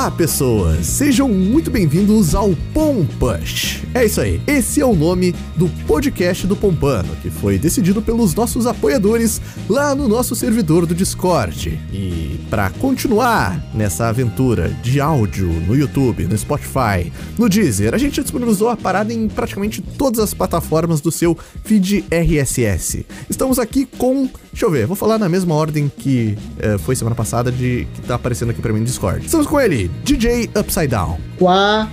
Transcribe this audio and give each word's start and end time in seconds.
Olá, 0.00 0.10
pessoas! 0.10 0.86
Sejam 0.86 1.28
muito 1.28 1.70
bem-vindos 1.70 2.34
ao 2.34 2.56
Pompush. 2.72 3.82
É 3.92 4.06
isso 4.06 4.18
aí, 4.22 4.40
esse 4.46 4.80
é 4.80 4.86
o 4.86 4.94
nome 4.94 5.34
do 5.56 5.68
podcast 5.86 6.46
do 6.46 6.56
Pompano, 6.56 7.14
que 7.20 7.28
foi 7.28 7.58
decidido 7.58 8.00
pelos 8.00 8.34
nossos 8.34 8.66
apoiadores 8.66 9.42
lá 9.68 9.94
no 9.94 10.08
nosso 10.08 10.34
servidor 10.34 10.86
do 10.86 10.94
Discord. 10.94 11.78
E 11.92 12.40
para 12.48 12.70
continuar 12.70 13.62
nessa 13.74 14.08
aventura 14.08 14.70
de 14.82 15.02
áudio 15.02 15.48
no 15.48 15.76
YouTube, 15.76 16.24
no 16.24 16.38
Spotify, 16.38 17.12
no 17.38 17.46
Deezer, 17.46 17.94
a 17.94 17.98
gente 17.98 18.22
disponibilizou 18.22 18.70
a 18.70 18.78
parada 18.78 19.12
em 19.12 19.28
praticamente 19.28 19.82
todas 19.82 20.18
as 20.18 20.32
plataformas 20.32 21.02
do 21.02 21.12
seu 21.12 21.36
feed 21.62 22.06
RSS. 22.10 23.04
Estamos 23.28 23.58
aqui 23.58 23.84
com 23.98 24.30
Deixa 24.52 24.66
eu 24.66 24.70
ver, 24.70 24.84
vou 24.84 24.96
falar 24.96 25.16
na 25.16 25.28
mesma 25.28 25.54
ordem 25.54 25.90
que 25.96 26.36
eh, 26.58 26.76
foi 26.78 26.96
semana 26.96 27.14
passada 27.14 27.52
de 27.52 27.86
que 27.94 28.02
tá 28.02 28.16
aparecendo 28.16 28.50
aqui 28.50 28.60
pra 28.60 28.72
mim 28.72 28.80
no 28.80 28.84
Discord. 28.84 29.24
Estamos 29.24 29.46
com 29.46 29.60
ele, 29.60 29.89
DJ 30.04 30.50
Upside 30.56 30.88
Down. 30.88 31.18
Qua. 31.38 31.88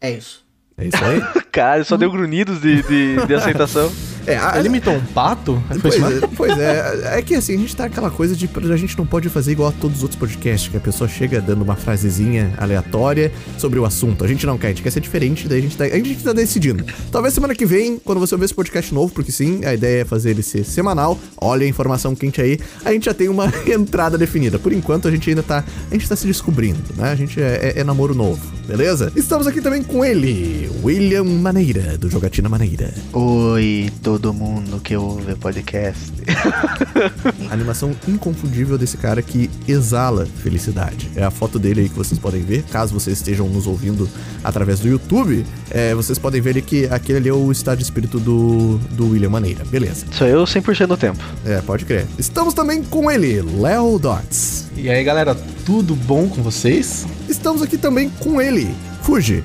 É 0.00 0.10
isso. 0.10 0.44
É 0.76 0.86
isso 0.86 1.04
aí? 1.04 1.20
Cara, 1.52 1.84
só 1.84 1.96
deu 1.96 2.10
grunhidos 2.10 2.60
de, 2.60 2.82
de, 2.82 3.26
de 3.26 3.34
aceitação. 3.34 3.90
É, 4.26 4.36
a, 4.36 4.58
Ele 4.58 4.68
imitou 4.68 4.94
um 4.94 5.00
pato? 5.06 5.62
Pois 5.80 5.94
é, 5.94 6.26
pois 6.36 6.58
é, 6.58 7.18
é 7.18 7.22
que 7.22 7.34
assim, 7.34 7.54
a 7.54 7.58
gente 7.58 7.74
tá 7.74 7.84
aquela 7.84 8.10
coisa 8.10 8.34
de 8.36 8.48
a 8.72 8.76
gente 8.76 8.96
não 8.96 9.06
pode 9.06 9.28
fazer 9.28 9.52
igual 9.52 9.68
a 9.70 9.72
todos 9.72 9.98
os 9.98 10.02
outros 10.02 10.18
podcasts, 10.18 10.68
que 10.70 10.76
a 10.76 10.80
pessoa 10.80 11.08
chega 11.08 11.40
dando 11.40 11.62
uma 11.62 11.74
frasezinha 11.76 12.54
aleatória 12.56 13.32
sobre 13.58 13.78
o 13.78 13.84
assunto. 13.84 14.24
A 14.24 14.28
gente 14.28 14.46
não 14.46 14.56
quer, 14.56 14.68
a 14.68 14.70
gente 14.70 14.82
quer 14.82 14.90
ser 14.90 15.00
diferente, 15.00 15.48
daí 15.48 15.58
a 15.58 15.62
gente 15.62 15.76
tá, 15.76 15.84
a 15.84 15.88
gente 15.88 16.22
tá 16.22 16.32
decidindo. 16.32 16.84
Talvez 17.10 17.34
semana 17.34 17.54
que 17.54 17.66
vem, 17.66 17.98
quando 17.98 18.18
você 18.18 18.34
ouvir 18.34 18.44
esse 18.44 18.54
podcast 18.54 18.92
novo, 18.94 19.12
porque 19.12 19.32
sim, 19.32 19.64
a 19.64 19.74
ideia 19.74 20.02
é 20.02 20.04
fazer 20.04 20.30
ele 20.30 20.42
ser 20.42 20.64
semanal, 20.64 21.18
olha 21.40 21.64
a 21.64 21.68
informação 21.68 22.14
quente 22.14 22.40
aí, 22.40 22.58
a 22.84 22.92
gente 22.92 23.06
já 23.06 23.14
tem 23.14 23.28
uma 23.28 23.52
entrada 23.66 24.16
definida. 24.16 24.58
Por 24.58 24.72
enquanto, 24.72 25.08
a 25.08 25.10
gente 25.10 25.28
ainda 25.28 25.42
tá, 25.42 25.64
a 25.90 25.94
gente 25.94 26.08
tá 26.08 26.16
se 26.16 26.26
descobrindo, 26.26 26.80
né? 26.96 27.10
A 27.10 27.16
gente 27.16 27.40
é, 27.40 27.72
é- 27.76 27.80
é 27.80 27.84
namoro 27.84 28.14
novo, 28.14 28.40
beleza? 28.66 29.12
Estamos 29.16 29.46
aqui 29.46 29.60
também 29.60 29.82
com 29.82 30.04
ele, 30.04 30.70
William 30.82 31.24
Maneira, 31.24 31.96
do 31.98 32.08
Jogatina 32.10 32.48
Maneira. 32.48 32.92
Oi, 33.12 33.90
todo 34.18 34.34
mundo 34.34 34.78
que 34.78 34.94
ouve 34.94 35.34
podcast. 35.36 36.12
A 37.48 37.54
animação 37.54 37.96
inconfundível 38.06 38.76
desse 38.76 38.98
cara 38.98 39.22
que 39.22 39.48
exala 39.66 40.26
felicidade. 40.26 41.10
É 41.16 41.24
a 41.24 41.30
foto 41.30 41.58
dele 41.58 41.80
aí 41.80 41.88
que 41.88 41.94
vocês 41.94 42.20
podem 42.20 42.42
ver. 42.42 42.62
Caso 42.64 42.92
vocês 42.92 43.16
estejam 43.16 43.48
nos 43.48 43.66
ouvindo 43.66 44.06
através 44.44 44.80
do 44.80 44.88
YouTube, 44.88 45.46
é, 45.70 45.94
vocês 45.94 46.18
podem 46.18 46.42
ver 46.42 46.50
ali 46.50 46.62
que 46.62 46.84
aquele 46.86 47.18
ali 47.18 47.28
é 47.30 47.32
o 47.32 47.50
estado 47.50 47.78
de 47.78 47.84
espírito 47.84 48.20
do, 48.20 48.76
do 48.90 49.10
William 49.12 49.30
Maneira. 49.30 49.64
Beleza. 49.64 50.04
Sou 50.12 50.26
eu 50.26 50.44
100% 50.44 50.86
do 50.86 50.96
tempo. 50.96 51.24
É, 51.46 51.62
pode 51.62 51.86
crer. 51.86 52.06
Estamos 52.18 52.52
também 52.52 52.82
com 52.82 53.10
ele, 53.10 53.40
Léo 53.40 53.98
Dots. 53.98 54.66
E 54.76 54.90
aí, 54.90 55.02
galera, 55.02 55.34
tudo 55.64 55.94
bom 55.94 56.28
com 56.28 56.42
vocês? 56.42 57.06
Estamos 57.30 57.62
aqui 57.62 57.78
também 57.78 58.10
com 58.10 58.42
ele, 58.42 58.74
Fuji. 59.00 59.42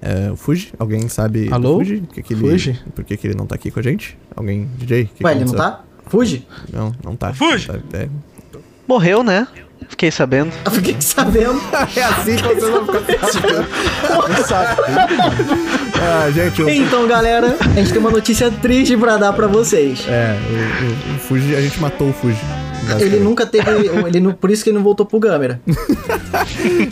É, 0.00 0.30
o 0.30 0.36
Fuji? 0.36 0.72
Alguém 0.78 1.08
sabe? 1.08 1.48
do 1.48 1.54
Alô? 1.54 1.78
Fuji? 1.78 2.00
Por 2.02 2.14
que 2.14 2.22
que 2.22 2.34
ele, 2.34 2.40
Fuji? 2.50 2.80
Por 2.94 3.04
que, 3.04 3.16
que 3.16 3.26
ele 3.26 3.34
não 3.34 3.46
tá 3.46 3.54
aqui 3.54 3.70
com 3.70 3.80
a 3.80 3.82
gente? 3.82 4.16
Alguém? 4.34 4.68
DJ? 4.76 5.06
Que 5.14 5.24
Ué, 5.24 5.32
que 5.32 5.38
ele 5.38 5.44
não 5.46 5.54
tá? 5.54 5.80
Fuge? 6.06 6.46
Não, 6.72 6.92
não 7.02 7.16
tá. 7.16 7.32
Fuji! 7.32 7.66
Tá- 7.66 7.78
é, 7.94 8.08
Morreu, 8.86 9.22
né? 9.24 9.48
Fiquei 9.88 10.10
sabendo. 10.10 10.52
Eu 10.64 10.70
fiquei 10.72 10.96
sabendo. 11.00 11.60
É 11.96 12.02
assim 12.02 12.36
que 12.36 12.42
vocês 12.42 12.62
vão 12.70 12.86
ficar 12.86 13.26
sabendo. 13.26 13.66
ah, 16.00 16.30
gente, 16.30 16.62
o, 16.62 16.68
Então, 16.68 17.06
galera, 17.08 17.56
a 17.60 17.68
gente 17.80 17.90
tem 17.90 17.98
uma 17.98 18.10
notícia 18.10 18.50
triste 18.50 18.96
pra 18.96 19.16
dar 19.16 19.32
pra 19.32 19.46
vocês. 19.46 20.06
é, 20.08 20.36
o, 21.08 21.12
o, 21.12 21.16
o 21.16 21.18
Fuji, 21.20 21.54
a 21.56 21.60
gente 21.60 21.80
matou 21.80 22.10
o 22.10 22.12
Fuji. 22.12 22.38
Ele 23.00 23.18
nunca 23.20 23.46
teve. 23.46 23.66
Ele 24.06 24.20
não, 24.20 24.32
por 24.32 24.50
isso 24.50 24.62
que 24.62 24.70
ele 24.70 24.76
não 24.76 24.84
voltou 24.84 25.06
pro 25.06 25.18
Gamera. 25.18 25.60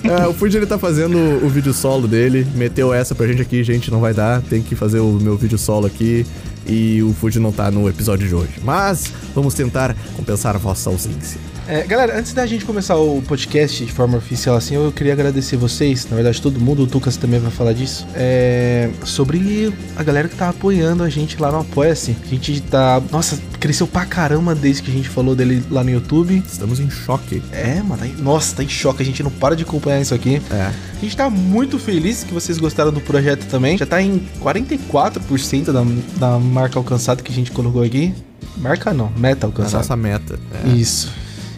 É, 0.04 0.26
o 0.26 0.32
Fuji 0.32 0.56
ele 0.56 0.66
tá 0.66 0.78
fazendo 0.78 1.16
o 1.44 1.48
vídeo 1.48 1.72
solo 1.72 2.08
dele, 2.08 2.46
meteu 2.54 2.92
essa 2.92 3.14
pra 3.14 3.26
gente 3.26 3.42
aqui, 3.42 3.62
gente, 3.62 3.90
não 3.90 4.00
vai 4.00 4.14
dar, 4.14 4.40
tem 4.42 4.62
que 4.62 4.74
fazer 4.74 5.00
o 5.00 5.12
meu 5.12 5.36
vídeo 5.36 5.58
solo 5.58 5.86
aqui. 5.86 6.26
E 6.66 7.02
o 7.02 7.12
Fuji 7.12 7.38
não 7.38 7.52
tá 7.52 7.70
no 7.70 7.88
episódio 7.88 8.26
de 8.26 8.34
hoje. 8.34 8.54
Mas 8.62 9.12
vamos 9.34 9.54
tentar 9.54 9.94
compensar 10.16 10.54
a 10.54 10.58
vossa 10.58 10.88
ausência. 10.88 11.38
É, 11.66 11.82
galera, 11.86 12.18
antes 12.18 12.34
da 12.34 12.44
gente 12.44 12.62
começar 12.64 12.94
o 12.96 13.22
podcast 13.22 13.86
de 13.86 13.90
forma 13.90 14.18
oficial 14.18 14.54
assim, 14.54 14.74
eu 14.74 14.92
queria 14.92 15.14
agradecer 15.14 15.56
vocês, 15.56 16.06
na 16.10 16.14
verdade 16.14 16.40
todo 16.42 16.60
mundo, 16.60 16.82
o 16.82 16.86
Tucas 16.86 17.16
também 17.16 17.40
vai 17.40 17.50
falar 17.50 17.72
disso, 17.72 18.06
é, 18.14 18.90
sobre 19.02 19.72
a 19.96 20.02
galera 20.02 20.28
que 20.28 20.36
tá 20.36 20.50
apoiando 20.50 21.02
a 21.02 21.08
gente 21.08 21.40
lá 21.40 21.50
no 21.50 21.60
Apoia-se. 21.60 22.14
A 22.22 22.26
gente 22.28 22.60
tá, 22.60 23.00
nossa, 23.10 23.38
cresceu 23.58 23.86
pra 23.86 24.04
caramba 24.04 24.54
desde 24.54 24.82
que 24.82 24.90
a 24.90 24.94
gente 24.94 25.08
falou 25.08 25.34
dele 25.34 25.64
lá 25.70 25.82
no 25.82 25.90
YouTube. 25.90 26.42
Estamos 26.46 26.78
em 26.80 26.90
choque. 26.90 27.42
É, 27.50 27.76
mano, 27.82 27.96
tá 27.96 28.06
em- 28.06 28.16
nossa, 28.22 28.56
tá 28.56 28.62
em 28.62 28.68
choque, 28.68 29.02
a 29.02 29.06
gente 29.06 29.22
não 29.22 29.30
para 29.30 29.56
de 29.56 29.62
acompanhar 29.62 30.00
isso 30.02 30.14
aqui. 30.14 30.42
É. 30.50 30.70
A 30.96 31.00
gente 31.00 31.16
tá 31.16 31.30
muito 31.30 31.78
feliz 31.78 32.24
que 32.24 32.34
vocês 32.34 32.58
gostaram 32.58 32.92
do 32.92 33.00
projeto 33.00 33.46
também. 33.46 33.78
Já 33.78 33.86
tá 33.86 34.02
em 34.02 34.20
44% 34.42 35.72
da, 35.72 35.82
da 36.18 36.38
marca 36.38 36.78
alcançada 36.78 37.22
que 37.22 37.32
a 37.32 37.34
gente 37.34 37.50
colocou 37.50 37.82
aqui. 37.82 38.12
Marca 38.58 38.92
não, 38.92 39.10
meta 39.16 39.46
A 39.46 39.48
alcançada. 39.48 39.78
nossa 39.78 39.96
meta. 39.96 40.38
É. 40.64 40.68
Isso. 40.68 41.10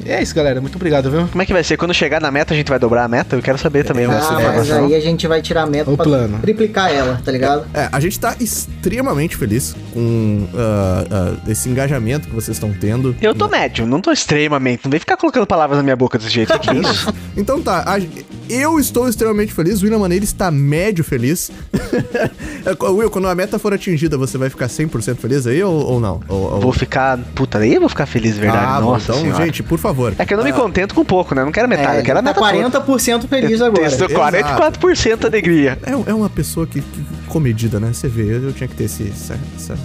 E 0.06 0.10
é 0.12 0.22
isso, 0.22 0.34
galera. 0.34 0.60
Muito 0.60 0.76
obrigado, 0.76 1.10
viu? 1.10 1.26
Como 1.26 1.42
é 1.42 1.46
que 1.46 1.52
vai 1.52 1.64
ser? 1.64 1.76
Quando 1.76 1.92
chegar 1.92 2.20
na 2.20 2.30
meta, 2.30 2.54
a 2.54 2.56
gente 2.56 2.68
vai 2.68 2.78
dobrar 2.78 3.04
a 3.04 3.08
meta? 3.08 3.34
Eu 3.34 3.42
quero 3.42 3.58
saber 3.58 3.84
também 3.84 4.04
essa 4.04 4.34
Ah, 4.34 4.52
mas 4.56 4.70
aí 4.70 4.94
a 4.94 5.00
gente 5.00 5.26
vai 5.26 5.42
tirar 5.42 5.62
a 5.62 5.66
meta 5.66 5.90
O 5.90 5.96
pra 5.96 6.04
plano. 6.04 6.38
triplicar 6.40 6.90
ela, 6.92 7.20
tá 7.24 7.32
ligado? 7.32 7.66
É, 7.74 7.88
a 7.90 7.98
gente 7.98 8.18
tá 8.20 8.36
extremamente 8.38 9.36
feliz 9.36 9.74
com 9.92 10.46
ah, 10.54 11.04
ah, 11.10 11.50
esse 11.50 11.68
engajamento 11.68 12.28
que 12.28 12.34
vocês 12.34 12.56
estão 12.56 12.72
tendo. 12.72 13.16
Eu 13.20 13.34
tô 13.34 13.48
médio, 13.48 13.84
não 13.86 14.00
tô 14.00 14.12
extremamente. 14.12 14.84
Não 14.84 14.90
vem 14.90 15.00
ficar 15.00 15.16
colocando 15.16 15.46
palavras 15.46 15.76
na 15.76 15.82
minha 15.82 15.96
boca 15.96 16.18
desse 16.18 16.30
jeito. 16.30 16.56
Que 16.58 16.70
é 16.70 16.74
isso? 16.74 17.12
Então 17.36 17.60
tá, 17.60 17.82
a- 17.86 18.00
eu 18.48 18.78
estou 18.78 19.08
extremamente 19.08 19.52
feliz, 19.52 19.80
o 19.80 19.84
William 19.84 19.98
Maneira 19.98 20.24
está 20.24 20.50
médio 20.52 21.02
feliz. 21.02 21.50
Will, 22.80 23.10
quando 23.10 23.28
a 23.28 23.34
meta 23.34 23.58
for 23.58 23.72
atingida, 23.74 24.16
você 24.16 24.38
vai 24.38 24.48
ficar 24.50 24.66
100% 24.68 25.16
feliz 25.16 25.46
aí 25.46 25.62
ou, 25.62 25.74
ou 25.74 26.00
não? 26.00 26.20
Ou, 26.28 26.52
ou- 26.54 26.60
Vou 26.60 26.72
ficar. 26.72 27.18
Puta, 27.34 27.58
aí 27.58 27.74
eu 27.74 27.80
vou 27.80 27.88
ficar 27.88 28.06
feliz, 28.06 28.34
de 28.34 28.40
verdade. 28.40 28.64
Ah, 28.66 28.80
bom, 28.80 28.92
Nossa 28.92 29.10
então, 29.12 29.20
senhora. 29.22 29.44
gente, 29.44 29.62
por 29.62 29.78
favor. 29.78 29.95
É 30.18 30.24
que 30.26 30.34
eu 30.34 30.38
não 30.38 30.44
me 30.44 30.52
contento 30.52 30.94
com 30.94 31.04
pouco, 31.04 31.34
né? 31.34 31.42
Eu 31.42 31.46
não 31.46 31.52
quero 31.52 31.68
metade, 31.68 31.98
eu 31.98 32.04
quero 32.04 32.18
a 32.18 32.22
tá 32.22 32.28
meta 32.28 32.40
toda. 32.40 32.84
40% 32.86 33.26
feliz 33.28 33.60
agora. 33.62 33.86
Estou 33.86 34.08
44% 34.08 35.16
de 35.18 35.26
alegria. 35.26 35.78
É, 35.84 36.10
é 36.10 36.14
uma 36.14 36.28
pessoa 36.30 36.66
que, 36.66 36.80
que 36.80 37.04
comedida, 37.28 37.78
né? 37.80 37.90
Você 37.92 38.08
vê, 38.08 38.22
eu, 38.36 38.42
eu 38.44 38.52
tinha 38.52 38.68
que 38.68 38.74
ter 38.74 38.84
esse, 38.84 39.10
essa- 39.14 39.38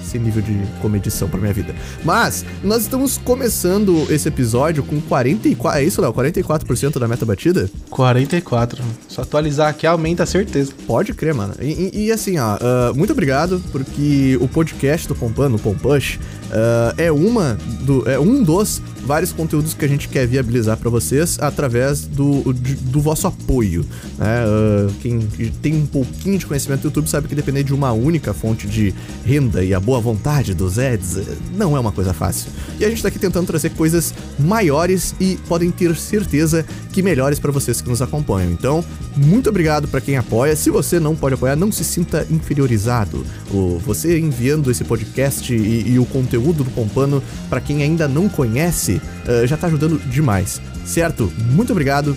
esse 0.04 0.20
nível 0.20 0.42
de 0.42 0.56
comedição 0.82 1.28
pra 1.28 1.40
minha 1.40 1.54
vida. 1.54 1.74
Mas, 2.04 2.46
nós 2.64 2.84
estamos 2.84 3.18
começando 3.18 4.06
esse 4.10 4.28
episódio 4.28 4.84
com 4.84 5.00
44. 5.02 5.80
É 5.80 5.84
isso, 5.84 6.02
Léo? 6.02 6.14
44% 6.14 7.00
da 7.00 7.08
meta 7.08 7.26
batida? 7.26 7.70
44. 7.90 8.84
Só 9.08 9.22
atualizar 9.22 9.70
aqui 9.70 9.86
aumenta 9.88 10.24
a 10.24 10.26
certeza. 10.26 10.72
Pode 10.88 11.14
crer, 11.14 11.34
mano. 11.34 11.54
E, 11.62 11.90
e- 11.94 12.06
e 12.08 12.12
assim, 12.12 12.38
ó, 12.38 12.58
ah, 12.60 12.92
muito 12.96 13.12
obrigado, 13.14 13.62
porque 13.72 14.38
o 14.42 14.48
podcast 14.48 15.08
do 15.08 15.16
Pompano, 15.16 15.56
o 15.56 15.60
Pompush, 15.60 16.20
ah, 16.52 16.94
é 16.98 17.12
uma 17.12 17.58
do, 17.82 18.10
é 18.10 18.20
um 18.20 18.44
dos 18.44 18.82
vários 19.04 19.32
conteúdos 19.34 19.74
que 19.74 19.84
a 19.84 19.88
gente 19.88 20.01
quer 20.08 20.28
viabilizar 20.28 20.78
pra 20.78 20.90
vocês 20.90 21.38
através 21.40 22.02
do, 22.06 22.54
de- 22.54 22.76
do 22.76 23.00
vosso 23.02 23.28
apoio. 23.28 23.82
Né? 24.18 24.28
Ah, 24.28 24.88
quem 25.02 25.20
tem 25.62 25.76
um 25.76 25.86
pouquinho 25.86 26.38
de 26.38 26.46
conhecimento 26.46 26.82
do 26.82 26.86
YouTube 26.86 27.10
sabe 27.10 27.28
que 27.28 27.36
depender 27.36 27.64
de 27.64 27.74
uma 27.74 27.92
única 27.92 28.34
fonte 28.34 28.68
de 28.68 28.94
renda 29.26 29.64
e 29.64 29.74
a 29.74 29.80
boa 29.80 30.00
vontade 30.00 30.54
dos 30.54 30.78
ads 30.80 31.18
eh, 31.18 31.24
não 31.56 31.76
é 31.76 31.80
uma 31.80 31.92
coisa 31.92 32.14
fácil. 32.14 32.50
E 32.80 32.86
a 32.86 32.90
gente 32.90 33.02
tá 33.02 33.08
aqui 33.08 33.20
tentando 33.20 33.46
trazer 33.48 33.72
coisas 33.72 34.14
maiores 34.40 35.16
e 35.20 35.38
podem 35.48 35.72
ter 35.72 35.96
certeza 35.96 36.66
que 36.92 37.02
melhores 37.02 37.40
pra 37.40 37.52
vocês 37.52 37.82
que 37.82 37.90
nos 37.90 38.02
acompanham. 38.02 38.52
Então, 38.52 38.84
muito 39.16 39.50
obrigado 39.50 39.88
pra 39.88 40.02
quem 40.02 40.18
apoia. 40.18 40.56
Se 40.56 40.70
você 40.70 41.00
não 41.00 41.16
pode 41.16 41.36
apoiar, 41.36 41.56
não 41.56 41.72
se 41.72 41.84
sinta 41.84 42.26
inferiorizado. 42.30 43.26
O, 43.52 43.80
você 43.80 44.20
enviando 44.20 44.70
esse 44.72 44.84
podcast 44.84 45.54
e, 45.54 45.92
e 45.94 46.00
o 46.00 46.06
conteúdo 46.06 46.64
do 46.64 46.72
Pompano 46.72 47.22
pra 47.50 47.62
quem 47.62 47.82
ainda 47.84 48.08
não 48.08 48.28
conhece, 48.30 49.02
eh, 49.28 49.46
já 49.47 49.56
tá 49.58 49.68
ajudando 49.68 49.91
demais. 49.97 50.61
Certo? 50.85 51.32
Muito 51.52 51.72
obrigado. 51.72 52.16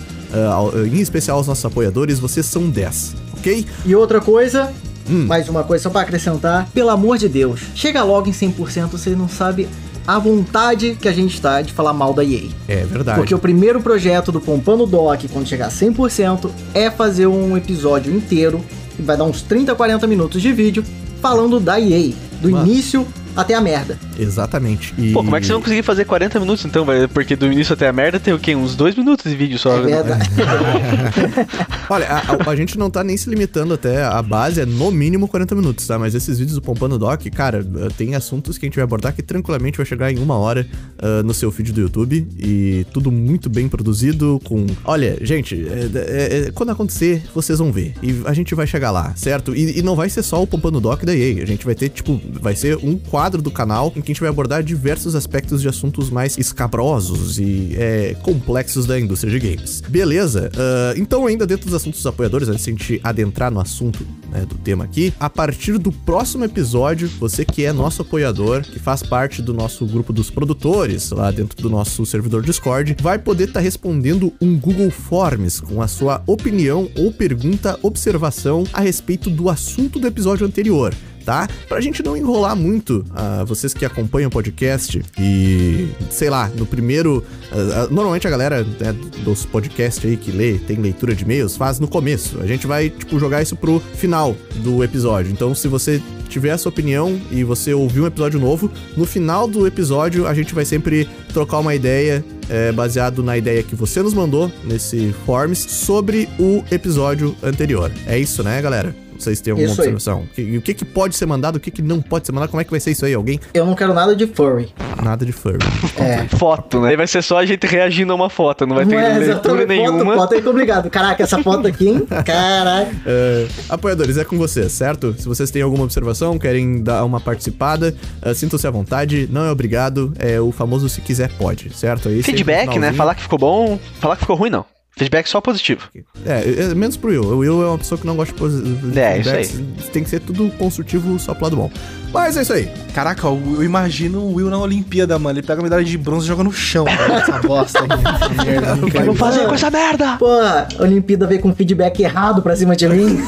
ao- 0.51 0.85
em 0.85 0.99
especial 0.99 1.37
aos 1.37 1.47
nossos 1.47 1.63
apoiadores, 1.63 2.19
vocês 2.19 2.45
são 2.45 2.69
10, 2.69 3.15
ok? 3.37 3.65
E 3.85 3.95
outra 3.95 4.19
coisa, 4.19 4.73
Hum. 5.09 5.25
mais 5.27 5.47
uma 5.47 5.63
coisa 5.63 5.83
só 5.83 5.89
pra 5.89 6.01
acrescentar, 6.01 6.67
pelo 6.73 6.89
amor 6.89 7.17
de 7.17 7.29
Deus, 7.29 7.61
chega 7.73 8.03
logo 8.03 8.27
em 8.27 8.33
100%, 8.33 8.89
você 8.97 9.11
não 9.11 9.29
sabe 9.29 9.65
a 10.05 10.19
vontade 10.19 10.97
que 10.99 11.07
a 11.07 11.13
gente 11.13 11.39
tá 11.39 11.61
de 11.61 11.71
falar 11.71 11.93
mal 11.93 12.13
da 12.13 12.21
EA. 12.23 12.49
É 12.67 12.83
verdade. 12.83 13.17
Porque 13.17 13.33
o 13.33 13.39
primeiro 13.39 13.79
projeto 13.79 14.29
do 14.29 14.41
Pompano 14.41 14.85
Doc, 14.85 15.21
quando 15.31 15.47
chegar 15.47 15.67
a 15.67 15.71
100%, 15.71 16.51
é 16.73 16.91
fazer 16.91 17.27
um 17.27 17.55
episódio 17.55 18.13
inteiro, 18.13 18.59
que 18.97 19.01
vai 19.03 19.15
dar 19.15 19.23
uns 19.23 19.41
30, 19.41 19.73
40 19.73 20.05
minutos 20.05 20.41
de 20.41 20.51
vídeo, 20.51 20.83
falando 21.21 21.61
da 21.61 21.79
EA, 21.79 22.13
do 22.41 22.49
Mano. 22.51 22.67
início 22.67 23.07
até 23.35 23.53
a 23.53 23.61
merda. 23.61 23.97
Exatamente. 24.17 24.93
E... 24.97 25.11
Pô, 25.11 25.23
como 25.23 25.35
é 25.35 25.39
que 25.41 25.45
você 25.47 25.53
não 25.53 25.61
conseguiu 25.61 25.83
fazer 25.83 26.05
40 26.05 26.39
minutos 26.39 26.65
então, 26.65 26.85
velho? 26.85 27.07
Porque 27.09 27.35
do 27.35 27.45
início 27.51 27.73
até 27.73 27.87
a 27.87 27.93
merda 27.93 28.19
tem 28.19 28.33
o 28.33 28.39
quê? 28.39 28.55
Uns 28.55 28.75
dois 28.75 28.95
minutos 28.95 29.29
de 29.29 29.35
vídeo 29.37 29.57
só. 29.59 29.77
É 29.77 29.81
verdade. 29.81 30.29
Olha, 31.89 32.07
a, 32.07 32.19
a- 32.19 32.49
a 32.51 32.55
gente 32.55 32.77
não 32.77 32.89
tá 32.89 33.03
nem 33.03 33.17
se 33.17 33.29
limitando 33.29 33.73
até 33.73 34.03
a 34.03 34.21
base, 34.21 34.61
é 34.61 34.65
no 34.65 34.91
mínimo 34.91 35.27
40 35.27 35.55
minutos, 35.55 35.85
tá? 35.87 35.97
Mas 35.99 36.15
esses 36.15 36.37
vídeos 36.39 36.55
do 36.55 36.61
Pompando 36.61 36.97
Doc, 36.97 37.21
cara, 37.33 37.59
eh, 37.59 37.87
tem 37.97 38.15
assuntos 38.15 38.57
que 38.57 38.65
a 38.65 38.67
gente 38.67 38.75
vai 38.75 38.83
abordar 38.83 39.13
que 39.13 39.21
tranquilamente 39.21 39.77
vai 39.77 39.85
chegar 39.85 40.11
em 40.11 40.17
uma 40.19 40.35
hora 40.37 40.65
ah, 40.99 41.21
no 41.23 41.33
seu 41.33 41.51
feed 41.51 41.71
do 41.73 41.81
YouTube 41.81 42.27
e 42.37 42.85
tudo 42.93 43.11
muito 43.11 43.49
bem 43.49 43.67
produzido 43.67 44.39
com... 44.43 44.65
Olha, 44.83 45.17
gente, 45.21 45.55
é- 45.67 45.89
é- 45.99 46.47
é- 46.47 46.51
quando 46.51 46.69
acontecer, 46.71 47.23
vocês 47.33 47.59
vão 47.59 47.71
ver 47.71 47.93
e 48.01 48.21
a 48.25 48.33
gente 48.33 48.53
vai 48.55 48.65
chegar 48.67 48.91
lá, 48.91 49.13
certo? 49.15 49.55
E, 49.55 49.79
e 49.79 49.81
não 49.81 49.95
vai 49.95 50.09
ser 50.09 50.23
só 50.23 50.41
o 50.41 50.47
Pompando 50.47 50.79
Doc 50.79 51.03
da 51.03 51.15
EA, 51.15 51.43
a 51.43 51.45
gente 51.47 51.65
vai 51.65 51.75
ter, 51.75 51.89
tipo, 51.89 52.19
vai 52.41 52.55
ser 52.55 52.77
um 52.77 52.97
quadro 53.25 53.41
do 53.41 53.49
canal 53.49 53.91
em 53.95 54.01
que 54.01 54.11
a 54.11 54.13
gente 54.13 54.19
vai 54.19 54.29
abordar 54.29 54.61
diversos 54.61 55.15
aspectos 55.15 55.59
de 55.59 55.67
assuntos 55.67 56.11
mais 56.11 56.37
escabrosos 56.37 57.39
e 57.39 57.75
é, 57.75 58.15
complexos 58.21 58.85
da 58.85 58.99
indústria 58.99 59.31
de 59.31 59.39
games. 59.39 59.81
Beleza? 59.81 60.51
Ah, 60.55 60.93
então, 60.95 61.25
ainda 61.25 61.47
dentro 61.47 61.65
dos 61.65 61.73
assuntos 61.73 62.01
dos 62.01 62.05
apoiadores, 62.05 62.47
antes 62.47 62.63
de 62.63 62.69
a 62.69 62.73
gente 62.73 63.01
adentrar 63.03 63.49
no 63.49 63.59
assunto 63.59 64.05
né, 64.29 64.45
do 64.45 64.53
tema 64.55 64.83
aqui, 64.83 65.11
a 65.19 65.27
partir 65.27 65.79
do 65.79 65.91
próximo 65.91 66.45
episódio, 66.45 67.09
você 67.19 67.43
que 67.43 67.65
é 67.65 67.73
nosso 67.73 68.03
apoiador, 68.03 68.61
que 68.61 68.77
faz 68.77 69.01
parte 69.01 69.41
do 69.41 69.55
nosso 69.55 69.87
grupo 69.87 70.13
dos 70.13 70.29
produtores, 70.29 71.09
lá 71.09 71.31
dentro 71.31 71.59
do 71.59 71.69
nosso 71.69 72.05
servidor 72.05 72.43
Discord, 72.43 72.95
vai 73.01 73.17
poder 73.17 73.47
estar 73.47 73.59
respondendo 73.59 74.31
um 74.39 74.55
Google 74.55 74.91
Forms 74.91 75.59
com 75.59 75.81
a 75.81 75.87
sua 75.87 76.21
opinião 76.27 76.87
ou 76.95 77.11
pergunta, 77.11 77.79
observação 77.81 78.65
a 78.71 78.81
respeito 78.81 79.31
do 79.31 79.49
assunto 79.49 79.99
do 79.99 80.05
episódio 80.05 80.45
anterior 80.45 80.93
tá? 81.25 81.47
Pra 81.67 81.81
gente 81.81 82.03
não 82.03 82.15
enrolar 82.15 82.55
muito, 82.55 83.03
ah, 83.13 83.43
vocês 83.45 83.73
que 83.73 83.83
acompanham 83.83 84.27
o 84.27 84.31
podcast 84.31 85.03
e, 85.19 85.89
sei 86.09 86.29
lá, 86.29 86.49
no 86.55 86.65
primeiro. 86.65 87.25
ah, 87.51 87.55
ah, 87.83 87.87
normalmente 87.89 88.27
a 88.27 88.29
galera 88.29 88.63
né, 88.63 88.95
dos 89.23 89.45
podcasts 89.45 90.05
aí 90.05 90.15
que 90.15 90.31
lê, 90.31 90.59
tem 90.59 90.77
leitura 90.77 91.15
de 91.15 91.23
e-mails, 91.23 91.57
faz 91.57 91.79
no 91.79 91.87
começo. 91.87 92.39
A 92.39 92.45
gente 92.45 92.67
vai, 92.67 92.89
tipo, 92.89 93.19
jogar 93.19 93.41
isso 93.41 93.55
pro 93.55 93.79
final 93.95 94.35
do 94.57 94.83
episódio. 94.83 95.31
Então, 95.31 95.55
se 95.55 95.67
você 95.67 96.01
tiver 96.29 96.51
a 96.51 96.57
sua 96.57 96.69
opinião 96.69 97.19
e 97.31 97.43
você 97.43 97.73
ouvir 97.73 98.01
um 98.01 98.07
episódio 98.07 98.39
novo, 98.39 98.71
no 98.95 99.05
final 99.05 99.47
do 99.47 99.65
episódio 99.65 100.27
a 100.27 100.33
gente 100.33 100.53
vai 100.53 100.65
sempre 100.65 101.07
trocar 101.31 101.59
uma 101.59 101.75
ideia 101.75 102.23
é, 102.49 102.71
baseado 102.71 103.23
na 103.23 103.37
ideia 103.37 103.63
que 103.63 103.75
você 103.75 104.01
nos 104.01 104.13
mandou 104.13 104.51
nesse 104.63 105.13
Forms 105.25 105.59
sobre 105.59 106.27
o 106.39 106.63
episódio 106.71 107.35
anterior. 107.43 107.91
É 108.05 108.17
isso, 108.17 108.43
né, 108.43 108.61
galera? 108.61 109.04
Vocês 109.17 109.39
têm 109.41 109.51
alguma 109.51 109.69
Isso 109.69 109.79
observação? 109.81 110.21
O 110.21 110.27
que- 110.27 110.41
E 110.41 110.57
o 110.57 110.61
que, 110.61 110.73
que 110.73 110.85
pode 110.85 111.15
ser 111.15 111.25
mandado, 111.25 111.55
o 111.55 111.59
que, 111.59 111.71
que 111.71 111.81
não 111.81 112.01
pode 112.01 112.25
ser 112.25 112.31
mandado? 112.31 112.49
Como 112.49 112.61
é 112.61 112.63
que 112.63 112.71
vai 112.71 112.79
ser 112.79 112.91
isso 112.91 113.05
aí? 113.05 113.13
Alguém? 113.13 113.39
Eu 113.53 113.65
não 113.65 113.73
quero 113.75 113.93
nada 113.93 114.15
de 114.15 114.27
furry. 114.27 114.73
Nada 115.03 115.25
de 115.25 115.31
furry. 115.31 115.59
É. 115.97 116.27
Foto, 116.37 116.81
né? 116.81 116.89
Aí 116.89 116.97
vai 116.97 117.07
ser 117.07 117.23
só 117.23 117.37
a 117.37 117.45
gente 117.45 117.65
reagindo 117.65 118.11
a 118.11 118.15
uma 118.15 118.29
foto, 118.29 118.65
não 118.67 118.75
vai 118.75 118.85
ter 118.85 118.95
Não 118.95 119.01
é 119.01 119.17
leitura 119.17 119.65
nenhuma. 119.65 120.15
foto, 120.15 120.29
foto 120.35 120.43
tô 120.43 120.49
obrigado. 120.49 120.89
Caraca, 120.89 121.23
essa 121.23 121.41
foto 121.41 121.67
aqui, 121.67 121.87
hein? 121.87 122.05
Caraca. 122.25 122.91
É, 123.05 123.47
apoiadores, 123.69 124.17
é 124.17 124.23
com 124.25 124.37
vocês, 124.37 124.71
certo? 124.71 125.15
Se 125.17 125.27
vocês 125.27 125.49
têm 125.51 125.61
alguma 125.61 125.83
observação, 125.83 126.37
querem 126.37 126.83
dar 126.83 127.03
uma 127.05 127.19
participada, 127.19 127.95
é, 128.21 128.33
sintam-se 128.33 128.67
à 128.67 128.71
vontade, 128.71 129.27
não 129.31 129.45
é 129.45 129.51
obrigado, 129.51 130.13
é 130.19 130.39
o 130.39 130.51
famoso 130.51 130.89
se 130.89 131.01
quiser 131.01 131.31
pode, 131.37 131.75
certo? 131.75 132.09
Esse 132.09 132.17
aí 132.17 132.23
Feedback, 132.23 132.77
né? 132.77 132.93
Falar 132.93 133.15
que 133.15 133.21
ficou 133.21 133.39
bom, 133.39 133.79
falar 133.99 134.15
que 134.15 134.21
ficou 134.21 134.35
ruim, 134.35 134.49
não. 134.49 134.65
Feedback 134.97 135.27
só 135.27 135.41
positivo. 135.41 135.89
É, 136.25 136.69
é, 136.71 136.73
menos 136.73 136.95
pro 136.95 137.09
Will. 137.09 137.21
O 137.23 137.37
Will 137.39 137.61
é 137.63 137.67
uma 137.67 137.77
pessoa 137.77 137.99
que 137.99 138.07
não 138.07 138.15
gosta 138.15 138.33
de 138.33 138.39
posi- 138.39 138.63
É, 138.95 139.19
isso 139.19 139.29
feedbacks. 139.29 139.89
Tem 139.89 140.03
que 140.03 140.09
ser 140.09 140.21
tudo 140.21 140.49
construtivo 140.57 141.19
só 141.19 141.33
pro 141.33 141.43
lado 141.43 141.57
bom. 141.57 141.69
Mas 142.13 142.37
é 142.37 142.43
isso 142.43 142.53
aí. 142.53 142.71
Caraca, 142.93 143.27
eu 143.27 143.61
imagino 143.61 144.19
o 144.19 144.35
Will 144.35 144.49
na 144.49 144.57
Olimpíada, 144.57 145.19
mano. 145.19 145.37
Ele 145.37 145.45
pega 145.45 145.59
a 145.59 145.63
medalha 145.63 145.83
de 145.83 145.97
bronze 145.97 146.25
e 146.25 146.29
joga 146.29 146.45
no 146.45 146.53
chão. 146.53 146.85
cara. 146.85 147.13
Essa 147.19 147.39
bosta. 147.39 147.79
Essa 147.79 148.33
merda. 148.45 148.75
Não 148.77 148.89
quero. 148.89 149.05
Vou 149.07 149.15
fazer 149.15 149.45
com 149.45 149.53
essa 149.53 149.69
merda! 149.69 150.15
Pô, 150.17 150.27
a 150.31 150.67
Olimpíada 150.79 151.27
veio 151.27 151.41
com 151.41 151.53
feedback 151.53 151.99
errado 152.01 152.41
pra 152.41 152.55
cima 152.55 152.73
de 152.73 152.87
mim. 152.87 153.19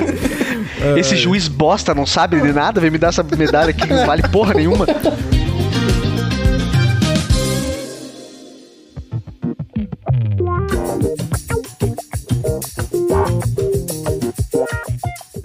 Esse 0.96 1.16
juiz 1.16 1.48
bosta 1.48 1.94
não 1.94 2.06
sabe 2.06 2.40
de 2.40 2.52
nada, 2.52 2.80
vem 2.80 2.90
me 2.90 2.98
dar 2.98 3.08
essa 3.08 3.22
medalha 3.36 3.70
aqui 3.70 3.86
que 3.86 3.92
não 3.92 4.06
vale 4.06 4.22
porra 4.28 4.54
nenhuma. 4.54 4.86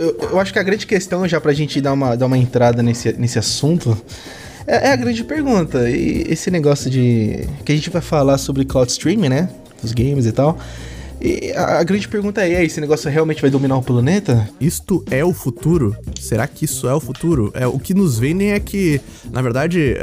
Eu, 0.01 0.17
eu 0.31 0.39
acho 0.39 0.51
que 0.51 0.57
a 0.57 0.63
grande 0.63 0.87
questão, 0.87 1.27
já 1.27 1.39
pra 1.39 1.53
gente 1.53 1.79
dar 1.79 1.93
uma, 1.93 2.17
dar 2.17 2.25
uma 2.25 2.37
entrada 2.37 2.81
nesse, 2.81 3.13
nesse 3.13 3.37
assunto, 3.37 3.95
é, 4.65 4.87
é 4.87 4.93
a 4.93 4.95
grande 4.95 5.23
pergunta. 5.23 5.87
E 5.87 6.25
esse 6.27 6.49
negócio 6.49 6.89
de. 6.89 7.47
que 7.63 7.71
a 7.71 7.75
gente 7.75 7.91
vai 7.91 8.01
falar 8.01 8.39
sobre 8.39 8.65
cloud 8.65 8.91
streaming, 8.91 9.29
né? 9.29 9.49
Dos 9.79 9.91
games 9.91 10.25
e 10.25 10.31
tal. 10.31 10.57
E 11.21 11.51
a, 11.51 11.83
grande 11.83 12.07
pergunta 12.07 12.43
é: 12.43 12.65
esse 12.65 12.81
negócio 12.81 13.11
realmente 13.11 13.43
vai 13.43 13.51
dominar 13.51 13.77
o 13.77 13.83
planeta? 13.83 14.49
Isto 14.59 15.05
é 15.11 15.23
o 15.23 15.33
futuro? 15.33 15.95
Será 16.19 16.47
que 16.47 16.65
isso 16.65 16.89
é 16.89 16.95
o 16.95 16.99
futuro? 16.99 17.51
É, 17.53 17.67
o 17.67 17.77
que 17.77 17.93
nos 17.93 18.17
vendem 18.17 18.53
é 18.53 18.59
que, 18.59 18.99
na 19.31 19.43
verdade, 19.43 19.93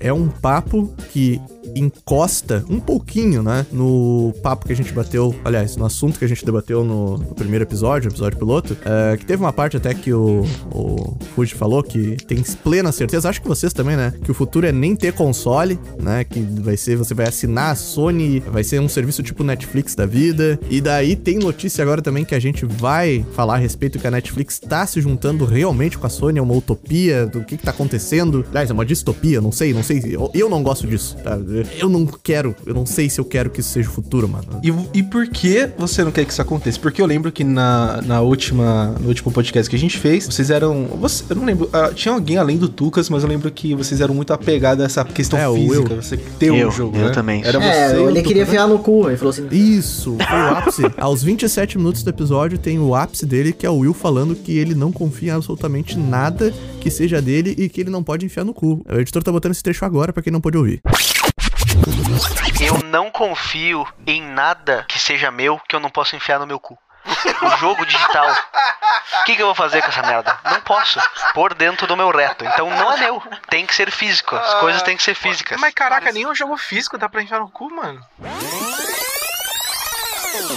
é, 0.00 0.08
é 0.08 0.12
um 0.12 0.26
papo 0.26 0.92
que 1.12 1.40
encosta 1.74 2.64
um 2.68 2.80
pouquinho, 2.80 3.42
né, 3.42 3.66
no 3.72 4.32
papo 4.42 4.66
que 4.66 4.72
a 4.72 4.76
gente 4.76 4.92
bateu, 4.92 5.34
aliás, 5.44 5.76
no 5.76 5.84
assunto 5.84 6.18
que 6.18 6.24
a 6.24 6.28
gente 6.28 6.44
debateu 6.44 6.84
no, 6.84 7.18
no 7.18 7.34
primeiro 7.34 7.64
episódio, 7.64 8.08
episódio 8.08 8.38
piloto, 8.38 8.76
é, 8.84 9.16
que 9.16 9.24
teve 9.24 9.42
uma 9.42 9.52
parte 9.52 9.76
até 9.76 9.94
que 9.94 10.12
o, 10.12 10.44
o 10.72 11.16
Fuji 11.34 11.54
falou 11.54 11.82
que 11.82 12.16
tem 12.26 12.42
plena 12.62 12.92
certeza, 12.92 13.28
acho 13.28 13.40
que 13.40 13.48
vocês 13.48 13.72
também, 13.72 13.96
né, 13.96 14.12
que 14.22 14.30
o 14.30 14.34
futuro 14.34 14.66
é 14.66 14.72
nem 14.72 14.94
ter 14.94 15.12
console, 15.12 15.78
né, 16.00 16.24
que 16.24 16.40
vai 16.40 16.76
ser, 16.76 16.96
você 16.96 17.14
vai 17.14 17.26
assinar 17.26 17.72
a 17.72 17.74
Sony, 17.74 18.40
vai 18.40 18.64
ser 18.64 18.80
um 18.80 18.88
serviço 18.88 19.22
tipo 19.22 19.42
Netflix 19.42 19.94
da 19.94 20.06
vida, 20.06 20.58
e 20.68 20.80
daí 20.80 21.16
tem 21.16 21.38
notícia 21.38 21.82
agora 21.82 22.02
também 22.02 22.24
que 22.24 22.34
a 22.34 22.40
gente 22.40 22.64
vai 22.64 23.24
falar 23.32 23.54
a 23.54 23.58
respeito 23.58 23.98
que 23.98 24.06
a 24.06 24.10
Netflix 24.10 24.58
tá 24.58 24.86
se 24.86 25.00
juntando 25.00 25.44
realmente 25.44 25.98
com 25.98 26.06
a 26.06 26.10
Sony, 26.10 26.38
é 26.38 26.42
uma 26.42 26.54
utopia 26.54 27.26
do 27.26 27.42
que 27.42 27.56
que 27.56 27.64
tá 27.64 27.70
acontecendo, 27.70 28.44
aliás, 28.50 28.70
é 28.70 28.72
uma 28.72 28.84
distopia, 28.84 29.40
não 29.40 29.52
sei, 29.52 29.72
não 29.72 29.82
sei, 29.82 30.02
eu, 30.10 30.30
eu 30.34 30.48
não 30.48 30.62
gosto 30.62 30.86
disso, 30.86 31.16
tá? 31.22 31.36
Eu 31.78 31.88
não 31.88 32.06
quero, 32.06 32.54
eu 32.66 32.74
não 32.74 32.86
sei 32.86 33.08
se 33.08 33.20
eu 33.20 33.24
quero 33.24 33.50
que 33.50 33.60
isso 33.60 33.70
seja 33.70 33.88
o 33.88 33.92
futuro, 33.92 34.28
mano. 34.28 34.60
E, 34.62 34.98
e 34.98 35.02
por 35.02 35.26
que 35.28 35.68
você 35.78 36.02
não 36.04 36.10
quer 36.10 36.24
que 36.24 36.32
isso 36.32 36.42
aconteça? 36.42 36.78
Porque 36.80 37.00
eu 37.00 37.06
lembro 37.06 37.30
que 37.30 37.44
na, 37.44 38.00
na 38.02 38.20
última, 38.20 38.94
no 39.00 39.08
último 39.08 39.30
podcast 39.32 39.68
que 39.68 39.76
a 39.76 39.78
gente 39.78 39.98
fez, 39.98 40.26
vocês 40.26 40.50
eram. 40.50 40.86
Você, 41.00 41.24
eu 41.30 41.36
não 41.36 41.44
lembro. 41.44 41.68
ah, 41.72 41.90
tinha 41.94 42.14
alguém 42.14 42.36
além 42.36 42.56
do 42.56 42.68
Tucas, 42.68 43.08
mas 43.08 43.22
eu 43.22 43.28
lembro 43.28 43.50
que 43.50 43.74
vocês 43.74 44.00
eram 44.00 44.14
muito 44.14 44.32
apegados 44.32 44.82
a 44.82 44.86
essa 44.86 45.04
questão 45.04 45.38
É, 45.38 45.48
o 45.48 45.54
física. 45.54 45.94
Will. 45.94 46.02
Você 46.02 46.16
ter 46.16 46.50
o 46.50 46.56
Eu, 46.56 46.70
jogo. 46.70 46.96
eu 46.96 47.06
né? 47.06 47.10
também. 47.10 47.42
Era 47.44 47.58
você. 47.58 47.66
É, 47.68 48.02
ele 48.02 48.22
queria 48.22 48.42
né? 48.44 48.48
enfiar 48.48 48.66
no 48.66 48.78
cu. 48.78 49.08
Ele 49.08 49.16
falou 49.16 49.30
assim: 49.30 49.46
Isso, 49.50 50.16
foi 50.16 50.38
o 50.38 50.48
ápice. 50.56 50.82
Aos 50.96 51.22
27 51.22 51.78
minutos 51.78 52.02
do 52.02 52.10
episódio 52.10 52.58
tem 52.58 52.78
o 52.78 52.94
ápice 52.94 53.26
dele, 53.26 53.52
que 53.52 53.66
é 53.66 53.70
o 53.70 53.78
Will 53.78 53.94
falando 53.94 54.34
que 54.34 54.56
ele 54.56 54.74
não 54.74 54.90
confia 54.92 55.32
em 55.32 55.34
absolutamente 55.36 55.98
nada 55.98 56.52
que 56.80 56.90
seja 56.90 57.20
dele 57.22 57.54
e 57.56 57.68
que 57.68 57.80
ele 57.80 57.90
não 57.90 58.02
pode 58.02 58.26
enfiar 58.26 58.44
no 58.44 58.52
cu. 58.54 58.82
O 58.90 58.98
editor 59.00 59.22
tá 59.22 59.32
botando 59.32 59.52
esse 59.52 59.62
trecho 59.62 59.84
agora 59.84 60.12
pra 60.12 60.22
quem 60.22 60.32
não 60.32 60.40
pode 60.40 60.56
ouvir. 60.58 60.80
Eu 62.60 62.78
não 62.84 63.10
confio 63.10 63.86
em 64.06 64.22
nada 64.22 64.84
que 64.88 64.98
seja 64.98 65.30
meu 65.30 65.60
que 65.68 65.74
eu 65.74 65.80
não 65.80 65.90
posso 65.90 66.16
enfiar 66.16 66.38
no 66.38 66.46
meu 66.46 66.58
cu. 66.58 66.78
O 67.42 67.56
jogo 67.58 67.84
digital. 67.84 68.30
O 69.20 69.24
que, 69.24 69.36
que 69.36 69.42
eu 69.42 69.46
vou 69.46 69.54
fazer 69.54 69.82
com 69.82 69.88
essa 69.88 70.02
merda? 70.02 70.38
Não 70.44 70.60
posso. 70.62 71.00
Por 71.34 71.54
dentro 71.54 71.86
do 71.86 71.96
meu 71.96 72.10
reto. 72.10 72.44
Então 72.44 72.70
não 72.70 72.92
é 72.92 72.96
meu. 72.96 73.22
Tem 73.48 73.66
que 73.66 73.74
ser 73.74 73.90
físico. 73.90 74.34
As 74.34 74.54
coisas 74.54 74.82
têm 74.82 74.96
que 74.96 75.02
ser 75.02 75.14
físicas. 75.14 75.60
Mas 75.60 75.74
caraca, 75.74 76.10
nem 76.12 76.26
um 76.26 76.34
jogo 76.34 76.56
físico 76.56 76.96
dá 76.96 77.08
pra 77.08 77.22
enfiar 77.22 77.40
no 77.40 77.50
cu, 77.50 77.70
mano. 77.74 78.04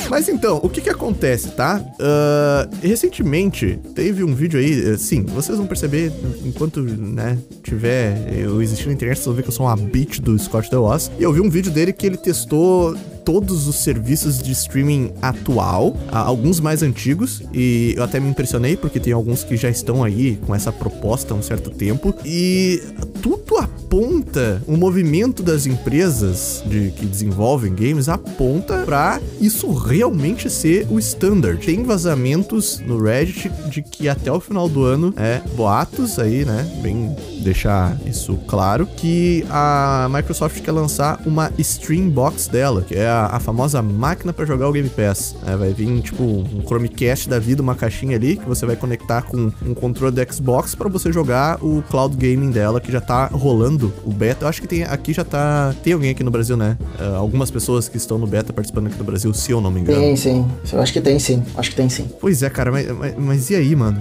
Mas 0.10 0.30
então, 0.30 0.60
o 0.64 0.70
que 0.70 0.82
que 0.82 0.90
acontece, 0.90 1.50
tá? 1.50 1.84
Ah, 2.00 2.70
recentemente, 2.82 3.80
teve 3.94 4.24
um 4.24 4.34
vídeo 4.34 4.60
aí, 4.60 4.94
eh, 4.94 4.98
sim, 4.98 5.24
vocês 5.24 5.58
vão 5.58 5.68
perceber, 5.68 6.12
enquanto, 6.46 6.82
né, 6.82 7.38
tiver 7.64 8.34
eu 8.34 8.62
existindo 8.62 8.90
na 8.90 8.96
internet, 8.96 9.18
vocês 9.18 9.26
vão 9.26 9.36
ver 9.36 9.44
que 9.44 9.50
eu 9.50 9.54
sou 9.54 9.66
uma 9.66 9.76
bitch 9.76 10.20
do 10.20 10.38
Scott 10.40 10.70
The 10.70 10.78
Oz. 10.78 11.12
E 11.20 11.24
eu 11.24 11.34
vi 11.34 11.42
um 11.42 11.50
vídeo 11.50 11.72
dele 11.72 11.92
que 11.92 12.06
ele 12.06 12.18
testou 12.18 12.96
todos 13.28 13.68
os 13.68 13.76
serviços 13.84 14.42
de 14.42 14.54
streaming 14.54 15.12
atual, 15.22 15.98
alguns 16.10 16.62
mais 16.62 16.82
antigos, 16.82 17.44
e 17.54 17.94
eu 17.98 18.04
até 18.04 18.22
me 18.22 18.30
impressionei 18.30 18.78
porque 18.78 19.02
tem 19.02 19.12
alguns 19.12 19.44
que 19.44 19.58
já 19.58 19.70
estão 19.70 20.02
aí 20.02 20.40
com 20.48 20.56
essa 20.56 20.72
proposta 20.72 21.34
há 21.34 21.38
um 21.38 21.42
certo 21.42 21.70
tempo. 21.70 22.16
E 22.24 22.82
tudo 23.22 23.58
aponta, 23.58 24.64
o 24.66 24.78
movimento 24.78 25.44
das 25.44 25.66
empresas 25.66 26.64
de, 26.68 26.92
que 26.92 27.06
desenvolvem 27.06 27.76
games 27.76 28.08
aponta 28.08 28.78
pra 28.86 29.20
isso 29.42 29.67
realmente 29.74 30.50
ser 30.50 30.88
o 30.90 31.00
standard. 31.00 31.66
Tem 31.66 31.84
vazamentos 31.84 32.80
no 32.80 33.02
Reddit 33.02 33.50
de 33.70 33.82
que 33.82 34.10
até 34.10 34.32
o 34.32 34.40
final 34.40 34.68
do 34.68 34.84
ano, 34.84 35.14
é, 35.18 35.42
boatos 35.56 36.20
aí, 36.20 36.46
né, 36.46 36.66
bem 36.82 37.16
deixar 37.42 37.98
isso 38.06 38.38
claro, 38.48 38.86
que 38.86 39.46
a 39.50 40.10
Microsoft 40.12 40.62
quer 40.62 40.72
lançar 40.72 41.22
uma 41.26 41.52
Stream 41.58 42.10
Box 42.10 42.48
dela, 42.48 42.82
que 42.82 42.96
é 42.96 43.08
a, 43.08 43.28
a 43.28 43.40
famosa 43.40 43.82
máquina 43.82 44.34
para 44.34 44.46
jogar 44.46 44.68
o 44.68 44.74
Game 44.74 44.90
Pass. 44.90 45.36
É, 45.46 45.56
vai 45.56 45.72
vir, 45.74 46.02
tipo, 46.02 46.24
um 46.24 46.62
Chromecast 46.66 47.30
da 47.30 47.40
vida, 47.40 47.62
uma 47.62 47.76
caixinha 47.76 48.18
ali, 48.18 48.38
que 48.38 48.46
você 48.46 48.66
vai 48.66 48.76
conectar 48.76 49.22
com 49.22 49.52
um 49.66 49.74
controle 49.74 50.14
do 50.14 50.34
Xbox 50.34 50.76
para 50.76 50.90
você 50.90 51.12
jogar 51.12 51.64
o 51.64 51.82
cloud 51.90 52.16
gaming 52.16 52.52
dela, 52.52 52.82
que 52.82 52.92
já 52.92 53.00
tá 53.02 53.28
rolando 53.28 53.94
o 54.06 54.12
beta. 54.12 54.46
Eu 54.46 54.50
acho 54.50 54.62
que 54.62 54.68
tem 54.68 54.84
aqui 54.84 55.14
já 55.14 55.24
tá. 55.24 55.74
Tem 55.84 55.94
alguém 55.94 56.12
aqui 56.12 56.24
no 56.24 56.32
Brasil, 56.32 56.58
né? 56.58 56.78
Uh, 57.00 57.16
algumas 57.16 57.50
pessoas 57.50 57.88
que 57.88 57.98
estão 57.98 58.18
no 58.18 58.28
beta 58.28 58.52
participando 58.52 58.88
aqui 58.88 58.98
no 58.98 59.04
Brasil, 59.06 59.34
se 59.34 59.54
eu 59.58 59.64
não 59.64 59.72
me 59.72 59.82
engano. 59.82 60.00
Tem, 60.00 60.16
sim. 60.16 60.46
Eu 60.72 60.82
acho 60.82 60.94
que 60.94 61.02
tem, 61.02 61.20
sim. 61.20 61.44
Acho 61.56 61.70
que 61.70 61.76
tem, 61.76 61.90
sim. 61.90 62.10
Pois 62.20 62.44
é, 62.44 62.50
cara, 62.50 62.72
mas, 62.72 62.88
mas, 62.92 63.16
mas 63.18 63.50
e 63.50 63.56
aí, 63.56 63.76
mano? 63.76 64.00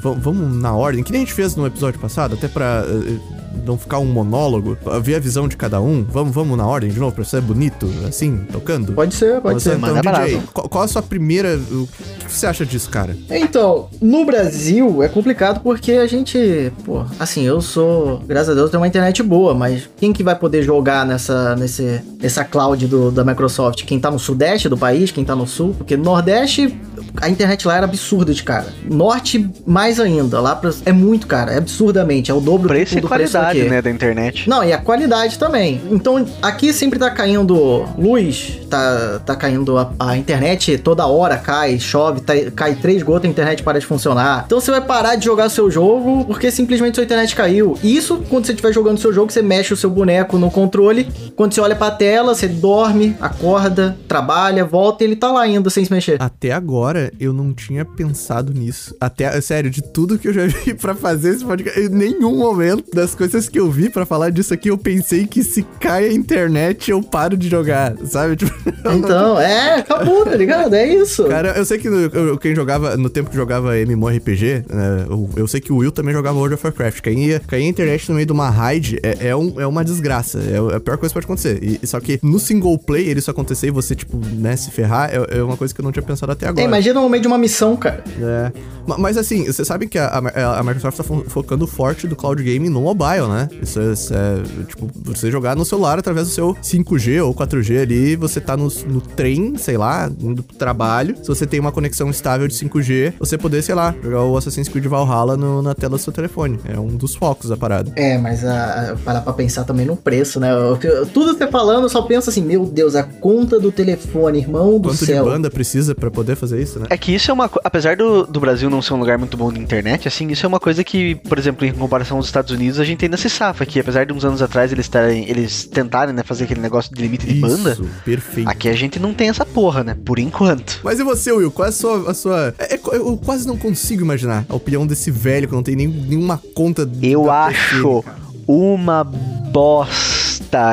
Vamos 0.00 0.56
na 0.56 0.74
ordem. 0.74 1.02
Que 1.02 1.12
nem 1.12 1.22
a 1.22 1.24
gente 1.24 1.34
fez 1.34 1.56
no 1.56 1.66
episódio 1.66 2.00
passado, 2.00 2.34
até 2.34 2.48
pra. 2.48 2.84
Uh, 2.86 3.40
não 3.64 3.76
ficar 3.76 3.98
um 3.98 4.06
monólogo, 4.06 4.76
ver 5.02 5.16
a 5.16 5.18
visão 5.18 5.48
de 5.48 5.56
cada 5.56 5.80
um. 5.80 6.04
Vamos, 6.04 6.34
vamos 6.34 6.56
na 6.56 6.66
ordem 6.66 6.90
de 6.90 6.98
novo 6.98 7.14
pra 7.14 7.24
ser 7.24 7.40
bonito, 7.40 7.88
assim, 8.06 8.38
tocando? 8.50 8.92
Pode 8.92 9.14
ser, 9.14 9.40
pode 9.40 9.60
Você, 9.60 9.70
ser. 9.70 9.76
Então, 9.76 9.94
Manda 9.94 10.12
DJ, 10.12 10.42
qual, 10.52 10.68
qual, 10.68 10.84
a 10.84 10.88
sua 10.88 11.02
primeira. 11.02 11.56
O 11.56 11.88
que 12.26 12.32
você 12.32 12.46
acha 12.46 12.64
disso, 12.64 12.88
cara? 12.90 13.16
Então, 13.30 13.88
no 14.00 14.24
Brasil 14.24 15.02
é 15.02 15.08
complicado 15.08 15.60
porque 15.60 15.92
a 15.92 16.06
gente. 16.06 16.72
Pô, 16.84 17.04
assim, 17.18 17.42
eu 17.42 17.60
sou. 17.60 18.18
Graças 18.26 18.50
a 18.50 18.54
Deus 18.54 18.70
tenho 18.70 18.80
uma 18.80 18.88
internet 18.88 19.22
boa, 19.22 19.54
mas 19.54 19.88
quem 19.96 20.12
que 20.12 20.22
vai 20.22 20.34
poder 20.34 20.62
jogar 20.62 21.06
nessa, 21.06 21.56
nesse, 21.56 22.00
nessa 22.20 22.44
cloud 22.44 22.86
do, 22.86 23.10
da 23.10 23.24
Microsoft? 23.24 23.84
Quem 23.84 23.98
tá 23.98 24.10
no 24.10 24.18
sudeste 24.18 24.68
do 24.70 24.78
país, 24.78 25.10
quem 25.10 25.24
tá 25.24 25.36
no 25.36 25.46
sul? 25.46 25.74
Porque 25.76 25.96
no 25.96 26.04
Nordeste 26.04 26.74
a 27.20 27.28
internet 27.28 27.66
lá 27.66 27.76
era 27.76 27.86
absurda 27.86 28.32
de 28.32 28.42
cara. 28.42 28.66
Norte, 28.88 29.48
mais 29.66 30.00
ainda. 30.00 30.40
Lá 30.40 30.54
pra, 30.56 30.70
é 30.84 30.92
muito 30.92 31.26
cara, 31.26 31.52
é 31.52 31.58
absurdamente. 31.58 32.30
É 32.30 32.34
o 32.34 32.40
dobro 32.40 32.68
preço 32.68 32.94
do, 32.96 33.02
do 33.02 33.08
qualidade, 33.08 33.62
né, 33.64 33.82
da 33.82 33.90
internet. 33.90 34.48
Não, 34.48 34.64
e 34.64 34.72
a 34.72 34.78
qualidade 34.78 35.38
também. 35.38 35.80
Então, 35.90 36.24
aqui 36.42 36.72
sempre 36.72 36.98
tá 36.98 37.10
caindo 37.10 37.86
luz, 37.98 38.58
tá, 38.68 39.20
tá 39.24 39.36
caindo 39.36 39.76
a, 39.78 39.92
a 39.98 40.16
internet 40.16 40.78
toda 40.78 41.06
hora, 41.06 41.36
cai, 41.36 41.78
chove, 41.78 42.20
tá, 42.20 42.34
cai 42.54 42.74
três 42.74 43.02
gotas, 43.02 43.26
a 43.26 43.28
internet 43.28 43.62
para 43.62 43.78
de 43.78 43.86
funcionar. 43.86 44.44
Então 44.46 44.60
você 44.60 44.70
vai 44.70 44.80
parar 44.80 45.16
de 45.16 45.24
jogar 45.24 45.48
seu 45.48 45.70
jogo 45.70 46.24
porque 46.24 46.50
simplesmente 46.50 46.94
sua 46.94 47.04
internet 47.04 47.34
caiu. 47.34 47.76
Isso 47.82 48.22
quando 48.28 48.46
você 48.46 48.52
estiver 48.52 48.72
jogando 48.72 48.98
seu 48.98 49.12
jogo, 49.12 49.32
você 49.32 49.42
mexe 49.42 49.72
o 49.72 49.76
seu 49.76 49.90
boneco 49.90 50.38
no 50.38 50.50
controle. 50.50 51.08
Quando 51.36 51.52
você 51.52 51.60
olha 51.60 51.76
pra 51.76 51.90
tela, 51.90 52.34
você 52.34 52.48
dorme, 52.48 53.16
acorda, 53.20 53.96
trabalha, 54.06 54.64
volta 54.64 55.04
e 55.04 55.06
ele 55.08 55.16
tá 55.16 55.30
lá 55.32 55.42
ainda 55.42 55.70
sem 55.70 55.84
se 55.84 55.92
mexer. 55.92 56.16
Até 56.20 56.52
agora 56.52 56.99
eu 57.18 57.32
não 57.32 57.52
tinha 57.52 57.84
pensado 57.84 58.52
nisso. 58.52 58.94
Até, 59.00 59.40
sério, 59.40 59.70
de 59.70 59.82
tudo 59.82 60.18
que 60.18 60.28
eu 60.28 60.32
já 60.32 60.46
vi 60.64 60.74
para 60.74 60.94
fazer 60.94 61.30
esse 61.30 61.44
podcast, 61.44 61.80
em 61.80 61.88
nenhum 61.88 62.36
momento 62.36 62.90
das 62.94 63.14
coisas 63.14 63.48
que 63.48 63.58
eu 63.58 63.70
vi 63.70 63.88
para 63.88 64.04
falar 64.04 64.30
disso 64.30 64.52
aqui, 64.52 64.68
eu 64.68 64.78
pensei 64.78 65.26
que 65.26 65.42
se 65.42 65.62
cai 65.78 66.08
a 66.08 66.12
internet 66.12 66.90
eu 66.90 67.02
paro 67.02 67.36
de 67.36 67.48
jogar, 67.48 67.94
sabe? 68.04 68.36
Tipo, 68.40 68.52
então, 68.80 69.34
não... 69.34 69.40
é, 69.40 69.76
acabou, 69.76 70.24
tá 70.24 70.34
ligado? 70.34 70.74
É 70.74 70.86
isso. 70.86 71.24
Cara, 71.24 71.50
eu 71.56 71.64
sei 71.64 71.78
que 71.78 71.88
eu, 71.88 72.38
quem 72.38 72.54
jogava, 72.54 72.96
no 72.96 73.10
tempo 73.10 73.28
que 73.28 73.36
jogava 73.36 73.76
MMORPG, 73.76 74.64
né, 74.68 75.06
eu, 75.08 75.30
eu, 75.36 75.48
sei 75.48 75.60
que 75.60 75.72
o 75.72 75.76
Will 75.76 75.92
também 75.92 76.14
jogava 76.14 76.38
World 76.38 76.54
of 76.54 76.66
Warcraft. 76.66 77.00
Caía 77.00 77.40
a 77.50 77.60
internet 77.60 78.08
no 78.08 78.14
meio 78.14 78.26
de 78.26 78.32
uma 78.32 78.48
raid 78.48 78.98
é, 79.02 79.28
é, 79.28 79.36
um, 79.36 79.60
é 79.60 79.66
uma 79.66 79.84
desgraça. 79.84 80.38
É, 80.38 80.76
a 80.76 80.80
pior 80.80 80.96
coisa 80.96 81.12
que 81.12 81.14
pode 81.14 81.26
acontecer. 81.26 81.62
E, 81.62 81.86
só 81.86 82.00
que 82.00 82.18
no 82.22 82.38
single 82.38 82.78
player 82.78 83.16
isso 83.18 83.30
acontecer 83.30 83.68
e 83.68 83.70
você, 83.70 83.94
tipo, 83.94 84.16
né, 84.16 84.56
se 84.56 84.70
ferrar, 84.70 85.10
é, 85.12 85.38
é 85.38 85.42
uma 85.42 85.56
coisa 85.56 85.74
que 85.74 85.80
eu 85.80 85.84
não 85.84 85.92
tinha 85.92 86.02
pensado 86.02 86.32
até 86.32 86.46
agora. 86.46 86.62
É, 86.62 86.66
imagina 86.66 86.89
no 86.92 87.08
meio 87.08 87.20
de 87.20 87.28
uma 87.28 87.38
missão, 87.38 87.76
cara. 87.76 88.04
É. 88.20 88.52
Mas 88.98 89.16
assim, 89.16 89.46
você 89.46 89.64
sabe 89.64 89.86
que 89.86 89.98
a, 89.98 90.06
a, 90.06 90.58
a 90.58 90.62
Microsoft 90.62 90.96
tá 90.96 91.04
focando 91.28 91.66
forte 91.66 92.06
do 92.06 92.16
cloud 92.16 92.42
gaming 92.42 92.68
no 92.68 92.80
mobile, 92.80 93.28
né? 93.28 93.48
Isso 93.62 93.80
é, 93.80 93.92
isso 93.92 94.14
é, 94.14 94.64
tipo, 94.66 94.88
você 94.94 95.30
jogar 95.30 95.54
no 95.56 95.64
celular 95.64 95.98
através 95.98 96.28
do 96.28 96.32
seu 96.32 96.54
5G 96.54 97.24
ou 97.24 97.34
4G 97.34 97.82
ali, 97.82 98.16
você 98.16 98.40
tá 98.40 98.56
no, 98.56 98.68
no 98.86 99.00
trem, 99.00 99.56
sei 99.56 99.76
lá, 99.76 100.10
indo 100.20 100.42
pro 100.42 100.56
trabalho. 100.56 101.16
Se 101.16 101.28
você 101.28 101.46
tem 101.46 101.60
uma 101.60 101.72
conexão 101.72 102.10
estável 102.10 102.48
de 102.48 102.54
5G, 102.54 103.14
você 103.18 103.36
poder, 103.38 103.62
sei 103.62 103.74
lá, 103.74 103.94
jogar 104.02 104.24
o 104.24 104.36
Assassin's 104.36 104.68
Creed 104.68 104.86
Valhalla 104.86 105.36
no, 105.36 105.62
na 105.62 105.74
tela 105.74 105.96
do 105.96 105.98
seu 105.98 106.12
telefone. 106.12 106.58
É 106.64 106.78
um 106.78 106.88
dos 106.88 107.14
focos 107.14 107.50
da 107.50 107.56
parada. 107.56 107.92
É, 107.96 108.18
mas 108.18 108.44
a, 108.44 108.92
a, 108.92 108.96
parar 108.96 109.20
pra 109.20 109.32
pensar 109.32 109.64
também 109.64 109.86
no 109.86 109.96
preço, 109.96 110.40
né? 110.40 110.50
Eu, 110.52 110.78
eu, 110.82 111.06
tudo 111.06 111.36
você 111.36 111.46
falando, 111.46 111.84
eu 111.84 111.88
só 111.88 112.02
penso 112.02 112.30
assim, 112.30 112.42
meu 112.42 112.64
Deus, 112.64 112.94
a 112.94 113.02
conta 113.02 113.60
do 113.60 113.70
telefone, 113.70 114.38
irmão 114.38 114.78
do 114.78 114.88
Quanto 114.88 115.04
céu. 115.04 115.16
Quanto 115.16 115.24
de 115.24 115.30
banda 115.30 115.50
precisa 115.50 115.94
para 115.94 116.10
poder 116.10 116.36
fazer 116.36 116.60
isso, 116.60 116.79
né? 116.80 116.86
É 116.90 116.96
que 116.96 117.14
isso 117.14 117.30
é 117.30 117.34
uma... 117.34 117.50
Apesar 117.64 117.96
do, 117.96 118.26
do 118.26 118.40
Brasil 118.40 118.68
não 118.68 118.82
ser 118.82 118.94
um 118.94 118.98
lugar 118.98 119.18
muito 119.18 119.36
bom 119.36 119.52
de 119.52 119.60
internet, 119.60 120.08
assim, 120.08 120.28
isso 120.28 120.44
é 120.44 120.48
uma 120.48 120.60
coisa 120.60 120.82
que, 120.82 121.14
por 121.14 121.38
exemplo, 121.38 121.64
em 121.64 121.72
comparação 121.72 122.16
aos 122.16 122.26
Estados 122.26 122.50
Unidos, 122.50 122.80
a 122.80 122.84
gente 122.84 123.04
ainda 123.04 123.16
se 123.16 123.28
safa 123.30 123.64
aqui. 123.64 123.80
Apesar 123.80 124.04
de 124.04 124.12
uns 124.12 124.24
anos 124.24 124.42
atrás 124.42 124.72
eles, 124.72 124.88
tarem, 124.88 125.28
eles 125.28 125.64
tentarem, 125.64 126.14
né, 126.14 126.22
fazer 126.22 126.44
aquele 126.44 126.60
negócio 126.60 126.94
de 126.94 127.00
limite 127.00 127.26
de 127.26 127.34
isso, 127.34 127.46
banda. 127.46 127.78
perfeito. 128.04 128.48
Aqui 128.48 128.68
a 128.68 128.74
gente 128.74 128.98
não 128.98 129.14
tem 129.14 129.28
essa 129.28 129.46
porra, 129.46 129.84
né? 129.84 129.96
Por 130.04 130.18
enquanto. 130.18 130.80
Mas 130.82 130.98
e 130.98 131.04
você, 131.04 131.32
Will? 131.32 131.50
Qual 131.50 131.66
é 131.66 131.68
a 131.68 131.72
sua... 131.72 132.10
A 132.10 132.14
sua... 132.14 132.54
É, 132.58 132.74
é, 132.74 132.80
eu 132.92 133.16
quase 133.24 133.46
não 133.46 133.56
consigo 133.56 134.02
imaginar 134.02 134.44
a 134.48 134.54
opinião 134.54 134.86
desse 134.86 135.10
velho 135.10 135.46
que 135.48 135.54
não 135.54 135.62
tem 135.62 135.76
nem, 135.76 135.88
nenhuma 135.88 136.40
conta... 136.54 136.88
Eu 137.02 137.30
acho 137.30 138.04
uma 138.46 139.04
bosta 139.04 140.19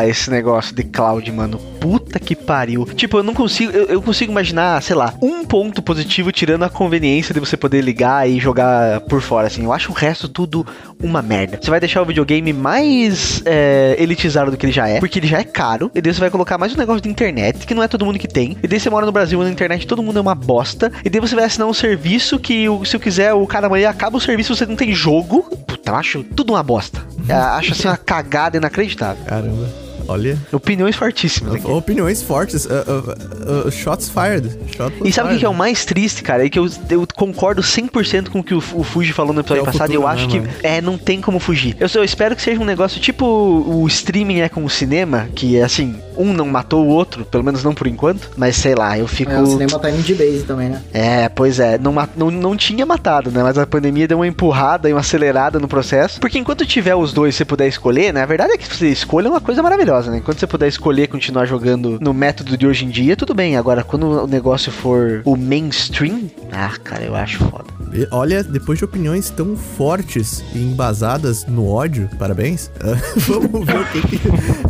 esse 0.08 0.30
negócio 0.30 0.76
de 0.76 0.84
cloud, 0.84 1.32
mano. 1.32 1.58
Puta 1.80 2.20
que 2.20 2.36
pariu. 2.36 2.86
Tipo, 2.96 3.18
eu 3.18 3.24
não 3.24 3.34
consigo. 3.34 3.72
Eu, 3.72 3.86
eu, 3.86 4.02
consigo 4.02 4.32
imaginar, 4.32 4.82
sei 4.82 4.96
lá, 4.96 5.14
um 5.22 5.46
ponto 5.46 5.82
positivo 5.82 6.32
tirando 6.32 6.64
a 6.64 6.70
conveniência 6.70 7.34
de 7.34 7.40
você 7.40 7.56
poder 7.56 7.82
ligar 7.82 8.30
e 8.30 8.40
jogar 8.40 9.02
por 9.02 9.22
fora, 9.22 9.48
assim. 9.48 9.64
Eu 9.64 9.74
acho 9.74 9.92
o 9.92 9.96
resto 9.96 10.28
tudo 10.28 10.66
uma 11.01 11.22
merda. 11.22 11.60
Você 11.62 11.70
vai 11.70 11.80
deixar 11.80 12.01
o 12.01 12.06
videogame 12.06 12.54
mais 12.54 13.42
é, 13.46 13.96
elitizado 14.00 14.51
do 14.51 14.58
que 14.58 14.66
ele 14.66 14.74
já 14.74 14.88
é, 14.88 15.00
porque 15.00 15.20
ele 15.20 15.27
já 15.27 15.39
é 15.39 15.44
caro. 15.44 15.92
E 15.94 16.01
daí 16.01 16.13
você 16.13 16.20
vai 16.20 16.30
colocar 16.30 16.58
mais 16.58 16.74
um 16.74 16.77
negócio 16.77 17.01
de 17.01 17.10
internet, 17.10 17.66
que 17.66 17.74
não 17.74 17.84
é 17.84 17.88
todo 17.88 18.06
mundo 18.06 18.20
que 18.20 18.27
tem. 18.27 18.58
E 18.62 18.68
daí 18.68 18.80
você 18.80 18.89
mora 18.89 19.06
no 19.06 19.12
Brasil 19.12 19.42
na 19.44 19.50
internet, 19.50 19.88
todo 19.88 20.04
mundo 20.04 20.18
é 20.18 20.22
uma 20.22 20.36
bosta. 20.36 20.92
E 21.04 21.10
daí 21.10 21.22
você 21.22 21.36
vai 21.36 21.46
assinar 21.46 21.68
um 21.68 21.74
serviço 21.74 22.39
que, 22.39 22.66
se 22.86 22.96
eu 22.96 23.00
quiser, 23.00 23.34
o 23.34 23.46
cara 23.46 23.68
amanhã 23.68 23.89
acaba 23.89 24.18
o 24.18 24.22
serviço 24.22 24.56
você 24.56 24.66
não 24.66 24.75
tem 24.75 24.94
jogo. 24.94 25.44
Puta, 25.68 25.92
eu 25.92 25.96
acho 25.96 26.24
tudo 26.24 26.54
uma 26.54 26.63
bosta. 26.63 27.01
Eu 27.27 27.36
acho 27.36 27.74
assim 27.74 27.88
uma 27.88 27.98
cagada 27.98 28.58
inacreditável. 28.58 29.24
Caramba. 29.25 29.87
Olha. 30.08 30.38
Opiniões 30.52 30.96
fortíssimas. 30.96 31.56
Aqui. 31.56 31.68
Opiniões 31.68 32.22
fortes. 32.22 32.66
Uh, 32.66 32.70
uh, 32.70 33.68
uh, 33.68 33.72
shots 33.72 34.10
fired. 34.10 34.50
Shot 34.76 34.94
e 35.04 35.12
sabe 35.12 35.36
o 35.36 35.40
que 35.40 35.46
é 35.46 35.50
o 35.50 35.54
mais 35.54 35.86
triste, 35.86 36.24
cara? 36.24 36.46
É 36.46 36.50
que 36.50 36.58
eu, 36.58 36.68
eu 36.90 37.08
concordo 37.16 37.62
100% 37.62 38.30
com 38.30 38.40
o 38.40 38.44
que 38.44 38.54
o, 38.54 38.58
o 38.58 38.84
Fuji 38.84 39.14
falou 39.14 39.34
no 39.34 39.42
episódio 39.42 39.64
é 39.64 39.66
passado. 39.66 39.92
Futuro, 39.92 39.94
e 39.94 40.04
eu 40.04 40.08
acho 40.08 40.26
né, 40.28 40.32
que 40.32 40.40
mano? 40.40 40.54
é, 40.64 40.82
não 40.82 40.98
tem 40.98 41.22
como 41.22 41.40
fugir. 41.40 41.76
Eu, 41.80 41.88
eu 41.94 42.04
espero 42.04 42.36
que 42.36 42.42
seja 42.42 42.60
um 42.60 42.66
negócio 42.66 43.00
tipo 43.00 43.26
o 43.26 43.86
streaming 43.88 44.40
é 44.40 44.50
com 44.50 44.64
o 44.64 44.70
cinema, 44.70 45.28
que 45.36 45.58
é 45.58 45.64
assim, 45.64 45.96
um 46.18 46.34
não 46.34 46.46
matou 46.46 46.86
o 46.86 46.90
outro, 46.90 47.26
pelo 47.26 47.44
menos 47.44 47.64
não 47.64 47.74
por 47.74 47.88
enquanto. 47.88 48.30
Mas 48.36 48.56
sei 48.56 48.76
lá, 48.76 48.98
eu 48.98 49.08
fico. 49.08 49.32
É, 49.32 49.42
o 49.42 49.46
cinema 49.46 49.80
tá 49.80 49.90
indo 49.90 50.02
de 50.02 50.16
base 50.16 50.44
também, 50.44 50.70
né? 50.70 50.82
É, 50.94 51.30
pois 51.30 51.60
é. 51.60 51.78
Não, 51.78 51.94
não, 52.16 52.32
não 52.32 52.58
tinha 52.58 52.86
matado, 52.86 53.32
né? 53.32 53.44
Mas 53.44 53.58
a 53.58 53.66
pandemia 53.66 54.08
deu 54.08 54.18
uma 54.18 54.28
empurrada 54.28 54.90
e 54.90 54.94
uma 54.94 55.02
acelerada 55.02 55.60
no 55.60 55.68
processo. 55.68 56.20
Porque 56.20 56.38
enquanto 56.38 56.66
tiver 56.66 56.96
os 56.96 57.14
dois 57.14 57.36
e 57.36 57.38
você 57.38 57.46
puder 57.46 57.68
escolher, 57.68 58.14
né? 58.14 58.24
A 58.24 58.26
verdade 58.26 58.54
é 58.54 58.58
que 58.58 58.68
você 58.68 58.88
escolha 58.90 59.30
uma 59.30 59.42
coisa 59.42 59.62
maravilhosa, 59.62 60.12
né? 60.12 60.18
Enquanto 60.18 60.40
você 60.40 60.48
puder 60.48 60.68
escolher 60.68 61.08
continuar 61.08 61.46
jogando 61.46 61.98
no 62.02 62.14
método 62.14 62.58
de 62.58 62.66
hoje 62.66 62.86
em 62.86 62.90
dia, 62.90 63.16
tudo 63.16 63.34
bem. 63.34 63.58
Agora, 63.58 63.84
quando 63.84 64.24
o 64.24 64.28
negócio 64.28 64.72
for 64.72 65.22
o 65.26 65.36
mainstream, 65.36 66.30
ah, 66.52 66.74
cara, 66.84 67.04
eu 67.04 67.16
acho 67.16 67.40
foda. 67.40 67.66
Olha, 68.12 68.44
depois 68.44 68.80
de 68.80 68.86
opiniões 68.86 69.30
tão 69.30 69.56
fortes 69.56 70.44
e 70.54 70.60
embasadas 70.60 71.46
no 71.46 71.68
ódio, 71.70 72.10
parabéns. 72.18 72.68
Uh, 72.68 73.20
vamos 73.20 73.66
ver 73.66 73.80
o 73.80 73.86
que, 73.86 74.02
que 74.02 74.20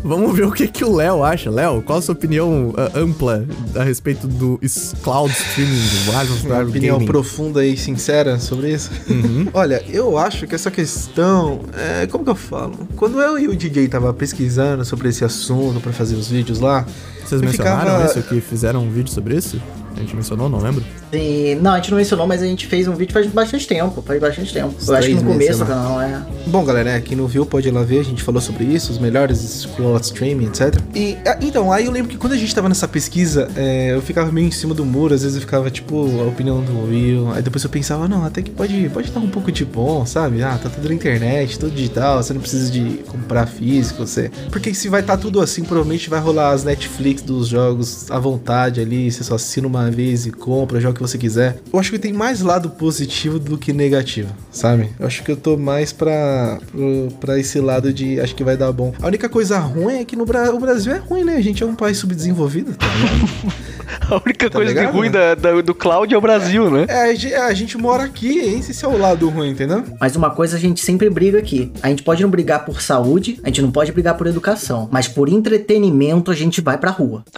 vamos 0.03 0.35
ver 0.35 0.45
o 0.45 0.51
que, 0.51 0.67
que 0.67 0.85
o 0.85 0.95
Léo 0.95 1.23
acha. 1.23 1.36
Léo, 1.45 1.81
qual 1.81 1.99
a 1.99 2.01
sua 2.01 2.13
opinião 2.13 2.69
uh, 2.69 2.97
ampla 2.97 3.45
a 3.75 3.83
respeito 3.83 4.27
do 4.27 4.59
cloud 5.01 5.31
streaming, 5.31 5.79
do 6.05 6.47
Uma 6.47 6.63
opinião 6.63 6.97
gaming? 6.97 7.05
profunda 7.05 7.65
e 7.65 7.77
sincera 7.77 8.39
sobre 8.39 8.73
isso. 8.73 8.89
Uhum. 9.09 9.47
Olha, 9.53 9.83
eu 9.89 10.17
acho 10.17 10.47
que 10.47 10.55
essa 10.55 10.71
questão, 10.71 11.61
é, 11.73 12.07
como 12.07 12.23
que 12.23 12.29
eu 12.29 12.35
falo? 12.35 12.87
Quando 12.95 13.21
eu 13.21 13.37
e 13.37 13.47
o 13.47 13.55
DJ 13.55 13.87
tava 13.87 14.13
pesquisando 14.13 14.83
sobre 14.83 15.09
esse 15.09 15.23
assunto 15.23 15.79
para 15.79 15.91
fazer 15.91 16.15
os 16.15 16.27
vídeos 16.29 16.59
lá, 16.59 16.85
vocês 17.23 17.41
mencionaram 17.41 18.01
ficava... 18.01 18.05
isso 18.05 18.21
que 18.23 18.41
fizeram 18.41 18.83
um 18.83 18.89
vídeo 18.89 19.11
sobre 19.11 19.35
isso? 19.35 19.61
A 19.97 19.99
gente 20.01 20.15
mencionou, 20.15 20.47
não 20.47 20.59
lembro? 20.59 20.83
E, 21.11 21.57
não, 21.61 21.71
a 21.71 21.75
gente 21.77 21.89
não 21.91 21.97
mencionou, 21.97 22.27
mas 22.27 22.41
a 22.41 22.45
gente 22.45 22.67
fez 22.67 22.87
um 22.87 22.93
vídeo 22.93 23.13
faz 23.13 23.25
bastante 23.27 23.67
tempo. 23.67 24.01
Faz 24.01 24.19
bastante 24.21 24.53
tempo. 24.53 24.75
Uns 24.77 24.87
Eu 24.87 24.95
acho 24.95 25.07
que 25.07 25.13
no 25.15 25.23
começo 25.23 25.59
do 25.59 25.65
canal, 25.65 26.01
é. 26.01 26.21
Bom, 26.45 26.63
galera, 26.63 26.93
né, 26.93 27.01
quem 27.01 27.17
não 27.17 27.27
viu 27.27 27.45
pode 27.45 27.67
ir 27.67 27.71
lá 27.71 27.83
ver, 27.83 27.99
a 27.99 28.03
gente 28.03 28.23
falou 28.23 28.39
sobre 28.39 28.63
isso, 28.63 28.91
os 28.91 28.99
melhores 28.99 29.39
scroll 29.39 29.97
streaming, 29.97 30.47
etc. 30.47 30.79
E 30.95 31.17
ah, 31.25 31.37
então, 31.41 31.71
aí 31.71 31.85
eu 31.85 31.91
lembro 31.91 32.09
que 32.09 32.17
quando 32.17 32.33
a 32.33 32.37
gente 32.37 32.53
tava 32.53 32.69
nessa 32.69 32.87
pesquisa, 32.87 33.49
é, 33.55 33.93
eu 33.93 34.01
ficava 34.01 34.31
meio 34.31 34.47
em 34.47 34.51
cima 34.51 34.73
do 34.73 34.85
muro, 34.85 35.13
às 35.13 35.23
vezes 35.23 35.35
eu 35.35 35.41
ficava 35.41 35.69
tipo, 35.69 35.95
a 36.21 36.27
opinião 36.27 36.61
do 36.61 36.87
Will, 36.87 37.31
aí 37.33 37.41
depois 37.41 37.63
eu 37.63 37.69
pensava, 37.69 38.07
não, 38.07 38.23
até 38.23 38.41
que 38.41 38.51
pode, 38.51 38.89
pode 38.93 39.11
dar 39.11 39.19
um 39.19 39.29
pouco 39.29 39.51
de 39.51 39.65
bom, 39.65 40.05
sabe? 40.05 40.41
Ah, 40.43 40.57
tá 40.61 40.69
tudo 40.69 40.87
na 40.87 40.93
internet, 40.93 41.59
tudo 41.59 41.73
digital, 41.73 42.21
você 42.21 42.33
não 42.33 42.41
precisa 42.41 42.71
de 42.71 43.03
comprar 43.07 43.47
físico, 43.47 44.05
você. 44.05 44.31
Porque 44.51 44.73
se 44.73 44.87
vai 44.89 45.01
estar 45.01 45.17
tudo 45.17 45.41
assim, 45.41 45.63
provavelmente 45.63 46.09
vai 46.09 46.19
rolar 46.19 46.51
as 46.51 46.63
Netflix 46.63 47.21
dos 47.21 47.47
jogos 47.47 48.09
à 48.11 48.19
vontade 48.19 48.79
ali, 48.79 49.11
você 49.11 49.23
só 49.23 49.35
assina 49.35 49.67
uma 49.67 49.86
vez 49.91 50.25
e 50.25 50.31
compra, 50.31 50.79
joga 50.79 50.91
o 50.91 50.95
que 50.95 51.01
você 51.01 51.17
quiser. 51.17 51.57
Eu 51.71 51.79
acho 51.79 51.91
que 51.91 51.99
tem 51.99 52.13
mais 52.13 52.41
lado 52.41 52.69
positivo 52.69 53.39
do 53.39 53.57
que 53.57 53.71
negativo, 53.73 54.29
sabe? 54.51 54.89
Eu 54.99 55.07
acho 55.07 55.23
que 55.23 55.31
eu 55.31 55.37
tô 55.37 55.57
mais 55.57 55.91
pra, 55.93 56.59
pro- 56.71 57.07
pra 57.19 57.39
esse 57.39 57.59
lado 57.59 57.91
de 57.93 58.19
acho 58.19 58.35
que 58.35 58.43
vai 58.43 58.57
dar 58.57 58.71
bom. 58.71 58.93
A 59.01 59.07
única 59.07 59.27
coisa 59.29 59.57
ruim 59.59 59.95
é 59.99 60.05
que 60.05 60.15
no 60.15 60.25
Bra 60.25 60.53
o 60.53 60.59
Brasil 60.59 60.93
é 60.93 60.97
ruim, 60.97 61.23
né? 61.23 61.35
A 61.35 61.41
gente 61.41 61.61
é 61.63 61.65
um 61.65 61.75
país 61.75 61.97
subdesenvolvido, 61.97 62.73
tá? 62.73 62.85
A 64.09 64.15
única 64.25 64.49
Tá 64.49 64.57
coisa 64.59 64.71
ligado, 64.73 64.93
ruim 64.93 65.07
né? 65.09 65.35
da, 65.35 65.35
da- 65.35 65.61
do 65.61 65.73
cloud 65.75 66.13
é 66.13 66.17
o 66.17 66.21
Brasil, 66.21 66.69
né? 66.71 66.85
é, 66.87 67.09
a 67.09 67.13
gente, 67.15 67.33
a 67.33 67.53
gente 67.53 67.77
mora 67.77 68.03
aqui, 68.03 68.37
esse 68.37 68.71
esse 68.71 68.83
é 68.85 68.87
o 68.87 68.97
lado 68.97 69.27
ruim, 69.29 69.49
entendeu? 69.51 69.83
Mas 69.99 70.15
uma 70.15 70.29
coisa 70.29 70.55
a 70.55 70.59
gente 70.59 70.81
sempre 70.83 71.09
briga 71.09 71.37
aqui. 71.39 71.71
A 71.81 71.89
gente 71.89 72.03
pode 72.03 72.21
não 72.21 72.29
brigar 72.29 72.63
por 72.65 72.81
saúde, 72.81 73.39
a 73.43 73.47
gente 73.47 73.61
não 73.61 73.71
pode 73.71 73.91
brigar 73.91 74.15
por 74.15 74.27
educação. 74.27 74.87
Mas 74.91 75.07
por 75.07 75.27
entretenimento 75.29 76.31
a 76.31 76.35
gente 76.35 76.61
vai 76.61 76.77
pra 76.77 76.91
rua. 76.91 77.23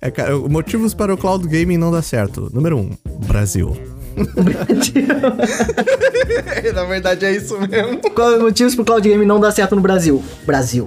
É, 0.00 0.10
cara, 0.10 0.31
motivos 0.48 0.94
para 0.94 1.14
o 1.14 1.16
cloud 1.16 1.46
gaming 1.46 1.78
não 1.78 1.90
dar 1.90 2.02
certo. 2.02 2.50
Número 2.52 2.78
um, 2.78 2.90
Brasil. 3.26 3.76
Na 6.74 6.84
verdade 6.84 7.24
é 7.24 7.32
isso 7.32 7.58
mesmo. 7.60 7.98
Qual 8.14 8.32
é 8.32 8.38
o 8.38 8.42
motivo 8.42 8.74
pro 8.76 8.84
cloud 8.84 9.08
game 9.08 9.24
não 9.24 9.40
dar 9.40 9.52
certo 9.52 9.74
no 9.74 9.80
Brasil? 9.80 10.22
Brasil. 10.44 10.86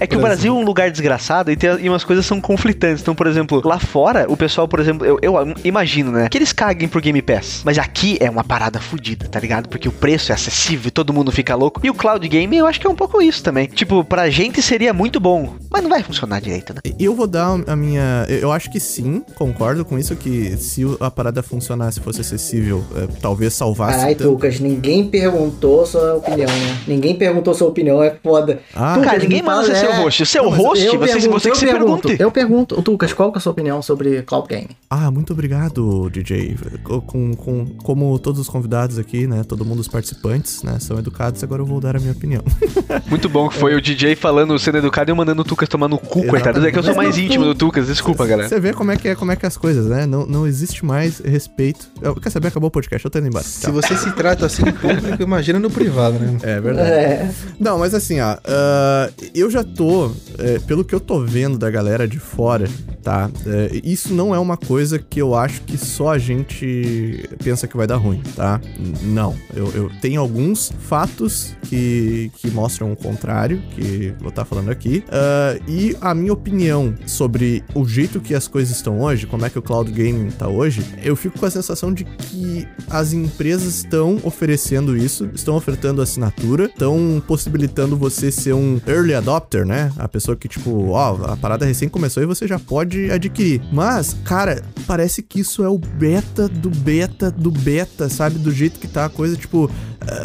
É 0.00 0.06
que 0.06 0.16
o 0.16 0.20
Brasil 0.20 0.54
é 0.56 0.58
um 0.58 0.64
lugar 0.64 0.90
desgraçado 0.90 1.50
e, 1.52 1.56
tem, 1.56 1.70
e 1.80 1.88
umas 1.88 2.02
coisas 2.04 2.24
são 2.26 2.40
conflitantes. 2.40 3.02
Então, 3.02 3.14
por 3.14 3.26
exemplo, 3.26 3.60
lá 3.64 3.78
fora, 3.78 4.24
o 4.28 4.36
pessoal, 4.36 4.66
por 4.66 4.80
exemplo, 4.80 5.06
eu, 5.06 5.18
eu 5.22 5.34
imagino, 5.64 6.10
né? 6.10 6.28
Que 6.28 6.38
eles 6.38 6.52
caguem 6.52 6.88
pro 6.88 7.00
Game 7.00 7.20
Pass. 7.22 7.62
Mas 7.64 7.78
aqui 7.78 8.16
é 8.20 8.30
uma 8.30 8.42
parada 8.42 8.80
fodida, 8.80 9.28
tá 9.28 9.38
ligado? 9.38 9.68
Porque 9.68 9.88
o 9.88 9.92
preço 9.92 10.32
é 10.32 10.34
acessível 10.34 10.88
e 10.88 10.90
todo 10.90 11.12
mundo 11.12 11.30
fica 11.30 11.54
louco. 11.54 11.80
E 11.84 11.90
o 11.90 11.94
Cloud 11.94 12.26
Game, 12.26 12.56
eu 12.56 12.66
acho 12.66 12.80
que 12.80 12.86
é 12.86 12.90
um 12.90 12.94
pouco 12.94 13.20
isso 13.20 13.42
também. 13.42 13.66
Tipo, 13.66 14.02
pra 14.02 14.30
gente 14.30 14.62
seria 14.62 14.92
muito 14.94 15.20
bom, 15.20 15.54
mas 15.70 15.82
não 15.82 15.90
vai 15.90 16.02
funcionar 16.02 16.40
direito, 16.40 16.72
né? 16.74 16.80
Eu 16.98 17.14
vou 17.14 17.26
dar 17.26 17.60
a 17.66 17.76
minha. 17.76 18.26
Eu 18.28 18.50
acho 18.52 18.70
que 18.70 18.80
sim, 18.80 19.22
concordo 19.34 19.84
com 19.84 19.98
isso, 19.98 20.16
que 20.16 20.56
se 20.56 20.82
a 20.98 21.10
parada 21.10 21.42
funcionasse, 21.42 22.00
fosse 22.00 22.20
acessível, 22.22 22.82
é, 22.96 23.06
talvez 23.20 23.52
salvasse. 23.54 23.98
Caralho, 23.98 24.16
tanto- 24.16 24.30
Tucas, 24.30 24.60
ninguém 24.60 25.06
perguntou 25.08 25.84
sua 25.84 26.14
opinião, 26.14 26.48
né? 26.48 26.78
Ninguém 26.86 27.14
perguntou 27.14 27.52
sua 27.54 27.68
opinião, 27.68 28.02
é 28.02 28.14
foda. 28.22 28.60
Ah, 28.74 28.94
Tucas, 28.94 29.10
Cara, 29.10 29.18
ninguém 29.22 29.42
manda 29.42 29.62
fala- 29.66 29.74
ser 29.74 29.89
seu 29.90 29.94
é. 29.94 30.02
host. 30.02 30.26
Seu 30.26 30.42
Não, 30.44 30.50
mas 30.50 30.60
host, 30.60 30.84
você, 30.86 30.98
pergunto, 30.98 31.30
você 31.30 31.50
que 31.50 31.58
se 31.58 31.66
pergunto, 31.66 32.02
pergunte. 32.02 32.22
Eu 32.22 32.30
pergunto, 32.30 32.78
Ô, 32.78 32.82
Tucas, 32.82 33.12
qual 33.12 33.30
que 33.32 33.36
é 33.36 33.38
a 33.38 33.40
sua 33.40 33.52
opinião 33.52 33.82
sobre 33.82 34.22
cloud 34.22 34.48
game? 34.48 34.68
Ah, 34.88 35.10
muito 35.10 35.32
obrigado, 35.32 36.08
DJ. 36.10 36.56
Com, 36.82 37.00
com- 37.00 37.34
com- 37.36 37.66
como 37.82 38.18
todos 38.18 38.40
os 38.40 38.48
convidados 38.48 38.98
aqui, 38.98 39.26
né? 39.26 39.42
Todo 39.44 39.64
mundo 39.64 39.80
os 39.80 39.88
participantes, 39.88 40.62
né? 40.62 40.78
São 40.80 40.98
educados, 40.98 41.42
agora 41.42 41.62
eu 41.62 41.66
vou 41.66 41.80
dar 41.80 41.96
a 41.96 41.98
minha 42.00 42.12
opinião. 42.12 42.42
Muito 43.08 43.28
bom 43.28 43.48
que 43.48 43.56
foi 43.56 43.74
o 43.74 43.80
DJ 43.80 44.14
falando, 44.14 44.58
sendo 44.58 44.78
educado 44.78 45.10
e 45.10 45.12
eu 45.12 45.16
mandando 45.16 45.42
o 45.42 45.44
Tucas 45.44 45.68
tomar 45.68 45.88
no 45.88 45.98
cu, 45.98 46.24
coitado. 46.26 46.64
É 46.66 46.70
que 46.72 46.78
eu 46.78 46.82
sou 46.82 46.94
Mas 46.94 47.04
mais 47.06 47.16
não- 47.16 47.24
íntimo 47.24 47.44
do 47.44 47.54
Tucas, 47.54 47.86
desculpa, 47.86 48.26
galera. 48.26 48.48
Você 48.48 48.60
vê 48.60 48.72
como 48.72 48.90
é 48.90 48.96
que 48.96 49.08
é, 49.08 49.14
como 49.14 49.32
é 49.32 49.36
que 49.36 49.44
é 49.44 49.48
as 49.48 49.56
coisas, 49.56 49.86
né? 49.86 50.06
Não, 50.06 50.26
não 50.26 50.46
existe 50.46 50.84
mais 50.84 51.18
respeito. 51.20 51.88
Eu, 52.00 52.14
quer 52.16 52.30
saber? 52.30 52.48
Acabou 52.48 52.68
o 52.68 52.70
podcast, 52.70 53.04
eu 53.04 53.10
tô 53.10 53.18
indo 53.18 53.28
embora. 53.28 53.44
Se 53.44 53.62
Tchau. 53.62 53.72
você 53.72 53.96
se 53.96 54.10
trata 54.12 54.46
assim 54.46 54.62
em 54.68 54.72
público, 54.72 55.22
imagina 55.22 55.58
no 55.58 55.70
privado, 55.70 56.18
né? 56.18 56.38
É 56.42 56.60
verdade. 56.60 56.88
É. 56.90 57.30
Não, 57.58 57.78
mas 57.78 57.94
assim, 57.94 58.20
ó, 58.20 58.36
ah, 58.44 59.10
eu 59.34 59.50
já 59.50 59.62
tô, 59.64 59.79
é, 60.38 60.58
pelo 60.58 60.84
que 60.84 60.94
eu 60.94 61.00
tô 61.00 61.20
vendo 61.20 61.58
da 61.58 61.70
galera 61.70 62.06
de 62.06 62.18
fora, 62.18 62.68
tá? 63.02 63.30
É, 63.46 63.80
isso 63.84 64.12
não 64.14 64.34
é 64.34 64.38
uma 64.38 64.56
coisa 64.56 64.98
que 64.98 65.20
eu 65.20 65.34
acho 65.34 65.62
que 65.62 65.76
só 65.76 66.10
a 66.10 66.18
gente 66.18 67.28
pensa 67.42 67.66
que 67.66 67.76
vai 67.76 67.86
dar 67.86 67.96
ruim, 67.96 68.22
tá? 68.34 68.60
Não. 69.02 69.36
Eu, 69.54 69.70
eu 69.72 69.90
tenho 70.00 70.20
alguns 70.20 70.72
fatos 70.80 71.54
que, 71.62 72.30
que 72.36 72.50
mostram 72.50 72.92
o 72.92 72.96
contrário, 72.96 73.62
que 73.74 74.14
vou 74.18 74.30
estar 74.30 74.44
falando 74.44 74.70
aqui. 74.70 75.02
Ah, 75.08 75.58
e 75.68 75.96
a 76.00 76.14
minha 76.14 76.32
opinião 76.32 76.94
sobre 77.06 77.64
o 77.74 77.84
jeito 77.86 78.20
que 78.20 78.34
as 78.34 78.46
coisas 78.46 78.76
estão 78.76 79.00
hoje, 79.00 79.26
como 79.26 79.44
é 79.44 79.50
que 79.50 79.58
o 79.58 79.62
cloud 79.62 79.90
gaming 79.90 80.30
tá 80.30 80.48
hoje, 80.48 80.84
eu 81.02 81.16
fico 81.16 81.38
com 81.38 81.46
a 81.46 81.50
sensação 81.50 81.92
de 81.92 82.04
que 82.04 82.66
as 82.88 83.12
empresas 83.12 83.76
estão 83.76 84.18
oferecendo 84.22 84.96
isso, 84.96 85.28
estão 85.34 85.56
ofertando 85.56 86.02
assinatura, 86.02 86.66
estão 86.66 87.22
possibilitando 87.26 87.96
você 87.96 88.30
ser 88.30 88.52
um 88.52 88.80
early 88.86 89.14
adopter, 89.14 89.66
né? 89.70 89.92
A 89.96 90.08
pessoa 90.08 90.36
que, 90.36 90.48
tipo, 90.48 90.88
ó, 90.90 91.32
a 91.32 91.36
parada 91.36 91.64
recém 91.64 91.88
começou 91.88 92.20
e 92.22 92.26
você 92.26 92.46
já 92.46 92.58
pode 92.58 93.08
adquirir. 93.10 93.62
Mas, 93.72 94.16
cara, 94.24 94.62
parece 94.86 95.22
que 95.22 95.38
isso 95.40 95.62
é 95.62 95.68
o 95.68 95.78
beta 95.78 96.48
do 96.48 96.68
beta 96.68 97.30
do 97.30 97.50
beta, 97.52 98.08
sabe? 98.08 98.38
Do 98.38 98.50
jeito 98.50 98.80
que 98.80 98.88
tá 98.88 99.04
a 99.04 99.08
coisa, 99.08 99.36
tipo, 99.36 99.70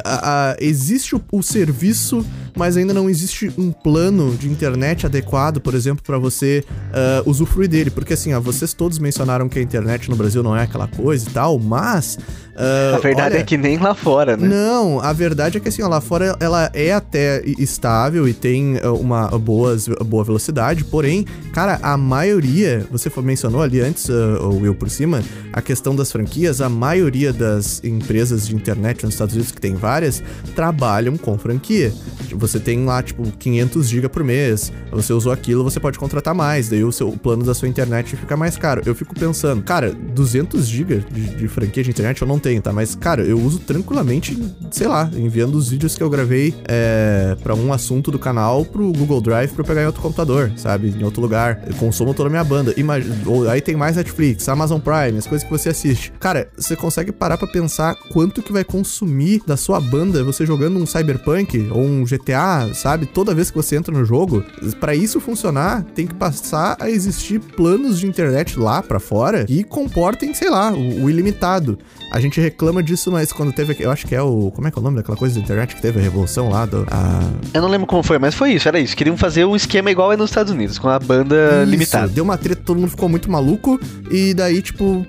a- 0.04 0.52
a- 0.52 0.58
existe 0.60 1.16
o, 1.16 1.22
o 1.32 1.44
serviço, 1.44 2.25
mas 2.58 2.75
ainda 2.75 2.94
não 2.94 3.10
existe 3.10 3.52
um 3.58 3.72
plano 3.72 4.36
de 4.36 4.50
internet 4.50 5.06
adequado, 5.06 5.60
por 5.62 5.75
exemplo, 5.75 6.04
pra 6.04 6.18
você 6.18 6.64
ah, 6.92 7.22
usufruir 7.25 7.70
dele. 7.70 7.92
Porque 7.92 8.14
assim, 8.14 8.34
ó, 8.34 8.40
vocês 8.42 8.74
todos 8.74 8.98
mencionaram 8.98 9.48
que 9.48 9.60
a 9.60 9.62
internet 9.62 10.10
no 10.10 10.16
Brasil 10.16 10.42
não 10.42 10.56
é 10.56 10.64
aquela 10.64 10.88
coisa 10.88 11.30
e 11.30 11.32
tal, 11.32 11.60
mas. 11.60 12.18
Ah, 12.56 12.96
A 12.96 13.00
verdade 13.00 13.36
olha, 13.36 13.42
é 13.42 13.44
que 13.44 13.58
nem 13.58 13.78
lá 13.78 13.94
fora, 13.94 14.38
né? 14.38 14.48
não, 14.48 15.00
a 15.02 15.12
verdade 15.12 15.58
é 15.58 15.60
que 15.60 15.68
assim, 15.68 15.82
ó, 15.82 15.88
lá 15.88 16.00
fora 16.00 16.36
ela 16.40 16.70
é 16.74 16.94
até 16.94 17.44
estável 17.60 18.28
e 18.28 18.34
tem 18.34 18.78
uh, 18.78 18.94
uma 18.94 19.28
boas, 19.38 19.88
boa 19.88 20.24
velocidade, 20.24 20.84
porém, 20.86 21.26
cara, 21.54 21.80
a 21.82 21.98
maioria, 21.98 22.86
você 22.90 23.12
mencionou 23.22 23.62
ali 23.62 23.82
antes, 23.82 24.08
uh, 24.08 24.40
o 24.42 24.62
Will 24.62 24.75
por 24.75 24.90
cima, 24.90 25.22
a 25.51 25.62
questão 25.62 25.96
das 25.96 26.12
franquias, 26.12 26.62
a 26.62 26.70
maioria 26.70 27.34
das 27.34 27.84
empresas 27.84 28.48
de 28.48 28.56
internet 28.56 29.03
nos 29.03 29.16
Estados 29.16 29.34
Unidos, 29.34 29.51
que 29.51 29.60
tem 29.60 29.75
várias, 29.75 30.24
trabalham 30.56 31.18
com 31.18 31.38
franquia. 31.38 31.94
Você 32.34 32.60
tem 32.60 32.86
lá, 32.86 33.01
tipo, 33.01 33.24
500 33.24 33.88
GB 33.88 34.10
por 34.10 34.24
mês, 34.24 34.72
você 34.92 35.14
usou 35.14 35.32
aquilo, 35.32 35.64
você 35.64 35.79
pode 35.79 35.98
contratar 35.98 36.34
mais, 36.34 36.70
daí 36.70 36.84
o, 36.84 36.92
seu, 36.92 37.10
o 37.10 37.18
plano 37.18 37.44
da 37.44 37.53
sua 37.53 37.68
internet 37.68 38.16
fica 38.16 38.38
mais 38.38 38.58
caro. 38.58 38.82
Eu 38.86 38.96
fico 38.96 39.14
pensando, 39.16 39.64
cara, 39.64 39.92
200 39.92 40.68
GB 40.68 41.06
de, 41.12 41.36
de 41.36 41.48
franquia 41.48 41.84
de 41.84 41.90
internet 41.90 42.22
eu 42.22 42.27
não 42.27 42.40
tá? 42.62 42.72
Mas, 42.72 42.96
cara, 42.96 43.24
eu 43.24 43.40
uso 43.40 43.60
tranquilamente, 43.60 44.38
sei 44.72 44.88
lá, 44.88 45.10
enviando 45.16 45.55
os 45.55 45.70
vídeos 45.70 45.96
que 45.96 46.03
eu 46.03 46.10
gravei 46.10 46.53
é, 46.68 47.36
para 47.44 47.55
um 47.55 47.74
assunto 47.74 48.12
do 48.12 48.20
canal 48.20 48.64
pro 48.64 48.92
Google 48.92 49.22
Drive 49.22 49.51
pra 49.51 49.62
eu 49.62 49.66
pegar 49.66 49.84
em 49.84 49.86
outro 49.88 50.01
computador, 50.01 50.51
sabe? 50.55 50.90
Em 50.98 51.03
outro 51.03 51.22
lugar. 51.22 51.64
Eu 51.68 51.75
consumo 51.75 52.14
toda 52.14 52.27
a 52.27 52.31
minha 52.31 52.44
banda. 52.44 52.74
Imag... 52.77 53.05
Aí 53.50 53.62
tem 53.62 53.75
mais 53.75 53.96
Netflix, 53.96 54.48
Amazon 54.48 54.79
Prime, 54.79 55.18
as 55.18 55.27
coisas 55.27 55.44
que 55.44 55.51
você 55.51 55.70
assiste. 55.70 56.12
Cara, 56.20 56.50
você 56.55 56.75
consegue 56.75 57.12
parar 57.12 57.38
pra 57.38 57.48
pensar 57.48 57.96
quanto 58.12 58.42
que 58.42 58.53
vai 58.53 58.64
consumir 58.64 59.42
da 59.46 59.58
sua 59.58 59.79
banda 59.79 60.24
você 60.24 60.46
jogando 60.46 60.77
um 60.77 60.86
Cyberpunk 60.86 61.70
ou 61.72 61.81
um 61.81 62.03
GTA, 62.03 62.72
sabe? 62.74 63.05
Toda 63.05 63.34
vez 63.34 63.50
que 63.50 63.58
você 63.58 63.75
entra 63.75 63.94
no 63.94 64.05
jogo, 64.05 64.44
Pra 64.79 64.96
isso 64.96 65.20
funcionar, 65.20 65.84
tem 65.96 66.08
que 66.08 66.14
passar 66.14 66.77
a 66.79 66.90
existir 66.90 67.40
planos 67.40 68.00
de 68.00 68.08
internet 68.08 68.60
lá 68.60 68.81
pra 68.81 69.00
fora 69.00 69.46
que 69.46 69.64
comportem, 69.64 70.34
sei 70.34 70.50
lá, 70.50 70.72
o, 70.72 71.03
o 71.03 71.10
ilimitado. 71.10 71.77
A 72.12 72.20
gente 72.20 72.35
reclama 72.42 72.82
disso, 72.84 73.12
mas 73.12 73.32
quando 73.32 73.52
teve, 73.52 73.76
eu 73.80 73.92
acho 73.92 74.06
que 74.06 74.16
é 74.16 74.22
o, 74.22 74.52
como 74.54 74.68
é 74.68 74.72
que 74.72 74.78
é 74.78 74.82
o 74.82 74.84
nome 74.84 74.98
daquela 74.98 75.18
coisa 75.18 75.36
da 75.36 75.42
internet 75.42 75.76
que 75.76 75.82
teve 75.82 76.00
a 76.00 76.04
revolução 76.04 76.50
lá 76.50 76.66
do 76.66 76.86
a 76.92 77.22
Eu 77.54 77.62
não 77.62 77.70
lembro 77.70 77.88
como 77.88 78.02
foi, 78.04 78.18
mas 78.20 78.34
foi 78.36 78.54
isso, 78.54 78.68
era 78.68 78.80
isso. 78.80 78.96
Queriam 78.96 79.18
fazer 79.18 79.46
um 79.46 79.56
esquema 79.56 79.90
igual 79.92 80.12
é 80.14 80.18
nos 80.18 80.30
Estados 80.30 80.52
Unidos, 80.52 80.78
com 80.78 80.90
a 80.90 81.00
banda 81.00 81.36
Isso, 81.62 81.72
limitada. 81.72 82.08
Deu 82.08 82.24
uma 82.24 82.38
treta, 82.38 82.62
todo 82.66 82.80
mundo 82.80 82.90
ficou 82.90 83.08
muito 83.10 83.30
maluco 83.32 83.80
e 84.12 84.34
daí 84.34 84.62
tipo, 84.62 85.06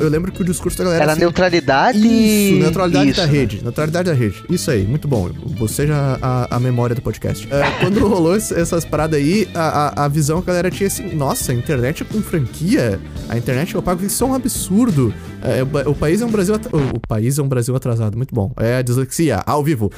eu 0.00 0.08
lembro 0.08 0.32
que 0.32 0.42
o 0.42 0.44
discurso 0.44 0.78
da 0.78 0.84
galera 0.84 1.02
Era 1.04 1.12
assim, 1.12 1.20
neutralidade. 1.20 1.98
Isso, 1.98 2.58
neutralidade 2.60 3.10
Isso, 3.10 3.20
da 3.20 3.26
né? 3.26 3.32
rede. 3.32 3.60
Neutralidade 3.62 4.10
da 4.10 4.14
rede. 4.16 4.42
Isso 4.48 4.70
aí, 4.70 4.84
muito 4.86 5.06
bom. 5.08 5.30
Seja 5.68 6.18
a, 6.20 6.56
a 6.56 6.60
memória 6.60 6.94
do 6.94 7.02
podcast. 7.02 7.46
É, 7.50 7.70
quando 7.80 8.00
rolou 8.06 8.34
essas 8.36 8.84
paradas 8.84 9.18
aí, 9.20 9.48
a, 9.54 10.02
a, 10.02 10.04
a 10.04 10.08
visão 10.08 10.42
que 10.42 10.50
a 10.50 10.52
galera 10.52 10.70
tinha 10.70 10.86
assim: 10.86 11.14
nossa, 11.14 11.52
a 11.52 11.54
internet 11.54 12.02
é 12.02 12.06
com 12.06 12.20
franquia, 12.22 13.00
a 13.28 13.36
internet 13.36 13.70
que 13.70 13.76
eu 13.76 13.82
pago, 13.82 14.04
isso 14.04 14.22
é 14.24 14.26
um 14.26 14.34
absurdo. 14.34 15.12
É, 15.42 15.62
o, 15.62 15.66
ba- 15.66 15.84
o 15.86 15.94
país 15.94 16.20
é 16.20 16.26
um 16.26 16.30
Brasil. 16.30 16.54
O, 16.72 16.96
o 16.96 17.00
país 17.00 17.38
é 17.38 17.42
um 17.42 17.48
Brasil 17.48 17.74
atrasado, 17.74 18.16
muito 18.16 18.34
bom. 18.34 18.52
É 18.56 18.76
a 18.76 18.82
dislexia, 18.82 19.42
ao 19.46 19.64
vivo. 19.64 19.90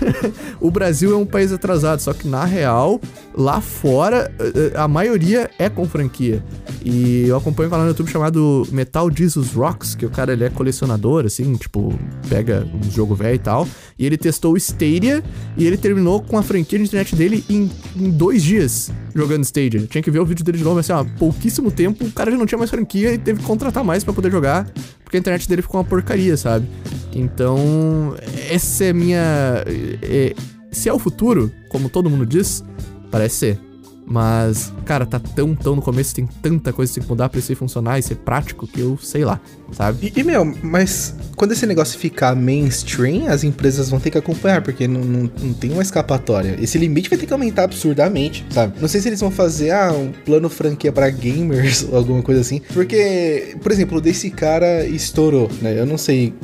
o 0.60 0.70
Brasil 0.70 1.12
é 1.14 1.16
um 1.16 1.26
país 1.26 1.52
atrasado, 1.52 2.00
só 2.00 2.12
que 2.12 2.28
na 2.28 2.44
real, 2.44 3.00
lá 3.34 3.60
fora, 3.60 4.30
eh, 4.38 4.72
a 4.76 4.86
maioria 4.86 5.50
é 5.58 5.68
com 5.68 5.88
franquia. 5.88 6.44
E 6.84 7.26
eu 7.26 7.36
acompanho 7.36 7.68
um 7.68 7.70
canal 7.70 7.86
no 7.86 7.90
YouTube 7.92 8.10
chamado 8.10 8.66
Metal 8.70 9.10
Jesus 9.14 9.52
Rocks, 9.52 9.94
que 9.94 10.04
o 10.04 10.10
cara 10.10 10.32
ele 10.32 10.44
é 10.44 10.50
colecionador, 10.50 11.24
assim, 11.24 11.54
tipo, 11.54 11.96
pega 12.28 12.66
um 12.74 12.90
jogo 12.90 13.14
hardware 13.14 13.34
e 13.34 13.38
tal. 13.38 13.68
E 13.98 14.04
ele 14.04 14.16
testou 14.16 14.54
o 14.54 14.56
Stadia 14.56 15.22
e 15.56 15.66
ele 15.66 15.76
terminou 15.76 16.20
com 16.20 16.36
a 16.36 16.42
franquia 16.42 16.78
de 16.78 16.84
internet 16.84 17.14
dele 17.14 17.44
em, 17.48 17.70
em 17.96 18.10
dois 18.10 18.42
dias 18.42 18.90
jogando 19.14 19.44
Stadia. 19.44 19.86
Tinha 19.86 20.02
que 20.02 20.10
ver 20.10 20.20
o 20.20 20.26
vídeo 20.26 20.44
dele 20.44 20.58
de 20.58 20.64
novo, 20.64 20.80
assim, 20.80 20.92
ó, 20.92 21.04
pouquíssimo 21.18 21.70
tempo, 21.70 22.04
o 22.04 22.12
cara 22.12 22.30
já 22.30 22.36
não 22.36 22.46
tinha 22.46 22.58
mais 22.58 22.70
franquia 22.70 23.12
e 23.12 23.18
teve 23.18 23.40
que 23.40 23.46
contratar 23.46 23.84
mais 23.84 24.02
pra 24.02 24.12
poder 24.12 24.30
jogar, 24.30 24.66
porque 25.12 25.18
a 25.18 25.20
internet 25.20 25.46
dele 25.46 25.60
ficou 25.60 25.78
uma 25.78 25.84
porcaria, 25.86 26.34
sabe? 26.38 26.66
Então, 27.12 28.16
essa 28.50 28.84
é 28.84 28.92
minha. 28.94 29.62
é- 30.00 30.34
se 30.70 30.88
é 30.88 30.92
o 30.92 30.98
futuro, 30.98 31.52
como 31.68 31.90
todo 31.90 32.08
mundo 32.08 32.24
diz, 32.24 32.64
parece 33.10 33.36
ser. 33.36 33.60
Mas, 34.06 34.72
cara, 34.84 35.06
tá 35.06 35.18
tão, 35.18 35.54
tão 35.54 35.76
no 35.76 35.82
começo, 35.82 36.14
tem 36.14 36.26
tanta 36.42 36.72
coisa 36.72 36.90
que 36.90 36.96
tem 36.96 37.04
que 37.04 37.08
mudar 37.08 37.28
pra 37.28 37.38
isso 37.38 37.54
funcionar 37.56 37.98
e 37.98 38.02
ser 38.02 38.16
prático 38.16 38.66
que 38.66 38.80
eu 38.80 38.98
sei 39.00 39.24
lá, 39.24 39.40
sabe? 39.72 40.12
E, 40.14 40.20
e, 40.20 40.24
meu, 40.24 40.44
mas 40.62 41.14
quando 41.36 41.52
esse 41.52 41.66
negócio 41.66 41.98
ficar 41.98 42.34
mainstream, 42.34 43.26
as 43.28 43.44
empresas 43.44 43.90
vão 43.90 44.00
ter 44.00 44.10
que 44.10 44.18
acompanhar, 44.18 44.62
porque 44.62 44.88
não, 44.88 45.00
não, 45.00 45.30
não 45.40 45.52
tem 45.52 45.72
uma 45.72 45.82
escapatória. 45.82 46.56
Esse 46.60 46.78
limite 46.78 47.08
vai 47.08 47.18
ter 47.18 47.26
que 47.26 47.32
aumentar 47.32 47.64
absurdamente, 47.64 48.44
sabe? 48.50 48.74
Não 48.80 48.88
sei 48.88 49.00
se 49.00 49.08
eles 49.08 49.20
vão 49.20 49.30
fazer, 49.30 49.70
ah, 49.70 49.92
um 49.92 50.12
plano 50.24 50.48
franquia 50.48 50.92
pra 50.92 51.08
gamers 51.10 51.86
ou 51.90 51.96
alguma 51.96 52.22
coisa 52.22 52.40
assim. 52.40 52.60
Porque, 52.72 53.56
por 53.62 53.70
exemplo, 53.70 54.00
desse 54.00 54.30
cara 54.30 54.84
estourou, 54.86 55.50
né? 55.60 55.78
Eu 55.78 55.86
não 55.86 55.98
sei 55.98 56.34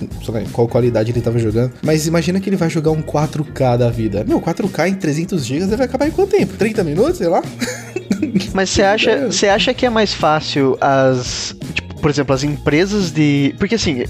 qual 0.52 0.68
qualidade 0.68 1.10
ele 1.10 1.20
tava 1.20 1.38
jogando, 1.38 1.72
mas 1.82 2.06
imagina 2.06 2.40
que 2.40 2.48
ele 2.48 2.56
vai 2.56 2.70
jogar 2.70 2.90
um 2.90 3.02
4K 3.02 3.76
da 3.78 3.90
vida. 3.90 4.24
Meu, 4.24 4.40
4K 4.40 4.88
em 4.88 4.94
300 4.94 5.44
GB 5.44 5.76
vai 5.76 5.86
acabar 5.86 6.06
em 6.06 6.10
quanto 6.10 6.30
tempo? 6.30 6.54
30 6.56 6.84
minutos, 6.84 7.18
sei 7.18 7.28
lá? 7.28 7.42
Mas 8.54 8.70
você 8.70 8.82
acha, 8.82 9.26
você 9.26 9.48
acha 9.48 9.72
que 9.74 9.86
é 9.86 9.90
mais 9.90 10.12
fácil 10.12 10.76
as. 10.80 11.54
Tipo, 11.74 11.87
por 12.08 12.12
exemplo, 12.12 12.34
as 12.34 12.42
empresas 12.42 13.10
de. 13.12 13.54
Porque 13.58 13.74
assim, 13.74 14.04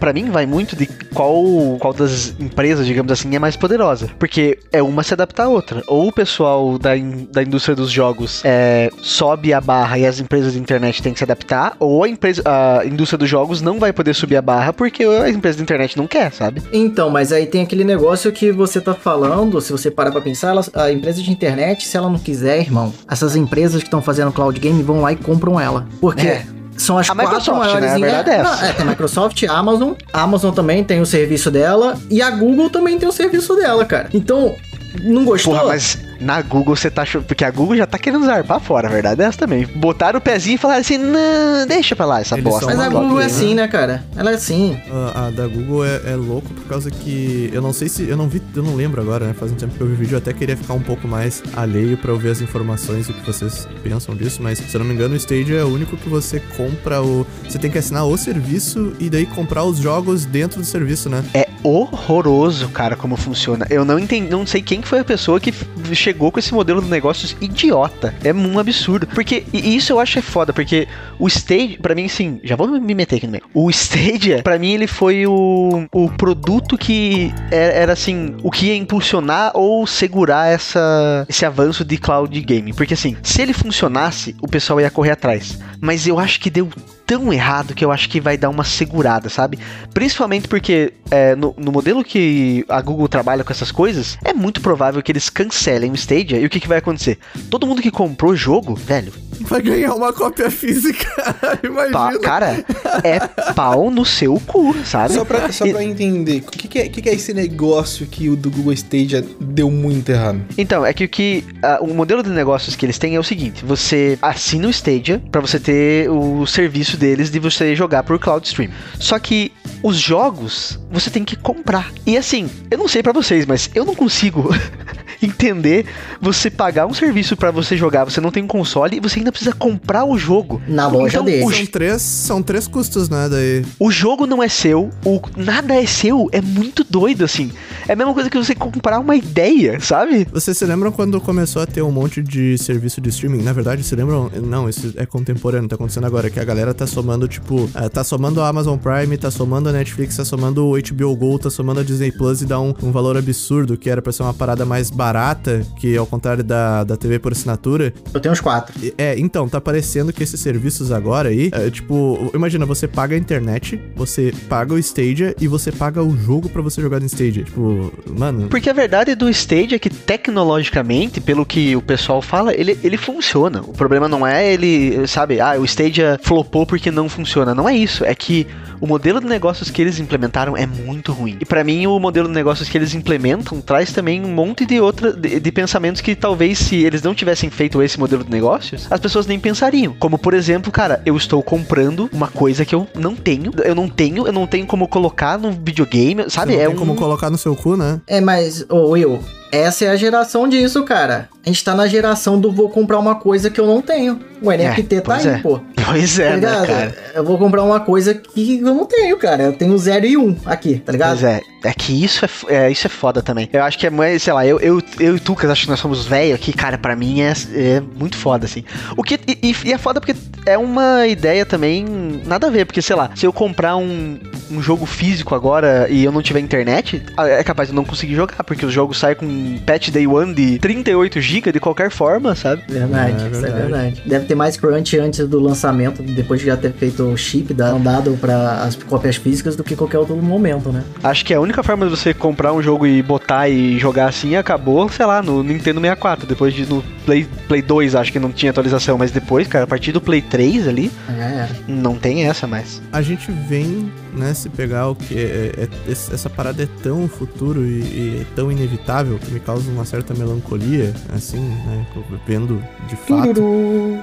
para 0.00 0.10
mim 0.14 0.30
vai 0.30 0.46
muito 0.46 0.74
de 0.74 0.86
qual, 1.12 1.44
qual 1.78 1.92
das 1.92 2.34
empresas, 2.40 2.86
digamos 2.86 3.12
assim, 3.12 3.36
é 3.36 3.38
mais 3.38 3.56
poderosa. 3.58 4.08
Porque 4.18 4.58
é 4.72 4.82
uma 4.82 5.02
se 5.02 5.12
adaptar 5.12 5.44
à 5.44 5.48
outra. 5.50 5.82
Ou 5.86 6.08
o 6.08 6.12
pessoal 6.12 6.78
da, 6.78 6.96
in- 6.96 7.28
da 7.30 7.42
indústria 7.42 7.76
dos 7.76 7.90
jogos 7.90 8.40
é, 8.42 8.88
sobe 9.02 9.52
a 9.52 9.60
barra 9.60 9.98
e 9.98 10.06
as 10.06 10.18
empresas 10.18 10.54
de 10.54 10.58
internet 10.58 11.02
têm 11.02 11.12
que 11.12 11.18
se 11.18 11.24
adaptar, 11.24 11.76
ou 11.78 12.02
a, 12.02 12.08
empresa, 12.08 12.42
a 12.46 12.86
indústria 12.86 13.18
dos 13.18 13.28
jogos 13.28 13.60
não 13.60 13.78
vai 13.78 13.92
poder 13.92 14.14
subir 14.14 14.36
a 14.36 14.42
barra 14.42 14.72
porque 14.72 15.04
a 15.04 15.28
empresa 15.28 15.58
de 15.58 15.62
internet 15.62 15.98
não 15.98 16.06
quer, 16.06 16.32
sabe? 16.32 16.62
Então, 16.72 17.10
mas 17.10 17.32
aí 17.32 17.44
tem 17.44 17.60
aquele 17.60 17.84
negócio 17.84 18.32
que 18.32 18.50
você 18.50 18.80
tá 18.80 18.94
falando, 18.94 19.60
se 19.60 19.70
você 19.72 19.90
parar 19.90 20.10
pra 20.10 20.22
pensar, 20.22 20.48
ela- 20.48 20.64
a 20.72 20.90
empresa 20.90 21.20
de 21.22 21.30
internet, 21.30 21.86
se 21.86 21.98
ela 21.98 22.08
não 22.08 22.18
quiser, 22.18 22.60
irmão, 22.60 22.94
essas 23.10 23.36
empresas 23.36 23.82
que 23.82 23.88
estão 23.88 24.00
fazendo 24.00 24.32
cloud 24.32 24.58
game 24.58 24.82
vão 24.82 25.02
lá 25.02 25.12
e 25.12 25.16
compram 25.16 25.60
ela. 25.60 25.86
Porque 26.00 26.26
É. 26.28 26.46
são 26.76 26.98
as 26.98 27.08
A 27.10 27.14
quatro 27.14 27.30
Microsoft, 27.30 27.58
maiores... 27.58 27.80
né? 27.84 27.94
A 27.94 27.98
verdade 27.98 28.30
é 28.30 28.42
Não, 28.42 28.52
essa. 28.54 28.66
é, 28.66 28.72
tem 28.72 28.86
Microsoft, 28.86 29.42
Amazon, 29.44 29.92
a 30.12 30.22
Amazon 30.22 30.52
também 30.52 30.82
tem 30.82 31.00
o 31.00 31.06
serviço 31.06 31.50
dela, 31.50 31.96
e 32.10 32.20
a 32.22 32.30
Google 32.30 32.70
também 32.70 32.98
tem 32.98 33.08
o 33.08 33.12
serviço 33.12 33.54
dela, 33.56 33.84
cara. 33.84 34.08
Então, 34.12 34.54
não 35.02 35.24
gostou? 35.24 35.54
Porra, 35.54 35.66
mas 35.68 35.98
na 36.22 36.40
Google 36.40 36.74
você 36.76 36.90
tá 36.90 37.02
achando. 37.02 37.24
Porque 37.24 37.44
a 37.44 37.50
Google 37.50 37.76
já 37.76 37.86
tá 37.86 37.98
querendo 37.98 38.24
zarpar 38.24 38.60
fora, 38.60 38.88
a 38.88 38.90
verdade 38.90 39.20
é 39.20 39.24
essa 39.24 39.38
também. 39.38 39.66
Botaram 39.66 40.18
o 40.18 40.22
pezinho 40.22 40.54
e 40.54 40.58
falaram 40.58 40.80
assim: 40.80 40.98
não, 40.98 41.66
deixa 41.66 41.94
pra 41.94 42.06
lá 42.06 42.20
essa 42.20 42.36
Eles 42.36 42.44
bosta. 42.44 42.66
Mas 42.66 42.78
a 42.78 42.88
Google 42.88 43.20
é 43.20 43.26
assim, 43.26 43.54
né, 43.54 43.68
cara? 43.68 44.04
Ela 44.16 44.32
é 44.32 44.34
assim. 44.34 44.78
A, 44.90 45.26
a 45.26 45.30
da 45.30 45.46
Google 45.46 45.84
é, 45.84 46.00
é 46.06 46.16
louco 46.16 46.48
por 46.52 46.64
causa 46.66 46.90
que 46.90 47.50
eu 47.52 47.60
não 47.60 47.72
sei 47.72 47.88
se 47.88 48.08
eu 48.08 48.16
não 48.16 48.28
vi, 48.28 48.42
eu 48.54 48.62
não 48.62 48.74
lembro 48.74 49.00
agora, 49.00 49.26
né? 49.26 49.34
Faz 49.34 49.52
um 49.52 49.56
tempo 49.56 49.74
que 49.74 49.80
eu 49.80 49.86
vi 49.86 49.92
o 49.92 49.96
vídeo, 49.96 50.14
eu 50.14 50.18
até 50.18 50.32
queria 50.32 50.56
ficar 50.56 50.74
um 50.74 50.82
pouco 50.82 51.06
mais 51.06 51.42
alheio 51.54 51.96
pra 51.96 52.12
ouvir 52.12 52.30
as 52.30 52.40
informações 52.40 53.08
e 53.08 53.10
o 53.10 53.14
que 53.14 53.26
vocês 53.26 53.66
pensam 53.82 54.14
disso, 54.14 54.42
mas 54.42 54.58
se 54.58 54.74
eu 54.74 54.78
não 54.78 54.86
me 54.86 54.94
engano, 54.94 55.14
o 55.14 55.16
Stadia 55.16 55.60
é 55.60 55.64
o 55.64 55.68
único 55.68 55.96
que 55.96 56.08
você 56.08 56.40
compra 56.56 57.02
o, 57.02 57.26
você 57.48 57.58
tem 57.58 57.70
que 57.70 57.78
assinar 57.78 58.06
o 58.06 58.16
serviço 58.16 58.92
e 58.98 59.10
daí 59.10 59.26
comprar 59.26 59.64
os 59.64 59.78
jogos 59.78 60.24
dentro 60.24 60.60
do 60.60 60.66
serviço, 60.66 61.08
né? 61.08 61.24
É 61.34 61.51
horroroso, 61.62 62.68
cara, 62.68 62.96
como 62.96 63.16
funciona. 63.16 63.66
Eu 63.70 63.84
não 63.84 63.98
entendi, 63.98 64.30
não 64.30 64.46
sei 64.46 64.62
quem 64.62 64.80
que 64.80 64.88
foi 64.88 65.00
a 65.00 65.04
pessoa 65.04 65.40
que 65.40 65.52
chegou 65.94 66.30
com 66.30 66.38
esse 66.38 66.52
modelo 66.52 66.82
de 66.82 66.88
negócios 66.88 67.36
idiota. 67.40 68.14
É 68.24 68.32
um 68.32 68.58
absurdo. 68.58 69.06
Porque 69.06 69.44
e 69.52 69.76
isso 69.76 69.92
eu 69.92 70.00
acho 70.00 70.18
é 70.18 70.22
foda, 70.22 70.52
porque 70.52 70.88
o 71.18 71.26
Stage, 71.26 71.78
pra 71.80 71.94
mim, 71.94 72.08
sim, 72.08 72.40
já 72.42 72.56
vou 72.56 72.68
me 72.68 72.94
meter 72.94 73.16
aqui 73.16 73.26
no 73.26 73.32
meio. 73.32 73.44
O 73.54 73.70
Stadia, 73.70 74.42
pra 74.44 74.58
mim, 74.58 74.72
ele 74.72 74.86
foi 74.86 75.26
o, 75.26 75.86
o 75.92 76.10
produto 76.10 76.76
que 76.76 77.32
era, 77.50 77.72
era, 77.72 77.92
assim, 77.92 78.36
o 78.42 78.50
que 78.50 78.66
ia 78.66 78.76
impulsionar 78.76 79.52
ou 79.54 79.86
segurar 79.86 80.48
essa, 80.48 81.26
esse 81.28 81.44
avanço 81.44 81.84
de 81.84 81.96
cloud 81.96 82.40
gaming. 82.40 82.74
Porque 82.74 82.94
assim, 82.94 83.16
se 83.22 83.42
ele 83.42 83.52
funcionasse, 83.52 84.34
o 84.40 84.48
pessoal 84.48 84.80
ia 84.80 84.90
correr 84.90 85.12
atrás. 85.12 85.58
Mas 85.80 86.06
eu 86.06 86.18
acho 86.18 86.40
que 86.40 86.50
deu 86.50 86.68
tão 87.06 87.32
errado 87.32 87.74
que 87.74 87.84
eu 87.84 87.90
acho 87.92 88.08
que 88.08 88.20
vai 88.20 88.36
dar 88.36 88.48
uma 88.50 88.64
segurada, 88.64 89.28
sabe? 89.28 89.58
Principalmente 89.92 90.48
porque 90.48 90.92
é, 91.10 91.34
no, 91.36 91.54
no 91.58 91.70
modelo 91.72 92.02
que 92.04 92.64
a 92.68 92.80
Google 92.80 93.08
trabalha 93.08 93.44
com 93.44 93.52
essas 93.52 93.70
coisas, 93.70 94.16
é 94.24 94.32
muito 94.32 94.60
provável 94.60 95.02
que 95.02 95.12
eles 95.12 95.28
cancelem 95.28 95.90
o 95.90 95.94
Stadia 95.94 96.38
e 96.38 96.46
o 96.46 96.50
que, 96.50 96.60
que 96.60 96.68
vai 96.68 96.78
acontecer? 96.78 97.18
Todo 97.50 97.66
mundo 97.66 97.82
que 97.82 97.90
comprou 97.90 98.32
o 98.32 98.36
jogo, 98.36 98.74
velho, 98.74 99.12
Vai 99.40 99.60
ganhar 99.60 99.94
uma 99.94 100.12
cópia 100.12 100.48
física. 100.50 101.04
Imagina. 101.64 101.92
pá, 101.92 102.18
cara, 102.20 102.64
é 103.02 103.18
pau 103.54 103.90
no 103.90 104.04
seu 104.04 104.40
cu, 104.46 104.72
sabe? 104.84 105.14
Só 105.14 105.24
pra, 105.24 105.50
só 105.50 105.66
E- 105.66 105.72
pra 105.72 105.82
entender, 105.82 106.44
o 106.46 106.50
que, 106.50 106.68
que, 106.68 106.78
é, 106.78 106.88
que, 106.88 107.02
que 107.02 107.08
é 107.08 107.14
esse 107.14 107.34
negócio 107.34 108.06
que 108.06 108.28
o 108.28 108.36
do 108.36 108.50
Google 108.50 108.72
Stadia 108.72 109.24
deu 109.40 109.68
muito 109.70 110.10
errado? 110.10 110.40
Então, 110.56 110.86
é 110.86 110.92
que 110.92 111.04
o 111.04 111.08
que. 111.08 111.44
ah, 111.62 111.78
o 111.80 111.92
modelo 111.92 112.22
de 112.22 112.30
negócios 112.30 112.76
que 112.76 112.86
eles 112.86 112.98
têm 112.98 113.16
é 113.16 113.18
o 113.18 113.24
seguinte: 113.24 113.64
você 113.64 114.16
assina 114.22 114.68
o 114.68 114.70
Stadia 114.70 115.20
pra 115.32 115.40
você 115.40 115.58
ter 115.58 116.08
o 116.08 116.46
serviço 116.46 116.96
deles 117.02 117.30
de 117.32 117.40
você 117.40 117.74
jogar 117.74 118.04
por 118.04 118.16
cloud 118.20 118.46
stream. 118.46 118.70
Só 119.00 119.18
que 119.18 119.50
os 119.82 119.96
jogos 119.96 120.78
você 120.90 121.10
tem 121.10 121.24
que 121.24 121.34
comprar. 121.34 121.90
E 122.06 122.16
assim, 122.16 122.48
eu 122.70 122.78
não 122.78 122.86
sei 122.86 123.02
pra 123.02 123.12
vocês, 123.12 123.44
mas 123.44 123.68
eu 123.74 123.84
não 123.84 123.94
consigo 123.94 124.48
entender 125.20 125.86
você 126.20 126.50
pagar 126.50 126.86
um 126.86 126.94
serviço 126.94 127.36
pra 127.36 127.50
você 127.50 127.76
jogar, 127.76 128.04
você 128.04 128.20
não 128.20 128.30
tem 128.30 128.42
um 128.42 128.46
console 128.46 128.96
e 128.96 129.00
você 129.00 129.18
ainda 129.18 129.32
precisa 129.32 129.52
comprar 129.52 130.04
o 130.04 130.16
jogo. 130.18 130.60
Na 130.68 130.86
loja 130.86 131.16
Então, 131.16 131.24
dele. 131.24 131.44
o 131.44 131.50
São 131.52 131.66
três, 131.66 132.02
são 132.02 132.42
três 132.42 132.66
custos, 132.68 133.08
né? 133.08 133.28
Daí. 133.28 133.64
O 133.78 133.90
jogo 133.90 134.26
não 134.26 134.42
é 134.42 134.48
seu, 134.48 134.90
o 135.04 135.20
nada 135.36 135.74
é 135.74 135.86
seu, 135.86 136.28
é 136.32 136.40
muito 136.40 136.84
doido 136.84 137.24
assim. 137.24 137.50
É 137.88 137.92
a 137.92 137.96
mesma 137.96 138.14
coisa 138.14 138.30
que 138.30 138.38
você 138.38 138.54
comprar 138.54 138.98
uma 139.00 139.16
ideia, 139.16 139.80
sabe? 139.80 140.26
Vocês 140.32 140.56
se 140.56 140.64
lembram 140.64 140.92
quando 140.92 141.20
começou 141.20 141.62
a 141.62 141.66
ter 141.66 141.82
um 141.82 141.90
monte 141.90 142.22
de 142.22 142.56
serviço 142.58 143.00
de 143.00 143.08
streaming? 143.10 143.42
Na 143.42 143.52
verdade, 143.52 143.82
se 143.82 143.94
lembram? 143.96 144.30
Não, 144.42 144.68
isso 144.68 144.92
é 144.96 145.06
contemporâneo, 145.06 145.68
tá 145.68 145.74
acontecendo 145.74 146.06
agora, 146.06 146.30
que 146.30 146.38
a 146.38 146.44
galera 146.44 146.72
tá 146.74 146.81
somando, 146.86 147.26
tipo, 147.28 147.68
eh, 147.74 147.88
tá 147.88 148.02
somando 148.04 148.40
a 148.40 148.48
Amazon 148.48 148.76
Prime, 148.78 149.16
tá 149.16 149.30
somando 149.30 149.68
a 149.68 149.72
Netflix, 149.72 150.16
tá 150.16 150.24
somando 150.24 150.66
o 150.66 150.76
HBO 150.78 151.14
Go, 151.16 151.38
tá 151.38 151.50
somando 151.50 151.80
a 151.80 151.82
Disney 151.82 152.10
Plus 152.12 152.42
e 152.42 152.46
dá 152.46 152.60
um, 152.60 152.74
um 152.82 152.90
valor 152.92 153.16
absurdo, 153.16 153.76
que 153.76 153.88
era 153.90 154.00
pra 154.02 154.12
ser 154.12 154.22
uma 154.22 154.34
parada 154.34 154.64
mais 154.64 154.90
barata, 154.90 155.64
que 155.78 155.96
ao 155.96 156.06
contrário 156.06 156.42
da, 156.44 156.84
da 156.84 156.96
TV 156.96 157.18
por 157.18 157.32
assinatura. 157.32 157.92
Eu 158.12 158.20
tenho 158.20 158.32
uns 158.32 158.40
quatro. 158.40 158.74
E- 158.82 158.94
É, 158.98 159.18
então, 159.18 159.48
tá 159.48 159.60
parecendo 159.60 160.12
que 160.12 160.22
esses 160.22 160.40
serviços 160.40 160.92
agora 160.92 161.28
aí, 161.30 161.50
é, 161.52 161.70
tipo, 161.70 162.30
imagina, 162.34 162.64
você 162.66 162.86
paga 162.86 163.14
a 163.14 163.18
internet, 163.18 163.80
você 163.96 164.32
paga 164.48 164.74
o 164.74 164.78
Stadia 164.78 165.34
e 165.40 165.48
você 165.48 165.70
paga 165.72 166.02
o 166.02 166.16
jogo 166.16 166.48
pra 166.48 166.62
você 166.62 166.80
jogar 166.80 167.00
no 167.00 167.06
Stadia. 167.06 167.44
Tipo, 167.44 167.92
mano, 168.18 168.48
Porque 168.48 168.68
a 168.70 168.72
verdade 168.72 169.14
do 169.14 169.28
Stage 169.30 169.74
é 169.74 169.78
que 169.78 169.90
tecnologicamente, 169.90 171.20
pelo 171.20 171.44
que 171.46 171.76
o 171.76 171.82
pessoal 171.82 172.20
fala, 172.22 172.54
ele, 172.54 172.78
ele 172.82 172.96
funciona. 172.96 173.60
O 173.60 173.72
problema 173.72 174.08
não 174.08 174.26
é 174.26 174.52
ele, 174.52 175.06
sabe, 175.06 175.40
ah, 175.40 175.56
o 175.58 175.64
Stadia 175.64 176.18
flopou 176.22 176.66
porque 176.72 176.90
não 176.90 177.06
funciona. 177.06 177.54
Não 177.54 177.68
é 177.68 177.76
isso. 177.76 178.02
É 178.02 178.14
que 178.14 178.46
o 178.80 178.86
modelo 178.86 179.20
de 179.20 179.26
negócios 179.26 179.70
que 179.70 179.82
eles 179.82 180.00
implementaram 180.00 180.56
é 180.56 180.64
muito 180.64 181.12
ruim. 181.12 181.36
E 181.38 181.44
pra 181.44 181.62
mim, 181.62 181.86
o 181.86 182.00
modelo 182.00 182.28
de 182.28 182.32
negócios 182.32 182.66
que 182.66 182.78
eles 182.78 182.94
implementam 182.94 183.60
traz 183.60 183.92
também 183.92 184.24
um 184.24 184.32
monte 184.32 184.64
de 184.64 184.80
outra 184.80 185.12
de, 185.12 185.38
de 185.38 185.52
pensamentos 185.52 186.00
que 186.00 186.16
talvez 186.16 186.58
se 186.58 186.76
eles 186.76 187.02
não 187.02 187.14
tivessem 187.14 187.50
feito 187.50 187.82
esse 187.82 188.00
modelo 188.00 188.24
de 188.24 188.30
negócios, 188.30 188.86
as 188.90 188.98
pessoas 188.98 189.26
nem 189.26 189.38
pensariam. 189.38 189.94
Como 189.98 190.16
por 190.16 190.32
exemplo, 190.32 190.72
cara, 190.72 191.02
eu 191.04 191.14
estou 191.14 191.42
comprando 191.42 192.08
uma 192.10 192.28
coisa 192.28 192.64
que 192.64 192.74
eu 192.74 192.88
não 192.94 193.14
tenho, 193.14 193.52
eu 193.62 193.74
não 193.74 193.86
tenho, 193.86 194.26
eu 194.26 194.32
não 194.32 194.46
tenho 194.46 194.66
como 194.66 194.88
colocar 194.88 195.38
no 195.38 195.52
videogame, 195.52 196.24
sabe? 196.30 196.52
você 196.52 196.56
não 196.56 196.62
é 196.62 196.66
tem 196.68 196.74
um 196.74 196.78
como 196.78 196.94
colocar 196.94 197.28
no 197.28 197.36
seu 197.36 197.54
cu, 197.54 197.76
né? 197.76 198.00
É, 198.06 198.18
mas, 198.18 198.64
ô 198.70 198.92
Will, 198.92 199.20
essa 199.52 199.84
é 199.84 199.88
a 199.88 199.96
geração 199.96 200.48
disso, 200.48 200.82
cara. 200.82 201.28
A 201.44 201.48
gente 201.48 201.62
tá 201.62 201.74
na 201.74 201.86
geração 201.86 202.40
do 202.40 202.50
vou 202.50 202.70
comprar 202.70 202.98
uma 202.98 203.16
coisa 203.16 203.50
que 203.50 203.60
eu 203.60 203.66
não 203.66 203.82
tenho. 203.82 204.18
O 204.40 204.50
NFT 204.50 204.96
tá 204.96 205.02
pois 205.04 205.26
aí, 205.26 205.34
é. 205.34 205.38
pô. 205.38 205.60
Pois 205.84 206.16
é, 206.20 206.38
Tá 206.38 206.60
né, 206.60 206.66
cara? 206.66 206.96
Eu 207.12 207.24
vou 207.24 207.36
comprar 207.36 207.62
uma 207.64 207.80
coisa 207.80 208.14
que 208.14 208.60
eu 208.60 208.72
não 208.74 208.86
tenho, 208.86 209.18
cara. 209.18 209.42
Eu 209.42 209.52
tenho 209.52 209.76
0 209.76 210.06
e 210.06 210.16
1 210.16 210.22
um 210.22 210.36
aqui, 210.46 210.78
tá 210.78 210.92
ligado? 210.92 211.18
Pois 211.18 211.24
é, 211.24 211.40
é 211.64 211.72
que 211.74 212.04
isso 212.04 212.24
é, 212.24 212.28
é, 212.48 212.70
isso 212.70 212.86
é 212.86 212.90
foda 212.90 213.20
também. 213.20 213.50
Eu 213.52 213.62
acho 213.64 213.76
que 213.76 213.88
é 213.88 213.90
mais, 213.90 214.22
sei 214.22 214.32
lá, 214.32 214.46
eu, 214.46 214.60
eu, 214.60 214.80
eu 215.00 215.16
e 215.16 215.20
tu, 215.20 215.34
que 215.34 215.44
acho 215.44 215.64
que 215.64 215.68
nós 215.70 215.80
somos 215.80 216.06
velho 216.06 216.34
aqui, 216.36 216.52
cara, 216.52 216.78
pra 216.78 216.94
mim 216.94 217.20
é, 217.20 217.32
é 217.54 217.80
muito 217.80 218.16
foda, 218.16 218.46
assim. 218.46 218.64
O 218.96 219.02
que, 219.02 219.18
e- 219.26 219.54
e 219.64 219.72
é 219.72 219.76
foda 219.76 220.00
porque 220.00 220.14
é 220.46 220.56
uma 220.58 221.06
ideia 221.06 221.44
também 221.46 221.84
nada 222.26 222.46
a 222.46 222.50
ver, 222.50 222.64
porque, 222.66 222.82
sei 222.82 222.96
lá, 222.96 223.10
se 223.14 223.24
eu 223.26 223.32
comprar 223.32 223.76
um, 223.76 224.18
um 224.50 224.60
jogo 224.62 224.84
físico 224.86 225.34
agora 225.34 225.86
e 225.90 226.04
eu 226.04 226.12
não 226.12 226.22
tiver 226.22 226.40
internet, 226.40 227.02
é 227.18 227.42
capaz 227.44 227.68
de 227.68 227.72
eu 227.74 227.76
não 227.76 227.84
conseguir 227.84 228.14
jogar, 228.14 228.42
porque 228.44 228.64
os 228.66 228.72
jogos 228.72 228.98
saem 228.98 229.16
com 229.16 229.58
patch 229.64 229.90
day 229.90 230.06
one 230.06 230.34
de 230.34 230.58
38 230.58 231.20
GB 231.20 231.52
de 231.52 231.60
qualquer 231.60 231.90
forma, 231.90 232.34
sabe? 232.34 232.62
Verdade, 232.68 233.12
É, 233.12 233.16
isso 233.16 233.24
é 233.26 233.30
verdade. 233.50 233.60
verdade. 233.62 234.02
Deve 234.06 234.26
ter 234.26 234.34
mais 234.34 234.56
crunch 234.56 234.98
antes 234.98 235.26
do 235.28 235.38
lançamento, 235.40 236.02
depois 236.02 236.40
de 236.40 236.46
já 236.46 236.56
ter 236.56 236.72
feito 236.72 237.02
o 237.04 237.16
chip 237.16 237.52
da- 237.54 237.72
dado 237.72 238.16
para 238.20 238.62
as 238.62 238.76
cópias 238.76 239.16
físicas 239.16 239.56
do 239.56 239.64
que 239.64 239.74
qualquer 239.76 239.98
outro 239.98 240.16
momento, 240.16 240.70
né? 240.70 240.82
Acho 241.02 241.24
que 241.24 241.32
a 241.34 241.40
única 241.40 241.62
forma 241.62 241.86
de 241.86 241.90
você 241.90 242.12
comprar 242.14 242.52
um 242.52 242.62
jogo 242.62 242.86
e 242.86 243.02
botar 243.02 243.48
e 243.48 243.78
jogar 243.78 244.06
assim 244.08 244.36
acabou, 244.36 244.88
sei 244.88 245.06
lá, 245.06 245.22
no 245.22 245.42
Nintendo 245.42 245.80
64. 245.80 246.26
Depois 246.26 246.52
de 246.54 246.66
no 246.66 246.82
Play, 247.04 247.26
Play 247.48 247.62
2, 247.62 247.94
acho 247.94 248.12
que 248.12 248.18
não 248.18 248.30
tinha 248.32 248.50
atualização, 248.50 248.96
mas 248.98 249.10
depois, 249.10 249.46
cara, 249.48 249.64
a 249.64 249.66
partir 249.66 249.92
do 249.92 250.00
Play 250.00 250.20
3 250.32 250.66
ali, 250.66 250.90
era. 251.06 251.50
não 251.68 251.94
tem 251.94 252.24
essa 252.24 252.46
mais. 252.46 252.80
A 252.90 253.02
gente 253.02 253.30
vem, 253.30 253.92
né, 254.14 254.32
se 254.32 254.48
pegar 254.48 254.88
o 254.88 254.94
que 254.94 255.14
é, 255.14 255.52
é- 255.58 255.68
esse- 255.92 256.10
essa 256.14 256.30
parada 256.30 256.62
é 256.62 256.68
tão 256.82 257.06
futuro 257.06 257.62
e, 257.66 257.80
e 257.80 258.18
é 258.22 258.26
tão 258.34 258.50
inevitável 258.50 259.18
que 259.18 259.30
me 259.30 259.38
causa 259.38 259.70
uma 259.70 259.84
certa 259.84 260.14
melancolia, 260.14 260.94
assim, 261.14 261.38
né, 261.38 261.84
vendo 262.26 262.62
de 262.88 262.96
fato. 262.96 263.42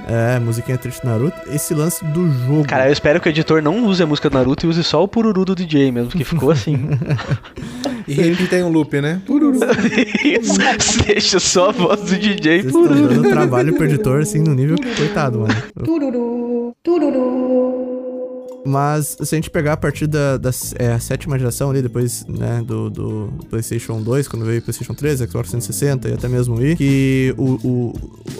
É, 0.08 0.38
musiquinha 0.38 0.78
triste 0.78 1.04
Naruto. 1.04 1.36
Esse 1.52 1.74
lance 1.74 2.04
do 2.04 2.30
jogo. 2.46 2.64
Cara, 2.64 2.86
eu 2.88 2.92
espero 2.92 3.20
que 3.20 3.28
o 3.28 3.30
editor 3.30 3.60
não 3.60 3.84
use 3.86 4.00
a 4.00 4.06
música 4.06 4.30
do 4.30 4.34
Naruto 4.38 4.64
e 4.66 4.68
use 4.68 4.84
só 4.84 5.02
o 5.02 5.08
pururu 5.08 5.44
do 5.44 5.56
DJ 5.56 5.90
mesmo, 5.90 6.10
que 6.12 6.22
ficou 6.22 6.52
assim. 6.52 6.78
E 8.08 8.14
repita 8.14 8.56
em 8.56 8.64
um 8.64 8.70
loop, 8.70 9.00
né? 9.00 9.20
Isso, 10.24 10.58
Deixa 11.06 11.38
só 11.38 11.68
a 11.68 11.72
voz 11.72 12.00
do 12.00 12.16
DJ. 12.18 12.62
Vocês 12.62 12.66
estão 12.74 12.82
dando 13.06 13.28
trabalho 13.28 13.72
pro 13.74 13.84
editor, 13.84 14.20
assim, 14.22 14.40
no 14.40 14.52
nível 14.52 14.74
que, 14.76 14.92
coitado, 14.96 15.40
mano. 15.40 15.54
do 16.20 16.98
do 16.98 16.98
do 16.98 17.10
do. 17.10 17.59
Mas 18.66 19.16
se 19.22 19.34
a 19.34 19.38
gente 19.38 19.50
pegar 19.50 19.72
a 19.72 19.76
partir 19.76 20.06
da, 20.06 20.36
da 20.36 20.50
é, 20.76 20.98
sétima 20.98 21.38
geração 21.38 21.70
ali, 21.70 21.80
depois, 21.82 22.24
né, 22.28 22.62
do, 22.66 22.90
do 22.90 23.32
PlayStation 23.48 24.00
2, 24.02 24.28
quando 24.28 24.44
veio 24.44 24.58
o 24.58 24.62
PlayStation 24.62 24.94
3, 24.94 25.20
Xbox 25.20 25.50
360 25.50 26.08
e 26.08 26.12
até 26.12 26.28
mesmo 26.28 26.54
o 26.54 26.58
Wii, 26.58 26.76
que 26.76 27.34
o, 27.38 27.54
o- 27.66 27.92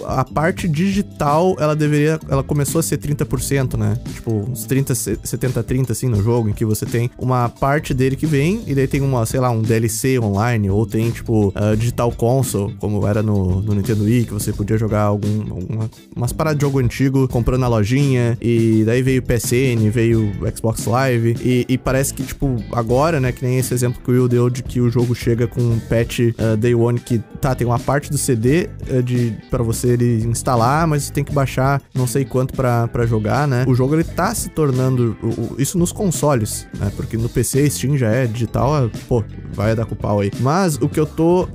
a 0.05 0.23
parte 0.23 0.67
digital, 0.67 1.55
ela 1.59 1.75
deveria, 1.75 2.19
ela 2.29 2.43
começou 2.43 2.79
a 2.79 2.83
ser 2.83 2.97
30%, 2.97 3.77
né? 3.77 3.97
Tipo, 4.13 4.31
uns 4.49 4.65
30, 4.65 4.93
70, 4.95 5.63
30, 5.63 5.91
assim, 5.91 6.07
no 6.07 6.21
jogo, 6.21 6.49
em 6.49 6.53
que 6.53 6.65
você 6.65 6.85
tem 6.85 7.09
uma 7.17 7.49
parte 7.49 7.93
dele 7.93 8.15
que 8.15 8.25
vem, 8.25 8.61
e 8.67 8.75
daí 8.75 8.87
tem 8.87 9.01
uma, 9.01 9.25
sei 9.25 9.39
lá, 9.39 9.49
um 9.51 9.61
DLC 9.61 10.19
online, 10.19 10.69
ou 10.69 10.85
tem, 10.85 11.09
tipo, 11.11 11.51
a 11.55 11.75
Digital 11.75 12.11
Console, 12.11 12.73
como 12.79 13.05
era 13.07 13.21
no, 13.23 13.61
no 13.61 13.73
Nintendo 13.73 14.03
Wii, 14.03 14.25
que 14.25 14.33
você 14.33 14.51
podia 14.53 14.77
jogar 14.77 15.01
algum, 15.03 15.41
alguma, 15.51 15.89
umas 16.15 16.31
paradas 16.33 16.57
de 16.59 16.65
jogo 16.65 16.79
antigo 16.79 17.27
comprando 17.27 17.61
na 17.61 17.67
lojinha, 17.67 18.37
e 18.41 18.83
daí 18.85 19.01
veio 19.01 19.21
o 19.21 19.23
PSN, 19.25 19.89
veio 19.91 20.10
o 20.15 20.31
Xbox 20.55 20.85
Live, 20.85 21.35
e, 21.41 21.65
e 21.67 21.77
parece 21.77 22.13
que, 22.13 22.23
tipo, 22.23 22.55
agora, 22.71 23.19
né, 23.19 23.31
que 23.31 23.45
nem 23.45 23.57
esse 23.57 23.73
exemplo 23.73 24.01
que 24.03 24.09
o 24.09 24.13
Will 24.13 24.27
deu 24.27 24.49
de 24.49 24.63
que 24.63 24.79
o 24.81 24.89
jogo 24.89 25.13
chega 25.15 25.47
com 25.47 25.61
um 25.61 25.79
patch 25.79 26.19
uh, 26.19 26.57
Day 26.57 26.73
One 26.75 26.99
que, 26.99 27.19
tá, 27.39 27.53
tem 27.55 27.65
uma 27.67 27.79
parte 27.79 28.09
do 28.09 28.17
CD 28.17 28.69
uh, 28.89 29.01
de, 29.03 29.33
pra 29.49 29.63
você 29.63 29.89
ele 29.89 30.23
instalar, 30.25 30.85
mas 30.87 31.03
você 31.03 31.13
tem 31.13 31.23
que 31.23 31.33
baixar 31.33 31.81
não 31.93 32.05
sei 32.07 32.25
quanto 32.25 32.53
pra 32.53 33.05
jogar, 33.05 33.47
né? 33.47 33.65
O 33.67 33.73
jogo, 33.75 33.95
ele 33.95 34.03
tá 34.03 34.33
se 34.35 34.49
tornando, 34.49 35.17
o- 35.21 35.27
o- 35.27 35.55
isso 35.57 35.77
nos 35.77 35.91
consoles, 35.91 36.67
né, 36.79 36.91
porque 36.95 37.17
no 37.17 37.29
PC 37.29 37.69
Steam 37.69 37.97
já 37.97 38.09
é 38.09 38.25
digital, 38.27 38.85
uh, 38.85 38.91
pô, 39.07 39.23
vai 39.53 39.75
dar 39.75 39.85
com 39.85 39.93
o 39.93 39.97
pau 39.97 40.19
aí. 40.19 40.31
Mas 40.39 40.75
o 40.77 40.87
que 40.89 40.99
eu 40.99 41.05
tô 41.05 41.43
uh, 41.43 41.47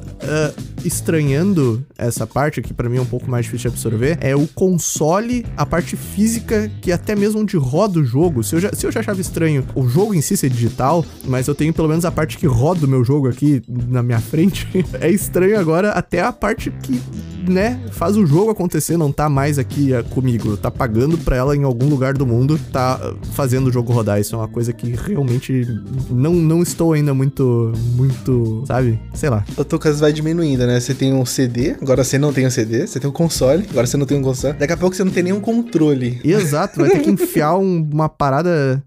estranhando 0.85 1.85
essa 1.97 2.27
parte, 2.27 2.61
que 2.63 2.73
pra 2.75 2.89
mim 2.89 2.97
é 2.97 3.01
um 3.01 3.05
pouco 3.07 3.31
mais 3.31 3.45
difícil 3.45 3.71
de 3.71 3.77
absorver, 3.77 4.19
é 4.21 4.35
o 4.35 4.47
console, 4.49 5.45
a 5.57 5.65
parte 5.65 5.97
física, 5.97 6.71
que 6.81 6.91
até 6.91 7.15
mesmo 7.15 7.41
onde 7.41 7.57
roda 7.57 8.01
o 8.01 8.05
jogo. 8.05 8.43
Se 8.47 8.55
eu, 8.57 8.61
já, 8.61 8.71
se 8.73 8.87
eu 8.87 8.93
já 8.93 9.01
achava 9.01 9.21
estranho 9.21 9.65
o 9.75 9.89
jogo 9.89 10.15
em 10.15 10.21
si 10.21 10.37
ser 10.37 10.49
digital, 10.51 11.05
mas 11.27 11.47
eu 11.49 11.55
tenho 11.55 11.73
pelo 11.73 11.89
menos 11.89 12.05
a 12.05 12.11
parte 12.11 12.39
que 12.39 12.47
roda 12.47 12.87
o 12.87 12.89
meu 12.89 13.05
jogo 13.05 13.29
aqui 13.29 13.63
na 13.69 14.03
minha 14.03 14.21
frente, 14.21 14.69
é 15.01 15.11
estranho 15.11 15.59
agora 15.59 15.91
até 15.91 16.21
a 16.23 16.33
parte 16.33 16.71
que, 16.83 17.01
né, 17.49 17.81
faz 17.93 18.17
o 18.17 18.27
jogo 18.27 18.51
acontecer, 18.51 18.97
não 18.97 19.11
tá 19.13 19.29
mais 19.29 19.59
aqui 19.59 19.93
uh, 19.93 20.03
comigo, 20.05 20.57
tá 20.57 20.71
pagando 20.71 21.17
pra 21.19 21.37
ela 21.37 21.57
em 21.57 21.65
algum 21.65 21.89
lugar 21.89 22.15
do 22.15 22.27
mundo, 22.27 22.59
tá 22.73 23.01
uh, 23.03 23.27
fazendo 23.33 23.69
o 23.69 23.73
jogo 23.73 23.93
rodar. 23.93 24.21
Isso 24.21 24.35
é 24.35 24.39
uma 24.39 24.49
coisa 24.49 24.73
que 24.73 24.91
realmente 24.95 25.67
não, 26.11 26.33
não 26.35 26.63
estou 26.63 26.93
ainda 26.93 27.13
muito, 27.15 27.73
muito, 27.97 28.65
sabe? 28.67 28.99
Sei 29.15 29.29
lá. 29.31 29.45
O 29.57 29.65
Tucas 29.65 30.01
vai 30.01 30.13
diminuindo, 30.13 30.67
né? 30.67 30.79
Você 30.81 30.95
tem 30.95 31.13
um 31.13 31.25
CD, 31.27 31.77
agora 31.81 32.05
você 32.05 32.19
não 32.19 32.33
tem 32.33 32.47
um 32.47 32.51
CD, 32.51 32.87
você 32.87 32.99
tem 33.01 33.09
um 33.09 33.13
console, 33.13 33.67
agora 33.71 33.87
você 33.87 33.97
não 33.97 34.07
tem 34.07 34.19
um 34.19 34.23
console. 34.23 34.57
Daqui 34.59 34.73
a 34.73 34.77
pouco 34.77 34.95
você 34.95 35.05
não 35.05 35.13
tem 35.13 35.23
nenhum 35.23 35.41
controle. 35.41 36.21
Exato, 36.25 36.81
vai 36.81 36.91
ter 36.91 37.01
que 37.01 37.11
enfiar 37.11 37.57
um- 37.57 37.89
uma 37.93 38.09
parada. 38.09 38.36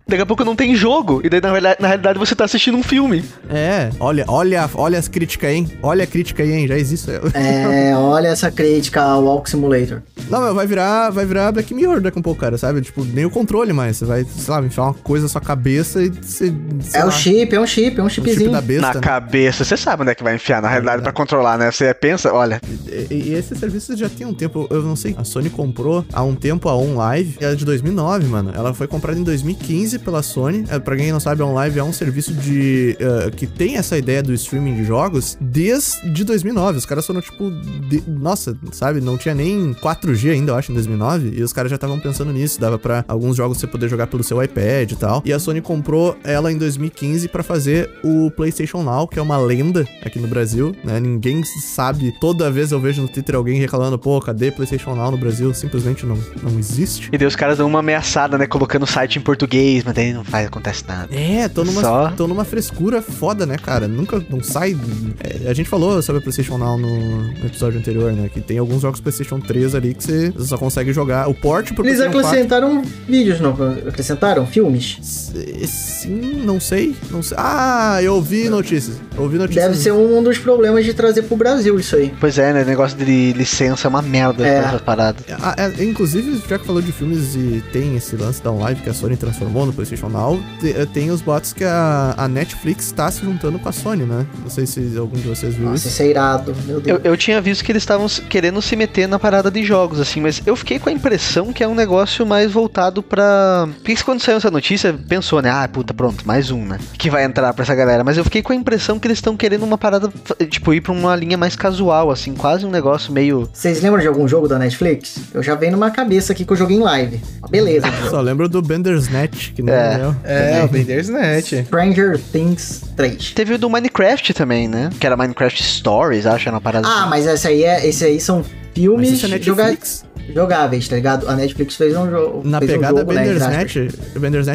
Daqui 0.08 0.22
a 0.22 0.26
pouco 0.26 0.44
não 0.44 0.56
tem 0.56 0.76
jogo, 0.76 1.22
e 1.24 1.30
daí 1.30 1.42
na, 1.42 1.50
realidade- 1.50 1.82
na 1.82 1.88
realidade 1.88 2.20
você 2.20 2.36
tá 2.36 2.46
assistindo 2.46 2.78
um 2.78 2.84
filme. 2.84 3.24
É, 3.50 3.90
olha, 4.00 4.26
olha, 4.28 4.70
olha 4.76 5.00
as 5.00 5.08
críticas, 5.08 5.50
hein? 5.52 5.72
Olha 5.82 6.04
a 6.04 6.08
crítica 6.08 6.44
aí, 6.44 6.52
hein? 6.52 6.68
Já 6.68 6.78
existe. 6.78 7.10
É, 7.34 7.96
olha 7.96 8.28
essa 8.28 8.52
crítica 8.52 9.02
ao 9.02 9.24
Walk 9.24 9.50
Simulator. 9.50 10.02
Não, 10.30 10.42
mas 10.42 10.54
vai 10.54 10.68
virar, 10.68 11.10
vai 11.10 11.26
virar 11.26 11.52
Black 11.52 11.74
Mirror 11.74 12.02
daqui 12.02 12.18
a 12.18 12.20
um 12.20 12.22
pouco, 12.22 12.40
cara, 12.40 12.58
sabe? 12.58 12.82
Tipo, 12.82 13.04
nem 13.04 13.26
o 13.26 13.30
controle 13.30 13.74
mais. 13.74 13.98
Você 13.98 14.06
vai, 14.06 14.24
sei 14.24 14.54
lá, 14.54 14.62
enfiar 14.62 14.84
uma 14.84 14.94
coisa 14.94 15.24
na 15.26 15.30
sua 15.30 15.42
cabeça 15.42 16.02
e 16.04 16.10
você. 16.10 16.54
É 16.94 17.04
o 17.04 17.06
lá, 17.08 17.12
chip, 17.12 17.56
é 17.56 17.60
um 17.60 17.66
chip, 17.66 18.00
é 18.00 18.04
um 18.04 18.06
o 18.06 18.10
chip 18.10 18.28
chipzinho. 18.28 18.52
da 18.52 18.62
besta. 18.62 18.88
na 18.88 18.94
né? 18.94 19.02
cabeça, 19.02 19.64
você 19.64 19.76
sabe 19.76 20.04
onde 20.04 20.12
é 20.12 20.16
que 20.16 20.24
vai 20.24 20.36
enfiar, 20.36 20.62
na 20.62 20.70
realidade, 20.70 21.02
pra 21.02 21.12
controlar, 21.12 21.58
né? 21.58 21.72
Você 21.72 21.94
pensa, 21.94 22.32
olha, 22.34 22.62
E, 23.10 23.30
e 23.30 23.34
esse 23.34 23.56
serviço 23.56 23.96
já 23.96 24.10
tem 24.10 24.28
um 24.28 24.34
tempo, 24.34 24.68
eu 24.70 24.84
não 24.84 24.96
sei. 24.96 25.16
A 25.18 25.24
Sony 25.24 25.50
comprou 25.50 26.06
há 26.14 26.24
um 26.24 26.36
tempo 26.36 26.70
a 26.70 26.76
OnLive, 26.76 27.38
ela 27.40 27.54
é 27.54 27.56
de 27.56 27.66
2009, 27.66 28.28
mano. 28.28 28.52
Ela 28.56 28.74
foi 28.74 28.88
comprada 28.88 29.20
em 29.20 29.24
2015 29.44 30.00
pela 30.00 30.22
Sony. 30.22 30.66
É, 30.70 30.80
pra 30.80 30.96
quem 30.96 31.12
não 31.12 31.20
sabe, 31.20 31.42
OnLive 31.42 31.80
é 31.80 31.84
um 31.84 31.94
serviço 31.94 32.34
de 32.34 32.96
eh, 33.00 33.32
que 33.36 33.48
tem 33.48 33.78
essa 33.78 33.98
ideia 33.98 34.22
do 34.22 34.34
streaming 34.34 34.76
de 34.76 34.84
jogos 34.84 35.38
desde 35.40 36.24
2009. 36.24 36.78
Os 36.78 36.86
caras 36.86 37.06
foram 37.06 37.22
tipo, 37.22 37.50
de- 37.90 38.04
nossa, 38.08 38.58
sabe? 38.72 39.02
Não 39.02 39.18
tinha 39.18 39.34
nem 39.36 39.74
4G 39.74 40.32
ainda, 40.32 40.52
eu 40.52 40.56
acho, 40.56 40.72
em 40.72 40.76
2009. 40.76 41.34
E 41.38 41.44
os 41.44 41.54
caras 41.54 41.70
já 41.70 41.76
estavam 41.76 42.00
pensando 42.00 42.32
nisso. 42.32 42.60
Dava 42.60 42.78
pra 42.78 43.04
alguns 43.08 43.36
jogos 43.36 43.58
você 43.58 43.68
poder 43.68 43.88
jogar 43.90 44.08
pelo 44.08 44.24
seu 44.24 44.42
iPad 44.44 44.92
e 44.92 44.96
tal. 44.96 45.22
E 45.26 45.32
a 45.34 45.40
Sony 45.40 45.62
comprou 45.62 46.18
ela 46.24 46.52
em 46.52 46.58
2015 46.58 47.28
pra 47.28 47.44
fazer 47.44 47.90
o 48.04 48.30
PlayStation 48.32 48.84
Now, 48.84 49.08
que 49.08 49.20
é 49.20 49.22
uma 49.22 49.38
lenda 49.38 49.88
aqui 50.04 50.20
no 50.20 50.28
Brasil, 50.28 50.76
né? 50.84 51.00
Ninguém 51.00 51.42
sabe. 51.44 52.14
Toda 52.20 52.52
vez 52.52 52.72
eu 52.72 52.80
vejo 52.80 53.02
no 53.02 53.08
Twitter 53.08 53.36
alguém 53.36 53.60
reclamando, 53.60 53.98
pô, 53.98 54.20
cadê 54.20 54.52
PlayStation 54.52 54.96
Now 54.96 55.12
no 55.12 55.18
Brasil? 55.18 55.54
Simplesmente 55.54 56.06
não, 56.06 56.18
não 56.44 56.58
existe. 56.60 57.10
e 57.12 57.18
daí 57.18 57.28
os 57.28 57.36
caras 57.36 57.58
dão 57.58 57.68
uma 57.68 57.80
ameaçada, 57.80 58.38
né? 58.38 58.46
Colocando 58.48 58.84
o 58.84 58.88
site 58.88 59.18
em 59.20 59.22
português, 59.30 59.84
mas 59.84 59.94
daí 59.94 60.12
não 60.12 60.24
faz, 60.24 60.48
acontece 60.48 60.84
nada. 60.88 61.08
É, 61.16 61.48
tô 61.48 61.64
numa, 61.64 61.82
Só? 61.82 62.10
tô 62.18 62.28
numa 62.28 62.44
frescura 62.44 63.00
foda, 63.02 63.46
né, 63.46 63.58
cara? 63.58 63.88
Nunca, 63.88 64.24
não 64.28 64.42
sai. 64.42 64.76
é, 65.24 65.48
a 65.50 65.54
gente 65.54 65.70
falou 65.70 66.02
sobre 66.02 66.20
a 66.20 66.22
PlayStation 66.24 66.58
Now 66.58 66.78
no, 66.80 66.88
no 67.28 67.46
episódio 67.46 67.78
anterior, 67.78 68.12
né? 68.12 68.28
Que 68.34 68.42
tem 68.42 68.58
alguns 68.58 68.82
jogos 68.82 69.00
PlayStation 69.00 69.40
3 69.40 69.76
ali 69.76 69.94
que 69.94 70.04
você 70.04 70.34
só 70.40 70.58
consegue 70.58 70.92
jogar. 70.92 71.30
O 71.30 71.34
port 71.36 71.72
pro 71.74 71.86
Eles 71.86 71.98
PlayStation 72.00 72.12
4 72.12 72.28
acrescentaram 72.28 72.82
vídeos, 73.08 73.40
não? 73.40 73.56
Acrescentaram 73.88 74.48
filmes? 74.48 74.98
S- 75.00 75.68
Sim, 75.68 76.42
não 76.46 76.60
sei, 76.60 76.96
não 77.12 77.22
sei. 77.22 77.38
Ah, 77.40 78.00
eu 78.02 78.16
ouvi 78.16 78.50
notícias. 78.50 78.96
Eu 79.16 79.24
ouvi 79.24 79.38
notícias. 79.38 79.66
Deve 79.66 79.78
ser 79.78 79.92
um 79.92 80.24
dos 80.24 80.38
problemas 80.38 80.86
de 80.86 80.94
trazer 80.94 81.24
pro 81.24 81.36
Brasil 81.36 81.78
isso 81.80 81.96
aí. 81.96 82.12
Pois 82.20 82.38
é, 82.38 82.54
né? 82.54 82.64
Negócio 82.64 82.98
de 82.98 83.34
licença 83.34 83.88
é 83.88 83.90
uma 83.90 84.02
merda 84.02 84.48
É. 84.48 84.60
pra 84.60 84.70
essas 84.70 84.82
paradas. 84.82 85.24
Ah, 85.42 85.56
é, 85.58 85.84
inclusive, 85.84 86.42
já 86.50 86.58
que 86.58 86.66
falou 86.66 86.82
de 86.82 86.92
filmes 86.94 87.36
e 87.36 87.62
tem 87.74 87.96
esse 87.98 88.16
lance 88.16 88.42
da 88.42 88.50
live 88.52 88.82
que 88.82 88.90
a 88.90 88.94
Sony 88.94 89.18
transformou 89.20 89.66
no 89.66 89.74
PlayStation 89.74 90.10
Now, 90.10 90.40
eh, 90.64 90.86
tem 90.92 91.12
os 91.12 91.22
bots 91.22 91.54
que 91.54 91.64
a, 91.64 92.16
a 92.18 92.28
Netflix 92.28 92.92
tá 92.92 93.12
se 93.12 93.22
juntando 93.22 93.60
com 93.60 93.70
a 93.70 93.72
Sony, 93.72 94.04
né? 94.04 94.26
Não 94.42 94.50
sei 94.50 94.66
se 94.66 94.98
algum 94.98 95.18
de 95.18 95.28
vocês 95.28 95.56
viu 95.56 95.66
Nossa, 95.66 95.78
isso. 95.78 95.88
isso 95.90 96.02
é 96.02 96.08
irado, 96.08 96.56
meu 96.66 96.80
Deus. 96.80 97.00
Eu, 97.04 97.12
eu 97.12 97.18
tinha 97.18 97.40
visto 97.42 97.64
que 97.64 97.72
eles 97.72 97.84
estavam 97.84 98.08
querendo 98.30 98.62
se 98.62 98.76
meter 98.76 99.08
na 99.08 99.20
parada 99.20 99.52
de 99.52 99.64
jogos, 99.64 100.00
assim, 100.00 100.22
mas 100.22 100.42
eu 100.46 100.56
fiquei 100.56 100.80
com 100.80 100.90
a 100.90 100.92
impressão 100.92 101.52
que 101.54 101.64
é 101.64 101.68
um 101.68 101.76
negócio 101.76 102.26
mais 102.26 102.52
voltado 102.52 103.04
pra. 103.04 103.68
Porque 103.78 103.96
quando 104.04 104.22
saiu 104.22 104.38
essa 104.38 104.50
notícia, 104.50 104.94
pensou, 105.08 105.42
né? 105.42 105.50
Ah, 105.50 105.68
puta, 105.68 105.94
pronto, 105.94 106.26
mais 106.26 106.50
um, 106.52 106.66
né? 106.66 106.80
Que 106.98 107.10
vai 107.10 107.24
entrar 107.24 107.54
pra 107.54 107.64
essa 107.64 107.76
galera. 107.76 108.04
Mas 108.04 108.18
eu 108.18 108.24
fiquei 108.24 108.42
com 108.42 108.54
a 108.54 108.56
impressão 108.56 108.98
que 108.98 109.08
eles 109.08 109.18
estão 109.18 109.36
querendo 109.36 109.64
uma 109.64 109.78
parada, 109.78 110.12
tipo, 110.50 110.74
ir 110.74 110.82
pra 110.82 110.92
uma 110.92 111.16
linha 111.16 111.38
mais 111.38 111.56
casual, 111.56 112.10
assim, 112.12 112.34
quase 112.34 112.66
um 112.66 112.72
negócio 112.72 113.12
meio. 113.12 113.50
Vocês 113.52 113.82
lembram 113.82 114.02
de 114.02 114.08
algum 114.08 114.28
jogo 114.28 114.48
da 114.48 114.58
Netflix? 114.58 115.20
Eu 115.34 115.44
já 115.44 115.56
venho 115.56 115.74
numa 115.74 115.92
cabeça 115.92 116.34
aqui 116.34 116.46
que 116.46 116.54
eu 116.54 116.58
joguei 116.58 116.78
em 116.78 116.82
live. 116.82 117.22
Beleza. 117.50 117.88
Só 118.10 118.22
lembro 118.22 118.48
do 118.48 118.62
Bender's 118.62 119.09
Net, 119.12 119.52
que 119.56 119.62
não 119.62 119.74
É. 119.74 120.00
é. 120.02 120.08
o- 120.08 120.16
É, 120.24 120.64
o 120.64 120.68
Bender's 120.68 121.10
Net. 121.10 121.64
Stranger 121.66 122.20
Things 122.32 122.82
3. 122.96 123.32
Teve 123.34 123.54
o 123.54 123.58
do 123.58 123.70
Minecraft 123.70 124.34
também, 124.34 124.68
né? 124.68 124.90
Que 125.00 125.06
era 125.06 125.16
Minecraft 125.18 125.62
Stories, 125.64 126.26
acho, 126.26 126.48
era 126.50 126.56
uma 126.56 126.62
parada 126.62 126.88
Ah, 126.88 127.02
assim. 127.02 127.10
mas 127.10 127.26
esse 127.26 127.48
aí, 127.48 127.64
é, 127.64 127.88
esse 127.88 128.04
aí 128.06 128.20
são 128.20 128.38
Mas 128.40 128.48
filmes 128.74 129.10
isso 129.12 129.26
é. 129.26 129.30
Netflix. 129.30 130.06
Jogáveis, 130.34 130.88
tá 130.88 130.96
ligado? 130.96 131.28
A 131.28 131.36
Netflix 131.36 131.76
fez 131.76 131.96
um 131.96 132.10
jogo. 132.10 132.42
Na 132.44 132.60
fez 132.60 132.72
um 132.72 132.74
pegada 132.76 133.00
jogo, 133.00 133.14
né, 133.14 133.28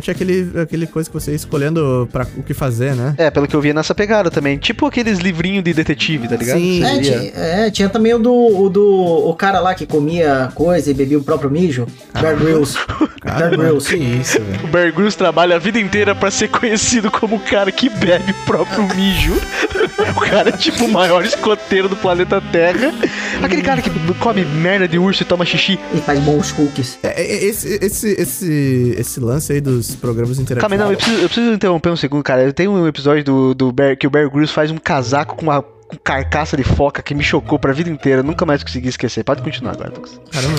é 0.07 0.11
aquele, 0.11 0.51
aquele 0.61 0.87
coisa 0.87 1.09
que 1.09 1.15
você 1.15 1.31
ia 1.33 1.37
escolhendo 1.37 2.09
pra 2.13 2.27
o 2.37 2.43
que 2.43 2.55
fazer, 2.55 2.95
né? 2.95 3.15
É, 3.19 3.31
pelo 3.31 3.47
que 3.47 3.55
eu 3.55 3.61
vi 3.61 3.71
é 3.71 3.73
nessa 3.73 3.95
pegada 3.95 4.31
também. 4.31 4.59
Tipo 4.59 4.87
aqueles 4.87 5.19
livrinhos 5.19 5.65
de 5.65 5.73
detetive, 5.73 6.29
tá 6.29 6.37
ligado? 6.37 6.59
Sim. 6.59 6.85
É, 6.85 7.01
tinha, 7.01 7.33
é, 7.35 7.71
tinha 7.71 7.89
também 7.89 8.15
o 8.15 8.19
do, 8.19 8.33
o 8.33 8.69
do. 8.69 8.85
O 9.29 9.35
cara 9.35 9.61
lá 9.61 9.75
que 9.75 9.87
comia 9.87 10.51
coisa 10.55 10.91
e 10.91 10.95
bebia 10.95 11.19
o 11.19 11.23
próprio 11.23 11.51
mijo. 11.51 11.87
Bear 12.21 12.37
Grylls. 12.37 12.79
Bear 13.25 13.51
Grylls. 13.51 13.89
Que 13.89 13.97
isso, 13.97 14.41
velho. 14.41 14.65
O 14.65 14.69
Bear 14.69 14.93
Grylls 14.93 15.17
trabalha 15.17 15.57
a 15.57 15.59
vida 15.59 15.79
inteira 15.79 16.15
pra 16.15 16.31
ser 16.31 16.49
conhecido 16.49 17.11
como 17.11 17.37
o 17.37 17.41
cara 17.41 17.71
que 17.73 17.89
bebe 17.89 18.31
o 18.31 18.47
próprio 18.47 18.87
mijo. 18.95 19.35
o 20.17 20.21
cara 20.21 20.51
é 20.51 20.53
tipo 20.53 20.85
o 20.85 20.89
maior 20.89 21.25
escoteiro 21.25 21.89
do 21.89 21.97
planeta 21.97 22.41
Terra. 22.41 22.93
Aquele 23.43 23.63
cara 23.63 23.83
que 23.83 23.91
come 24.15 24.45
merda 24.45 24.87
de 24.87 24.99
urso 24.99 25.23
e 25.23 25.27
toma 25.27 25.45
xixi. 25.45 25.64
E 25.73 26.01
faz 26.01 26.21
bons 26.21 26.53
cookies. 26.53 26.99
É, 27.03 27.23
é, 27.23 27.45
esse, 27.45 27.79
esse, 27.83 28.09
esse, 28.13 28.95
esse 28.99 29.21
lance 29.21 29.53
aí 29.53 29.61
dos 29.61 29.95
programas 29.95 30.39
interativos. 30.39 30.69
Calma 30.69 30.77
não, 30.77 30.93
eu 30.93 30.97
preciso, 30.97 31.21
eu 31.21 31.29
preciso 31.29 31.53
interromper 31.53 31.91
um 31.91 31.97
segundo, 31.97 32.23
cara. 32.23 32.53
Tem 32.53 32.69
um 32.69 32.87
episódio 32.87 33.25
do, 33.25 33.55
do 33.55 33.73
Bear, 33.73 33.97
que 33.97 34.07
o 34.07 34.11
Bear 34.11 34.31
Grylls 34.31 34.53
faz 34.53 34.71
um 34.71 34.79
casaco 34.79 35.37
com 35.37 35.43
uma 35.43 35.65
com 35.89 35.97
carcaça 36.03 36.57
de 36.57 36.65
foca 36.65 37.03
que 37.03 37.15
me 37.15 37.23
chocou 37.23 37.59
pra 37.59 37.73
vida 37.73 37.91
inteira. 37.91 38.23
Nunca 38.23 38.45
mais 38.47 38.63
consegui 38.63 38.89
esquecer. 38.89 39.23
Pode 39.25 39.43
continuar 39.43 39.73
agora. 39.73 39.93
Caramba, 40.31 40.59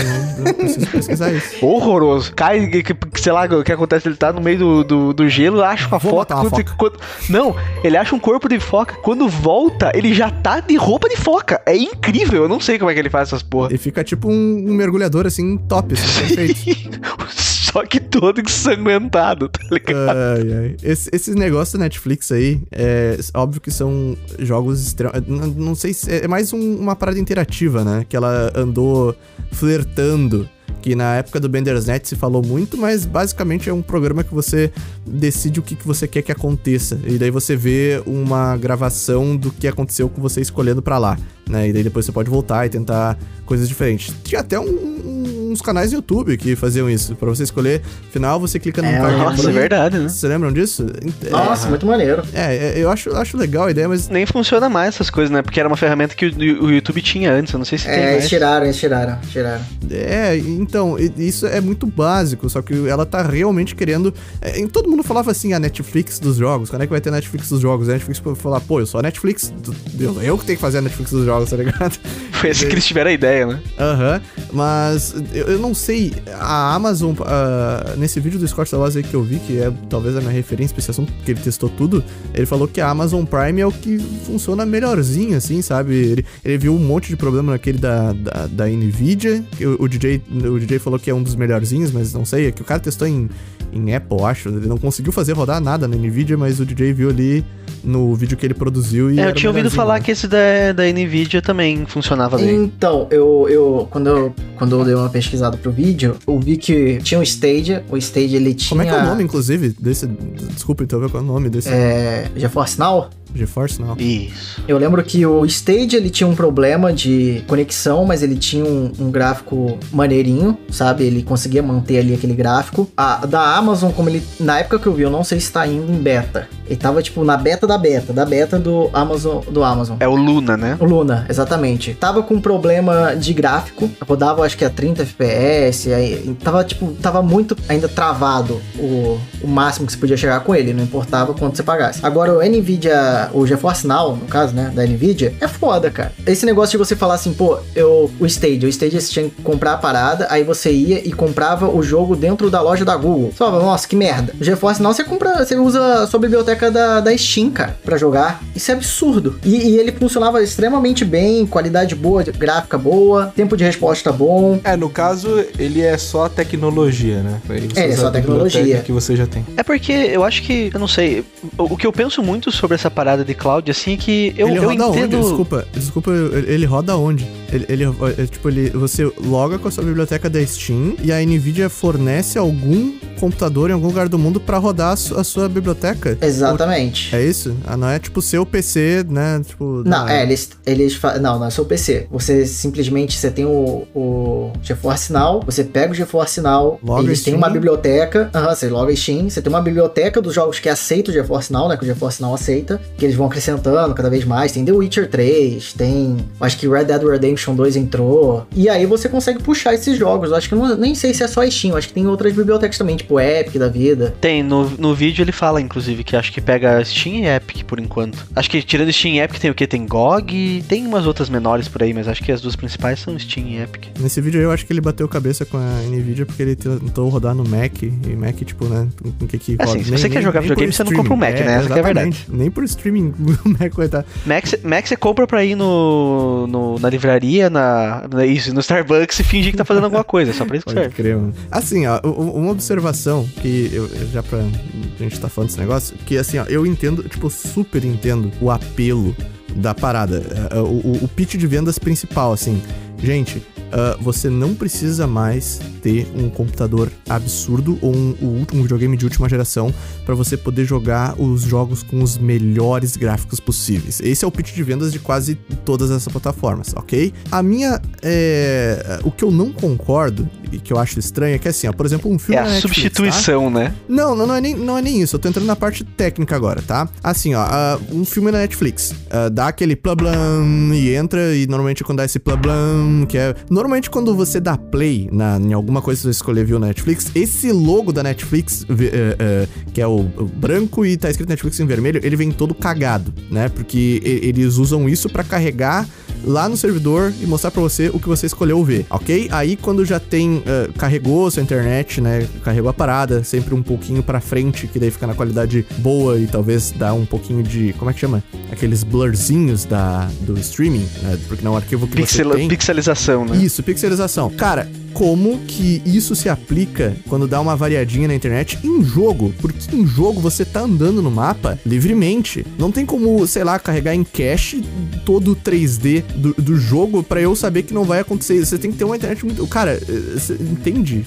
eu 0.50 0.54
preciso 0.54 0.88
pesquisar 0.88 1.32
isso. 1.32 1.58
Horroroso. 1.66 2.34
Cai, 2.34 2.70
sei 3.16 3.32
lá 3.32 3.46
o 3.46 3.64
que 3.64 3.72
acontece, 3.72 4.08
ele 4.08 4.16
tá 4.16 4.32
no 4.32 4.42
meio 4.42 4.58
do, 4.60 4.84
do, 4.84 5.14
do 5.14 5.30
gelo, 5.30 5.64
acha 5.64 5.88
uma 5.88 5.98
Vou 6.00 6.12
foca. 6.12 6.36
matar 6.36 6.42
uma 6.42 6.50
quando- 6.52 6.76
quando- 6.78 7.00
não, 7.30 7.56
ele 7.84 7.98
acha 7.98 8.16
um 8.16 8.20
corpo 8.20 8.48
de 8.48 8.60
foca. 8.60 8.96
Quando 9.02 9.28
volta, 9.28 9.92
ele 9.96 10.14
já 10.14 10.30
tá 10.30 10.60
de 10.60 10.76
roupa 10.76 11.10
de 11.10 11.16
foca. 11.18 11.62
É 11.66 11.76
incrível, 11.76 12.44
eu 12.44 12.50
não 12.50 12.60
sei 12.60 12.78
como 12.78 12.92
é 12.92 12.94
que 12.94 13.00
ele 13.00 13.10
faz 13.10 13.30
essas 13.30 13.42
porra. 13.44 13.70
E 13.74 13.78
fica 13.78 14.04
tipo 14.04 14.28
um, 14.30 14.32
um 14.70 14.74
mergulhador 14.74 15.26
assim, 15.26 15.58
top, 15.58 15.94
assim, 15.94 16.36
perfeito. 16.36 17.00
Só 17.76 17.86
que 17.86 18.00
todo 18.00 18.40
ensanguentado, 18.40 19.50
tá 19.50 19.60
ligado? 19.70 20.18
Ai, 20.18 20.54
ai. 20.54 20.76
Esse- 20.82 21.10
esses 21.12 21.36
negócios 21.36 21.74
da 21.74 21.80
Netflix 21.84 22.32
aí, 22.32 22.62
é 22.72 23.18
óbvio 23.34 23.60
que 23.60 23.70
são 23.70 24.16
jogos 24.40 24.82
extremamente. 24.82 25.30
Não, 25.30 25.48
não 25.48 25.76
sei 25.76 25.94
se. 25.94 26.10
É 26.10 26.26
mais 26.26 26.54
um- 26.54 26.78
uma 26.78 26.96
parada 26.96 27.20
interativa, 27.20 27.84
né? 27.84 28.06
Que 28.08 28.16
ela 28.16 28.50
andou 28.56 29.14
flertando. 29.52 30.48
Que 30.82 30.96
na 30.96 31.16
época 31.16 31.40
do 31.40 31.50
Bandersnatch 31.50 32.06
se 32.08 32.16
falou 32.16 32.46
muito, 32.46 32.78
mas 32.78 33.06
basicamente 33.06 33.68
é 33.70 33.74
um 33.74 33.82
programa 33.82 34.24
que 34.24 34.34
você 34.34 34.72
decide 35.06 35.60
o 35.60 35.64
que, 35.64 35.76
que 35.76 35.86
você 35.86 36.08
quer 36.08 36.22
que 36.22 36.32
aconteça. 36.32 37.00
E 37.08 37.18
daí 37.18 37.32
você 37.32 37.56
vê 37.56 38.02
uma 38.06 38.56
gravação 38.56 39.36
do 39.36 39.50
que 39.52 39.68
aconteceu 39.68 40.08
com 40.08 40.22
você 40.22 40.42
escolhendo 40.42 40.84
pra 40.84 41.00
lá, 41.00 41.18
né? 41.50 41.70
E 41.70 41.74
daí 41.74 41.84
depois 41.84 42.06
você 42.06 42.12
pode 42.12 42.30
voltar 42.30 42.66
e 42.66 42.70
tentar 42.70 43.18
coisas 43.46 43.68
diferentes. 43.68 44.14
Tinha 44.24 44.42
até 44.42 44.60
um- 44.60 44.64
um- 44.66 45.52
uns 45.52 45.62
canais 45.62 45.92
no 45.92 45.98
YouTube 46.00 46.36
que 46.38 46.56
faziam 46.56 46.90
isso. 46.90 47.16
Pra 47.16 47.30
você 47.30 47.44
escolher, 47.44 47.82
final 48.12 48.40
você 48.40 48.60
clica 48.60 48.82
no 48.82 48.88
É, 48.90 48.98
card 49.00 49.18
Nossa, 49.18 49.50
é 49.50 49.54
verdade, 49.54 49.98
né? 50.00 50.10
Vocês 50.10 50.30
lembram 50.30 50.52
disso? 50.52 50.86
É, 51.26 51.30
Nossa, 51.30 51.70
muito 51.70 51.86
maneiro. 51.86 52.24
É, 52.34 52.56
é, 52.56 52.74
eu 52.84 52.90
acho, 52.90 53.16
acho 53.16 53.38
legal 53.38 53.66
a 53.66 53.72
ideia, 53.72 53.88
mas. 53.88 54.10
Nem 54.10 54.26
funciona 54.26 54.68
mais 54.70 54.96
essas 54.96 55.10
coisas, 55.10 55.32
né? 55.32 55.42
Porque 55.42 55.60
era 55.60 55.70
uma 55.70 55.78
ferramenta 55.78 56.14
que 56.16 56.26
o, 56.26 56.66
o 56.66 56.72
YouTube 56.72 57.02
tinha 57.02 57.32
antes. 57.32 57.54
Eu 57.54 57.58
não 57.60 57.66
sei 57.66 57.78
se 57.78 57.86
tem 57.86 57.94
É, 57.94 58.14
eles 58.16 58.28
tiraram, 58.28 58.66
eles 58.66 58.78
tiraram, 58.78 59.18
tiraram. 59.32 59.62
É, 59.90 60.36
então, 60.38 60.98
isso 61.18 61.46
é 61.48 61.62
muito 61.62 61.86
básico, 61.88 62.50
só 62.50 62.62
que 62.62 62.74
ela 62.88 63.06
tá 63.06 63.22
realmente 63.22 63.76
querendo. 63.76 64.14
é, 64.42 64.66
todo 64.68 64.90
mundo 64.90 65.04
falava 65.04 65.32
assim, 65.32 65.54
a 65.54 65.60
Netflix 65.60 66.20
dos 66.20 66.38
jogos, 66.38 66.70
quando 66.70 66.82
é 66.82 66.86
que 66.86 66.92
vai 66.92 67.00
ter 67.02 67.12
Netflix 67.12 67.50
dos 67.50 67.62
jogos? 67.62 67.88
A 67.88 67.94
Netflix 67.94 68.22
falar, 68.36 68.60
pô, 68.62 68.80
eu 68.80 68.86
sou 68.86 69.00
a 69.00 69.04
Netflix. 69.04 69.54
do- 69.64 69.76
eu, 70.04 70.22
eu 70.22 70.38
que 70.38 70.46
tenho 70.46 70.58
que 70.58 70.62
fazer 70.62 70.80
a 70.80 70.82
Netflix 70.82 71.12
dos 71.12 71.24
jogos, 71.26 71.35
tá 71.44 71.58
ligado? 71.58 72.00
Foi 72.32 72.50
esse 72.50 72.66
que 72.66 72.74
eles 72.74 72.86
tiveram 72.86 73.10
a 73.10 73.14
ideia, 73.14 73.46
né? 73.48 73.60
Aham, 73.80 74.22
mas 74.54 75.16
eu, 75.34 75.48
eu 75.48 75.60
não 75.60 75.74
sei, 75.74 76.14
a 76.34 76.74
Amazon, 76.76 77.16
ah, 77.26 77.96
nesse 77.98 78.20
vídeo 78.20 78.40
do 78.40 78.48
Scott 78.48 78.70
aí 78.76 79.04
que 79.04 79.14
eu 79.14 79.24
vi, 79.24 79.40
que 79.40 79.60
é 79.60 79.72
talvez 79.90 80.16
a 80.16 80.22
minha 80.22 80.32
referência 80.32 80.74
pra 80.74 80.82
esse 80.82 80.92
assunto, 80.92 81.12
porque 81.14 81.32
ele 81.32 81.40
testou 81.40 81.70
tudo, 81.70 82.04
ele 82.34 82.46
falou 82.46 82.68
que 82.68 82.80
a 82.80 82.90
Amazon 82.90 83.26
Prime 83.26 83.62
é 83.62 83.66
o 83.66 83.72
que 83.72 83.98
funciona 84.26 84.66
melhorzinho, 84.66 85.38
assim, 85.38 85.62
sabe? 85.62 85.96
Ele, 85.96 86.26
ele 86.44 86.58
viu 86.58 86.76
um 86.76 86.80
monte 86.80 87.08
de 87.08 87.16
problema 87.16 87.54
naquele 87.54 87.78
da, 87.78 88.14
da, 88.14 88.48
da 88.48 88.68
Nvidia, 88.68 89.44
que 89.58 89.66
o, 89.66 89.78
o 89.80 89.88
DJ, 89.88 90.22
o 90.30 90.60
DJ 90.60 90.80
falou 90.80 91.00
que 91.00 91.10
é 91.10 91.14
um 91.14 91.24
dos 91.24 91.36
melhorzinhos, 91.36 91.92
mas 91.92 92.14
não 92.14 92.26
sei, 92.26 92.48
é 92.48 92.52
que 92.52 92.62
o 92.62 92.66
cara 92.66 92.80
testou 92.80 93.08
em, 93.08 93.30
em 93.76 93.94
Apple, 93.94 94.22
acho, 94.24 94.50
ele 94.50 94.68
não 94.68 94.78
conseguiu 94.78 95.12
fazer 95.12 95.34
rodar 95.34 95.60
nada 95.60 95.88
na 95.88 95.96
Nvidia, 95.96 96.38
mas 96.38 96.60
o 96.60 96.66
DJ 96.66 96.94
viu 96.94 97.10
ali 97.10 97.46
no 97.84 98.16
vídeo 98.16 98.36
que 98.36 98.46
ele 98.46 98.54
produziu 98.54 99.12
e 99.12 99.20
É, 99.20 99.28
eu 99.28 99.34
tinha 99.34 99.50
ouvido 99.50 99.70
falar 99.70 99.96
né? 99.96 100.00
que 100.00 100.12
esse 100.12 100.28
da, 100.28 100.72
da 100.74 100.84
Nvidia 100.84 101.42
também 101.42 101.86
funcionava 101.86 102.38
bem. 102.38 102.56
Então, 102.56 103.08
eu, 103.12 103.48
eu, 103.50 103.88
quando 103.92 104.08
eu 104.08 104.34
quando 104.58 104.80
eu 104.80 104.86
dei 104.86 104.96
uma 104.96 105.10
pesquisada 105.10 105.58
pro 105.58 105.72
vídeo, 105.72 106.16
eu 106.26 106.40
vi 106.40 106.58
que 106.58 106.98
tinha 107.04 107.20
um 107.20 107.24
Stadia, 107.24 107.84
o 107.90 107.98
Stadia 107.98 108.38
ele 108.38 108.54
tinha... 108.54 108.70
Como 108.70 108.82
é 108.82 108.86
que 108.86 108.92
é 108.92 108.98
o 108.98 109.06
nome, 109.06 109.24
inclusive, 109.24 109.76
desse... 109.80 110.08
Desculpa, 110.08 110.84
então, 110.84 111.00
qual 111.10 111.22
é 111.22 111.26
o 111.26 111.28
nome 111.28 111.50
desse... 111.50 111.70
É, 111.70 112.32
GeForce 112.36 112.80
Now? 112.80 113.10
GeForce, 113.38 113.82
não. 113.82 113.96
Isso. 113.98 114.62
Eu 114.68 114.78
lembro 114.78 115.04
que 115.04 115.26
o 115.26 115.46
Stadia 115.46 116.00
ele 116.00 116.10
tinha 116.10 116.28
um 116.28 116.36
problema 116.36 116.92
de 116.94 117.44
conexão, 117.48 118.06
mas 118.06 118.24
ele 118.24 118.36
tinha 118.36 118.66
um, 118.66 118.92
um 119.00 119.12
gráfico 119.12 119.78
maneirinho, 119.92 120.58
sabe? 120.70 121.04
Ele 121.04 121.24
conseguia 121.24 121.62
manter 121.62 122.00
ali 122.00 122.14
aquele 122.14 122.34
gráfico. 122.34 122.90
A 122.96 123.26
da 123.26 123.56
Amazon, 123.56 123.92
como 123.92 124.10
ele. 124.10 124.24
Na 124.40 124.60
época 124.60 124.80
que 124.80 124.88
eu 124.88 124.94
vi, 124.94 125.04
eu 125.04 125.10
não 125.10 125.24
sei 125.24 125.40
se 125.40 125.52
tá 125.52 125.66
indo 125.68 125.92
em 125.92 125.98
beta. 125.98 126.48
Ele 126.68 126.76
tava, 126.76 127.02
tipo, 127.02 127.24
na 127.24 127.38
beta 127.38 127.68
da 127.68 127.78
beta, 127.78 128.12
da 128.12 128.26
beta 128.26 128.58
do 128.58 128.90
Amazon. 128.94 129.42
Do 129.50 129.64
Amazon. 129.64 129.98
É 130.00 130.08
o 130.08 130.16
Luna, 130.16 130.58
né? 130.58 130.78
O 130.80 130.86
Luna, 130.86 131.26
exatamente. 131.30 131.94
Tava 131.94 132.24
com 132.24 132.40
problema 132.40 133.16
de 133.16 133.34
gráfico, 133.34 133.90
rodava 134.08 134.44
acho 134.44 134.58
que 134.58 134.66
a 134.66 134.70
30 134.70 135.04
FPS, 135.04 135.94
aí 135.94 136.36
tava 136.44 136.64
tipo, 136.64 136.94
tava 137.02 137.22
muito 137.22 137.56
ainda 137.70 137.88
travado 137.88 138.62
o, 138.78 139.20
o 139.42 139.48
máximo 139.48 139.86
que 139.86 139.94
você 139.94 139.98
podia 139.98 140.18
chegar 140.18 140.40
com 140.42 140.56
ele, 140.56 140.74
não 140.74 140.84
importava 140.84 141.34
quanto 141.34 141.58
você 141.58 141.64
pagasse. 141.64 142.00
Agora 142.04 142.34
o 142.34 142.42
Nvidia, 142.44 143.30
o 143.34 143.46
GeForce 143.46 143.88
Now, 143.88 144.16
no 144.16 144.26
caso, 144.26 144.54
né, 144.54 144.72
da 144.74 144.84
Nvidia, 144.84 145.34
é 145.40 145.48
foda, 145.48 145.90
cara. 145.90 146.12
Esse 146.26 146.46
negócio 146.46 146.72
de 146.72 146.78
você 146.78 146.96
falar 146.96 147.16
assim, 147.16 147.34
pô, 147.34 147.60
eu 147.76 148.12
o 148.20 148.26
Stadia, 148.26 148.68
o 148.68 148.70
Stadia 148.70 149.00
você 149.00 149.12
tinha 149.12 149.30
que 149.30 149.42
comprar 149.42 149.74
a 149.74 149.78
parada, 149.78 150.28
aí 150.30 150.44
você 150.44 150.72
ia 150.72 151.08
e 151.08 151.12
comprava 151.12 151.70
o 151.70 151.82
jogo 151.84 152.16
dentro 152.16 152.50
da 152.50 152.62
loja 152.62 152.84
da 152.84 152.96
Google. 152.96 153.32
Só, 153.36 153.52
nossa, 153.52 153.88
que 153.88 153.96
merda. 153.96 154.34
O 154.40 154.44
GeForce 154.44 154.82
Now 154.82 154.94
você 154.94 155.04
compra, 155.04 155.46
você 155.46 155.56
usa 155.56 156.04
a 156.04 156.08
sua 156.08 156.20
biblioteca 156.20 156.55
da, 156.56 157.00
da 157.00 157.18
Steam, 157.18 157.52
cara, 157.52 157.78
pra 157.84 157.98
jogar. 157.98 158.42
Isso 158.56 158.72
é 158.72 158.74
absurdo. 158.74 159.40
E, 159.44 159.56
e 159.56 159.78
ele 159.78 159.92
funcionava 159.92 160.42
extremamente 160.42 161.06
bem, 161.06 161.46
qualidade 161.46 161.96
boa, 161.96 162.24
gráfica 162.24 162.78
boa, 162.78 163.32
tempo 163.36 163.56
de 163.56 163.64
resposta 163.64 164.12
bom. 164.12 164.60
É, 164.64 164.76
no 164.76 164.90
caso, 164.90 165.46
ele 165.58 165.82
é 165.82 165.98
só 165.98 166.28
tecnologia, 166.28 167.22
né? 167.22 167.42
É, 167.50 167.58
ele 167.58 167.74
é 167.76 167.96
só 167.96 168.08
a 168.08 168.12
biblioteca 168.12 168.12
tecnologia. 168.12 168.80
que 168.80 168.92
você 168.92 169.16
já 169.16 169.28
tem. 169.28 169.46
É 169.56 169.64
porque 169.64 169.92
eu 169.92 170.24
acho 170.24 170.42
que, 170.44 170.70
eu 170.74 170.80
não 170.80 170.88
sei, 170.88 171.24
o, 171.58 171.78
que 171.78 171.86
eu 171.86 171.94
penso 171.94 172.22
muito 172.22 172.52
sobre 172.52 172.76
essa 172.76 172.90
parada 172.90 173.24
de 173.24 173.34
cloud, 173.34 173.70
assim, 173.70 173.94
é 173.94 173.98
que 173.98 174.34
eu, 174.38 174.48
ele 174.48 174.58
eu 174.58 174.64
roda 174.64 174.74
entendo... 174.74 175.18
onde? 175.18 175.28
Desculpa, 175.28 175.68
desculpa, 175.74 176.12
ele 176.12 176.66
ele 176.66 176.66
roda 176.66 176.98
onde? 176.98 177.26
Ele, 177.52 177.66
ele, 177.70 177.84
é, 178.18 178.26
tipo, 178.26 178.50
ele, 178.50 178.70
você 178.72 179.10
loga 179.18 179.58
com 179.60 179.68
a 179.68 179.72
sua 179.72 179.84
biblioteca 179.84 180.30
da 180.30 180.46
Steam 180.46 180.96
e 181.02 181.12
a 181.12 181.24
Nvidia 181.24 181.70
fornece 181.70 182.38
algum 182.38 182.94
computador 183.20 183.70
em 183.70 183.74
algum 183.74 183.88
lugar 183.88 184.08
do 184.10 184.18
mundo 184.18 184.40
pra 184.40 184.58
rodar 184.58 184.94
a, 184.94 184.96
su- 184.96 185.18
a 185.18 185.24
sua 185.24 185.48
biblioteca? 185.50 186.18
Exatamente. 186.22 187.16
É 187.16 187.24
isso? 187.24 187.56
Ah, 187.66 187.76
não 187.78 187.90
é 187.90 188.00
tipo 188.00 188.22
seu 188.22 188.46
PC, 188.46 189.06
né? 189.10 189.42
Tipo, 189.46 189.84
Não, 189.86 190.06
da- 190.06 190.14
é, 190.14 190.24
eles, 190.24 190.50
eles 190.66 190.96
fa- 190.96 191.18
Não, 191.20 191.40
não 191.40 191.46
é 191.48 191.50
seu 191.50 191.66
PC. 191.66 192.08
Você 192.12 192.46
simplesmente 192.46 193.18
você 193.18 193.30
tem 193.32 193.46
o, 193.46 193.88
o 193.96 194.52
GeForce 194.62 195.12
Now, 195.12 195.42
você 195.46 195.64
pega 195.64 195.92
o 195.92 195.96
GeForce 195.96 196.42
Now, 196.42 196.80
Loga 196.84 197.04
eles 197.04 197.24
têm 197.24 197.34
uma 197.34 197.50
biblioteca. 197.50 198.30
Aham, 198.34 198.54
você 198.56 198.68
loga 198.70 198.96
Steam, 198.96 199.30
você 199.30 199.42
tem 199.42 199.52
uma 199.52 199.62
biblioteca 199.62 200.22
dos 200.22 200.34
jogos 200.34 200.60
que 200.60 200.70
aceita 200.70 201.12
o 201.12 201.14
GeForce 201.14 201.52
Now, 201.52 201.68
né? 201.70 201.78
Que 201.78 201.84
o 201.84 201.88
GeForce 201.88 202.22
Now 202.22 202.34
aceita, 202.36 202.80
que 202.98 203.06
eles 203.06 203.16
vão 203.16 203.28
acrescentando 203.28 203.94
cada 203.94 204.10
vez 204.10 204.24
mais. 204.26 204.52
Tem 204.52 204.64
The 204.66 204.72
Witcher 204.72 205.10
3, 205.10 205.74
tem. 205.74 206.18
Acho 206.40 206.58
que 206.58 206.68
Red 206.68 206.86
Dead 206.86 207.02
Redemption 207.04 207.56
2 207.56 207.76
entrou. 207.76 208.46
E 208.56 208.68
aí 208.70 208.86
você 208.86 209.08
consegue 209.10 209.42
puxar 209.42 209.74
esses 209.74 209.98
jogos. 209.98 210.30
Eu 210.30 210.36
acho 210.36 210.50
que 210.50 210.56
não, 210.56 210.76
nem 210.78 210.94
sei 210.96 211.14
se 211.14 211.24
é 211.24 211.28
só 211.28 211.48
Steam, 211.50 211.76
acho 211.76 211.88
que 211.90 211.94
tem 211.94 212.08
outras 212.08 212.34
bibliotecas 212.34 212.78
também, 212.78 212.98
tipo 213.06 213.20
Epic 213.20 213.56
da 213.58 213.68
vida. 213.68 214.14
Tem, 214.20 214.42
no, 214.44 214.70
no 214.72 214.94
vídeo 214.94 215.22
ele 215.24 215.32
fala, 215.32 215.62
inclusive, 215.62 216.04
que 216.04 216.16
acho 216.16 216.32
que 216.32 216.42
pega 216.42 216.84
Steam 216.84 217.16
e 217.18 217.28
Epic 217.28 217.64
por 217.64 217.80
enquanto. 217.80 218.26
Acho 218.36 218.50
que 218.50 218.62
tirando 218.62 218.92
Steam 218.92 219.16
e 219.16 219.20
Epic 219.20 219.40
tem 219.40 219.52
o 219.52 219.56
que? 219.56 219.66
Tem 219.68 219.86
GOG, 219.86 220.64
tem 220.68 220.86
umas 220.86 221.06
outras 221.06 221.30
menores 221.30 221.68
por 221.68 221.82
aí, 221.84 221.94
mas 221.94 222.08
acho 222.08 222.24
que 222.24 222.32
as 222.32 222.42
duas 222.42 222.56
principais 222.56 223.00
são 223.00 223.18
Steam 223.18 223.48
e 223.48 223.58
Epic. 223.62 223.86
Nesse 224.00 224.20
vídeo 224.22 224.40
aí 224.40 224.46
eu 224.46 224.52
acho 224.52 224.66
que 224.66 224.74
ele 224.74 224.82
bateu 224.82 225.08
cabeça 225.08 225.46
com 225.46 225.58
a 225.58 225.82
Nvidia 225.90 226.26
porque 226.26 226.42
ele 226.42 226.56
tentou 226.56 227.10
rodar 227.10 227.34
no 227.36 227.44
Mac. 227.48 227.82
E 227.84 228.16
Mac, 228.16 228.36
tipo, 228.38 228.66
né? 228.66 228.88
Com 229.20 229.28
que 229.28 229.38
que 229.38 229.56
É 229.60 229.64
assim, 229.64 229.84
se 229.84 229.92
você 229.92 230.10
quer 230.10 230.22
jogar 230.22 230.42
videogame, 230.42 230.72
você 230.74 230.84
não 230.84 230.94
compra 230.94 231.14
um. 231.14 231.18
Mac, 231.18 231.34
né? 231.40 231.56
Essa 231.58 231.68
que 231.68 231.74
é 231.74 231.80
a 231.80 231.84
verdade. 231.84 232.26
Nem 232.30 232.50
por 232.52 232.64
streaming 232.64 233.14
o 233.46 233.50
Mac 233.50 233.74
vai 233.76 233.86
estar. 233.86 234.06
Mac, 234.26 234.46
Mac 234.64 234.86
você 234.88 234.96
compra 234.96 235.26
pra 235.28 235.44
ir 235.44 235.56
no, 235.56 236.48
no- 236.48 236.80
na 236.80 236.90
livraria, 236.90 237.50
na, 237.50 238.08
na- 238.12 238.26
isso, 238.26 238.54
no 238.54 238.60
Starbucks 238.60 239.20
e 239.20 239.24
fingir 239.24 239.52
que 239.52 239.58
tá 239.58 239.66
fazendo 239.66 239.84
alguma 239.86 240.04
coisa, 240.04 240.34
só 240.34 240.46
pra 240.46 240.58
isso 240.58 240.66
que 240.66 240.74
Pode 240.74 240.86
serve. 240.86 240.96
crer, 240.96 241.16
mano. 241.16 241.34
Assim, 241.52 241.86
ó, 241.88 242.00
uma 242.04 242.52
observação 242.52 242.95
que 243.42 243.70
eu, 243.74 243.86
eu 243.88 244.08
já 244.12 244.24
pra 244.24 244.40
a 244.40 245.04
gente 245.04 245.20
tá 245.20 245.30
falando 245.30 245.50
desse 245.50 245.60
negócio, 245.60 245.96
que 246.06 246.18
assim, 246.18 246.38
ó, 246.38 246.46
eu 246.46 246.66
entendo, 246.66 247.04
tipo, 247.04 247.30
super 247.30 247.84
entendo 247.84 248.32
o 248.42 248.50
apelo 248.50 249.16
da 249.56 249.74
parada. 249.74 250.24
É, 250.52 250.60
o, 250.60 250.66
o, 250.66 251.00
o 251.04 251.08
pitch 251.08 251.36
de 251.36 251.48
vendas 251.48 251.78
principal, 251.78 252.34
assim. 252.34 252.62
Gente, 252.98 253.38
uh, 253.38 254.02
você 254.02 254.30
não 254.30 254.56
precisa 254.56 255.06
mais 255.06 255.60
ter 255.82 256.08
um 256.16 256.30
computador 256.30 256.92
absurdo 257.08 257.78
ou 257.82 257.96
um, 257.96 258.16
último 258.40 258.64
videogame 258.64 258.98
de 258.98 259.06
última 259.06 259.30
geração 259.30 259.74
para 260.06 260.16
você 260.16 260.38
poder 260.38 260.66
jogar 260.66 261.20
os 261.20 261.42
jogos 261.42 261.84
com 261.84 262.02
os 262.02 262.18
melhores 262.18 262.96
gráficos 262.96 263.40
possíveis. 263.40 264.00
Esse 264.00 264.24
é 264.24 264.28
o 264.28 264.32
pitch 264.32 264.54
de 264.54 264.64
vendas 264.64 264.92
de 264.92 265.00
quase 265.00 265.36
todas 265.64 265.92
essas 265.92 266.12
plataformas, 266.12 266.74
ok? 266.76 267.14
A 267.32 267.44
minha. 267.44 267.82
É, 268.02 269.00
o 269.04 269.12
que 269.12 269.24
eu 269.24 269.32
não 269.32 269.52
concordo 269.52 270.28
e 270.52 270.60
que 270.60 270.72
eu 270.72 270.78
acho 270.78 271.00
estranho 271.00 271.36
é 271.36 271.38
que, 271.38 271.48
assim, 271.48 271.68
ó, 271.68 271.74
por 271.74 271.86
exemplo, 271.86 272.12
um 272.12 272.18
filme. 272.18 272.38
É 272.38 272.40
a 272.40 272.44
Netflix, 272.44 272.76
substituição, 272.76 273.52
tá? 273.52 273.60
né? 273.60 273.76
Não, 273.88 274.16
não, 274.16 274.26
não 274.26 274.36
é, 274.36 274.42
nem, 274.42 274.56
não 274.56 274.78
é 274.78 274.82
nem 274.82 275.02
isso. 275.02 275.16
Eu 275.16 275.20
tô 275.20 275.28
entrando 275.28 275.46
na 275.46 275.56
parte 275.56 275.84
técnica 275.84 276.36
agora, 276.36 276.62
tá? 276.62 276.88
Assim, 277.04 277.34
ó, 277.36 277.46
uh, 277.46 277.96
um 277.96 278.06
filme 278.06 278.32
na 278.32 278.40
Netflix. 278.40 278.92
Uh, 278.92 279.30
dá 279.36 279.50
aquele 279.50 279.76
plablam 279.76 280.74
e 280.74 280.96
entra, 280.96 281.36
e 281.36 281.46
normalmente 281.46 281.84
quando 281.84 281.98
dá 281.98 282.06
esse 282.06 282.18
plablam, 282.18 283.06
que 283.06 283.18
é. 283.18 283.36
Normalmente 283.50 283.90
quando 283.90 284.16
você 284.16 284.40
dá 284.40 284.58
play 284.58 285.10
na, 285.12 285.38
em 285.38 285.52
alguma 285.52 285.82
coisa 285.82 286.00
que 286.00 286.04
você 286.04 286.12
escolher 286.12 286.46
viu 286.46 286.58
na 286.58 286.68
Netflix, 286.68 287.12
esse 287.14 287.52
logo 287.52 287.92
da 287.92 288.02
Netflix, 288.02 288.62
uh, 288.62 288.66
uh, 288.74 289.72
que 289.74 289.82
é 289.82 289.88
o, 289.88 290.00
o, 290.00 290.26
branco 290.26 290.86
e 290.86 290.96
tá 290.96 291.10
escrito 291.10 291.28
Netflix 291.28 291.60
em 291.60 291.66
vermelho, 291.66 292.00
ele 292.02 292.16
vem 292.16 292.32
todo 292.32 292.56
cagado, 292.56 293.14
né? 293.30 293.50
Porque 293.50 294.02
eles 294.04 294.56
usam 294.56 294.88
isso 294.88 295.10
para 295.10 295.24
carregar 295.24 295.86
lá 296.26 296.50
no 296.50 296.58
servidor 296.58 297.14
e 297.22 297.26
mostrar 297.26 297.52
para 297.52 297.62
você 297.62 297.90
o 297.94 298.00
que 298.00 298.08
você 298.08 298.26
escolheu 298.26 298.64
ver, 298.64 298.86
ok? 298.90 299.30
Aí 299.32 299.56
quando 299.56 299.86
já 299.86 300.00
tem, 300.00 300.38
uh, 300.38 300.74
carregou 300.78 301.30
sua 301.30 301.44
internet, 301.44 302.02
né? 302.02 302.28
Carregou 302.44 302.70
a 302.70 302.74
parada, 302.74 303.24
sempre 303.24 303.54
um 303.54 303.64
pouquinho 303.64 304.04
para 304.04 304.20
frente, 304.20 304.68
que 304.68 304.80
daí 304.80 304.92
fica 304.92 305.08
na 305.08 305.14
qualidade 305.14 305.66
boa 305.78 306.20
e 306.20 306.28
talvez 306.28 306.72
dá 306.72 306.94
um 306.94 307.06
pouquinho 307.06 307.44
de, 307.44 307.74
como 307.74 307.92
é 307.92 307.94
que 307.94 308.00
chama? 308.00 308.24
Aqueles 308.52 308.84
blurzinhos 308.84 309.66
da, 309.66 310.10
do 310.22 310.38
streaming, 310.40 310.88
né? 311.02 311.20
Porque 311.28 311.44
não 311.44 311.52
é 311.52 311.54
um 311.56 311.58
arquivo 311.58 311.88
que 311.88 311.96
Pixel, 311.96 312.30
você 312.30 312.38
tem. 312.38 312.48
Pixelização, 312.48 313.26
né? 313.26 313.38
Isso, 313.38 313.62
pixelização. 313.64 314.30
Cara, 314.32 314.68
como 314.96 315.40
que 315.40 315.82
isso 315.86 316.16
se 316.16 316.30
aplica 316.30 316.96
quando 317.10 317.28
dá 317.28 317.42
uma 317.42 317.54
variadinha 317.54 318.08
na 318.08 318.16
internet 318.16 318.58
em 318.64 318.82
jogo, 318.82 319.34
porque 319.42 319.76
em 319.76 319.86
jogo 319.86 320.22
você 320.22 320.46
tá 320.46 320.62
andando 320.62 321.02
no 321.02 321.12
mapa 321.12 321.60
livremente. 321.66 322.46
Não 322.58 322.72
tem 322.72 322.86
como, 322.86 323.28
sei 323.28 323.44
lá, 323.44 323.60
carregar 323.60 323.94
em 323.94 324.06
cache 324.06 324.64
todo 325.06 325.34
o 325.34 325.36
3D 325.36 326.02
do, 326.16 326.34
do 326.36 326.58
jogo 326.58 327.04
para 327.04 327.20
eu 327.20 327.36
saber 327.36 327.64
que 327.64 327.74
não 327.74 327.84
vai 327.84 328.00
acontecer. 328.00 328.44
Você 328.44 328.58
tem 328.58 328.72
que 328.72 328.78
ter 328.78 328.86
uma 328.86 328.96
internet 328.96 329.26
muito. 329.26 329.46
Cara, 329.48 329.78
você 329.78 330.34
entende? 330.34 331.06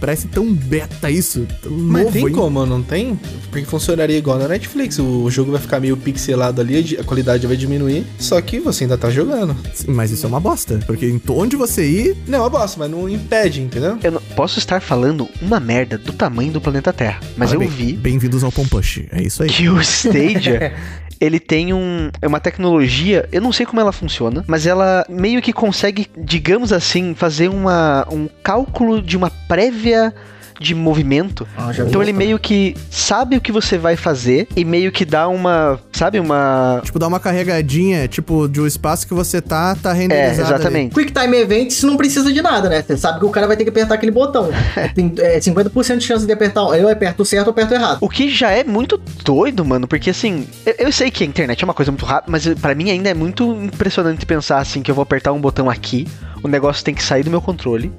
Parece 0.00 0.28
tão 0.28 0.50
beta 0.54 1.10
isso. 1.10 1.46
Tão 1.62 1.72
Mas 1.72 2.04
novo, 2.04 2.12
tem 2.14 2.26
hein? 2.26 2.32
como, 2.32 2.64
não 2.64 2.82
tem? 2.82 3.20
Porque 3.50 3.66
funcionaria 3.66 4.16
igual 4.16 4.38
na 4.38 4.48
Netflix. 4.48 4.98
O 4.98 5.30
jogo 5.30 5.52
vai 5.52 5.60
ficar 5.60 5.78
meio 5.78 5.96
pixelado 5.98 6.62
ali, 6.62 6.96
a 6.98 7.04
qualidade 7.04 7.46
vai 7.46 7.56
diminuir. 7.56 8.06
Só 8.18 8.40
que 8.40 8.58
você 8.60 8.84
ainda 8.84 8.96
tá 8.96 9.10
jogando. 9.10 9.54
Sim, 9.74 9.88
Mas 9.88 10.10
isso 10.10 10.24
é 10.24 10.28
uma 10.28 10.40
bosta. 10.40 10.80
Porque 10.86 11.06
em 11.06 11.20
onde 11.28 11.54
você 11.54 11.86
ir, 11.86 12.16
Não, 12.26 12.44
eu 12.44 12.50
gosto, 12.50 12.78
mas 12.78 12.90
não 12.90 13.06
impede, 13.26 13.60
entendeu? 13.60 13.98
Eu 14.02 14.12
não- 14.12 14.20
posso 14.34 14.58
estar 14.58 14.80
falando 14.80 15.28
uma 15.42 15.58
merda 15.60 15.98
do 15.98 16.12
tamanho 16.12 16.52
do 16.52 16.60
planeta 16.60 16.92
Terra, 16.92 17.20
mas 17.36 17.52
eu 17.52 17.60
vi 17.60 17.92
Bem-vindos 17.92 18.44
ao 18.44 18.52
Pompush. 18.52 19.04
É 19.10 19.20
isso 19.22 19.42
aí. 19.42 19.48
que 19.48 19.68
o 19.68 19.78
Stadia 19.82 20.72
ele 21.20 21.40
tem 21.40 21.72
um, 21.72 22.10
é 22.22 22.26
uma 22.26 22.38
tecnologia, 22.40 23.28
eu 23.32 23.40
não 23.40 23.52
sei 23.52 23.66
como 23.66 23.80
ela 23.80 23.92
funciona, 23.92 24.44
mas 24.46 24.66
ela 24.66 25.04
meio 25.08 25.40
que 25.42 25.52
consegue, 25.52 26.06
digamos 26.16 26.72
assim, 26.72 27.14
fazer 27.14 27.48
uma, 27.48 28.06
um 28.10 28.28
cálculo 28.42 29.02
de 29.02 29.16
uma 29.16 29.30
prévia 29.30 30.14
de 30.60 30.74
movimento. 30.74 31.46
Ah, 31.56 31.70
Então 31.86 32.02
ele 32.02 32.12
meio 32.12 32.38
que 32.38 32.76
sabe 32.90 33.36
o 33.36 33.40
que 33.40 33.52
você 33.52 33.76
vai 33.78 33.96
fazer 33.96 34.48
e 34.56 34.64
meio 34.64 34.90
que 34.90 35.04
dá 35.04 35.28
uma, 35.28 35.78
sabe, 35.92 36.18
uma 36.18 36.80
Tipo, 36.84 36.98
dá 36.98 37.06
uma 37.06 37.20
carregadinha, 37.20 38.08
tipo, 38.08 38.48
de 38.48 38.60
um 38.60 38.66
espaço 38.66 39.06
que 39.06 39.14
você 39.14 39.40
tá, 39.40 39.74
tá 39.74 39.92
renderizado. 39.92 40.40
é, 40.40 40.44
ali. 40.44 40.54
exatamente. 40.54 40.94
Quick 40.94 41.12
Time 41.12 41.36
Events 41.36 41.82
não 41.82 41.96
precisa 41.96 42.32
de 42.32 42.40
nada, 42.42 42.68
né? 42.68 42.82
Você 42.82 42.96
sabe 42.96 43.18
que 43.18 43.24
o 43.24 43.30
cara 43.30 43.46
vai 43.46 43.56
ter 43.56 43.64
que 43.64 43.70
apertar 43.70 43.94
aquele 43.94 44.12
botão. 44.12 44.50
Tem 44.94 45.12
é, 45.18 45.38
50% 45.38 45.98
de 45.98 46.04
chance 46.04 46.26
de 46.26 46.32
apertar. 46.32 46.62
Eu 46.78 46.88
aperto 46.88 47.24
certo 47.24 47.48
ou 47.48 47.50
aperto 47.50 47.74
errado. 47.74 47.98
O 48.00 48.08
que 48.08 48.28
já 48.28 48.50
é 48.50 48.64
muito 48.64 49.00
doido, 49.24 49.64
mano, 49.64 49.86
porque 49.86 50.10
assim, 50.10 50.46
eu, 50.64 50.74
eu 50.78 50.92
sei 50.92 51.10
que 51.10 51.22
a 51.24 51.26
internet 51.26 51.62
é 51.62 51.64
uma 51.64 51.74
coisa 51.74 51.90
muito 51.90 52.04
rápida, 52.04 52.30
mas 52.30 52.46
pra 52.60 52.74
mim 52.74 52.90
ainda 52.90 53.08
é 53.08 53.14
muito 53.14 53.52
impressionante 53.62 54.24
pensar 54.24 54.58
assim 54.58 54.82
que 54.82 54.90
eu 54.90 54.94
vou 54.94 55.02
apertar 55.02 55.32
um 55.32 55.40
botão 55.40 55.68
aqui, 55.68 56.06
o 56.42 56.48
negócio 56.48 56.84
tem 56.84 56.94
que 56.94 57.02
sair 57.02 57.22
do 57.22 57.30
meu 57.30 57.40
controle, 57.40 57.92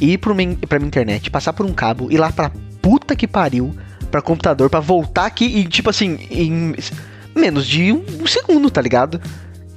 ir 0.00 0.18
pro 0.18 0.34
min, 0.34 0.54
pra 0.54 0.78
minha 0.78 0.88
internet, 0.88 1.30
passar 1.30 1.52
por 1.52 1.66
um 1.66 1.72
cabo, 1.72 2.10
ir 2.10 2.18
lá 2.18 2.32
pra 2.32 2.50
puta 2.80 3.14
que 3.14 3.26
pariu, 3.26 3.74
pra 4.10 4.22
computador, 4.22 4.70
pra 4.70 4.80
voltar 4.80 5.26
aqui 5.26 5.44
e 5.44 5.64
tipo 5.64 5.90
assim, 5.90 6.18
em 6.30 6.74
menos 7.34 7.66
de 7.66 7.92
um, 7.92 8.04
um 8.20 8.26
segundo, 8.26 8.70
tá 8.70 8.80
ligado? 8.80 9.20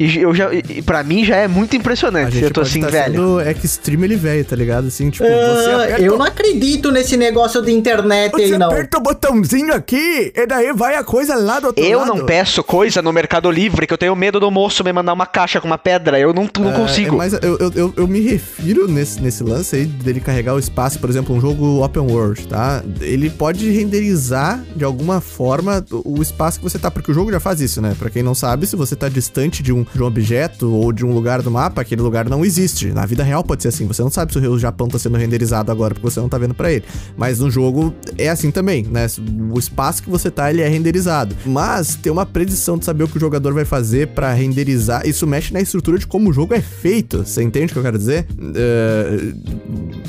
E 0.04 0.20
eu 0.22 0.34
já, 0.36 0.54
e, 0.54 0.82
pra 0.82 1.04
mim 1.04 1.24
já 1.24 1.38
é 1.38 1.48
muito 1.48 1.76
A 1.76 1.80
impressionante. 1.80 2.34
gente 2.34 2.44
Eu 2.44 2.52
tô 2.52 2.62
pode 2.62 2.70
assim, 2.72 2.82
tá 2.82 2.88
velho. 2.88 3.40
extreme 3.64 4.06
ele 4.06 4.16
velho, 4.16 4.44
tá 4.44 4.56
ligado? 4.56 4.88
Assim, 4.88 5.10
tipo, 5.10 5.24
você 5.26 5.70
Ah, 5.70 5.84
aperta 5.84 6.02
eu 6.02 6.18
não 6.18 6.26
acredito 6.26 6.92
nesse 6.92 7.16
negócio 7.18 7.62
de 7.62 7.72
internet 7.72 8.32
Você 8.32 8.44
aí, 8.44 8.58
não. 8.58 8.68
aperta 8.68 8.98
o 8.98 9.02
botãozinho 9.02 9.74
aqui 9.74 10.32
e 10.36 10.46
daí 10.46 10.74
vai 10.74 10.96
a 10.96 11.04
coisa 11.04 11.36
lá 11.36 11.60
do 11.60 11.68
outro 11.68 11.84
Eu 11.84 12.00
lado. 12.00 12.16
não 12.16 12.26
peço 12.26 12.64
coisa 12.64 13.02
no 13.02 13.14
Mercado 13.14 13.50
Livre 13.50 13.88
que 13.88 13.94
eu 13.94 13.98
tenho 13.98 14.16
medo 14.16 14.40
do 14.40 14.50
moço 14.52 14.84
me 14.84 14.92
mandar 14.92 15.14
uma 15.14 15.26
caixa 15.26 15.62
com 15.62 15.68
uma 15.68 15.78
pedra. 15.78 16.20
Eu 16.20 16.34
não, 16.34 16.50
não 16.60 16.72
É, 16.72 16.74
consigo. 16.74 17.16
é, 17.16 17.18
mas 17.18 17.34
eu, 17.34 17.58
eu, 17.58 17.72
eu, 17.76 17.94
eu 17.98 18.08
me 18.08 18.20
refiro 18.20 18.88
nesse, 18.88 19.22
nesse 19.22 19.44
lance 19.44 19.76
aí 19.76 19.86
dele 19.86 20.20
carregar 20.20 20.54
o 20.56 20.60
espaço, 20.60 21.00
por 21.00 21.10
exemplo, 21.10 21.36
um 21.36 21.40
jogo 21.42 21.84
open 21.84 22.04
world, 22.04 22.46
tá? 22.48 22.84
Ele 23.02 23.30
pode 23.30 23.70
renderizar 23.70 24.64
de 24.76 24.84
alguma 24.84 25.22
forma 25.22 25.84
o 25.92 26.14
o 26.14 26.22
espaço 26.22 26.60
que 26.60 26.64
você 26.64 26.78
tá, 26.78 26.92
porque 26.92 27.12
o 27.12 27.14
jogo 27.14 27.32
já 27.32 27.40
faz 27.40 27.60
isso, 27.60 27.82
né? 27.82 27.96
Pra 27.98 28.08
quem 28.10 28.22
não 28.22 28.36
sabe, 28.36 28.68
se 28.68 28.76
você 28.76 28.96
tá 28.96 29.10
distante 29.10 29.64
de 29.64 29.74
um, 29.74 29.84
de 29.94 30.02
um 30.02 30.06
objeto 30.06 30.72
ou 30.72 30.92
de 30.92 31.06
um 31.06 31.14
lugar 31.14 31.42
do 31.42 31.52
mapa, 31.52 31.82
aquele 31.82 32.02
lugar 32.02 32.28
não 32.30 32.44
existe. 32.44 32.88
Na 32.92 33.06
vida 33.06 33.24
real 33.24 33.44
pode 33.44 33.62
ser 33.62 33.70
assim. 33.70 33.86
Você 33.88 34.02
não 34.02 34.10
sabe 34.10 34.34
se 34.34 34.40
o 34.40 34.58
Japão 34.60 34.88
tá 34.88 34.98
sendo 35.00 35.18
renderizado 35.18 35.72
agora 35.72 35.94
porque 35.94 36.10
você 36.10 36.20
não 36.20 36.30
tá 36.30 36.38
vendo 36.38 36.54
pra 36.54 36.72
ele. 36.72 36.84
Mas 37.18 37.40
no 37.40 37.50
jogo 37.50 37.94
é 38.18 38.30
assim 38.30 38.52
também, 38.52 38.84
né? 38.84 39.08
O 39.52 39.60
espaço 39.60 40.02
que 40.04 40.10
você 40.10 40.30
tá, 40.32 40.50
ele 40.50 40.62
é 40.62 40.68
renderizado. 40.68 41.36
Mas 41.46 41.96
tem 41.96 42.12
uma 42.12 42.26
predição 42.26 42.78
de 42.78 42.86
saber 42.86 43.04
o 43.04 43.08
que 43.08 43.18
o 43.18 43.20
jogador 43.20 43.54
vai 43.54 43.66
fazer 43.66 44.08
pra 44.10 44.34
renderizar. 44.34 45.08
Isso 45.08 45.26
mexe 45.28 45.54
na 45.54 45.62
estrutura 45.62 45.98
de 45.98 46.08
como 46.08 46.30
o 46.30 46.34
jogo 46.34 46.54
é 46.54 46.62
feito. 46.62 47.20
Você 47.26 47.44
entende 47.44 47.72
o 47.72 47.74
que 47.74 47.80
eu 47.80 47.84
quero 47.84 47.98
dizer? 47.98 48.26
É, 48.56 49.34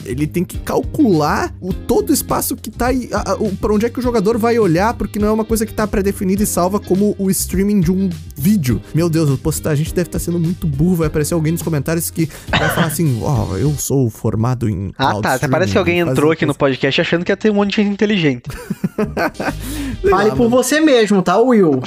ele 0.05 0.27
tem 0.27 0.45
que 0.45 0.59
calcular 0.59 1.55
o 1.61 1.73
todo 1.73 2.11
o 2.11 2.13
espaço 2.13 2.57
que 2.57 2.71
tá 2.71 2.87
aí, 2.87 3.09
a- 3.13 3.33
a- 3.33 3.35
o- 3.37 3.55
pra 3.57 3.73
onde 3.73 3.87
é 3.87 3.91
que 3.91 3.99
o 3.99 4.03
jogador 4.03 4.39
vai 4.39 4.59
olhar, 4.59 4.95
porque 4.95 5.19
não 5.19 5.29
é 5.29 5.33
uma 5.33 5.45
coisa 5.45 5.65
que 5.67 5.73
tá 5.73 5.87
pré-definida 5.87 6.43
e 6.43 6.47
salva 6.47 6.79
como 6.81 7.15
o 7.19 7.31
streaming 7.31 7.81
de 7.81 7.91
um 7.93 8.09
vídeo. 8.37 8.81
Meu 8.95 9.09
Deus, 9.09 9.29
eu 9.29 9.39
postar, 9.65 9.71
a 9.71 9.75
gente 9.75 9.95
deve 9.95 10.09
estar 10.09 10.19
sendo 10.19 10.39
muito 10.39 10.67
burro, 10.67 10.97
vai 10.97 11.07
aparecer 11.07 11.33
alguém 11.35 11.53
nos 11.53 11.63
comentários 11.63 12.11
que 12.11 12.29
vai 12.49 12.69
falar 12.69 12.87
assim, 12.89 13.21
ó, 13.25 13.57
eu 13.57 13.73
sou 13.73 14.11
formado 14.11 14.69
em 14.69 14.93
Ah, 14.99 15.15
tá. 15.21 15.35
Até 15.35 15.49
parece 15.49 15.73
que 15.73 15.79
alguém 15.79 16.01
entrou 16.01 16.27
isso." 16.27 16.33
aqui 16.35 16.47
no 16.47 16.55
podcast 16.55 17.01
achando 17.01 17.25
que 17.25 17.33
ia 17.33 17.37
ter 17.37 17.51
um 17.51 17.55
monte 17.55 17.71
de 17.71 17.77
gente 17.77 17.93
inteligente. 17.93 18.45
Fale 20.09 20.33
por 20.33 20.49
você 20.49 20.81
mesmo, 20.81 21.23
tá, 21.23 21.39
Will? 21.39 21.81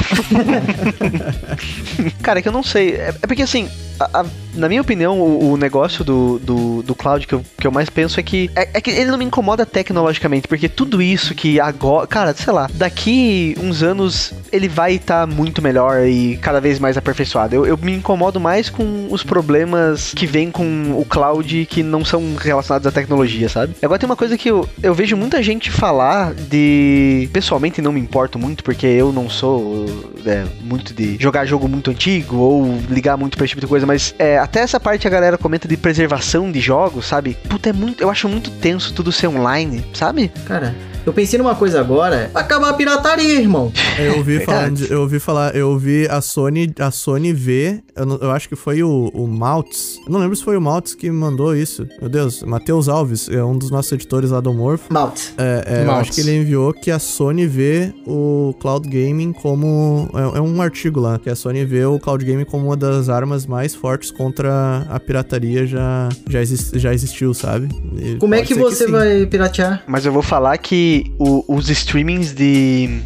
Cara, 2.21 2.39
é 2.39 2.41
que 2.41 2.47
eu 2.47 2.53
não 2.53 2.63
sei. 2.63 2.95
É, 2.95 3.09
é 3.21 3.27
porque 3.27 3.43
assim, 3.43 3.69
a- 3.99 4.21
a- 4.21 4.25
na 4.55 4.67
minha 4.67 4.81
opinião, 4.81 5.19
o, 5.19 5.51
o 5.53 5.57
negócio 5.57 6.03
do, 6.03 6.39
do, 6.39 6.81
do 6.83 6.95
cloud 6.95 7.25
que 7.27 7.33
eu, 7.35 7.43
que 7.59 7.67
eu 7.67 7.71
mais 7.71 7.89
penso 7.89 8.19
é 8.19 8.23
que. 8.23 8.49
É, 8.55 8.69
é 8.73 8.81
que 8.81 8.89
ele 8.91 9.11
não 9.11 9.17
me 9.17 9.25
incomoda 9.25 9.65
tecnologicamente, 9.65 10.47
porque 10.47 10.67
tudo 10.69 11.01
isso 11.01 11.33
que 11.35 11.59
agora. 11.59 12.07
Cara, 12.07 12.33
sei 12.33 12.51
lá, 12.53 12.67
daqui 12.73 13.55
uns 13.61 13.83
anos 13.83 14.33
ele 14.51 14.67
vai 14.67 14.95
estar 14.95 15.27
muito 15.27 15.61
melhor 15.61 16.05
e 16.07 16.37
cada 16.37 16.59
vez 16.59 16.79
mais 16.79 16.97
aperfeiçoado. 16.97 17.55
Eu, 17.55 17.65
eu 17.65 17.77
me 17.77 17.93
incomodo 17.95 18.39
mais 18.39 18.69
com 18.69 19.07
os 19.11 19.23
problemas 19.23 20.13
que 20.15 20.25
vêm 20.25 20.49
com 20.51 20.95
o 20.99 21.05
cloud 21.05 21.65
que 21.69 21.83
não 21.83 22.03
são 22.03 22.35
relacionados 22.35 22.87
à 22.87 22.91
tecnologia, 22.91 23.49
sabe? 23.49 23.75
Agora 23.81 23.99
tem 23.99 24.09
uma 24.09 24.15
coisa 24.15 24.37
que 24.37 24.49
eu, 24.49 24.67
eu 24.81 24.93
vejo 24.93 25.15
muita 25.15 25.41
gente 25.43 25.69
falar 25.71 26.33
de. 26.33 27.29
Pessoalmente 27.31 27.81
não 27.81 27.91
me 27.91 27.99
importo 27.99 28.37
muito, 28.39 28.63
porque 28.63 28.85
eu 28.85 29.11
não 29.11 29.29
sou 29.29 29.85
é, 30.25 30.45
muito 30.63 30.93
de 30.93 31.17
jogar 31.19 31.45
jogo 31.45 31.67
muito 31.67 31.91
antigo 31.91 32.37
ou 32.37 32.77
ligar 32.89 33.17
muito 33.17 33.37
pra 33.37 33.45
esse 33.45 33.51
tipo 33.51 33.61
de 33.61 33.67
coisa, 33.67 33.85
mas 33.87 34.13
é, 34.19 34.37
até 34.37 34.59
essa 34.59 34.79
parte 34.79 35.07
a 35.07 35.09
galera 35.09 35.37
comenta 35.37 35.67
de 35.67 35.77
preservação 35.77 36.51
de 36.51 36.59
jogos, 36.59 37.07
sabe? 37.07 37.37
Puta, 37.47 37.69
é 37.69 37.73
muito. 37.73 38.03
Eu 38.03 38.09
acho 38.09 38.27
muito 38.27 38.51
tenso 38.51 38.93
tudo 38.93 39.11
ser 39.13 39.27
online, 39.27 39.83
sabe? 39.93 40.29
Cara, 40.45 40.75
eu 41.07 41.13
pensei 41.13 41.37
numa 41.39 41.55
coisa 41.55 41.79
agora. 41.79 42.29
Acabar 42.33 42.69
a 42.69 42.73
pirataria, 42.73 43.39
irmão. 43.39 43.71
Eu 43.97 44.17
ouvi 44.17 44.39
de- 44.73 44.91
eu 44.91 45.01
ouvi 45.01 45.19
falar, 45.19 45.55
eu 45.55 45.69
ouvi 45.69 46.07
a 46.09 46.21
Sony, 46.21 46.71
a 46.79 46.91
Sony 46.91 47.33
ver, 47.33 47.81
eu, 47.95 48.05
não- 48.05 48.17
eu 48.17 48.31
acho 48.31 48.47
que 48.49 48.55
foi 48.55 48.83
o, 48.83 49.09
o 49.13 49.27
Maltz, 49.27 49.99
eu 50.05 50.11
não 50.11 50.19
lembro 50.19 50.35
se 50.35 50.43
foi 50.43 50.55
o 50.57 50.61
Maltz 50.61 50.93
que 50.93 51.09
mandou 51.09 51.55
isso, 51.55 51.87
meu 52.01 52.09
Deus, 52.09 52.43
Matheus 52.43 52.87
Alves, 52.89 53.27
é 53.29 53.43
um 53.43 53.57
dos 53.57 53.71
nossos 53.71 53.91
editores 53.91 54.31
lá 54.31 54.39
do 54.39 54.53
Morph, 54.53 54.83
Malt. 54.89 55.19
é, 55.37 55.63
é, 55.65 55.81
eu 55.81 55.85
Maltz. 55.87 56.01
acho 56.09 56.11
que 56.13 56.21
ele 56.21 56.37
enviou 56.37 56.73
que 56.73 56.91
a 56.91 56.99
Sony 56.99 57.47
vê 57.47 57.93
o 58.05 58.53
cloud 58.59 58.87
gaming 58.87 59.31
como, 59.33 60.09
é, 60.13 60.37
é 60.37 60.41
um 60.41 60.61
artigo 60.61 60.99
lá, 60.99 61.17
que 61.17 61.29
a 61.29 61.35
Sony 61.35 61.63
vê 61.65 61.85
o 61.85 61.99
cloud 61.99 62.23
gaming 62.23 62.45
como 62.45 62.65
uma 62.67 62.77
das 62.77 63.09
armas 63.09 63.45
mais 63.45 63.73
fortes 63.73 64.11
contra 64.11 64.85
a 64.89 64.99
pirataria 64.99 65.65
já, 65.65 66.09
já, 66.29 66.41
exis- 66.41 66.71
já 66.75 66.93
existiu, 66.93 67.33
sabe? 67.33 67.69
E 68.01 68.15
Como 68.17 68.35
é 68.35 68.41
que 68.41 68.53
você 68.53 68.85
sim. 68.85 68.91
vai 68.91 69.25
piratear? 69.25 69.83
Mas 69.87 70.05
eu 70.05 70.11
vou 70.11 70.21
falar 70.21 70.57
que 70.57 70.96
o- 71.19 71.43
os 71.47 71.69
streamings 71.69 72.33
de. 72.33 72.99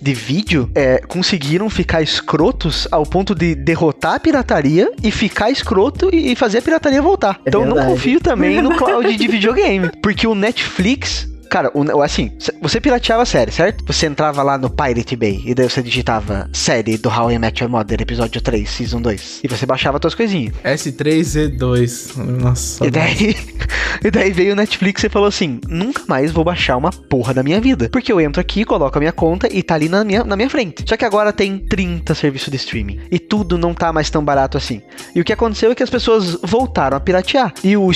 de 0.00 0.14
vídeo 0.14 0.70
é, 0.74 0.98
conseguiram 1.08 1.68
ficar 1.68 2.02
escrotos 2.02 2.86
ao 2.90 3.04
ponto 3.04 3.34
de 3.34 3.54
derrotar 3.54 4.14
a 4.14 4.20
pirataria 4.20 4.90
e 5.02 5.10
ficar 5.10 5.50
escroto 5.50 6.08
e 6.14 6.34
fazer 6.36 6.58
a 6.58 6.62
pirataria 6.62 7.02
voltar. 7.02 7.40
É 7.44 7.48
então 7.48 7.62
eu 7.62 7.66
não 7.66 7.74
verdade. 7.74 7.94
confio 7.94 8.20
também 8.20 8.62
no 8.62 8.70
cloud 8.78 9.16
de 9.16 9.26
videogame. 9.28 9.90
Porque 10.02 10.26
o 10.26 10.34
Netflix. 10.34 11.28
Cara, 11.50 11.72
assim, 12.04 12.32
você 12.60 12.80
pirateava 12.80 13.22
a 13.22 13.26
série, 13.26 13.50
certo? 13.50 13.84
Você 13.86 14.06
entrava 14.06 14.42
lá 14.42 14.58
no 14.58 14.68
Pirate 14.70 15.16
Bay 15.16 15.42
e 15.44 15.54
daí 15.54 15.68
você 15.68 15.82
digitava 15.82 16.48
série 16.52 16.98
do 16.98 17.08
How 17.08 17.32
I 17.32 17.38
Met 17.38 17.62
Your 17.62 17.70
Mother, 17.70 18.00
episódio 18.00 18.40
3, 18.40 18.68
Season 18.68 19.00
2. 19.00 19.40
E 19.44 19.48
você 19.48 19.64
baixava 19.66 19.98
suas 20.00 20.14
coisinhas. 20.14 20.54
S3Z2. 20.64 22.16
Nossa. 22.16 22.86
E 22.86 22.90
daí, 22.90 23.36
e 24.04 24.10
daí 24.10 24.30
veio 24.32 24.52
o 24.52 24.56
Netflix 24.56 25.04
e 25.04 25.08
falou 25.08 25.28
assim: 25.28 25.60
nunca 25.68 26.02
mais 26.08 26.30
vou 26.32 26.44
baixar 26.44 26.76
uma 26.76 26.90
porra 26.90 27.32
da 27.34 27.42
minha 27.42 27.60
vida. 27.60 27.88
Porque 27.90 28.12
eu 28.12 28.20
entro 28.20 28.40
aqui, 28.40 28.64
coloco 28.64 28.96
a 28.96 29.00
minha 29.00 29.12
conta 29.12 29.48
e 29.52 29.62
tá 29.62 29.74
ali 29.74 29.88
na 29.88 30.04
minha, 30.04 30.24
na 30.24 30.36
minha 30.36 30.50
frente. 30.50 30.84
Só 30.86 30.96
que 30.96 31.04
agora 31.04 31.32
tem 31.32 31.58
30 31.58 32.14
serviços 32.14 32.50
de 32.50 32.56
streaming. 32.56 33.00
E 33.10 33.18
tudo 33.18 33.56
não 33.58 33.74
tá 33.74 33.92
mais 33.92 34.10
tão 34.10 34.24
barato 34.24 34.56
assim. 34.56 34.82
E 35.14 35.20
o 35.20 35.24
que 35.24 35.32
aconteceu 35.32 35.70
é 35.70 35.74
que 35.74 35.82
as 35.82 35.90
pessoas 35.90 36.36
voltaram 36.42 36.96
a 36.96 37.00
piratear. 37.00 37.52
E 37.62 37.76
o, 37.76 37.86
o- 37.88 37.92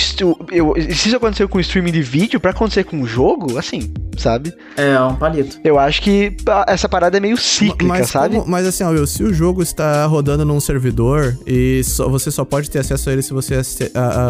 eu, 0.51 0.73
se 0.77 1.07
isso 1.07 1.15
aconteceu 1.17 1.47
com 1.47 1.57
o 1.57 1.61
streaming 1.61 1.91
de 1.91 2.01
vídeo, 2.01 2.39
pra 2.39 2.51
acontecer 2.51 2.83
com 2.83 3.01
o 3.01 3.07
jogo, 3.07 3.42
assim, 3.57 3.93
sabe? 4.17 4.53
É, 4.77 4.99
um 4.99 5.15
palito. 5.15 5.59
Eu 5.63 5.77
acho 5.79 6.01
que 6.01 6.35
essa 6.67 6.87
parada 6.89 7.17
é 7.17 7.19
meio 7.19 7.37
cíclica, 7.37 7.85
mas, 7.85 8.09
sabe? 8.09 8.37
como- 8.37 8.49
mas 8.49 8.65
assim, 8.67 8.83
ó, 8.83 8.89
Will, 8.89 9.05
se 9.07 9.23
o 9.23 9.33
jogo 9.33 9.61
está 9.61 10.05
rodando 10.05 10.43
num 10.45 10.59
servidor 10.59 11.37
e 11.47 11.81
só- 11.83 12.07
você 12.09 12.29
só 12.31 12.43
pode 12.45 12.69
ter 12.69 12.79
acesso 12.79 13.09
a 13.09 13.13
ele 13.13 13.21
se 13.21 13.33
você 13.33 13.55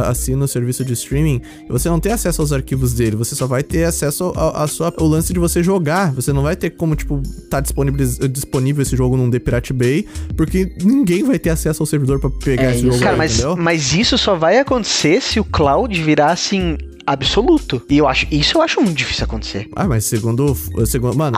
assina 0.10 0.46
o 0.46 0.48
serviço 0.48 0.84
de 0.86 0.94
streaming, 0.94 1.42
e 1.68 1.72
você 1.72 1.90
não 1.90 2.00
tem 2.00 2.12
acesso 2.12 2.42
aos 2.42 2.52
arquivos 2.54 2.94
dele, 2.94 3.16
você 3.16 3.36
só 3.36 3.48
vai 3.48 3.64
ter 3.64 3.84
acesso 3.86 4.32
ao, 4.36 4.56
a 4.56 4.68
sua, 4.68 4.94
ao 4.98 5.08
lance 5.08 5.34
de 5.34 5.40
você 5.40 5.62
jogar. 5.64 6.12
Você 6.14 6.32
não 6.34 6.44
vai 6.44 6.56
ter 6.56 6.72
como, 6.72 6.96
tipo, 6.96 7.22
tá 7.50 7.60
disponibiliz- 7.60 8.18
disponível 8.32 8.82
esse 8.82 8.96
jogo 8.96 9.16
num 9.18 9.30
The 9.30 9.40
Pirate 9.40 9.74
Bay, 9.74 10.06
porque 10.36 10.76
ninguém 10.84 11.24
vai 11.24 11.40
ter 11.40 11.50
acesso 11.50 11.82
ao 11.84 11.88
servidor 11.88 12.20
pra 12.20 12.30
pegar 12.30 12.64
É 12.64 12.70
esse 12.72 12.78
isso. 12.80 12.88
jogo, 12.88 13.00
Cara, 13.00 13.12
aí, 13.14 13.18
mas, 13.18 13.34
entendeu? 13.34 13.56
mas 13.58 13.94
isso 13.94 14.18
só 14.18 14.36
vai 14.36 14.58
acontecer 14.60 15.22
se 15.22 15.40
o 15.40 15.44
cloud 15.46 16.02
virar 16.02 16.32
assim 16.32 16.78
absoluto. 17.06 17.82
E 17.90 17.98
eu 17.98 18.08
acho, 18.08 18.28
isso 18.32 18.58
eu 18.58 18.62
acho 18.62 18.82
muito 18.82 18.98
difícil 18.98 19.24
acontecer. 19.26 19.68
Ah, 19.76 19.88
mas 19.88 20.06
segundo. 20.06 20.56
segundo 20.86 21.18
mano, 21.18 21.38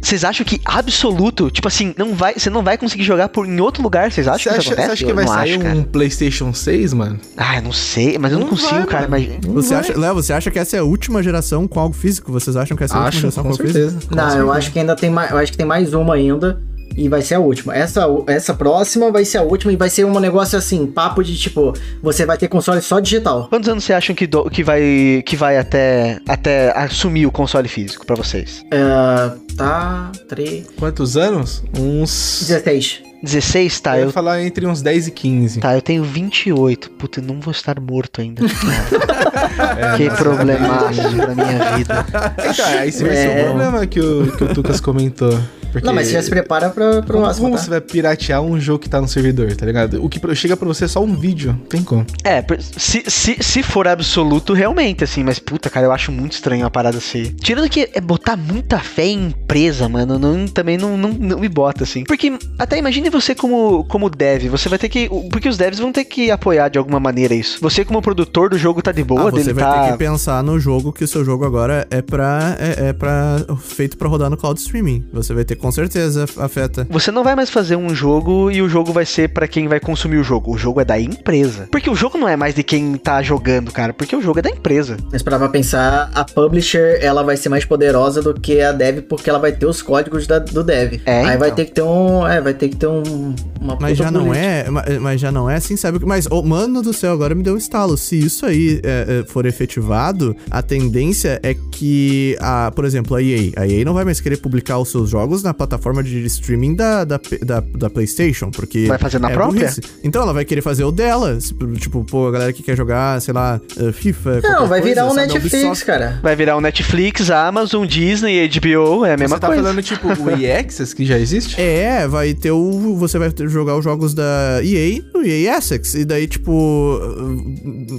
Vocês 0.00 0.24
acham 0.24 0.44
que 0.44 0.60
absoluto, 0.64 1.50
tipo 1.50 1.68
assim, 1.68 1.94
não 1.96 2.14
vai, 2.14 2.34
você 2.34 2.50
não 2.50 2.62
vai 2.62 2.76
conseguir 2.78 3.04
jogar 3.04 3.28
por 3.28 3.46
em 3.46 3.60
outro 3.60 3.82
lugar? 3.82 4.10
Vocês 4.10 4.26
acham 4.28 4.38
Você 4.38 4.44
que 4.44 4.48
acha, 4.50 4.58
isso 4.60 4.68
você 4.68 4.74
acontece? 4.74 4.92
acha 4.92 5.04
que 5.04 5.10
Eu 5.10 5.14
vai 5.16 5.26
sair 5.26 5.50
acho, 5.54 5.60
um 5.60 5.62
cara. 5.62 5.88
PlayStation 5.90 6.52
6, 6.52 6.92
mano? 6.92 7.20
Ah, 7.36 7.56
eu 7.56 7.62
não 7.62 7.72
sei, 7.72 8.18
mas 8.18 8.32
eu 8.32 8.38
não, 8.38 8.46
Não 8.46 8.50
consigo, 8.54 8.74
vai, 8.74 8.86
cara. 8.86 9.08
Mas... 9.08 9.28
Você 9.42 9.74
acha, 9.74 9.98
Léo, 9.98 10.14
você 10.14 10.32
acha 10.32 10.50
que 10.50 10.58
essa 10.58 10.76
é 10.76 10.80
a 10.80 10.84
última 10.84 11.22
geração 11.22 11.66
com 11.66 11.80
algo 11.80 11.94
físico? 11.94 12.32
Vocês 12.32 12.56
acham 12.56 12.76
que 12.76 12.84
essa 12.84 12.94
é 12.94 12.96
a 12.96 13.04
última 13.04 13.08
Acho, 13.08 13.20
geração 13.20 13.42
com 13.44 13.50
com 13.50 13.62
algo 13.62 13.72
físico? 13.72 14.08
com 14.08 14.14
Não, 14.14 14.38
eu 14.38 14.52
acho 14.52 14.72
que 14.72 14.78
ainda 14.78 14.94
tem 14.96 15.10
mais. 15.10 15.30
Eu 15.30 15.38
acho 15.38 15.52
que 15.52 15.58
tem 15.58 15.66
mais 15.66 15.92
uma 15.94 16.14
ainda. 16.14 16.60
E 17.00 17.08
vai 17.08 17.22
ser 17.22 17.34
a 17.34 17.38
última. 17.38 17.76
Essa, 17.76 18.06
essa 18.26 18.52
próxima 18.52 19.10
vai 19.12 19.24
ser 19.24 19.38
a 19.38 19.42
última 19.42 19.72
e 19.72 19.76
vai 19.76 19.88
ser 19.88 20.04
um 20.04 20.18
negócio 20.18 20.58
assim, 20.58 20.84
papo 20.84 21.22
de 21.22 21.36
tipo, 21.36 21.72
você 22.02 22.26
vai 22.26 22.36
ter 22.36 22.48
console 22.48 22.82
só 22.82 22.98
digital. 22.98 23.46
Quantos 23.48 23.68
anos 23.68 23.84
você 23.84 23.92
acham 23.92 24.16
que, 24.16 24.26
do- 24.26 24.50
que 24.50 24.64
vai, 24.64 25.22
que 25.24 25.36
vai 25.36 25.58
até, 25.58 26.18
até 26.26 26.76
assumir 26.76 27.24
o 27.24 27.30
console 27.30 27.68
físico 27.68 28.04
pra 28.04 28.16
vocês? 28.16 28.64
É, 28.72 29.30
tá. 29.56 30.10
3. 30.28 30.66
Quantos 30.76 31.16
anos? 31.16 31.62
Uns. 31.78 32.44
16. 32.48 33.02
16? 33.22 33.80
Tá, 33.80 33.96
eu 33.96 34.00
ia 34.00 34.06
eu, 34.06 34.12
falar 34.12 34.42
entre 34.42 34.66
uns 34.66 34.80
10 34.82 35.06
e 35.08 35.10
15. 35.12 35.60
tá, 35.60 35.74
eu 35.76 35.82
tenho 35.82 36.02
28. 36.04 36.90
Puta, 36.92 37.20
eu 37.20 37.24
não 37.24 37.40
vou 37.40 37.52
estar 37.52 37.78
morto 37.80 38.20
ainda. 38.20 38.42
que 39.96 40.10
problemaço 40.10 41.00
pra 41.16 41.34
minha 41.34 41.76
vida. 41.76 42.06
Então, 42.48 42.66
aí 42.66 42.88
esse 42.88 43.02
vai 43.04 43.14
ser 43.14 43.28
É. 43.28 43.42
o 43.42 43.44
problema 43.46 43.86
que 43.86 44.00
o, 44.00 44.36
que 44.36 44.44
o 44.44 44.54
Tucas 44.54 44.80
comentou. 44.80 45.38
Porque 45.78 45.86
Não, 45.86 45.94
mas 45.94 46.06
você 46.08 46.14
já 46.14 46.22
se 46.22 46.30
prepara 46.30 46.70
pra, 46.70 47.02
pro 47.02 47.14
Como, 47.14 47.24
próximo. 47.24 47.46
como 47.46 47.56
tá? 47.56 47.62
você 47.62 47.70
vai 47.70 47.80
piratear 47.80 48.40
um 48.42 48.58
jogo 48.60 48.78
que 48.78 48.88
tá 48.88 49.00
no 49.00 49.08
servidor, 49.08 49.54
tá 49.54 49.66
ligado? 49.66 50.04
O 50.04 50.08
que 50.08 50.18
chega 50.34 50.56
pra 50.56 50.66
você 50.66 50.84
é 50.84 50.88
só 50.88 51.02
um 51.02 51.14
vídeo. 51.16 51.52
Não 51.52 51.66
tem 51.66 51.82
como. 51.82 52.04
É, 52.24 52.44
se, 52.60 53.04
se, 53.06 53.36
se 53.40 53.62
for 53.62 53.88
absoluto, 53.88 54.52
realmente, 54.52 55.04
assim, 55.04 55.22
mas 55.24 55.38
puta, 55.38 55.70
cara, 55.70 55.86
eu 55.86 55.92
acho 55.92 56.10
muito 56.12 56.32
estranho 56.32 56.66
a 56.66 56.70
parada 56.70 56.98
assim. 56.98 57.34
Tirando 57.40 57.68
que 57.68 57.88
é 57.92 58.00
botar 58.00 58.36
muita 58.36 58.78
fé 58.78 59.06
em 59.06 59.28
empresa, 59.28 59.88
mano, 59.88 60.18
não, 60.18 60.46
também 60.46 60.76
não, 60.76 60.96
não, 60.96 61.10
não 61.10 61.38
me 61.40 61.48
bota, 61.48 61.84
assim. 61.84 62.04
Porque 62.04 62.36
até 62.58 62.78
imagine 62.78 63.08
você 63.10 63.34
como, 63.34 63.84
como 63.84 64.10
dev, 64.10 64.48
você 64.48 64.68
vai 64.68 64.78
ter 64.78 64.88
que. 64.88 65.08
Porque 65.30 65.48
os 65.48 65.56
devs 65.56 65.78
vão 65.78 65.90
ter 65.92 66.04
que 66.04 66.30
apoiar 66.30 66.68
de 66.68 66.78
alguma 66.78 67.00
maneira 67.00 67.34
isso. 67.34 67.58
Você, 67.60 67.84
como 67.84 68.02
produtor 68.02 68.50
do 68.50 68.58
jogo, 68.58 68.82
tá 68.82 68.92
de 68.92 69.02
boa, 69.04 69.28
Ah, 69.28 69.30
você 69.30 69.44
dele 69.44 69.52
vai 69.54 69.64
tá. 69.64 69.84
ter 69.84 69.92
que 69.92 69.98
pensar 69.98 70.42
no 70.42 70.58
jogo 70.58 70.92
que 70.92 71.04
o 71.04 71.08
seu 71.08 71.24
jogo 71.24 71.44
agora 71.44 71.86
é 71.90 72.02
pra. 72.02 72.56
é, 72.58 72.88
é 72.88 72.92
pra. 72.92 73.36
feito 73.60 73.96
pra 73.96 74.08
rodar 74.08 74.28
no 74.30 74.36
cloud 74.36 74.60
streaming. 74.60 75.04
Você 75.12 75.32
vai 75.32 75.44
ter 75.44 75.56
com 75.68 75.72
certeza 75.72 76.24
afeta. 76.38 76.86
Você 76.88 77.10
não 77.10 77.22
vai 77.22 77.36
mais 77.36 77.50
fazer 77.50 77.76
um 77.76 77.94
jogo 77.94 78.50
e 78.50 78.62
o 78.62 78.68
jogo 78.70 78.90
vai 78.90 79.04
ser 79.04 79.28
pra 79.28 79.46
quem 79.46 79.68
vai 79.68 79.78
consumir 79.78 80.16
o 80.16 80.24
jogo. 80.24 80.54
O 80.54 80.56
jogo 80.56 80.80
é 80.80 80.84
da 80.84 80.98
empresa. 80.98 81.68
Porque 81.70 81.90
o 81.90 81.94
jogo 81.94 82.16
não 82.16 82.26
é 82.26 82.36
mais 82.36 82.54
de 82.54 82.62
quem 82.62 82.94
tá 82.96 83.22
jogando, 83.22 83.70
cara. 83.70 83.92
Porque 83.92 84.16
o 84.16 84.22
jogo 84.22 84.38
é 84.38 84.42
da 84.42 84.48
empresa. 84.48 84.96
Mas 85.12 85.22
pra 85.22 85.38
pra 85.38 85.48
pensar, 85.50 86.10
a 86.14 86.24
publisher 86.24 86.98
ela 87.02 87.22
vai 87.22 87.36
ser 87.36 87.50
mais 87.50 87.66
poderosa 87.66 88.22
do 88.22 88.32
que 88.32 88.62
a 88.62 88.72
dev 88.72 89.00
porque 89.02 89.28
ela 89.28 89.38
vai 89.38 89.52
ter 89.52 89.66
os 89.66 89.82
códigos 89.82 90.26
da- 90.26 90.38
do 90.38 90.64
dev. 90.64 91.00
É, 91.04 91.20
Aí 91.24 91.36
vai 91.36 91.48
então. 91.48 91.56
ter 91.56 91.64
que 91.66 91.72
ter 91.72 91.82
um. 91.82 92.26
É, 92.26 92.40
vai 92.40 92.54
ter 92.54 92.68
que 92.70 92.76
ter 92.76 92.86
um. 92.86 93.34
Uma 93.60 93.76
Mas 93.78 93.98
já 93.98 94.10
não 94.10 94.24
política. 94.24 94.46
é, 94.46 94.70
ma- 94.70 94.84
mas 95.02 95.20
já 95.20 95.30
não 95.30 95.50
é 95.50 95.56
assim, 95.56 95.76
sabe? 95.76 95.98
Mas, 96.06 96.26
oh, 96.30 96.42
mano 96.42 96.80
do 96.80 96.94
céu, 96.94 97.12
agora 97.12 97.34
me 97.34 97.42
deu 97.42 97.52
um 97.54 97.58
estalo. 97.58 97.96
Se 97.98 98.18
isso 98.18 98.46
aí 98.46 98.80
é, 98.82 99.20
é, 99.26 99.30
for 99.30 99.44
efetivado, 99.44 100.34
a 100.50 100.62
tendência 100.62 101.38
é 101.42 101.54
que, 101.54 102.36
a, 102.40 102.72
por 102.74 102.84
exemplo, 102.86 103.14
a 103.16 103.22
EA, 103.22 103.52
a 103.56 103.66
EA 103.68 103.84
não 103.84 103.92
vai 103.92 104.04
mais 104.04 104.18
querer 104.20 104.38
publicar 104.38 104.78
os 104.78 104.90
seus 104.90 105.10
jogos 105.10 105.42
na 105.48 105.54
plataforma 105.54 106.02
de 106.02 106.24
streaming 106.26 106.74
da, 106.74 107.04
da, 107.04 107.18
da, 107.42 107.60
da 107.60 107.90
PlayStation, 107.90 108.50
porque 108.50 108.86
Vai 108.86 108.98
fazer 108.98 109.18
na 109.18 109.30
é 109.30 109.34
própria? 109.34 109.62
burrice. 109.62 109.80
Então 110.04 110.20
ela 110.22 110.32
vai 110.34 110.44
querer 110.44 110.60
fazer 110.60 110.84
o 110.84 110.92
dela. 110.92 111.38
Tipo, 111.78 112.04
pô, 112.04 112.28
a 112.28 112.30
galera 112.30 112.52
que 112.52 112.62
quer 112.62 112.76
jogar, 112.76 113.20
sei 113.22 113.32
lá, 113.32 113.60
eh, 113.78 113.92
FIFA. 113.92 114.34
Não, 114.34 114.40
qualquer 114.42 114.68
vai 114.68 114.80
virar 114.82 115.02
coisa, 115.02 115.12
um 115.12 115.14
sabe? 115.14 115.32
Netflix, 115.32 115.54
Ubisoft. 115.54 115.84
cara. 115.86 116.20
Vai 116.22 116.36
virar 116.36 116.56
o 116.56 116.60
Netflix, 116.60 117.30
a 117.30 117.46
Amazon, 117.48 117.86
Disney, 117.86 118.48
HBO, 118.48 119.04
é 119.06 119.14
a 119.14 119.16
mesma 119.16 119.36
você 119.36 119.40
tá 119.40 119.46
coisa. 119.46 119.62
falando, 119.62 119.82
tipo, 119.82 120.08
o 120.08 120.30
EA 120.30 120.60
Access, 120.60 120.94
que 120.94 121.04
já 121.04 121.18
existe? 121.18 121.56
É, 121.78 122.06
vai 122.06 122.34
ter 122.34 122.50
o. 122.50 122.94
Você 122.96 123.18
vai 123.18 123.30
ter- 123.30 123.48
jogar 123.48 123.76
os 123.76 123.84
jogos 123.84 124.12
da 124.14 124.60
EA 124.62 125.02
no 125.14 125.24
EA 125.24 125.56
Essex. 125.58 125.94
E 125.94 126.04
daí, 126.04 126.26
tipo. 126.26 127.00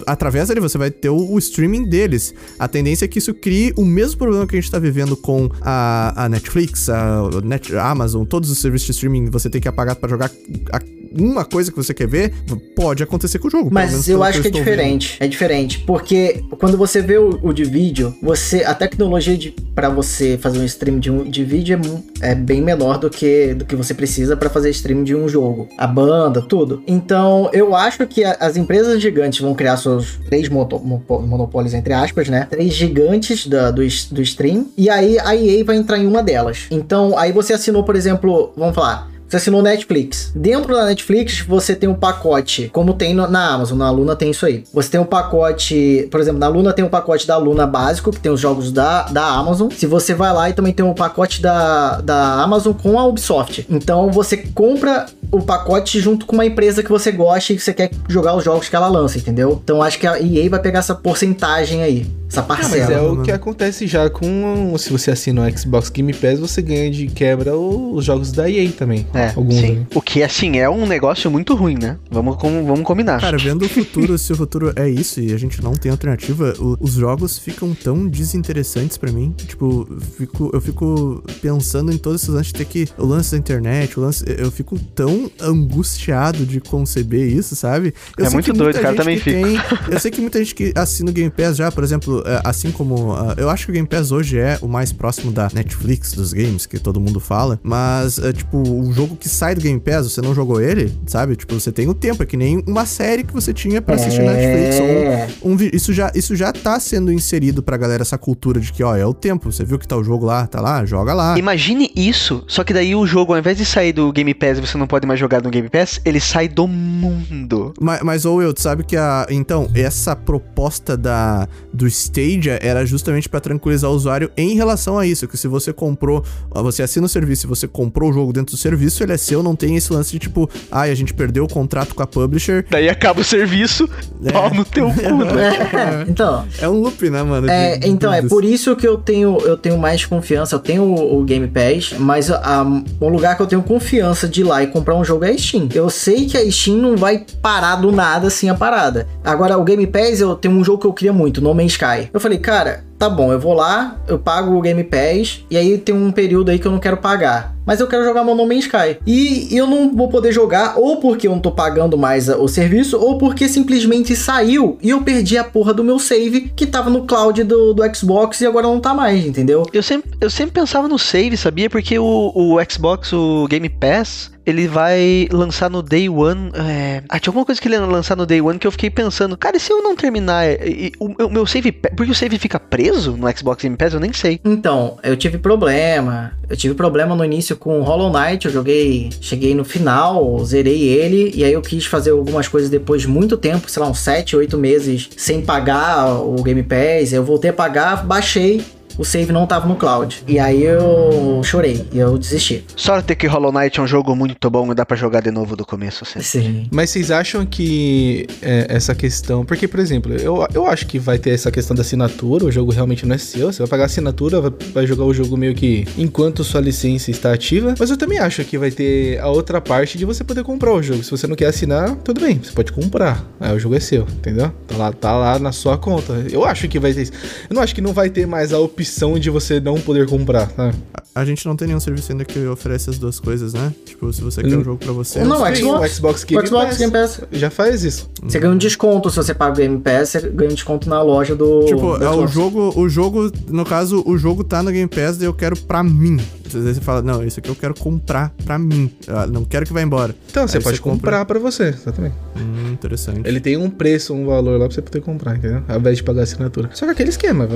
Através 0.06 0.48
dele 0.48 0.60
você 0.60 0.78
vai 0.78 0.92
ter 0.92 1.10
o, 1.10 1.32
o 1.34 1.38
streaming 1.40 1.86
deles. 1.90 2.34
A 2.58 2.68
tendência 2.68 3.06
é 3.06 3.08
que 3.08 3.20
isso 3.20 3.34
crie 3.34 3.74
o 3.78 3.86
mesmo 3.86 4.18
problema 4.18 4.46
que 4.48 4.56
a 4.56 4.60
gente 4.62 4.70
tá 4.72 4.80
vivendo 4.80 5.16
com 5.18 5.50
a, 5.62 6.26
a 6.26 6.30
Netflix, 6.30 6.90
a, 6.90 7.22
Net- 7.42 7.76
Amazon, 7.76 8.26
todos 8.26 8.50
os 8.50 8.58
serviços 8.60 8.86
de 8.88 8.92
streaming. 8.94 9.30
Você 9.30 9.50
tem 9.50 9.60
que 9.62 9.68
apagar 9.68 9.96
pra 9.96 10.10
jogar 10.10 10.32
a- 10.72 10.82
uma 11.18 11.46
coisa 11.46 11.72
que 11.72 11.78
você 11.78 11.94
quer 11.94 12.08
ver. 12.08 12.34
Pode 12.76 13.04
acontecer 13.04 13.40
com 13.40 13.48
o 13.48 13.52
jogo. 13.52 13.70
Mas 13.72 14.08
eu 14.08 14.24
acho 14.24 14.42
que 14.42 14.48
é 14.48 14.50
estou 14.50 14.64
vendo. 14.64 14.72
diferente. 14.72 15.18
É 15.20 15.28
diferente. 15.28 15.80
Porque 15.80 16.44
quando 16.60 16.78
você 16.78 17.02
vê 17.02 17.18
o, 17.18 17.40
o 17.44 17.54
de 17.54 17.64
vídeo, 17.64 18.14
você. 18.22 18.64
A 18.64 18.74
tecnologia 18.74 19.38
de, 19.38 19.52
pra 19.76 19.90
você 19.90 20.38
fazer 20.38 20.60
um 20.60 20.66
stream 20.66 21.00
de, 21.00 21.12
um, 21.12 21.24
de 21.30 21.44
vídeo 21.44 21.80
é, 22.22 22.32
é 22.32 22.36
bem 22.36 22.62
menor 22.62 22.98
do 22.98 23.10
que, 23.10 23.54
do 23.54 23.66
que 23.66 23.76
você 23.76 23.94
precisa 23.94 24.36
pra 24.38 24.50
fazer 24.50 24.70
stream 24.72 25.04
de 25.04 25.16
um 25.16 25.28
jogo. 25.28 25.68
A 25.78 25.88
banda, 25.88 26.42
tudo. 26.42 26.82
Então, 26.88 27.50
eu 27.54 27.76
acho 27.76 28.06
que 28.08 28.24
a- 28.24 28.38
as 28.40 28.56
empresas 28.58 29.02
gigantes 29.02 29.40
vão 29.40 29.54
criar 29.54 29.78
seus 29.78 30.20
três 30.28 30.48
moto- 30.50 30.80
monopólios, 30.80 31.74
entre 31.74 31.94
aspas, 31.94 32.30
né? 32.30 32.48
Três 32.50 32.74
gigantes 32.74 33.48
da- 33.48 33.72
do, 33.72 33.82
do 34.12 34.22
stream. 34.22 34.68
E 34.78 34.90
aí 34.90 35.18
a 35.20 35.36
EA 35.36 35.64
vai 35.64 35.76
entrar 35.78 35.98
em 35.98 36.06
uma 36.08 36.22
delas. 36.24 36.66
Então, 36.72 37.18
aí 37.18 37.32
você 37.32 37.54
assinou, 37.54 37.84
por 37.84 37.96
exemplo, 37.96 38.52
vamos 38.56 38.76
falar. 38.76 39.10
Você 39.30 39.38
assinou 39.38 39.62
Netflix. 39.62 40.32
Dentro 40.36 40.74
da 40.74 40.86
Netflix, 40.86 41.42
você 41.42 41.76
tem 41.76 41.88
um 41.88 41.94
pacote, 41.94 42.70
como 42.74 42.94
tem 42.94 43.14
no- 43.14 43.28
na 43.30 43.54
Amazon, 43.54 43.78
na 43.78 43.90
Luna 43.92 44.16
tem 44.16 44.32
isso 44.32 44.46
aí. 44.46 44.64
Você 44.74 44.90
tem 44.90 45.00
um 45.00 45.06
pacote, 45.06 46.08
por 46.12 46.20
exemplo, 46.20 46.40
na 46.40 46.48
Luna 46.48 46.74
tem 46.74 46.84
um 46.84 46.90
pacote 46.90 47.28
da 47.28 47.38
Luna 47.38 47.66
básico, 47.68 48.12
que 48.12 48.20
tem 48.20 48.32
os 48.32 48.40
jogos 48.40 48.72
da, 48.72 49.04
da 49.04 49.24
Amazon. 49.26 49.70
Se 49.72 49.86
você 49.86 50.14
vai 50.14 50.34
lá 50.34 50.50
e 50.50 50.54
também 50.54 50.74
tem 50.74 50.86
um 50.86 50.94
pacote 50.94 51.42
da, 51.42 52.02
da 52.02 52.42
Amazon 52.42 52.74
com 52.74 52.98
a 53.00 53.06
Ubisoft. 53.06 53.66
Então 53.70 54.12
você 54.12 54.36
compra 54.38 55.06
o 55.32 55.42
pacote 55.42 56.00
junto 56.00 56.26
com 56.26 56.34
uma 56.34 56.46
empresa 56.46 56.82
que 56.82 56.90
você 56.90 57.12
gosta 57.12 57.54
e 57.54 57.56
que 57.56 57.62
você 57.62 57.74
quer 57.74 57.92
jogar 58.08 58.36
os 58.36 58.44
jogos 58.44 58.68
que 58.68 58.76
ela 58.76 58.88
lança, 58.88 59.18
entendeu? 59.20 59.60
Então 59.64 59.82
acho 59.84 60.00
que 60.00 60.08
a 60.08 60.20
EA 60.20 60.50
vai 60.50 60.60
pegar 60.60 60.80
essa 60.80 60.96
porcentagem 60.96 61.84
aí, 61.84 62.08
essa 62.28 62.42
Ah, 62.42 62.46
mas 62.50 62.68
parcela. 62.70 62.94
é 62.94 63.02
o 63.02 63.22
que 63.22 63.32
acontece 63.32 63.86
já 63.86 64.10
com. 64.10 64.76
Se 64.78 64.92
você 64.92 65.12
assina 65.12 65.46
o 65.48 65.58
Xbox 65.58 65.90
Game 65.90 66.14
Pass, 66.14 66.40
você 66.40 66.62
ganha 66.62 66.90
de 66.90 67.06
quebra 67.08 67.56
o- 67.56 67.94
os 67.94 68.06
jogos 68.06 68.32
da 68.32 68.50
EA 68.50 68.72
também. 68.72 69.06
É, 69.14 69.19
Alguns 69.36 69.56
sim. 69.56 69.66
aí. 69.66 69.88
O 69.96 70.02
que, 70.02 70.24
assim, 70.24 70.58
é 70.58 70.70
um 70.70 70.86
negócio 70.86 71.30
muito 71.30 71.56
ruim, 71.56 71.78
né? 71.80 71.98
Vamos, 72.12 72.36
com- 72.38 72.66
vamos 72.66 72.84
combinar. 72.84 73.20
Cara, 73.20 73.38
vendo 73.38 73.66
o 73.66 73.70
futuro, 73.70 74.18
se 74.18 74.32
o 74.34 74.36
futuro 74.36 74.72
é 74.76 74.90
isso 74.90 75.20
e 75.20 75.34
a 75.34 75.38
gente 75.38 75.62
não 75.64 75.74
tem 75.74 75.92
alternativa, 75.92 76.54
o- 76.60 76.78
os 76.80 76.94
jogos 76.94 77.38
ficam 77.38 77.74
tão 77.74 78.08
desinteressantes 78.08 78.98
pra 78.98 79.12
mim. 79.12 79.34
Tipo, 79.38 79.88
eu 79.90 80.00
fico, 80.02 80.50
eu 80.54 80.62
fico 80.62 81.24
pensando 81.42 81.92
em 81.92 81.98
todos 81.98 82.22
esses 82.22 82.34
lances 82.34 82.48
de 82.48 82.54
ter 82.60 82.66
que. 82.66 82.88
O 82.98 83.06
lance 83.06 83.32
da 83.32 83.38
internet, 83.38 83.98
o 84.00 84.02
lance. 84.02 84.24
Eu 84.38 84.52
fico 84.52 84.78
tão 84.96 85.30
angustiado 85.42 86.46
de 86.46 86.60
conceber 86.60 87.28
isso, 87.32 87.56
sabe? 87.56 87.94
Eu 88.18 88.26
É 88.26 88.30
muito 88.30 88.52
doido, 88.54 88.80
cara, 88.80 88.96
também 88.96 89.20
tem- 89.20 89.58
eu 89.90 90.00
sei 90.00 90.12
que 90.12 90.22
muita 90.22 90.40
gente 90.40 90.56
que 90.56 90.72
assina 90.76 91.10
o 91.10 91.14
Game 91.14 91.30
Pass 91.32 91.58
já, 91.58 91.72
por 91.72 91.84
exemplo, 91.84 92.24
é, 92.26 92.42
assim 92.44 92.72
como. 92.72 93.14
ah, 93.14 93.34
eu 93.38 93.50
acho 93.50 93.66
que 93.66 93.72
o 93.72 93.74
Game 93.74 93.88
Pass 93.88 94.12
hoje 94.12 94.38
é 94.38 94.58
o 94.62 94.68
mais 94.68 94.92
próximo 94.92 95.32
da 95.32 95.50
Netflix 95.54 96.14
dos 96.14 96.34
games, 96.34 96.66
que 96.66 96.80
todo 96.80 97.00
mundo 97.00 97.20
fala. 97.20 97.60
Mas, 97.64 98.18
é, 98.20 98.32
tipo, 98.34 98.58
o 98.58 98.92
jogo 98.94 99.09
que 99.16 99.30
sai 99.30 99.56
do 99.56 99.62
Game 99.62 99.80
Pass, 99.80 100.12
você 100.12 100.22
não 100.22 100.34
jogou 100.34 100.62
ele, 100.62 100.92
sabe? 101.06 101.36
Tipo, 101.36 101.60
você 101.60 101.72
tem 101.72 101.88
o 101.88 101.94
tempo. 101.94 102.24
É 102.24 102.26
que 102.26 102.38
nem 102.38 102.64
uma 102.68 102.86
série 102.86 103.24
que 103.24 103.34
você 103.34 103.54
tinha 103.54 103.82
pra 103.82 103.96
assistir 103.96 104.22
na 104.22 104.34
Netflix. 104.34 104.80
É. 104.80 105.28
Ou 105.42 105.52
um, 105.52 105.58
isso, 105.74 105.94
já, 105.94 106.12
isso 106.16 106.36
já 106.36 106.52
tá 106.52 106.80
sendo 106.80 107.12
inserido 107.12 107.62
pra 107.64 107.78
galera, 107.78 108.02
essa 108.02 108.18
cultura 108.18 108.60
de 108.60 108.72
que, 108.72 108.84
ó, 108.84 108.96
é 108.96 109.06
o 109.06 109.14
tempo. 109.14 109.52
Você 109.52 109.64
viu 109.64 109.80
que 109.80 109.88
tá 109.88 109.96
o 109.96 110.04
jogo 110.04 110.26
lá, 110.26 110.46
tá 110.48 110.62
lá, 110.62 110.86
joga 110.86 111.14
lá. 111.14 111.38
Imagine 111.38 111.92
isso, 111.96 112.44
só 112.48 112.64
que 112.64 112.74
daí 112.74 112.96
o 112.96 113.06
jogo, 113.06 113.34
ao 113.34 113.40
invés 113.40 113.58
de 113.58 113.66
sair 113.66 113.94
do 113.94 114.12
Game 114.12 114.34
Pass 114.34 114.58
e 114.58 114.62
você 114.62 114.78
não 114.78 114.88
pode 114.88 115.08
mais 115.08 115.20
jogar 115.20 115.42
no 115.42 115.50
Game 115.50 115.70
Pass, 115.70 116.00
ele 116.06 116.20
sai 116.20 116.48
do 116.48 116.68
mundo. 116.68 117.74
Mas, 117.80 118.02
mas 118.02 118.26
ou 118.26 118.42
eu, 118.42 118.54
tu 118.54 118.62
sabe 118.62 118.84
que 118.84 118.96
a. 118.96 119.26
Então, 119.30 119.70
essa 119.74 120.16
proposta 120.16 120.98
da 120.98 121.48
do 121.74 121.88
Stadia 121.88 122.60
era 122.62 122.86
justamente 122.86 123.30
pra 123.30 123.40
tranquilizar 123.40 123.90
o 123.90 123.94
usuário 123.94 124.32
em 124.36 124.56
relação 124.56 124.98
a 124.98 125.06
isso. 125.06 125.28
Que 125.28 125.38
se 125.38 125.48
você 125.48 125.72
comprou, 125.72 126.24
você 126.52 126.84
assina 126.84 127.06
o 127.06 127.10
serviço 127.10 127.46
e 127.46 127.50
você 127.50 127.68
comprou 127.68 128.10
o 128.10 128.14
jogo 128.14 128.34
dentro 128.34 128.56
do 128.56 128.60
serviço, 128.60 128.99
ele 129.04 129.14
é 129.14 129.18
seu, 129.18 129.42
não 129.44 129.56
tem 129.56 129.76
esse 129.76 129.92
lance 129.92 130.12
de 130.12 130.20
tipo, 130.20 130.50
ai, 130.72 130.92
a 130.92 130.96
gente 130.96 131.14
perdeu 131.14 131.44
o 131.44 131.48
contrato 131.48 131.94
com 131.96 132.04
a 132.04 132.08
publisher. 132.08 132.66
Daí 132.70 132.90
acaba 132.90 133.22
o 133.22 133.24
serviço, 133.24 133.88
pau 134.32 134.54
no 134.54 134.66
teu 134.66 134.90
cu, 134.92 135.02
né? 135.26 136.06
então, 136.08 136.46
É 136.62 136.68
um 136.68 136.80
loop, 136.80 137.10
né, 137.10 137.24
mano? 137.24 137.50
É, 137.50 137.74
de- 137.74 137.80
de 137.80 137.90
então, 137.90 138.14
é 138.14 138.22
por 138.22 138.44
isso 138.44 138.76
que 138.76 138.88
eu 138.88 138.98
tenho, 138.98 139.38
eu 139.42 139.58
tenho 139.58 139.78
mais 139.78 140.06
confiança. 140.06 140.56
Eu 140.56 140.60
tenho 140.60 140.84
o, 140.84 141.20
o 141.20 141.24
Game 141.24 141.48
Pass, 141.48 141.94
mas 141.98 142.30
a- 142.32 142.66
o 143.00 143.10
lugar 143.10 143.36
que 143.36 143.42
eu 143.42 143.48
tenho 143.48 143.62
confiança 143.64 144.28
de 144.28 144.42
ir 144.42 144.44
lá 144.44 144.62
e 144.64 144.68
comprar 144.68 144.96
um 144.96 145.04
jogo 145.04 145.26
é 145.26 145.32
a 145.32 145.38
Steam. 145.38 145.70
Eu 145.74 145.90
sei 145.90 146.26
que 146.26 146.38
a 146.38 146.52
Steam 146.52 146.78
não 146.78 146.96
vai 146.98 147.26
parar 147.42 147.76
do 147.78 147.92
nada 147.92 148.28
assim 148.28 148.50
a 148.50 148.56
parada. 148.56 149.08
Agora, 149.24 149.58
o 149.58 149.64
Game 149.64 149.86
Pass, 149.88 150.20
eu 150.20 150.36
tenho 150.36 150.54
um 150.56 150.64
jogo 150.64 150.80
que 150.82 150.88
eu 150.88 150.94
queria 150.94 151.14
muito, 151.14 151.42
No 151.42 151.54
Man's 151.54 151.72
Sky. 151.74 152.10
Eu 152.14 152.20
falei, 152.20 152.38
cara, 152.38 152.84
tá 153.00 153.10
bom, 153.10 153.32
eu 153.32 153.40
vou 153.40 153.54
lá, 153.54 153.96
eu 154.08 154.20
pago 154.20 154.54
o 154.56 154.62
Game 154.62 154.84
Pass, 154.84 155.44
e 155.50 155.56
aí 155.58 155.78
tem 155.78 155.96
um 155.96 156.12
período 156.12 156.52
aí 156.52 156.60
que 156.60 156.68
eu 156.68 156.72
não 156.72 156.80
quero 156.80 156.98
pagar. 156.98 157.56
Mas 157.66 157.80
eu 157.80 157.88
quero 157.88 158.04
jogar 158.04 158.24
meu 158.24 158.34
No 158.36 158.46
Man's 158.48 158.66
Sky. 158.66 158.98
E 159.06 159.48
eu 159.56 159.68
não 159.68 159.96
vou 159.96 160.10
poder 160.10 160.32
jogar, 160.32 160.74
ou 160.78 160.98
porque 160.98 161.28
eu 161.28 161.32
não 161.32 161.40
tô 161.40 161.52
pagando 161.52 161.98
mais 161.98 162.28
a- 162.30 162.38
o 162.38 162.48
serviço, 162.48 162.98
ou 163.00 163.18
porque 163.18 163.48
simplesmente 163.48 164.16
saiu 164.16 164.78
e 164.82 164.90
eu 164.90 165.02
perdi 165.02 165.38
a 165.38 165.44
porra 165.44 165.74
do 165.74 165.84
meu 165.84 165.98
save 166.00 166.52
que 166.56 166.66
tava 166.66 166.90
no 166.90 167.06
cloud 167.06 167.44
do, 167.44 167.74
do 167.74 167.96
Xbox 167.96 168.42
e 168.42 168.46
agora 168.48 168.66
não 168.68 168.80
tá 168.80 168.94
mais, 168.94 169.24
entendeu? 169.26 169.64
Eu 169.72 169.84
sempre, 169.84 170.10
eu 170.20 170.30
sempre 170.30 170.52
pensava 170.60 170.88
no 170.88 170.98
save, 171.00 171.38
sabia? 171.38 171.70
Porque 171.70 171.98
o, 172.00 172.32
o 172.36 172.58
Xbox, 172.70 173.14
o 173.14 173.48
Game 173.48 173.70
Pass, 173.70 174.32
ele 174.50 174.68
vai 174.68 175.28
lançar 175.32 175.70
no 175.70 175.82
Day 175.82 176.10
One. 176.10 176.52
É... 176.54 177.02
Ah, 177.08 177.20
tinha 177.20 177.30
alguma 177.32 177.46
coisa 177.46 177.60
que 177.62 177.68
ele 177.68 177.76
ia 177.76 177.82
lançar 177.86 178.16
no 178.18 178.26
Day 178.26 178.42
One 178.42 178.58
que 178.60 178.68
eu 178.68 178.72
fiquei 178.72 178.90
pensando, 178.90 179.38
cara, 179.38 179.58
e 179.58 179.60
se 179.60 179.72
eu 179.72 179.82
não 179.82 179.96
terminar 179.96 180.46
e- 180.48 180.88
e 180.88 180.92
o, 181.00 181.10
meu- 181.18 181.30
meu 181.30 181.46
save. 181.46 181.72
Porque 181.72 182.12
o 182.12 182.16
save 182.16 182.38
fica 182.38 182.60
preso 182.60 183.16
no 183.18 183.28
Xbox 183.38 183.62
Game 183.64 183.76
Pass? 183.78 183.94
Eu 183.94 184.00
nem 184.00 184.12
sei. 184.14 184.40
Então, 184.44 184.98
eu 185.04 185.16
tive 185.16 185.38
problema. 185.38 186.34
Eu 186.50 186.58
tive 186.58 186.74
problema 186.74 187.16
no 187.16 187.24
início 187.24 187.56
com 187.56 187.82
Hollow 187.82 188.12
Knight. 188.12 188.46
Eu 188.46 188.52
joguei, 188.52 189.10
cheguei 189.22 189.54
no 189.54 189.64
final, 189.64 190.44
zerei 190.46 190.82
ele. 190.84 191.32
E 191.36 191.44
aí 191.44 191.54
eu 191.54 191.62
quis 191.62 191.86
fazer 191.86 192.12
algumas 192.12 192.48
coisas 192.48 192.70
depois 192.70 193.02
de 193.04 193.08
muito 193.08 193.38
tempo, 193.38 193.70
sei 193.70 193.82
lá, 193.84 193.90
uns 193.90 194.00
7, 194.00 194.36
8 194.36 194.58
meses 194.58 195.10
sem 195.16 195.42
pagar 195.42 196.14
o 196.22 196.42
Game 196.42 196.64
Pass. 196.64 197.14
Eu 197.14 197.24
voltei 197.24 197.52
a 197.52 197.54
pagar, 197.54 198.06
baixei. 198.06 198.62
O 199.00 199.06
save 199.06 199.32
não 199.32 199.48
tava 199.48 199.66
no 199.66 199.78
cloud. 199.78 200.22
E 200.28 200.38
aí 200.38 200.62
eu 200.62 201.42
chorei 201.42 201.86
e 201.94 202.00
eu 202.00 202.18
desisti. 202.18 202.66
Sorte 202.76 203.16
que 203.16 203.28
Hollow 203.28 203.50
Knight 203.50 203.80
é 203.80 203.84
um 203.84 203.88
jogo 203.88 204.14
muito 204.14 204.50
bom 204.50 204.70
e 204.74 204.76
dá 204.76 204.86
pra 204.86 204.98
jogar 204.98 205.22
de 205.22 205.32
novo 205.32 205.56
do 205.56 205.66
começo, 205.66 206.04
assim. 206.04 206.20
Sim. 206.20 206.68
Mas 206.70 206.90
vocês 206.90 207.10
acham 207.10 207.46
que 207.46 208.28
é, 208.42 208.66
essa 208.68 208.94
questão. 208.94 209.46
Porque, 209.46 209.70
por 209.70 209.80
exemplo, 209.80 210.14
eu, 210.16 210.46
eu 210.54 210.68
acho 210.68 210.86
que 210.86 211.00
vai 211.00 211.18
ter 211.18 211.30
essa 211.30 211.50
questão 211.50 211.74
da 211.74 211.82
assinatura, 211.82 212.44
o 212.44 212.52
jogo 212.52 212.74
realmente 212.74 213.06
não 213.06 213.16
é 213.16 213.18
seu. 213.18 213.54
Você 213.54 213.60
vai 213.60 213.70
pagar 213.70 213.84
a 213.84 213.86
assinatura, 213.86 214.42
vai, 214.42 214.52
vai 214.74 214.86
jogar 214.86 215.06
o 215.06 215.14
jogo 215.14 215.38
meio 215.38 215.56
que 215.56 215.88
enquanto 215.98 216.44
sua 216.44 216.60
licença 216.60 217.10
está 217.10 217.32
ativa. 217.32 217.76
Mas 217.80 217.90
eu 217.90 217.96
também 217.96 218.20
acho 218.20 218.44
que 218.44 218.58
vai 218.58 218.70
ter 218.70 219.18
a 219.20 219.30
outra 219.30 219.62
parte 219.62 219.98
de 219.98 220.04
você 220.04 220.26
poder 220.26 220.44
comprar 220.44 220.74
o 220.74 220.84
jogo. 220.84 221.06
Se 221.06 221.12
você 221.12 221.26
não 221.26 221.38
quer 221.38 221.46
assinar, 221.46 221.96
tudo 222.04 222.20
bem, 222.20 222.38
você 222.44 222.52
pode 222.52 222.74
comprar. 222.74 223.26
Aí 223.40 223.56
o 223.56 223.60
jogo 223.60 223.76
é 223.76 223.80
seu, 223.80 224.02
entendeu? 224.02 224.52
Tá 224.68 224.76
lá, 224.76 224.92
tá 224.92 225.18
lá 225.18 225.40
na 225.40 225.54
sua 225.54 225.78
conta. 225.78 226.26
Eu 226.30 226.44
acho 226.44 226.68
que 226.68 226.78
vai 226.78 226.94
ter 226.94 227.04
isso. 227.04 227.14
Eu 227.50 227.54
não 227.54 227.62
acho 227.62 227.74
que 227.74 227.80
não 227.80 227.94
vai 227.94 228.10
ter 228.10 228.28
mais 228.28 228.52
a 228.52 228.60
opção 228.60 228.89
de 229.20 229.30
você 229.30 229.60
não 229.60 229.80
poder 229.80 230.08
comprar, 230.08 230.48
tá? 230.52 230.74
A 231.16 231.26
gente 231.26 231.46
não 231.46 231.56
tem 231.56 231.68
nenhum 231.68 231.80
serviço 231.80 232.12
ainda 232.12 232.24
que 232.24 232.46
oferece 232.48 232.90
as 232.90 232.98
duas 232.98 233.20
coisas, 233.20 233.54
né? 233.54 233.74
Tipo, 233.86 234.14
se 234.14 234.22
você 234.22 234.42
quer 234.44 234.56
Hum. 234.56 234.60
um 234.62 234.64
jogo 234.64 234.78
pra 234.78 234.94
você. 234.94 235.24
Não, 235.24 235.46
é 235.46 235.54
Sim, 235.56 235.64
Xbox. 235.64 235.92
o 235.92 235.96
Xbox 235.96 236.24
Game 236.24 236.44
o 236.44 236.48
Xbox 236.48 236.66
Pass 236.68 236.78
Game 236.78 236.92
Pass. 236.94 237.22
já 237.32 237.50
faz 237.50 237.84
isso. 237.84 238.10
Você 238.24 238.40
ganha 238.40 238.54
um 238.54 238.58
desconto 238.58 239.10
se 239.10 239.16
você 239.18 239.34
paga 239.34 239.54
o 239.54 239.56
Game 239.58 239.80
Pass, 239.80 240.10
você 240.10 240.22
ganha 240.30 240.52
um 240.52 240.54
desconto 240.54 240.88
na 240.88 241.02
loja 241.02 241.36
do. 241.36 241.66
Tipo, 241.66 241.98
do 241.98 242.04
é 242.04 242.10
o 242.10 242.28
jogo, 242.28 242.74
o 242.80 242.88
jogo, 242.88 243.32
no 243.50 243.66
caso, 243.66 244.04
o 244.06 244.18
jogo 244.18 244.44
tá 244.44 244.62
no 244.64 244.72
Game 244.72 244.88
Pass 244.88 245.20
e 245.22 245.26
eu 245.26 245.34
quero 245.34 245.58
pra 245.58 245.84
mim. 245.84 246.20
Às 246.46 246.54
vezes 246.54 246.78
você 246.78 246.82
fala, 246.82 247.04
não, 247.04 247.24
isso 247.24 247.40
aqui 247.40 247.48
eu 247.50 247.56
quero 247.56 247.76
comprar 247.76 248.34
pra 248.44 248.58
mim. 248.58 248.92
Ah, 249.08 249.28
não 249.28 249.46
quero 249.46 249.68
que 249.68 249.74
vá 249.74 249.84
embora. 249.84 250.16
Então, 250.32 250.48
você 250.48 250.58
Aí 250.58 250.64
pode 250.64 250.78
você 250.78 250.82
compra. 250.82 250.98
comprar 250.98 251.26
pra 251.26 251.38
você, 251.38 251.66
exatamente. 251.66 252.16
Hum, 252.36 252.72
interessante. 252.74 253.22
Ele 253.24 253.40
tem 253.40 253.56
um 253.56 253.70
preço, 253.70 254.16
um 254.16 254.26
valor 254.26 254.60
lá 254.60 254.66
pra 254.66 254.74
você 254.74 254.82
poder 254.82 255.02
comprar, 255.02 255.36
entendeu? 255.38 255.62
Ao 255.68 255.78
invés 255.78 255.98
de 255.98 256.04
pagar 256.04 256.22
a 256.22 256.24
assinatura. 256.24 256.70
Só 256.74 256.86
que 256.88 256.92
aquele 256.94 257.10
esquema, 257.10 257.48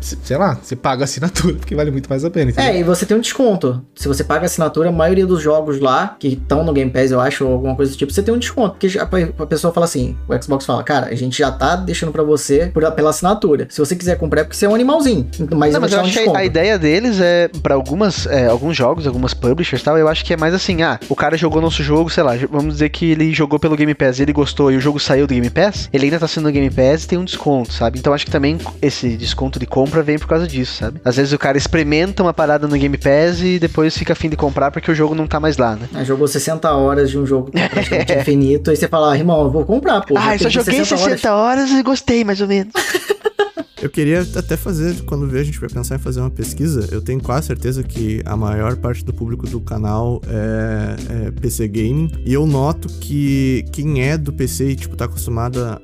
sei 0.00 0.36
lá, 0.38 0.54
você 0.62 0.74
paga 0.74 1.02
a 1.02 1.04
assinatura, 1.04 1.54
porque 1.60 1.74
vale 1.74 1.90
muito 1.90 2.08
mais 2.08 2.24
a 2.24 2.30
pena, 2.30 2.50
entendeu? 2.50 2.70
É, 2.72 2.80
e 2.80 2.82
você 2.82 2.97
tem 3.06 3.16
um 3.16 3.20
desconto. 3.20 3.82
Se 3.94 4.08
você 4.08 4.22
paga 4.24 4.42
a 4.42 4.46
assinatura, 4.46 4.88
a 4.88 4.92
maioria 4.92 5.26
dos 5.26 5.42
jogos 5.42 5.80
lá, 5.80 6.16
que 6.18 6.28
estão 6.28 6.64
no 6.64 6.72
Game 6.72 6.90
Pass, 6.90 7.10
eu 7.10 7.20
acho, 7.20 7.44
ou 7.46 7.52
alguma 7.52 7.74
coisa 7.76 7.92
do 7.92 7.98
tipo, 7.98 8.12
você 8.12 8.22
tem 8.22 8.32
um 8.34 8.38
desconto. 8.38 8.76
Porque 8.78 8.98
a 8.98 9.46
pessoa 9.46 9.72
fala 9.72 9.84
assim, 9.86 10.16
o 10.28 10.42
Xbox 10.42 10.64
fala, 10.64 10.82
cara, 10.82 11.06
a 11.08 11.14
gente 11.14 11.38
já 11.38 11.50
tá 11.50 11.76
deixando 11.76 12.12
pra 12.12 12.22
você 12.22 12.70
por- 12.72 12.90
pela 12.92 13.10
assinatura. 13.10 13.66
Se 13.70 13.78
você 13.78 13.94
quiser 13.96 14.16
comprar, 14.18 14.40
é 14.42 14.44
porque 14.44 14.56
você 14.56 14.66
é 14.66 14.68
um 14.68 14.74
animalzinho. 14.74 15.28
Mas, 15.56 15.72
Não, 15.74 15.80
mas 15.80 15.92
eu 15.92 15.98
dar 15.98 16.02
um 16.02 16.06
acho 16.06 16.12
que 16.12 16.18
desconto. 16.18 16.38
a 16.38 16.44
ideia 16.44 16.78
deles 16.78 17.20
é, 17.20 17.48
pra 17.62 17.74
algumas, 17.74 18.26
é, 18.26 18.46
alguns 18.46 18.76
jogos, 18.76 19.06
algumas 19.06 19.34
publishers 19.34 19.82
e 19.82 19.84
tal, 19.84 19.98
eu 19.98 20.08
acho 20.08 20.24
que 20.24 20.32
é 20.32 20.36
mais 20.36 20.54
assim, 20.54 20.82
ah, 20.82 20.98
o 21.08 21.14
cara 21.14 21.36
jogou 21.36 21.60
nosso 21.60 21.82
jogo, 21.82 22.08
sei 22.10 22.22
lá, 22.22 22.32
vamos 22.50 22.74
dizer 22.74 22.88
que 22.90 23.10
ele 23.10 23.32
jogou 23.34 23.58
pelo 23.58 23.76
Game 23.76 23.94
Pass, 23.94 24.20
ele 24.20 24.32
gostou 24.32 24.70
e 24.72 24.76
o 24.76 24.80
jogo 24.80 24.98
saiu 24.98 25.26
do 25.26 25.34
Game 25.34 25.50
Pass, 25.50 25.88
ele 25.92 26.04
ainda 26.06 26.18
tá 26.18 26.28
sendo 26.28 26.44
no 26.44 26.52
Game 26.52 26.70
Pass 26.70 27.04
e 27.04 27.08
tem 27.08 27.18
um 27.18 27.24
desconto, 27.24 27.72
sabe? 27.72 27.98
Então 27.98 28.12
acho 28.12 28.24
que 28.24 28.30
também 28.30 28.58
esse 28.80 29.16
desconto 29.16 29.58
de 29.58 29.66
compra 29.66 30.02
vem 30.02 30.18
por 30.18 30.26
causa 30.28 30.46
disso, 30.46 30.74
sabe? 30.78 31.00
Às 31.04 31.16
vezes 31.16 31.32
o 31.32 31.38
cara 31.38 31.58
experimenta 31.58 32.22
uma 32.22 32.32
parada 32.32 32.66
no 32.66 32.76
Game 32.76 32.87
Pass 32.96 33.42
e 33.42 33.58
depois 33.58 33.96
fica 33.96 34.12
afim 34.12 34.28
de 34.28 34.36
comprar 34.36 34.70
porque 34.70 34.90
o 34.90 34.94
jogo 34.94 35.14
não 35.14 35.26
tá 35.26 35.38
mais 35.38 35.58
lá, 35.58 35.76
né? 35.76 35.88
Ah, 35.92 36.04
jogou 36.04 36.26
60 36.26 36.70
horas 36.70 37.10
de 37.10 37.18
um 37.18 37.26
jogo 37.26 37.50
que 37.50 37.58
é 37.58 37.68
praticamente 37.68 38.12
infinito, 38.16 38.70
aí 38.70 38.76
você 38.76 38.88
fala, 38.88 39.12
ah, 39.12 39.16
irmão, 39.16 39.42
eu 39.42 39.50
vou 39.50 39.64
comprar, 39.64 40.00
pô. 40.02 40.14
ah, 40.16 40.34
eu 40.34 40.38
só 40.38 40.48
joguei 40.48 40.84
60 40.84 41.34
horas 41.34 41.70
e 41.70 41.82
gostei, 41.82 42.24
mais 42.24 42.40
ou 42.40 42.48
menos. 42.48 42.72
Eu 43.80 43.88
queria 43.88 44.26
até 44.34 44.56
fazer, 44.56 45.02
quando 45.04 45.28
ver 45.28 45.40
a 45.40 45.44
gente 45.44 45.60
vai 45.60 45.68
pensar 45.68 45.94
em 45.94 45.98
fazer 45.98 46.20
uma 46.20 46.30
pesquisa, 46.30 46.88
eu 46.90 47.00
tenho 47.00 47.22
quase 47.22 47.46
certeza 47.46 47.82
que 47.84 48.20
a 48.24 48.36
maior 48.36 48.76
parte 48.76 49.04
do 49.04 49.14
público 49.14 49.46
do 49.46 49.60
canal 49.60 50.20
é, 50.26 51.26
é 51.26 51.30
PC 51.30 51.68
Gaming. 51.68 52.10
E 52.26 52.34
eu 52.34 52.44
noto 52.44 52.88
que 52.88 53.64
quem 53.70 54.02
é 54.02 54.18
do 54.18 54.32
PC 54.32 54.70
e, 54.70 54.76
tipo, 54.76 54.96
tá 54.96 55.04
acostumado 55.04 55.60
a, 55.62 55.78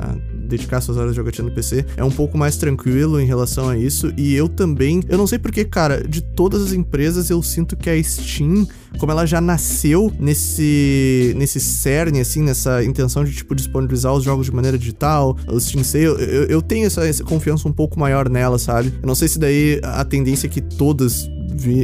a 0.00 0.16
dedicar 0.50 0.80
suas 0.80 0.96
horas 0.96 1.14
jogatina 1.14 1.48
no 1.48 1.54
PC 1.54 1.86
é 1.96 2.04
um 2.04 2.10
pouco 2.10 2.36
mais 2.36 2.56
tranquilo 2.56 3.20
em 3.20 3.26
relação 3.26 3.68
a 3.68 3.78
isso. 3.78 4.12
E 4.16 4.34
eu 4.34 4.48
também, 4.48 5.00
eu 5.08 5.16
não 5.16 5.26
sei 5.26 5.38
porque, 5.38 5.64
cara, 5.64 6.06
de 6.06 6.20
todas 6.20 6.62
as 6.62 6.72
empresas 6.72 7.30
eu 7.30 7.42
sinto 7.42 7.76
que 7.76 7.88
a 7.88 8.02
Steam 8.02 8.66
como 8.98 9.12
ela 9.12 9.24
já 9.26 9.40
nasceu 9.40 10.12
nesse 10.18 11.32
nesse 11.36 11.60
cerne, 11.60 12.20
assim, 12.20 12.42
nessa 12.42 12.82
intenção 12.82 13.24
de, 13.24 13.32
tipo, 13.32 13.54
disponibilizar 13.54 14.12
os 14.12 14.24
jogos 14.24 14.46
de 14.46 14.52
maneira 14.52 14.76
digital, 14.76 15.36
o 15.46 15.60
Steam 15.60 15.84
Sale, 15.84 16.04
eu, 16.04 16.44
eu 16.44 16.62
tenho 16.62 16.86
essa, 16.86 17.06
essa 17.06 17.22
confiança 17.22 17.68
um 17.68 17.72
pouco 17.72 17.98
maior 17.98 18.28
nela, 18.28 18.58
sabe? 18.58 18.92
Eu 19.00 19.06
não 19.06 19.14
sei 19.14 19.28
se 19.28 19.38
daí 19.38 19.80
a 19.82 20.04
tendência 20.04 20.46
é 20.46 20.50
que 20.50 20.60
todas 20.60 21.28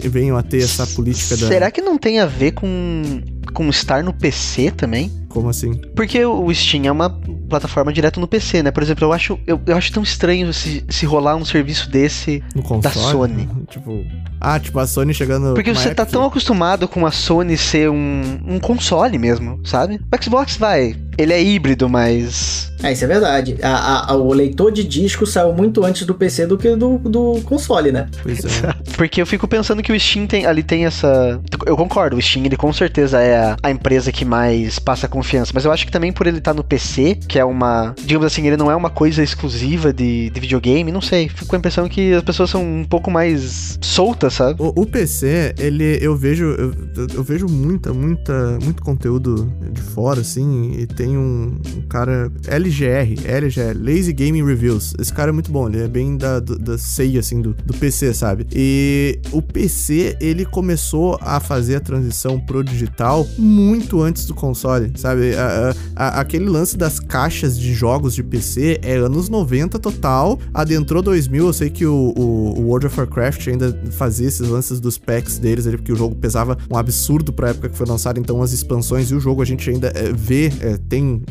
venham 0.08 0.36
a 0.36 0.42
ter 0.42 0.62
essa 0.62 0.86
política 0.86 1.36
da... 1.36 1.48
Será 1.48 1.70
que 1.70 1.82
não 1.82 1.98
tem 1.98 2.18
a 2.18 2.26
ver 2.26 2.52
com, 2.52 3.20
com 3.52 3.68
estar 3.68 4.02
no 4.02 4.12
PC 4.12 4.70
também? 4.70 5.10
Como 5.36 5.50
assim? 5.50 5.74
Porque 5.94 6.24
o 6.24 6.52
Steam 6.54 6.86
é 6.86 6.90
uma 6.90 7.10
plataforma 7.50 7.92
direto 7.92 8.18
no 8.18 8.26
PC, 8.26 8.62
né? 8.62 8.70
Por 8.70 8.82
exemplo, 8.82 9.04
eu 9.04 9.12
acho, 9.12 9.38
eu, 9.46 9.60
eu 9.66 9.76
acho 9.76 9.92
tão 9.92 10.02
estranho 10.02 10.50
se, 10.54 10.82
se 10.88 11.04
rolar 11.04 11.36
um 11.36 11.44
serviço 11.44 11.90
desse. 11.90 12.42
No 12.54 12.62
console? 12.62 12.94
Sony. 12.94 13.48
tipo... 13.68 14.02
Ah, 14.40 14.58
tipo, 14.58 14.78
a 14.78 14.86
Sony 14.86 15.12
chegando... 15.12 15.52
Porque 15.54 15.74
com 15.74 15.78
você 15.78 15.94
tá 15.94 16.06
tão 16.06 16.24
acostumado 16.24 16.88
com 16.88 17.04
a 17.04 17.10
Sony 17.10 17.58
ser 17.58 17.90
um, 17.90 18.22
um 18.46 18.58
console 18.58 19.18
mesmo, 19.18 19.60
sabe? 19.62 20.00
O 20.10 20.22
Xbox 20.24 20.56
vai. 20.56 20.96
Ele 21.18 21.32
é 21.32 21.42
híbrido, 21.42 21.88
mas. 21.88 22.70
É, 22.82 22.92
isso 22.92 23.04
é 23.04 23.06
verdade. 23.06 23.56
A- 23.62 23.68
a- 23.70 24.12
a- 24.12 24.16
o 24.16 24.30
leitor 24.34 24.70
de 24.70 24.84
disco 24.84 25.24
saiu 25.24 25.50
muito 25.54 25.82
antes 25.82 26.06
do 26.06 26.14
PC 26.14 26.46
do 26.46 26.58
que 26.58 26.76
do, 26.76 26.98
do 26.98 27.40
console, 27.42 27.90
né? 27.90 28.06
Pois 28.22 28.44
é. 28.44 28.74
Porque 28.98 29.22
eu 29.22 29.26
fico 29.26 29.48
pensando 29.48 29.82
que 29.82 29.90
o 29.92 29.98
Steam 29.98 30.26
tem, 30.26 30.44
ali 30.44 30.62
tem 30.62 30.84
essa. 30.84 31.40
Eu 31.64 31.74
concordo, 31.74 32.16
o 32.18 32.22
Steam 32.22 32.44
ele 32.44 32.56
com 32.56 32.70
certeza 32.70 33.18
é 33.22 33.34
a, 33.38 33.56
a 33.62 33.70
empresa 33.70 34.12
que 34.12 34.26
mais 34.26 34.78
passa 34.78 35.08
confiança. 35.26 35.50
Mas 35.52 35.64
eu 35.64 35.72
acho 35.72 35.84
que 35.84 35.90
também 35.92 36.12
por 36.12 36.26
ele 36.26 36.38
estar 36.38 36.54
no 36.54 36.62
PC, 36.62 37.18
que 37.28 37.38
é 37.38 37.44
uma. 37.44 37.94
Digamos 38.04 38.26
assim, 38.26 38.46
ele 38.46 38.56
não 38.56 38.70
é 38.70 38.76
uma 38.76 38.88
coisa 38.90 39.22
exclusiva 39.22 39.92
de, 39.92 40.30
de 40.30 40.40
videogame, 40.40 40.92
não 40.92 41.00
sei. 41.00 41.28
Fico 41.28 41.46
com 41.46 41.56
a 41.56 41.58
impressão 41.58 41.88
que 41.88 42.12
as 42.12 42.22
pessoas 42.22 42.48
são 42.50 42.62
um 42.64 42.84
pouco 42.84 43.10
mais 43.10 43.76
soltas, 43.82 44.34
sabe? 44.34 44.62
O, 44.62 44.72
o 44.82 44.86
PC, 44.86 45.54
ele, 45.58 45.98
eu 46.00 46.16
vejo, 46.16 46.44
eu, 46.44 46.72
eu 47.14 47.22
vejo 47.24 47.46
muita, 47.48 47.92
muita, 47.92 48.58
muito 48.62 48.82
conteúdo 48.82 49.52
de 49.72 49.80
fora, 49.80 50.20
assim, 50.20 50.72
e 50.78 50.86
tem 50.86 51.16
um, 51.18 51.58
um 51.76 51.82
cara, 51.88 52.30
LGR, 52.46 53.16
LGR, 53.26 53.74
Lazy 53.78 54.12
Gaming 54.12 54.44
Reviews. 54.44 54.94
Esse 54.98 55.12
cara 55.12 55.30
é 55.30 55.32
muito 55.32 55.50
bom, 55.50 55.68
ele 55.68 55.82
é 55.82 55.88
bem 55.88 56.16
da, 56.16 56.38
do- 56.38 56.58
da 56.58 56.78
ceia, 56.78 57.20
assim, 57.20 57.42
do, 57.42 57.52
do 57.54 57.74
PC, 57.74 58.14
sabe? 58.14 58.46
E 58.54 59.18
o 59.32 59.42
PC, 59.42 60.16
ele 60.20 60.44
começou 60.44 61.18
a 61.20 61.40
fazer 61.40 61.76
a 61.76 61.80
transição 61.80 62.38
pro 62.38 62.62
digital 62.62 63.26
muito 63.38 64.00
antes 64.02 64.24
do 64.26 64.34
console, 64.34 64.92
sabe? 64.96 65.05
A- 65.12 65.70
a- 65.70 65.74
a- 66.08 66.20
aquele 66.20 66.46
lance 66.48 66.76
das 66.76 66.98
caixas 66.98 67.58
de 67.58 67.72
jogos 67.74 68.14
de 68.14 68.22
PC 68.22 68.78
é 68.82 68.96
anos 68.96 69.28
90 69.28 69.78
total, 69.78 70.38
adentrou 70.52 71.02
2000, 71.02 71.46
eu 71.46 71.52
sei 71.52 71.70
que 71.70 71.86
o, 71.86 72.12
o- 72.16 72.58
o 72.58 72.62
World 72.68 72.86
of 72.86 72.98
Warcraft 73.00 73.48
ainda 73.48 73.78
fazia 73.92 74.26
esses 74.28 74.48
lances 74.48 74.80
dos 74.80 74.98
packs 74.98 75.38
deles, 75.38 75.66
ali, 75.66 75.76
porque 75.76 75.92
o 75.92 75.96
jogo 75.96 76.14
pesava 76.14 76.56
um 76.70 76.76
absurdo 76.76 77.32
pra 77.32 77.50
época 77.50 77.68
que 77.68 77.76
foi 77.76 77.86
lançado, 77.86 78.18
então 78.18 78.42
as 78.42 78.52
expansões 78.52 79.10
e 79.10 79.14
o 79.14 79.20
jogo 79.20 79.42
a 79.42 79.44
gente 79.44 79.68
ainda 79.70 79.88
é, 79.94 80.12
vê, 80.12 80.46
é, 80.60 80.76
tem 80.88 81.22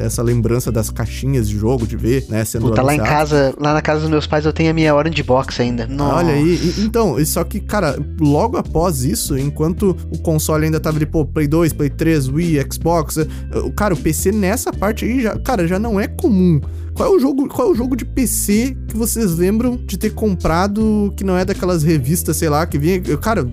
essa 0.00 0.22
lembrança 0.22 0.70
das 0.72 0.90
caixinhas 0.90 1.48
de 1.48 1.56
jogo, 1.58 1.86
de 1.86 1.96
ver, 1.96 2.24
né, 2.28 2.44
sendo 2.44 2.68
Puta, 2.68 2.82
lá 2.82 2.94
em 2.94 2.98
casa, 2.98 3.54
lá 3.58 3.74
na 3.74 3.82
casa 3.82 4.00
dos 4.00 4.10
meus 4.10 4.26
pais 4.26 4.44
eu 4.44 4.52
tenho 4.52 4.70
a 4.70 4.72
minha 4.74 4.94
Orange 4.94 5.22
Box 5.22 5.60
ainda. 5.60 5.86
Nossa. 5.86 6.16
Olha 6.16 6.34
aí, 6.34 6.54
e- 6.78 6.80
então, 6.82 7.16
só 7.24 7.44
que, 7.44 7.60
cara, 7.60 7.98
logo 8.20 8.56
após 8.56 9.04
isso, 9.04 9.36
enquanto 9.38 9.96
o 10.12 10.18
console 10.18 10.64
ainda 10.64 10.80
tava 10.80 10.96
ali, 10.96 11.06
pô, 11.06 11.24
Play 11.24 11.46
2, 11.46 11.72
Play 11.72 11.90
3, 11.90 12.28
Wii, 12.28 12.58
Xbox, 12.72 13.18
eh, 13.18 13.26
o- 13.64 13.72
cara, 13.72 13.94
o 13.94 13.96
PC 13.96 14.32
nessa 14.32 14.72
parte 14.72 15.04
aí, 15.04 15.22
já, 15.22 15.38
cara, 15.38 15.66
já 15.66 15.78
não 15.78 15.98
é 16.00 16.06
comum. 16.06 16.60
Qual 16.94 17.12
é 17.12 17.16
o 17.16 17.20
jogo, 17.20 17.48
qual 17.48 17.68
é 17.68 17.70
o 17.70 17.74
jogo 17.74 17.96
de 17.96 18.04
PC 18.04 18.76
que 18.88 18.96
vocês 18.96 19.36
lembram 19.36 19.76
de 19.86 19.96
ter 19.96 20.10
comprado 20.10 21.12
que 21.16 21.24
não 21.24 21.36
é 21.36 21.44
daquelas 21.44 21.82
revistas, 21.82 22.36
sei 22.36 22.48
lá, 22.48 22.66
que 22.66 22.76
vinha, 22.78 23.00
cara, 23.18 23.46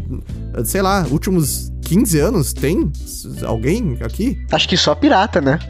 sei 0.66 0.82
lá, 0.82 1.06
últimos 1.12 1.72
15 1.88 2.20
anos, 2.20 2.52
tem 2.54 2.92
alguém 3.46 3.98
aqui? 4.02 4.38
Acho 4.52 4.68
que 4.68 4.76
só 4.76 4.94
pirata, 4.94 5.40
né? 5.40 5.58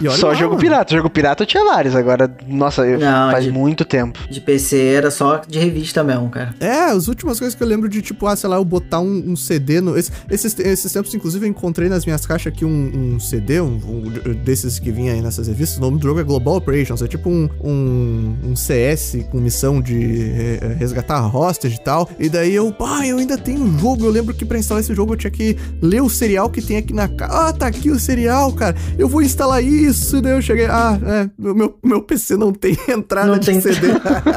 E 0.00 0.08
olha 0.08 0.16
só 0.18 0.28
lá, 0.28 0.34
jogo 0.34 0.50
mano. 0.50 0.60
pirata. 0.60 0.94
Jogo 0.94 1.10
pirata 1.10 1.42
eu 1.42 1.46
tinha 1.46 1.64
vários. 1.64 1.94
Agora, 1.96 2.32
nossa, 2.46 2.82
eu- 2.86 2.98
Não, 2.98 3.30
faz 3.30 3.44
de- 3.44 3.50
muito 3.50 3.84
tempo. 3.84 4.18
De 4.30 4.40
PC 4.40 4.76
era 4.94 5.10
só 5.10 5.40
de 5.46 5.58
revista 5.58 6.02
mesmo, 6.04 6.28
cara. 6.30 6.54
É, 6.60 6.84
as 6.90 7.08
últimas 7.08 7.38
coisas 7.38 7.54
que 7.54 7.62
eu 7.62 7.66
lembro 7.66 7.88
de, 7.88 8.00
tipo, 8.02 8.26
ah, 8.26 8.36
sei 8.36 8.48
lá, 8.48 8.56
eu 8.56 8.64
botar 8.64 9.00
um, 9.00 9.30
um 9.32 9.36
CD 9.36 9.80
no. 9.80 9.96
esse- 9.96 10.10
esses, 10.30 10.58
esses 10.58 10.92
tempos, 10.92 11.12
inclusive, 11.14 11.44
eu 11.46 11.50
encontrei 11.50 11.88
nas 11.88 12.04
minhas 12.04 12.24
caixas 12.26 12.52
aqui 12.52 12.64
um, 12.64 13.14
um 13.14 13.20
CD, 13.20 13.60
um, 13.60 13.80
um 13.86 14.34
desses 14.44 14.78
que 14.78 14.90
vinha 14.92 15.12
aí 15.12 15.20
nessas 15.22 15.46
revistas. 15.48 15.78
O 15.78 15.80
nome 15.80 15.98
do 15.98 16.06
jogo 16.06 16.20
é 16.20 16.22
Global 16.24 16.56
Operations. 16.56 17.02
É 17.02 17.06
tipo 17.08 17.28
um, 17.28 17.48
um, 17.62 18.36
um 18.50 18.56
CS 18.56 19.16
com 19.30 19.38
missão 19.38 19.80
de 19.80 20.30
eh, 20.60 20.76
resgatar 20.78 21.18
a 21.18 21.26
hostage 21.26 21.74
e 21.76 21.80
tal. 21.80 22.08
E 22.18 22.28
daí 22.28 22.54
eu, 22.54 22.72
pá, 22.72 23.04
eu 23.06 23.18
ainda 23.18 23.36
tenho 23.36 23.64
o 23.64 23.78
jogo. 23.78 24.04
Eu 24.04 24.10
lembro 24.10 24.32
que 24.34 24.44
pra 24.44 24.58
instalar 24.58 24.80
esse 24.82 24.94
jogo 24.94 25.03
eu 25.12 25.16
tinha 25.16 25.30
que 25.30 25.56
ler 25.82 26.02
o 26.02 26.08
serial 26.08 26.48
que 26.48 26.62
tem 26.62 26.78
aqui 26.78 26.92
na 26.94 27.06
caixa. 27.08 27.32
Ah, 27.48 27.52
tá 27.52 27.66
aqui 27.66 27.90
o 27.90 27.98
serial, 27.98 28.52
cara. 28.52 28.74
Eu 28.98 29.08
vou 29.08 29.22
instalar 29.22 29.62
isso. 29.62 30.20
Daí 30.22 30.32
eu 30.32 30.42
cheguei, 30.42 30.66
ah, 30.66 30.98
é, 31.04 31.30
meu, 31.38 31.76
meu 31.84 32.02
PC 32.02 32.36
não 32.36 32.52
tem 32.52 32.76
entrada 32.88 33.26
Não 33.32 33.38
de 33.38 33.46
tem- 33.46 33.60
CD. 33.60 33.88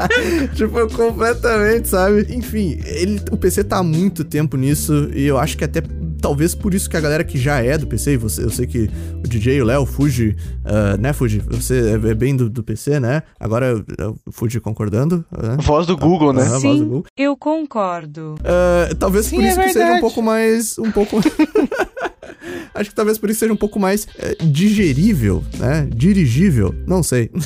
tipo, 0.54 0.86
completamente, 0.94 1.88
sabe? 1.88 2.26
Enfim, 2.30 2.78
ele, 2.84 3.20
o 3.30 3.36
PC 3.36 3.64
tá 3.64 3.78
há 3.78 3.82
muito 3.82 4.24
tempo 4.24 4.56
nisso 4.56 5.08
e 5.14 5.24
eu 5.26 5.38
acho 5.38 5.56
que 5.56 5.64
até 5.64 5.80
talvez 6.28 6.54
por 6.54 6.74
isso 6.74 6.90
que 6.90 6.96
a 6.96 7.00
galera 7.00 7.24
que 7.24 7.38
já 7.38 7.62
é 7.62 7.78
do 7.78 7.86
PC, 7.86 8.12
e 8.12 8.16
você, 8.18 8.44
eu 8.44 8.50
sei 8.50 8.66
que 8.66 8.90
o 9.14 9.26
DJ, 9.26 9.62
o 9.62 9.64
Léo, 9.64 9.86
Fuji, 9.86 10.36
ah, 10.62 10.94
né, 10.98 11.14
Fuji? 11.14 11.38
Você 11.46 11.92
é 12.04 12.10
é 12.10 12.14
bem 12.14 12.36
do, 12.36 12.50
do 12.50 12.62
PC, 12.62 13.00
né? 13.00 13.22
Agora 13.40 13.82
Fuji 14.30 14.60
concordando, 14.60 15.24
né? 15.32 15.56
Voz 15.62 15.86
do 15.86 15.96
Google, 15.96 16.34
né? 16.34 16.42
Aham, 16.42 16.50
voz 16.50 16.62
do 16.62 16.70
Sim, 16.70 16.84
Google. 16.84 17.04
eu 17.16 17.34
concordo. 17.34 18.34
Ah, 18.44 18.94
talvez 18.98 19.26
Sim, 19.26 19.36
por 19.36 19.44
é 19.44 19.48
isso 19.48 19.60
que 19.60 19.72
seja 19.72 19.92
um 19.94 20.00
pouco 20.00 20.22
mais. 20.22 20.78
Um 20.78 20.90
pouco. 20.90 21.16
Acho 22.74 22.90
que 22.90 22.96
talvez 22.96 23.18
por 23.18 23.30
isso 23.30 23.40
seja 23.40 23.52
um 23.52 23.56
pouco 23.56 23.78
mais 23.80 24.06
eh, 24.18 24.36
digerível, 24.42 25.42
né? 25.58 25.88
Dirigível, 25.94 26.74
não 26.86 27.02
sei. 27.02 27.30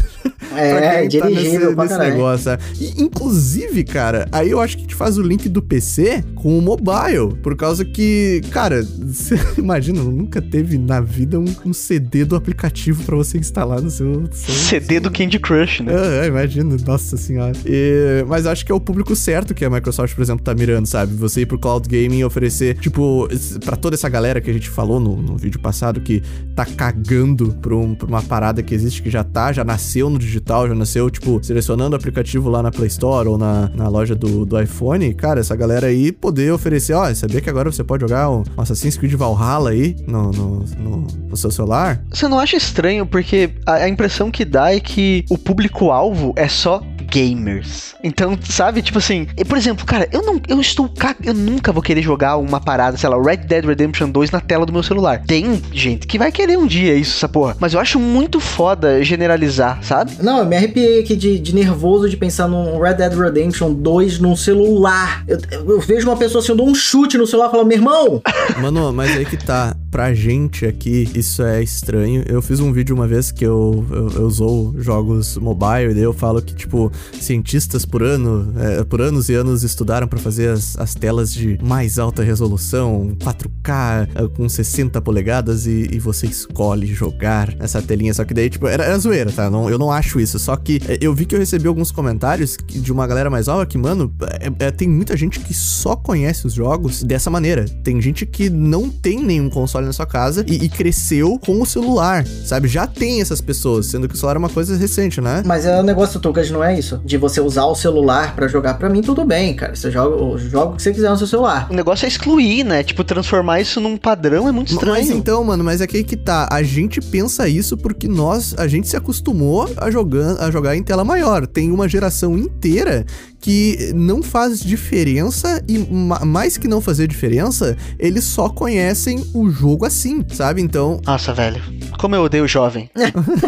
Pra 0.52 0.60
É, 0.60 1.06
quem 1.08 1.18
tá 1.20 1.28
dirigível 1.30 1.74
pra 1.74 1.88
caralho. 1.88 2.10
negócio. 2.12 2.50
é. 2.50 2.58
E, 2.78 3.02
inclusive, 3.02 3.84
cara, 3.84 4.28
aí 4.30 4.50
eu 4.50 4.60
acho 4.60 4.76
que 4.76 4.82
a 4.82 4.84
gente 4.84 4.94
faz 4.94 5.16
o 5.16 5.22
link 5.22 5.48
do 5.48 5.62
PC 5.62 6.22
com 6.34 6.58
o 6.58 6.60
mobile. 6.60 7.34
Por 7.42 7.56
causa 7.56 7.86
que, 7.86 8.42
cara, 8.50 8.82
você 9.00 9.34
imagina, 9.56 10.02
nunca 10.02 10.42
teve 10.42 10.76
na 10.76 11.00
vida 11.00 11.40
um, 11.40 11.46
um 11.64 11.72
CD 11.72 12.26
do 12.26 12.36
aplicativo 12.36 13.02
pra 13.04 13.16
você 13.16 13.38
instalar 13.38 13.80
no 13.80 13.90
seu. 13.90 14.28
seu 14.30 14.52
CD 14.54 15.00
do 15.00 15.10
Candy 15.10 15.38
Crush, 15.38 15.80
né? 15.80 15.92
é, 15.94 16.24
é, 16.24 16.28
imagino, 16.28 16.76
nossa 16.86 17.16
senhora. 17.16 17.52
E- 17.64 18.22
mas 18.28 18.44
acho 18.44 18.66
que 18.66 18.70
é 18.72 18.74
o 18.74 18.80
público 18.80 19.16
certo 19.16 19.54
que 19.54 19.64
a 19.64 19.70
Microsoft, 19.70 20.14
por 20.14 20.20
exemplo, 20.20 20.44
tá 20.44 20.54
mirando, 20.54 20.84
sabe? 20.84 21.14
Você 21.16 21.42
ir 21.42 21.46
pro 21.46 21.58
cloud 21.58 21.88
gaming 21.88 22.18
e 22.18 22.24
oferecer, 22.26 22.76
tipo, 22.76 23.26
pra 23.64 23.74
toda 23.76 23.96
essa 23.96 24.08
galera 24.10 24.38
que 24.38 24.50
a 24.50 24.52
gente 24.52 24.68
falou 24.72 24.98
no, 25.00 25.16
no 25.16 25.36
vídeo 25.36 25.60
passado 25.60 26.00
que 26.00 26.22
tá 26.54 26.64
cagando 26.64 27.52
pra, 27.60 27.74
um- 27.76 27.94
pra 27.94 28.06
uma 28.06 28.22
parada 28.22 28.62
que 28.62 28.74
existe, 28.74 29.02
que 29.02 29.10
já 29.10 29.22
tá, 29.24 29.52
já 29.52 29.64
nasceu 29.64 30.08
no 30.10 30.18
digital, 30.18 30.68
já 30.68 30.74
nasceu, 30.74 31.08
tipo, 31.10 31.40
selecionando 31.42 31.94
o 31.94 31.98
aplicativo 31.98 32.48
lá 32.48 32.62
na 32.62 32.70
Play 32.70 32.88
Store 32.88 33.28
ou 33.28 33.38
na, 33.38 33.68
na 33.74 33.88
loja 33.88 34.14
do, 34.14 34.44
do 34.44 34.60
iPhone. 34.60 35.12
Cara, 35.14 35.40
essa 35.40 35.54
galera 35.56 35.86
aí 35.86 36.12
poder 36.12 36.52
oferecer, 36.52 36.92
ó, 36.94 37.12
sabia 37.14 37.40
que 37.40 37.48
agora 37.50 37.70
você 37.70 37.82
pode 37.84 38.00
jogar 38.02 38.30
um 38.30 38.42
Assassin's 38.56 38.96
Creed 38.96 39.14
Valhalla 39.14 39.70
aí 39.70 39.96
no, 40.06 40.30
no, 40.30 40.64
no- 40.78 41.06
no 41.30 41.36
seu 41.36 41.50
celular? 41.50 42.02
Você 42.12 42.28
não 42.28 42.38
acha 42.38 42.56
estranho 42.56 43.06
porque 43.06 43.50
a, 43.66 43.74
a 43.74 43.88
impressão 43.88 44.30
que 44.30 44.44
dá 44.44 44.74
é 44.74 44.80
que 44.80 45.24
o 45.30 45.38
público-alvo 45.38 46.32
é 46.36 46.48
só 46.48 46.82
gamers. 47.12 47.94
Então, 48.02 48.36
sabe, 48.48 48.80
tipo 48.80 48.98
assim, 48.98 49.26
e, 49.36 49.44
por 49.44 49.58
exemplo, 49.58 49.84
cara, 49.84 50.08
eu 50.10 50.22
não 50.22 50.40
eu 50.48 50.60
estou 50.60 50.90
eu 51.24 51.34
nunca 51.34 51.70
vou 51.70 51.82
querer 51.82 52.02
jogar 52.02 52.36
uma 52.38 52.58
parada, 52.58 52.96
sei 52.96 53.08
lá, 53.08 53.20
Red 53.22 53.38
Dead 53.38 53.64
Redemption 53.64 54.08
2 54.10 54.30
na 54.30 54.40
tela 54.40 54.64
do 54.64 54.72
meu 54.72 54.82
celular. 54.82 55.22
Tem 55.26 55.62
gente 55.72 56.06
que 56.06 56.18
vai 56.18 56.32
querer 56.32 56.56
um 56.58 56.66
dia 56.66 56.94
isso, 56.94 57.16
essa 57.16 57.28
porra, 57.28 57.56
mas 57.60 57.74
eu 57.74 57.80
acho 57.80 58.00
muito 58.00 58.40
foda 58.40 59.04
generalizar, 59.04 59.82
sabe? 59.82 60.12
Não, 60.22 60.38
eu 60.38 60.46
me 60.46 60.56
arrepiei 60.56 61.00
aqui 61.00 61.14
de, 61.14 61.38
de 61.38 61.54
nervoso 61.54 62.08
de 62.08 62.16
pensar 62.16 62.48
num 62.48 62.80
Red 62.80 62.94
Dead 62.94 63.12
Redemption 63.12 63.72
2 63.74 64.18
num 64.18 64.34
celular. 64.34 65.22
Eu, 65.28 65.38
eu 65.52 65.80
vejo 65.80 66.08
uma 66.08 66.16
pessoa 66.16 66.42
assim, 66.42 66.52
eu 66.52 66.56
dou 66.56 66.68
um 66.68 66.74
chute 66.74 67.18
no 67.18 67.26
celular 67.26 67.48
e 67.48 67.50
falo, 67.50 67.64
meu 67.64 67.76
irmão, 67.76 68.22
Mano, 68.60 68.92
mas 68.92 69.16
aí 69.16 69.24
que 69.24 69.36
tá. 69.36 69.74
Pra 69.92 70.14
gente 70.14 70.64
aqui, 70.64 71.06
isso 71.14 71.42
é 71.42 71.62
estranho. 71.62 72.24
Eu 72.26 72.40
fiz 72.40 72.60
um 72.60 72.72
vídeo 72.72 72.96
uma 72.96 73.06
vez 73.06 73.30
que 73.30 73.44
eu, 73.44 73.84
eu, 73.90 74.08
eu 74.12 74.22
usou 74.26 74.74
jogos 74.78 75.36
mobile, 75.36 75.90
e 75.90 75.94
daí 75.94 76.02
eu 76.02 76.14
falo 76.14 76.40
que, 76.40 76.54
tipo, 76.54 76.90
cientistas 77.20 77.84
por 77.84 78.02
ano, 78.02 78.54
é, 78.58 78.82
por 78.84 79.02
anos 79.02 79.28
e 79.28 79.34
anos 79.34 79.62
estudaram 79.62 80.08
pra 80.08 80.18
fazer 80.18 80.48
as, 80.48 80.78
as 80.78 80.94
telas 80.94 81.30
de 81.30 81.58
mais 81.62 81.98
alta 81.98 82.22
resolução, 82.22 83.14
4K, 83.20 84.08
é, 84.14 84.28
com 84.34 84.48
60 84.48 84.98
polegadas, 85.02 85.66
e, 85.66 85.90
e 85.92 85.98
você 85.98 86.26
escolhe 86.26 86.86
jogar 86.86 87.54
nessa 87.56 87.82
telinha. 87.82 88.14
Só 88.14 88.24
que 88.24 88.32
daí, 88.32 88.48
tipo, 88.48 88.66
era, 88.66 88.84
era 88.84 88.98
zoeira, 88.98 89.30
tá? 89.30 89.50
Não, 89.50 89.68
eu 89.68 89.78
não 89.78 89.92
acho 89.92 90.18
isso. 90.18 90.38
Só 90.38 90.56
que 90.56 90.80
é, 90.88 90.96
eu 91.02 91.12
vi 91.14 91.26
que 91.26 91.34
eu 91.34 91.38
recebi 91.38 91.68
alguns 91.68 91.90
comentários 91.92 92.56
de 92.66 92.90
uma 92.90 93.06
galera 93.06 93.28
mais 93.28 93.46
nova 93.46 93.66
que, 93.66 93.76
mano, 93.76 94.10
é- 94.40 94.68
é, 94.68 94.70
tem 94.70 94.88
muita 94.88 95.14
gente 95.18 95.38
que 95.40 95.52
só 95.52 95.94
conhece 95.94 96.46
os 96.46 96.54
jogos 96.54 97.02
dessa 97.02 97.28
maneira. 97.28 97.66
Tem 97.84 98.00
gente 98.00 98.24
que 98.24 98.48
não 98.48 98.88
tem 98.88 99.22
nenhum 99.22 99.50
console 99.50 99.81
na 99.86 99.92
sua 99.92 100.06
casa 100.06 100.44
e, 100.48 100.64
e 100.64 100.68
cresceu 100.68 101.38
com 101.38 101.60
o 101.60 101.66
celular, 101.66 102.26
sabe? 102.44 102.68
Já 102.68 102.86
tem 102.86 103.20
essas 103.20 103.40
pessoas, 103.40 103.86
sendo 103.86 104.08
que 104.08 104.14
o 104.14 104.16
celular 104.16 104.36
é 104.36 104.38
uma 104.38 104.48
coisa 104.48 104.76
recente, 104.76 105.20
né? 105.20 105.42
Mas 105.44 105.64
é 105.66 105.80
o 105.80 105.82
negócio, 105.82 106.20
Tucas, 106.20 106.50
não 106.50 106.62
é 106.62 106.78
isso? 106.78 107.00
De 107.04 107.16
você 107.16 107.40
usar 107.40 107.64
o 107.64 107.74
celular 107.74 108.34
pra 108.34 108.48
jogar. 108.48 108.74
Pra 108.74 108.88
mim, 108.88 109.02
tudo 109.02 109.24
bem, 109.24 109.54
cara. 109.54 109.74
Você 109.74 109.90
joga, 109.90 110.38
joga 110.38 110.72
o 110.72 110.76
que 110.76 110.82
você 110.82 110.92
quiser 110.92 111.10
no 111.10 111.16
seu 111.16 111.26
celular. 111.26 111.68
O 111.70 111.74
negócio 111.74 112.04
é 112.04 112.08
excluir, 112.08 112.64
né? 112.64 112.82
Tipo, 112.82 113.04
transformar 113.04 113.60
isso 113.60 113.80
num 113.80 113.96
padrão 113.96 114.48
é 114.48 114.52
muito 114.52 114.72
estranho. 114.72 114.94
Mas 114.94 115.10
então, 115.10 115.42
mano, 115.44 115.64
mas 115.64 115.80
é 115.80 115.86
que 115.86 115.96
aí 115.96 116.04
que 116.04 116.16
tá. 116.16 116.48
A 116.50 116.62
gente 116.62 117.00
pensa 117.00 117.48
isso 117.48 117.76
porque 117.76 118.08
nós, 118.08 118.54
a 118.58 118.66
gente 118.66 118.88
se 118.88 118.96
acostumou 118.96 119.68
a 119.76 119.90
jogar, 119.90 120.36
a 120.40 120.50
jogar 120.50 120.76
em 120.76 120.82
tela 120.82 121.04
maior. 121.04 121.46
Tem 121.46 121.70
uma 121.70 121.88
geração 121.88 122.36
inteira 122.36 123.04
que 123.42 123.90
não 123.94 124.22
faz 124.22 124.60
diferença 124.60 125.60
e 125.68 125.76
ma- 125.78 126.24
mais 126.24 126.56
que 126.56 126.68
não 126.68 126.80
fazer 126.80 127.08
diferença, 127.08 127.76
eles 127.98 128.22
só 128.24 128.48
conhecem 128.48 129.22
o 129.34 129.50
jogo 129.50 129.84
assim, 129.84 130.24
sabe? 130.32 130.62
Então, 130.62 131.00
Nossa, 131.04 131.34
velho. 131.34 131.60
Como 131.98 132.14
eu 132.14 132.22
odeio 132.22 132.44
o 132.44 132.48
jovem. 132.48 132.88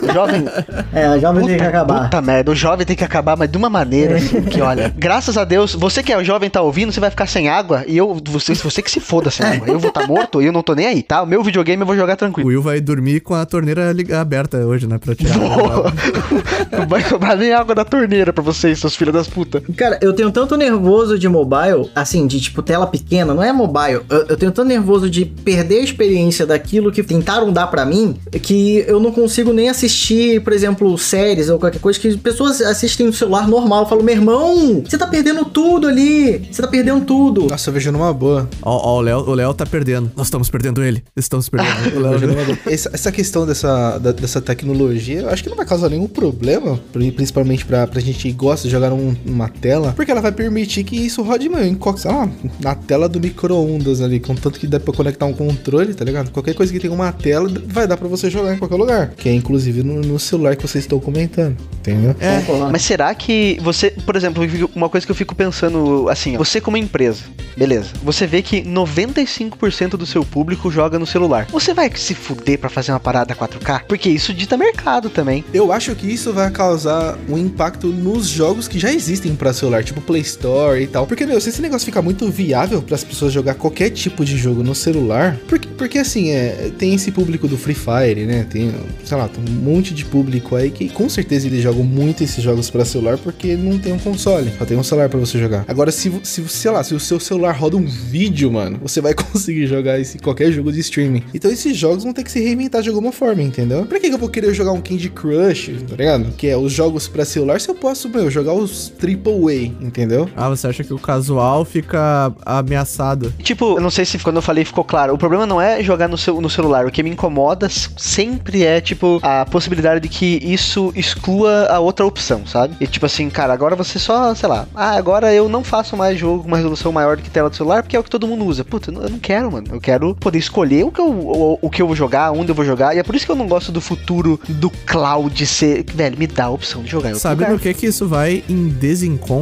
O 0.04 0.12
jovem. 0.12 0.44
É, 0.92 1.06
a 1.06 1.18
jovem 1.18 1.46
tem 1.46 1.56
que 1.56 1.62
acabar. 1.64 2.04
Puta 2.04 2.20
merda, 2.20 2.50
o 2.50 2.54
jovem 2.54 2.84
tem 2.86 2.96
que 2.96 3.04
acabar, 3.04 3.36
mas 3.36 3.50
de 3.50 3.56
uma 3.56 3.70
maneira 3.70 4.16
assim, 4.16 4.42
que 4.42 4.60
olha. 4.62 4.92
Graças 4.96 5.36
a 5.38 5.44
Deus, 5.44 5.74
você 5.74 6.02
que 6.02 6.12
é 6.12 6.22
jovem 6.24 6.50
tá 6.50 6.60
ouvindo, 6.60 6.92
você 6.92 7.00
vai 7.00 7.10
ficar 7.10 7.26
sem 7.26 7.48
água 7.48 7.84
e 7.86 7.96
eu. 7.96 8.20
Você, 8.30 8.54
você 8.54 8.82
que 8.82 8.90
se 8.90 8.98
foda 9.00 9.30
sem 9.30 9.46
água. 9.46 9.68
Eu 9.68 9.78
vou 9.78 9.88
estar 9.88 10.00
tá 10.02 10.06
morto 10.06 10.42
e 10.42 10.46
eu 10.46 10.52
não 10.52 10.62
tô 10.62 10.74
nem 10.74 10.86
aí, 10.86 11.02
tá? 11.02 11.22
O 11.22 11.26
meu 11.26 11.42
videogame 11.42 11.80
eu 11.82 11.86
vou 11.86 11.96
jogar 11.96 12.14
o 12.14 12.16
tranquilo. 12.16 12.48
Will 12.48 12.62
vai 12.62 12.80
dormir 12.80 13.20
com 13.20 13.34
a 13.34 13.44
torneira 13.46 13.94
aberta 14.20 14.58
hoje, 14.58 14.86
né? 14.86 14.98
Pra 14.98 15.14
tirar. 15.14 15.36
Não 15.38 16.86
vai 16.88 17.02
cobrar 17.04 17.36
nem 17.36 17.52
água 17.52 17.74
da 17.74 17.84
torneira 17.84 18.32
pra 18.32 18.42
vocês, 18.42 18.78
seus 18.78 18.96
filhos 18.96 19.14
das 19.14 19.28
putas. 19.28 19.62
Cara, 19.76 19.83
eu 20.00 20.12
tenho 20.12 20.30
tanto 20.30 20.56
nervoso 20.56 21.18
de 21.18 21.28
mobile, 21.28 21.90
assim, 21.94 22.26
de 22.26 22.40
tipo 22.40 22.62
tela 22.62 22.86
pequena, 22.86 23.34
não 23.34 23.42
é 23.42 23.52
mobile. 23.52 24.00
Eu, 24.08 24.26
eu 24.28 24.36
tenho 24.36 24.52
tanto 24.52 24.64
nervoso 24.68 25.08
de 25.08 25.24
perder 25.24 25.80
a 25.80 25.84
experiência 25.84 26.46
daquilo 26.46 26.90
que 26.92 27.02
tentaram 27.02 27.52
dar 27.52 27.66
pra 27.68 27.84
mim, 27.84 28.16
que 28.42 28.84
eu 28.86 28.98
não 29.00 29.10
consigo 29.12 29.52
nem 29.52 29.68
assistir, 29.68 30.42
por 30.42 30.52
exemplo, 30.52 30.96
séries 30.98 31.48
ou 31.48 31.58
qualquer 31.58 31.78
coisa 31.80 31.98
que 31.98 32.16
pessoas 32.16 32.60
assistem 32.60 33.06
no 33.06 33.12
celular 33.12 33.48
normal. 33.48 33.82
Eu 33.82 33.88
falo, 33.88 34.02
meu 34.02 34.14
irmão, 34.14 34.82
você 34.84 34.96
tá 34.98 35.06
perdendo 35.06 35.44
tudo 35.44 35.86
ali. 35.88 36.46
Você 36.50 36.62
tá 36.62 36.68
perdendo 36.68 37.04
tudo. 37.04 37.46
Nossa, 37.48 37.68
eu 37.70 37.74
vejo 37.74 37.90
numa 37.92 38.12
boa. 38.12 38.48
Ó, 38.62 38.94
ó, 38.94 38.98
o 38.98 39.00
Léo, 39.00 39.18
o 39.20 39.34
Léo 39.34 39.54
tá 39.54 39.66
perdendo. 39.66 40.10
Nós 40.16 40.26
estamos 40.26 40.48
perdendo 40.50 40.82
ele. 40.82 41.02
Estamos 41.16 41.48
perdendo. 41.48 41.96
o 41.96 42.00
Léo, 42.00 42.18
Vejo 42.18 42.26
numa 42.32 42.44
boa. 42.44 42.58
Essa, 42.66 42.90
essa 42.92 43.12
questão 43.12 43.46
dessa, 43.46 43.98
da- 43.98 44.12
dessa 44.12 44.40
tecnologia, 44.40 45.20
eu 45.22 45.28
acho 45.30 45.42
que 45.42 45.48
não 45.50 45.56
vai 45.56 45.66
causar 45.66 45.88
nenhum 45.88 46.06
problema, 46.06 46.78
pri- 46.92 47.10
principalmente 47.12 47.64
pra, 47.64 47.86
pra 47.86 48.00
gente 48.00 48.18
que 48.18 48.32
gosta 48.32 48.66
de 48.68 48.72
jogar 48.72 48.90
num- 48.90 49.14
numa 49.24 49.48
tela, 49.48 49.73
porque 49.92 50.10
ela 50.10 50.20
vai 50.20 50.32
permitir 50.32 50.84
que 50.84 50.96
isso 50.96 51.22
rode, 51.22 51.48
mano, 51.48 51.66
em 51.66 51.74
qualquer, 51.74 52.02
sei 52.02 52.10
lá, 52.10 52.28
na 52.60 52.74
tela 52.74 53.08
do 53.08 53.20
micro-ondas 53.20 54.00
ali, 54.00 54.20
contanto 54.20 54.58
que 54.58 54.66
dá 54.66 54.80
pra 54.80 54.92
conectar 54.92 55.26
um 55.26 55.32
controle, 55.32 55.94
tá 55.94 56.04
ligado? 56.04 56.30
Qualquer 56.30 56.54
coisa 56.54 56.72
que 56.72 56.80
tenha 56.80 56.92
uma 56.92 57.12
tela, 57.12 57.50
vai 57.66 57.86
dar 57.86 57.96
pra 57.96 58.08
você 58.08 58.30
jogar 58.30 58.54
em 58.54 58.58
qualquer 58.58 58.76
lugar, 58.76 59.10
que 59.16 59.28
é 59.28 59.34
inclusive 59.34 59.82
no, 59.82 60.00
no 60.00 60.18
celular 60.18 60.56
que 60.56 60.62
vocês 60.62 60.84
estão 60.84 60.98
comentando, 60.98 61.56
entendeu? 61.78 62.14
É. 62.20 62.42
Mas 62.70 62.82
será 62.82 63.14
que 63.14 63.58
você, 63.62 63.90
por 63.90 64.16
exemplo, 64.16 64.44
uma 64.74 64.88
coisa 64.88 65.06
que 65.06 65.10
eu 65.10 65.16
fico 65.16 65.34
pensando 65.34 66.08
assim, 66.08 66.36
ó, 66.36 66.38
você 66.38 66.60
como 66.60 66.76
empresa, 66.76 67.24
beleza? 67.56 67.88
Você 68.02 68.26
vê 68.26 68.42
que 68.42 68.62
95% 68.62 69.90
do 69.90 70.06
seu 70.06 70.24
público 70.24 70.70
joga 70.70 70.98
no 70.98 71.06
celular. 71.06 71.46
Você 71.50 71.72
vai 71.72 71.90
se 71.94 72.14
fuder 72.14 72.58
pra 72.58 72.68
fazer 72.68 72.92
uma 72.92 73.00
parada 73.00 73.34
4K? 73.34 73.82
Porque 73.86 74.08
isso 74.08 74.32
dita 74.32 74.56
mercado 74.56 75.08
também. 75.08 75.44
Eu 75.52 75.72
acho 75.72 75.94
que 75.94 76.06
isso 76.06 76.32
vai 76.32 76.50
causar 76.50 77.16
um 77.28 77.38
impacto 77.38 77.88
nos 77.88 78.26
jogos 78.26 78.68
que 78.68 78.78
já 78.78 78.92
existem 78.92 79.34
pra 79.34 79.52
celular, 79.52 79.63
tipo 79.82 80.00
Play 80.00 80.22
Store 80.22 80.82
e 80.82 80.86
tal. 80.86 81.06
Porque, 81.06 81.26
meu, 81.26 81.40
se 81.40 81.48
esse 81.48 81.62
negócio 81.62 81.84
ficar 81.84 82.02
muito 82.02 82.28
viável 82.30 82.82
para 82.82 82.94
as 82.94 83.04
pessoas 83.04 83.32
jogar 83.32 83.54
qualquer 83.54 83.90
tipo 83.90 84.24
de 84.24 84.36
jogo 84.36 84.62
no 84.62 84.74
celular, 84.74 85.38
porque, 85.48 85.68
porque 85.76 85.98
assim, 85.98 86.30
é, 86.30 86.70
tem 86.78 86.94
esse 86.94 87.10
público 87.10 87.46
do 87.48 87.56
Free 87.56 87.74
Fire, 87.74 88.26
né? 88.26 88.46
Tem, 88.48 88.72
sei 89.04 89.16
lá, 89.16 89.28
tem 89.28 89.44
um 89.44 89.58
monte 89.58 89.94
de 89.94 90.04
público 90.04 90.56
aí 90.56 90.70
que 90.70 90.88
com 90.88 91.08
certeza 91.08 91.46
eles 91.46 91.62
jogam 91.62 91.84
muito 91.84 92.22
esses 92.22 92.42
jogos 92.42 92.70
pra 92.70 92.84
celular 92.84 93.18
porque 93.18 93.56
não 93.56 93.78
tem 93.78 93.92
um 93.92 93.98
console, 93.98 94.50
só 94.58 94.64
tem 94.64 94.76
um 94.76 94.82
celular 94.82 95.08
pra 95.08 95.18
você 95.18 95.38
jogar. 95.38 95.64
Agora, 95.66 95.90
se, 95.90 96.12
se, 96.22 96.46
sei 96.48 96.70
lá, 96.70 96.82
se 96.82 96.94
o 96.94 97.00
seu 97.00 97.18
celular 97.20 97.52
roda 97.52 97.76
um 97.76 97.86
vídeo, 97.86 98.50
mano, 98.50 98.78
você 98.82 99.00
vai 99.00 99.14
conseguir 99.14 99.66
jogar 99.66 99.98
esse 99.98 100.18
qualquer 100.18 100.52
jogo 100.52 100.72
de 100.72 100.80
streaming. 100.80 101.22
Então 101.32 101.50
esses 101.50 101.76
jogos 101.76 102.04
vão 102.04 102.12
ter 102.12 102.24
que 102.24 102.30
se 102.30 102.40
reinventar 102.40 102.82
de 102.82 102.88
alguma 102.88 103.12
forma, 103.12 103.42
entendeu? 103.42 103.86
Pra 103.86 104.00
que 104.00 104.08
que 104.08 104.14
eu 104.14 104.18
vou 104.18 104.28
querer 104.28 104.52
jogar 104.54 104.72
um 104.72 104.80
Candy 104.80 105.10
Crush, 105.10 105.70
tá 105.88 105.96
ligado? 105.96 106.32
Que 106.36 106.48
é 106.48 106.56
os 106.56 106.72
jogos 106.72 107.08
pra 107.08 107.24
celular, 107.24 107.60
se 107.60 107.68
eu 107.68 107.74
posso, 107.74 108.08
meu, 108.08 108.30
jogar 108.30 108.52
os 108.52 108.92
AAA, 109.00 109.53
entendeu? 109.80 110.28
Ah, 110.36 110.48
você 110.48 110.66
acha 110.66 110.82
que 110.84 110.92
o 110.94 110.98
casual 110.98 111.64
fica 111.64 112.32
ameaçado? 112.44 113.32
Tipo, 113.42 113.76
eu 113.76 113.80
não 113.80 113.90
sei 113.90 114.04
se 114.04 114.18
quando 114.18 114.36
eu 114.36 114.42
falei 114.42 114.64
ficou 114.64 114.84
claro. 114.84 115.14
O 115.14 115.18
problema 115.18 115.46
não 115.46 115.60
é 115.60 115.82
jogar 115.82 116.08
no, 116.08 116.16
seu, 116.16 116.40
no 116.40 116.48
celular. 116.50 116.86
O 116.86 116.90
que 116.90 117.02
me 117.02 117.10
incomoda 117.10 117.68
sempre 117.68 118.64
é, 118.64 118.80
tipo, 118.80 119.18
a 119.22 119.44
possibilidade 119.44 120.00
de 120.00 120.08
que 120.08 120.40
isso 120.42 120.92
exclua 120.96 121.66
a 121.70 121.78
outra 121.78 122.04
opção, 122.06 122.46
sabe? 122.46 122.76
E 122.80 122.86
tipo 122.86 123.06
assim, 123.06 123.28
cara, 123.30 123.52
agora 123.52 123.76
você 123.76 123.98
só, 123.98 124.34
sei 124.34 124.48
lá, 124.48 124.66
ah, 124.74 124.96
agora 124.96 125.32
eu 125.32 125.48
não 125.48 125.62
faço 125.64 125.96
mais 125.96 126.18
jogo 126.18 126.42
com 126.42 126.48
uma 126.48 126.56
resolução 126.56 126.92
maior 126.92 127.16
do 127.16 127.22
que 127.22 127.30
tela 127.30 127.50
do 127.50 127.56
celular 127.56 127.82
porque 127.82 127.96
é 127.96 128.00
o 128.00 128.04
que 128.04 128.10
todo 128.10 128.26
mundo 128.26 128.44
usa. 128.44 128.64
Puta, 128.64 128.90
eu 128.90 128.94
não- 128.94 129.02
eu 129.02 129.10
não 129.10 129.18
quero, 129.18 129.50
mano. 129.52 129.66
Eu 129.72 129.80
quero 129.80 130.14
poder 130.14 130.38
escolher 130.38 130.84
o 130.84 130.90
que 130.90 131.00
eu, 131.00 131.08
o, 131.10 131.58
o 131.60 131.70
que 131.70 131.80
eu 131.82 131.86
vou 131.86 131.96
jogar, 131.96 132.32
onde 132.32 132.50
eu 132.50 132.54
vou 132.54 132.64
jogar. 132.64 132.94
E 132.94 132.98
é 132.98 133.02
por 133.02 133.14
isso 133.14 133.24
que 133.26 133.32
eu 133.32 133.36
não 133.36 133.46
gosto 133.46 133.70
do 133.72 133.80
futuro 133.80 134.38
do 134.48 134.70
cloud 134.70 135.46
ser. 135.46 135.84
Velho, 135.94 136.18
me 136.18 136.26
dá 136.26 136.44
a 136.44 136.50
opção 136.50 136.82
de 136.82 136.90
jogar 136.90 137.08
em 137.08 137.12
outro 137.12 137.22
Sabe 137.22 137.42
lugar. 137.42 137.52
no 137.52 137.58
que 137.58 137.72
que 137.74 137.86
isso 137.86 138.06
vai 138.08 138.42
em 138.48 138.68
desencontro? 138.68 139.33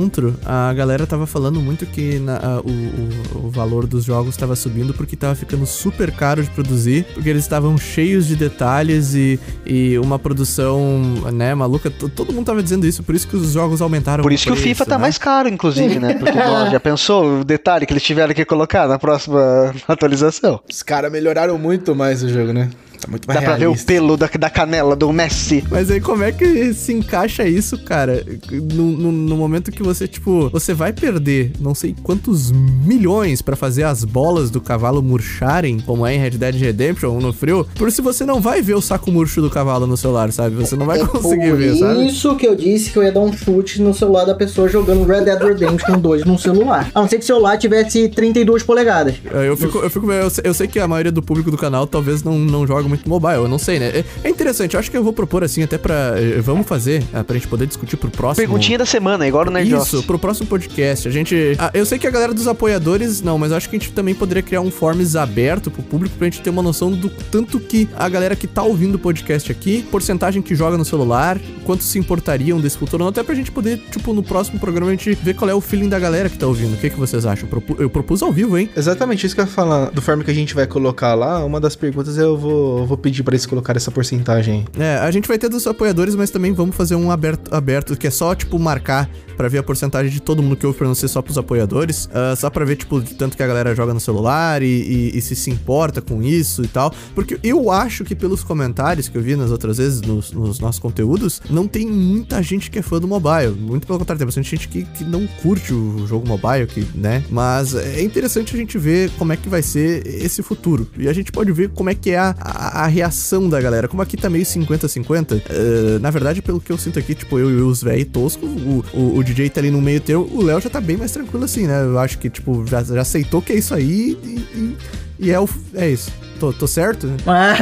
A 0.45 0.73
galera 0.73 1.07
tava 1.07 1.27
falando 1.27 1.61
muito 1.61 1.85
que 1.87 2.19
na- 2.19 2.37
a- 2.37 2.61
o, 2.61 2.71
o- 2.71 3.47
o 3.47 3.51
valor 3.51 3.87
dos 3.87 4.05
jogos 4.05 4.37
tava 4.37 4.55
subindo 4.57 4.95
porque 4.95 5.17
tava 5.17 5.35
ficando 5.35 5.67
super 5.67 6.11
caro 6.13 6.43
de 6.43 6.51
produzir, 6.51 7.05
porque 7.15 7.29
eles 7.29 7.43
estavam 7.43 7.77
cheios 7.77 8.27
de 8.27 8.37
detalhes 8.37 9.15
e, 9.15 9.39
e 9.67 9.99
uma 9.99 10.19
produção, 10.19 11.01
né, 11.33 11.55
maluca. 11.55 11.91
T- 11.91 12.09
Todo 12.09 12.33
mundo 12.33 12.47
tava 12.47 12.63
dizendo 12.63 12.87
isso, 12.87 13.03
por 13.03 13.15
isso 13.15 13.27
que 13.29 13.37
os 13.37 13.53
jogos 13.53 13.81
aumentaram. 13.83 14.23
Por 14.23 14.33
isso 14.33 14.45
que 14.47 14.53
o 14.53 14.57
FIFA 14.57 14.87
tá 14.87 14.97
né? 14.97 15.03
mais 15.03 15.19
caro, 15.19 15.49
inclusive, 15.49 15.99
né? 15.99 16.15
Porque, 16.15 16.39
ó, 16.39 16.71
já 16.71 16.81
pensou 16.81 17.41
o 17.41 17.45
detalhe 17.45 17.87
que 17.87 17.93
eles 17.93 18.03
tiveram 18.03 18.35
que 18.35 18.45
colocar 18.45 18.87
na 18.89 18.99
próxima 18.99 19.73
atualização? 19.89 20.61
Os 20.71 20.83
caras 20.83 21.11
melhoraram 21.11 21.59
muito 21.59 21.95
mais 21.95 22.23
o 22.23 22.29
jogo, 22.29 22.53
né? 22.53 22.71
Tá 23.03 23.11
muito 23.11 23.27
mais 23.27 23.41
Dá 23.41 23.45
pra 23.47 23.55
ver 23.57 23.65
o 23.67 23.71
realista. 23.71 23.87
pelo 23.93 24.17
da, 24.17 24.29
da 24.39 24.49
canela 24.51 24.95
do 24.95 25.13
Messi. 25.13 25.65
Mas 25.71 25.91
aí 25.91 26.01
como 26.01 26.23
é 26.23 26.31
que 26.33 26.73
se 26.73 26.93
encaixa 26.93 27.47
isso, 27.47 27.77
cara? 27.85 28.25
No, 28.51 28.85
no- 28.93 29.13
no 29.13 29.37
momento 29.37 29.73
que 29.73 29.83
você, 29.83 30.07
tipo, 30.07 30.49
você 30.51 30.73
vai 30.73 30.93
perder 30.93 31.53
não 31.61 31.75
sei 31.75 31.95
quantos 32.03 32.51
milhões 32.53 33.43
pra 33.43 33.57
fazer 33.57 33.83
as 33.85 34.05
bolas 34.05 34.51
do 34.51 34.61
cavalo 34.61 35.03
murcharem, 35.03 35.81
como 35.81 36.07
é 36.07 36.15
em 36.15 36.19
Red 36.19 36.31
Dead 36.31 36.55
Redemption 36.55 37.19
no 37.21 37.33
frio, 37.33 37.67
por 37.75 37.91
se 37.91 38.01
você 38.01 38.25
não 38.25 38.41
vai 38.41 38.63
ver 38.63 38.75
o 38.75 38.81
saco 38.81 39.11
murcho 39.11 39.41
do 39.41 39.51
cavalo 39.51 39.87
no 39.87 39.97
celular, 39.97 40.31
sabe? 40.33 40.55
Você 40.57 40.77
não 40.77 40.87
vai 40.87 41.01
É 41.01 41.07
conseguir 41.07 41.49
por 41.51 41.57
ver, 41.59 41.77
sabe? 41.77 42.07
isso 42.07 42.37
que 42.37 42.47
eu 42.47 42.55
disse 42.55 42.91
que 42.91 42.99
eu 42.99 43.03
ia 43.03 43.13
dar 43.13 43.21
um 43.21 43.33
chute 43.33 43.81
no 43.83 43.93
celular 43.93 44.25
da 44.25 44.35
pessoa 44.35 44.69
jogando 44.69 45.05
Red 45.05 45.25
Dead 45.25 45.41
Redemption 45.43 45.99
2 45.99 46.25
no 46.25 46.39
celular. 46.39 46.91
A 46.95 47.01
não 47.01 47.09
ser 47.09 47.19
que 47.19 47.25
o 47.25 47.27
celular 47.27 47.57
tivesse 47.59 48.09
32 48.09 48.63
polegadas. 48.63 49.15
É, 49.33 49.49
Eu 49.49 49.57
fico, 49.57 49.79
eu 49.79 49.91
fico, 49.91 50.11
eu 50.13 50.31
sei, 50.31 50.45
eu 50.47 50.55
sei 50.55 50.67
que 50.69 50.79
a 50.79 50.87
maioria 50.89 51.13
do 51.13 51.23
público 51.23 51.51
do 51.51 51.57
canal 51.57 51.87
talvez 51.87 52.23
não, 52.23 52.39
não 52.39 52.67
joga 52.67 52.89
muito 52.93 53.09
mobile, 53.09 53.35
eu 53.37 53.49
não 53.49 53.59
sei, 53.59 53.79
né? 53.79 53.87
É, 53.89 54.05
é 54.25 54.29
interessante, 54.31 54.75
eu 54.75 54.81
acho 54.81 54.91
que 54.91 54.97
eu 54.97 55.03
vou 55.03 55.13
propor 55.13 55.43
assim 55.45 55.63
até 55.63 55.79
pra. 55.79 56.15
eh, 56.17 56.41
Vamos 56.41 56.67
fazer, 56.67 57.03
eh, 57.13 57.23
pra 57.23 57.35
gente 57.35 57.49
poder 57.49 57.67
discutir 57.67 57.97
pro 57.97 58.11
próximo. 58.11 58.47
Perguntinha 58.47 58.79
da 58.79 58.87
semana, 58.87 59.27
igual 59.27 59.45
no 59.45 59.51
Nerd 59.51 59.69
Isso, 59.69 59.97
Office. 59.97 60.05
pro 60.07 60.19
próximo 60.19 60.47
podcast. 60.47 61.09
A 61.09 61.11
gente. 61.11 61.57
ah, 61.59 61.71
eu 61.75 61.87
sei 61.87 61.99
que 61.99 62.07
a 62.07 62.11
galera 62.11 62.35
dos 62.35 62.47
apoiadores, 62.47 63.21
não, 63.23 63.39
mas 63.39 63.51
eu 63.51 63.57
acho 63.57 63.69
que 63.69 63.77
a 63.77 63.79
gente 63.79 63.93
também 63.93 64.15
poderia 64.15 64.43
criar 64.43 64.61
um 64.61 64.71
forms 64.71 65.17
aberto 65.17 65.71
pro 65.71 65.83
público 65.83 66.15
pra 66.17 66.27
gente 66.27 66.41
ter 66.41 66.51
uma 66.51 66.63
noção 66.63 66.91
do 66.93 67.09
tanto 67.09 67.59
que 67.59 67.89
a 67.97 68.09
galera 68.09 68.37
que 68.37 68.47
tá 68.47 68.63
ouvindo 68.63 68.97
o 68.97 68.99
podcast 68.99 69.51
aqui, 69.51 69.83
porcentagem 69.91 70.43
que 70.43 70.55
joga 70.55 70.77
no 70.79 70.85
celular, 70.85 71.39
quanto 71.65 71.83
se 71.85 71.99
importariam 71.99 72.61
desse 72.61 72.77
futuro, 72.77 73.03
não, 73.05 73.09
até 73.11 73.23
pra 73.23 73.35
gente 73.35 73.51
poder, 73.51 73.79
tipo, 73.91 74.13
no 74.13 74.23
próximo 74.23 74.59
programa 74.59 74.91
a 74.91 74.95
gente 74.95 75.15
ver 75.15 75.35
qual 75.35 75.49
é 75.51 75.55
o 75.55 75.61
feeling 75.61 75.89
da 75.89 75.99
galera 75.99 76.29
que 76.29 76.37
tá 76.39 76.47
ouvindo. 76.47 76.75
O 76.75 76.77
que, 76.77 76.91
que 76.91 76.99
vocês 76.99 77.25
acham? 77.27 77.49
Eu 77.79 77.89
propus 77.91 78.23
ao 78.23 78.33
vivo, 78.33 78.59
hein? 78.59 78.69
Exatamente, 78.77 79.25
isso 79.27 79.35
que 79.35 79.41
eu 79.41 79.45
ia 79.45 79.51
falar. 79.51 79.91
Do 79.91 80.03
forma 80.03 80.25
que 80.25 80.31
a 80.31 80.35
gente 80.35 80.55
vai 80.55 80.67
colocar 80.67 81.15
lá, 81.15 81.45
uma 81.45 81.61
das 81.61 81.77
perguntas 81.77 82.17
eu 82.19 82.37
vou, 82.37 82.82
eu 82.83 82.89
vou 82.89 82.97
pedir 82.97 83.23
pra 83.23 83.35
eles 83.35 83.47
colocar 83.47 83.77
essa 83.77 83.91
porcentagem. 83.91 84.65
É, 84.79 84.97
a 84.99 85.11
gente 85.11 85.27
vai 85.29 85.39
ter 85.39 85.49
dos 85.49 85.67
apoiadores, 85.67 86.15
mas 86.15 86.31
também 86.31 86.53
vamos 86.53 86.75
fazer 86.77 86.95
um 86.95 87.11
aberto, 87.11 87.55
aberto 87.55 87.97
que 87.97 88.07
é 88.07 88.11
só, 88.11 88.35
tipo, 88.35 88.59
marcar 88.59 89.09
pra 89.37 89.49
ver 89.49 89.59
a 89.59 89.63
porcentagem 89.63 90.11
de 90.13 90.21
todo 90.21 90.43
mundo 90.43 90.57
que 90.57 90.67
ouve 90.67 90.79
pra 90.79 90.87
não 90.87 90.95
ser 90.95 91.09
só 91.09 91.23
pros 91.23 91.39
apoiadores. 91.39 92.09
ah, 92.13 92.35
só 92.37 92.51
pra 92.51 92.65
ver, 92.65 92.77
tipo, 92.77 93.01
de 93.01 93.15
tanto 93.15 93.37
que 93.37 93.43
a 93.43 93.47
galera 93.47 93.75
joga 93.75 93.95
no 93.95 94.01
celular 94.01 94.63
e, 94.63 94.67
e- 94.67 95.19
e 95.19 95.21
se 95.21 95.35
se 95.35 95.51
importa 95.51 96.01
com 96.03 96.23
isso 96.23 96.63
e 96.63 96.69
tal. 96.69 96.93
Porque 97.15 97.39
eu 97.43 97.71
acho 97.71 98.05
que 98.05 98.15
pelos 98.15 98.45
comentários 98.45 99.09
que 99.09 99.17
eu 99.17 99.23
vi 99.23 99.35
nas 99.37 99.51
outras 99.51 99.79
vezes 99.79 100.01
nos, 100.03 100.33
nos 100.33 100.61
nossos 100.61 100.79
conteúdos, 100.79 101.41
não 101.51 101.67
tem 101.67 101.87
muita 101.87 102.43
gente 102.43 102.71
que 102.71 102.79
é 102.79 102.83
fã 102.83 102.99
do 103.01 103.09
mobile. 103.09 103.51
Muito 103.59 103.87
pelo 103.87 103.99
contrário, 103.99 104.19
tem 104.19 104.27
bastante 104.27 104.51
gente 104.51 104.69
que, 104.69 104.85
que 104.85 105.05
não 105.05 105.27
curte 105.43 105.73
o 105.73 106.07
jogo 106.07 106.27
mobile, 106.29 106.67
que, 106.67 106.87
né? 106.95 107.25
Mas 107.31 107.75
é 107.75 108.03
interessante 108.03 108.55
a 108.55 108.59
gente 108.59 108.77
ver 108.79 109.11
como 109.19 109.33
é 109.33 109.37
que 109.37 109.49
vai 109.49 109.63
ser 109.63 110.07
esse 110.07 110.43
futuro. 110.43 110.87
E 110.99 111.09
a 111.09 111.13
gente 111.13 111.33
pode 111.33 111.51
ver 111.53 111.71
como 111.71 111.89
é 111.91 111.95
que 111.95 112.11
é 112.11 112.19
a, 112.19 112.35
a, 112.39 112.72
a 112.73 112.87
reação 112.87 113.49
da 113.49 113.61
galera. 113.61 113.87
Como 113.87 114.03
aqui 114.03 114.17
tá 114.17 114.31
meio 114.31 114.45
50-50, 114.45 115.43
eh, 115.49 115.99
na 116.01 116.11
verdade, 116.11 116.41
pelo 116.41 116.61
que 116.61 116.73
eu 116.73 116.79
sinto 116.79 116.99
aqui, 116.99 117.15
tipo, 117.15 117.39
eu 117.39 117.51
e 117.51 117.61
os 117.61 117.83
velhos 117.83 118.09
toscos, 118.11 118.49
o, 118.49 118.85
o, 118.97 119.19
o 119.19 119.25
DJ 119.25 119.51
tá 119.51 119.61
ali 119.61 119.71
no 119.71 119.81
meio 119.81 120.01
termo, 120.01 120.29
o 120.33 120.43
Léo 120.43 120.61
já 120.61 120.71
tá 120.71 120.81
bem 120.81 120.97
mais 120.97 121.13
tranquilo 121.13 121.45
assim, 121.45 121.67
né? 121.67 121.83
Eu 121.83 121.99
acho 121.99 122.19
que, 122.19 122.31
tipo, 122.31 122.67
já, 122.67 122.83
já 122.83 123.03
aceitou 123.03 123.43
que 123.43 123.53
é 123.53 123.57
isso 123.57 123.75
aí 123.75 124.17
e, 124.23 124.29
e, 124.57 124.77
e 125.19 125.31
é, 125.31 125.39
o, 125.39 125.49
é 125.75 125.91
isso. 125.91 126.11
Tô, 126.43 126.53
tô 126.53 126.67
certo? 126.67 127.09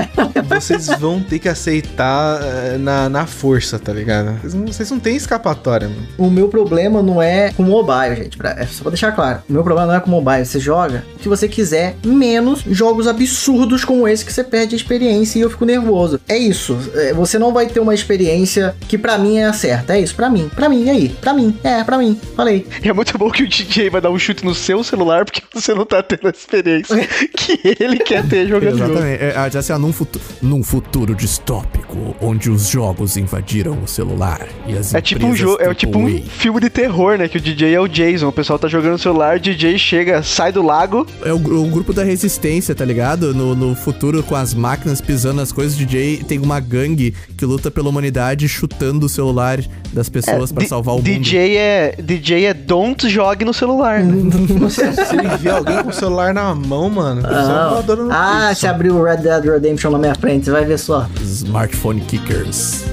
Vocês 0.48 0.86
vão 0.98 1.22
ter 1.22 1.38
que 1.38 1.50
aceitar 1.50 2.40
eh, 2.42 2.78
na, 2.78 3.10
na 3.10 3.26
força, 3.26 3.78
tá 3.78 3.92
ligado? 3.92 4.40
Vocês 4.40 4.54
não, 4.54 4.66
vocês 4.66 4.90
não 4.90 4.98
têm 4.98 5.16
escapatória, 5.16 5.86
mano. 5.86 6.08
o 6.16 6.30
meu 6.30 6.48
problema 6.48 7.02
não 7.02 7.20
é 7.20 7.52
com 7.52 7.62
mobile, 7.62 8.16
gente. 8.16 8.38
Pra, 8.38 8.52
é 8.52 8.64
só 8.64 8.80
pra 8.80 8.90
deixar 8.90 9.12
claro. 9.12 9.40
O 9.50 9.52
meu 9.52 9.62
problema 9.62 9.86
não 9.88 9.94
é 9.94 10.00
com 10.00 10.08
mobile. 10.08 10.46
Você 10.46 10.58
joga 10.58 11.04
o 11.14 11.18
que 11.18 11.28
você 11.28 11.46
quiser, 11.46 11.94
menos 12.02 12.62
jogos 12.70 13.06
absurdos 13.06 13.84
como 13.84 14.08
esse 14.08 14.24
que 14.24 14.32
você 14.32 14.42
perde 14.42 14.74
a 14.74 14.78
experiência 14.78 15.38
e 15.38 15.42
eu 15.42 15.50
fico 15.50 15.66
nervoso. 15.66 16.18
É 16.26 16.38
isso. 16.38 16.78
É, 16.94 17.12
Você 17.12 17.38
não 17.38 17.52
vai 17.52 17.66
ter 17.66 17.80
uma 17.80 17.92
experiência 17.92 18.74
que 18.88 18.96
pra 18.96 19.18
mim 19.18 19.36
é 19.36 19.44
a 19.44 19.52
certa. 19.52 19.94
É 19.94 20.00
isso, 20.00 20.14
pra 20.14 20.30
mim. 20.30 20.50
Pra 20.56 20.70
mim, 20.70 20.84
e 20.84 20.90
aí? 20.90 21.08
Pra 21.20 21.34
mim. 21.34 21.54
É, 21.62 21.84
pra 21.84 21.98
mim. 21.98 22.18
Falei. 22.34 22.66
E 22.82 22.88
é 22.88 22.94
muito 22.94 23.18
bom 23.18 23.30
que 23.30 23.42
o 23.42 23.48
DJ 23.48 23.90
vai 23.90 24.00
dar 24.00 24.10
um 24.10 24.18
chute 24.18 24.42
no 24.42 24.54
seu 24.54 24.82
celular 24.82 25.26
porque 25.26 25.42
você 25.52 25.74
não 25.74 25.84
tá 25.84 26.02
tendo 26.02 26.28
a 26.28 26.30
experiência 26.30 26.96
que 27.36 27.60
ele 27.78 27.98
quer 27.98 28.26
ter 28.26 28.48
jogando. 28.48 28.69
Exatamente. 28.70 29.22
É, 29.22 29.58
assim, 29.58 29.72
num, 29.74 29.92
futu 29.92 30.20
num 30.42 30.62
futuro 30.62 31.14
distópico, 31.14 32.14
onde 32.20 32.50
os 32.50 32.68
jogos 32.68 33.16
invadiram 33.16 33.78
o 33.82 33.88
celular 33.88 34.46
e 34.66 34.76
as 34.76 34.94
É 34.94 35.00
tipo 35.00 35.26
um 35.26 35.34
jogo, 35.34 35.58
é 35.60 35.72
tipo 35.74 35.98
um 35.98 36.22
filme 36.22 36.60
de 36.60 36.70
terror, 36.70 37.16
né? 37.18 37.28
Que 37.28 37.38
o 37.38 37.40
DJ 37.40 37.74
é 37.74 37.80
o 37.80 37.88
Jason. 37.88 38.28
O 38.28 38.32
pessoal 38.32 38.58
tá 38.58 38.68
jogando 38.68 38.92
no 38.92 38.98
celular, 38.98 39.36
o 39.36 39.40
DJ 39.40 39.78
chega, 39.78 40.22
sai 40.22 40.52
do 40.52 40.62
lago. 40.62 41.06
É 41.24 41.32
o, 41.32 41.36
o 41.36 41.66
grupo 41.68 41.92
da 41.92 42.04
resistência, 42.04 42.74
tá 42.74 42.84
ligado? 42.84 43.34
No, 43.34 43.54
no 43.54 43.74
futuro, 43.74 44.22
com 44.22 44.34
as 44.36 44.54
máquinas 44.54 45.00
pisando 45.00 45.34
nas 45.36 45.52
coisas, 45.52 45.74
o 45.74 45.78
DJ 45.78 46.18
tem 46.24 46.38
uma 46.38 46.60
gangue 46.60 47.14
que 47.36 47.44
luta 47.44 47.70
pela 47.70 47.88
humanidade 47.88 48.48
chutando 48.48 49.06
o 49.06 49.08
celular 49.08 49.60
das 49.92 50.08
pessoas 50.08 50.52
pra 50.52 50.62
É, 50.62 50.64
D- 50.64 50.68
salvar 50.68 50.94
o 50.94 50.98
mundo. 50.98 51.04
DJ 51.06 51.56
é 51.56 51.94
DJ 51.98 52.44
é 52.46 52.54
don't 52.54 53.08
jogue 53.08 53.44
no 53.44 53.52
celular. 53.54 54.00
né? 54.02 54.30
Se 54.70 55.16
ele 55.16 55.28
vê 55.38 55.50
alguém 55.50 55.82
com 55.82 55.90
o 55.90 55.92
celular 55.92 56.32
na 56.34 56.54
mão, 56.54 56.88
mano, 56.88 57.22
você 57.22 57.28
é 57.28 58.12
Ah, 58.12 58.48
ah. 58.50 58.54
Se 58.60 58.66
abrir 58.66 58.90
o 58.90 59.02
Red 59.02 59.22
Dead 59.22 59.42
Redemption 59.42 59.90
na 59.90 59.98
minha 59.98 60.14
frente, 60.14 60.44
você 60.44 60.50
vai 60.50 60.66
ver 60.66 60.78
só. 60.78 61.08
Smartphone 61.22 62.02
Kickers. 62.02 62.84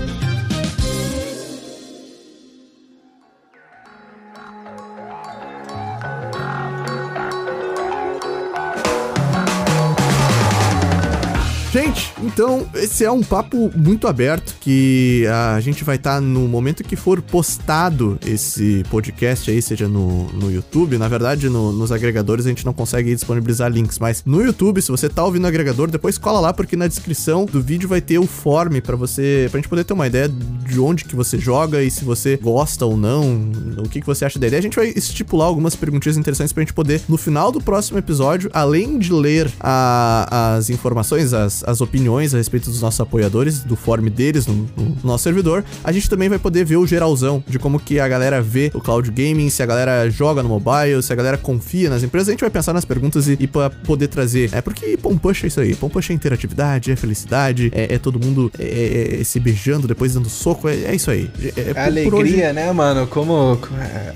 Gente, 11.73 12.13
então 12.27 12.67
esse 12.75 13.03
é 13.03 13.11
um 13.11 13.21
papo 13.23 13.71
muito 13.75 14.07
aberto 14.07 14.55
que 14.59 15.25
a 15.55 15.59
gente 15.59 15.83
vai 15.83 15.95
estar 15.95 16.21
no 16.21 16.47
momento 16.47 16.83
que 16.83 16.95
for 16.95 17.21
postado 17.21 18.19
esse 18.25 18.83
podcast 18.89 19.49
aí, 19.49 19.61
seja 19.61 19.87
no, 19.87 20.25
no 20.33 20.51
YouTube. 20.51 20.97
Na 20.97 21.07
verdade, 21.07 21.49
no- 21.49 21.71
nos 21.71 21.91
agregadores 21.91 22.45
a 22.45 22.49
gente 22.49 22.65
não 22.65 22.73
consegue 22.73 23.13
disponibilizar 23.13 23.71
links, 23.71 23.97
mas 23.99 24.23
no 24.25 24.41
YouTube, 24.43 24.81
se 24.81 24.91
você 24.91 25.07
tá 25.09 25.23
ouvindo 25.23 25.45
o 25.45 25.47
agregador, 25.47 25.89
depois 25.89 26.17
cola 26.17 26.39
lá 26.39 26.53
porque 26.53 26.75
na 26.75 26.87
descrição 26.87 27.45
do 27.45 27.61
vídeo 27.61 27.87
vai 27.87 28.01
ter 28.01 28.19
o 28.19 28.27
form 28.27 28.79
pra 28.81 28.95
você, 28.95 29.47
pra 29.49 29.59
gente 29.59 29.69
poder 29.69 29.83
ter 29.83 29.93
uma 29.93 30.07
ideia 30.07 30.27
de 30.29 30.79
onde 30.79 31.05
que 31.05 31.15
você 31.15 31.37
joga 31.39 31.81
e 31.81 31.89
se 31.89 32.03
você 32.03 32.37
gosta 32.37 32.85
ou 32.85 32.97
não, 32.97 33.49
o 33.77 33.89
que 33.89 34.01
que 34.01 34.07
você 34.07 34.25
acha 34.25 34.37
da 34.37 34.47
ideia. 34.47 34.59
A 34.59 34.63
gente 34.63 34.75
vai 34.75 34.87
estipular 34.95 35.47
algumas 35.47 35.75
perguntinhas 35.75 36.17
interessantes 36.17 36.51
pra 36.53 36.61
gente 36.61 36.73
poder 36.73 37.01
no 37.07 37.17
final 37.17 37.51
do 37.51 37.61
próximo 37.61 37.97
episódio, 37.97 38.49
além 38.53 38.99
de 38.99 39.11
ler 39.13 39.51
a- 39.59 40.55
as 40.57 40.69
informações, 40.69 41.33
as, 41.33 41.63
as 41.65 41.81
opiniões 41.81 42.16
a 42.33 42.37
respeito 42.37 42.69
dos 42.69 42.81
nossos 42.81 42.99
apoiadores, 42.99 43.59
do 43.63 43.75
form 43.75 44.07
deles 44.09 44.45
no, 44.47 44.53
no 44.75 44.95
nosso 45.03 45.23
servidor, 45.23 45.63
a 45.83 45.91
gente 45.91 46.09
também 46.09 46.29
vai 46.29 46.39
poder 46.39 46.63
ver 46.65 46.77
o 46.77 46.85
geralzão 46.87 47.43
de 47.47 47.57
como 47.59 47.79
que 47.79 47.99
a 47.99 48.07
galera 48.07 48.41
vê 48.41 48.71
o 48.73 48.79
cloud 48.81 49.09
gaming, 49.11 49.49
se 49.49 49.61
a 49.61 49.65
galera 49.65 50.09
joga 50.09 50.41
no 50.43 50.49
mobile, 50.49 51.01
se 51.03 51.11
a 51.13 51.15
galera 51.15 51.37
confia 51.37 51.89
nas 51.89 52.03
empresas. 52.03 52.29
A 52.29 52.31
gente 52.31 52.41
vai 52.41 52.49
pensar 52.49 52.73
nas 52.73 52.85
perguntas 52.85 53.27
e, 53.27 53.37
e 53.39 53.47
pra 53.47 53.69
poder 53.69 54.07
trazer. 54.07 54.49
É 54.53 54.61
porque 54.61 54.97
Pom 54.97 55.17
Push 55.17 55.43
é 55.43 55.47
isso 55.47 55.59
aí. 55.61 55.75
Pom 55.75 55.89
Push 55.89 56.09
é 56.09 56.13
interatividade, 56.13 56.91
é 56.91 56.95
felicidade, 56.95 57.71
é, 57.73 57.95
é 57.95 57.97
todo 57.97 58.19
mundo 58.23 58.51
é, 58.59 59.17
é, 59.19 59.23
se 59.23 59.39
beijando, 59.39 59.87
depois 59.87 60.13
dando 60.13 60.29
soco. 60.29 60.67
É, 60.67 60.75
é 60.75 60.95
isso 60.95 61.11
aí. 61.11 61.29
É, 61.41 61.47
é 61.47 61.51
É 61.57 61.71
hoje- 61.71 61.79
alegria, 61.79 62.53
né, 62.53 62.71
mano? 62.71 63.07
Como, 63.07 63.57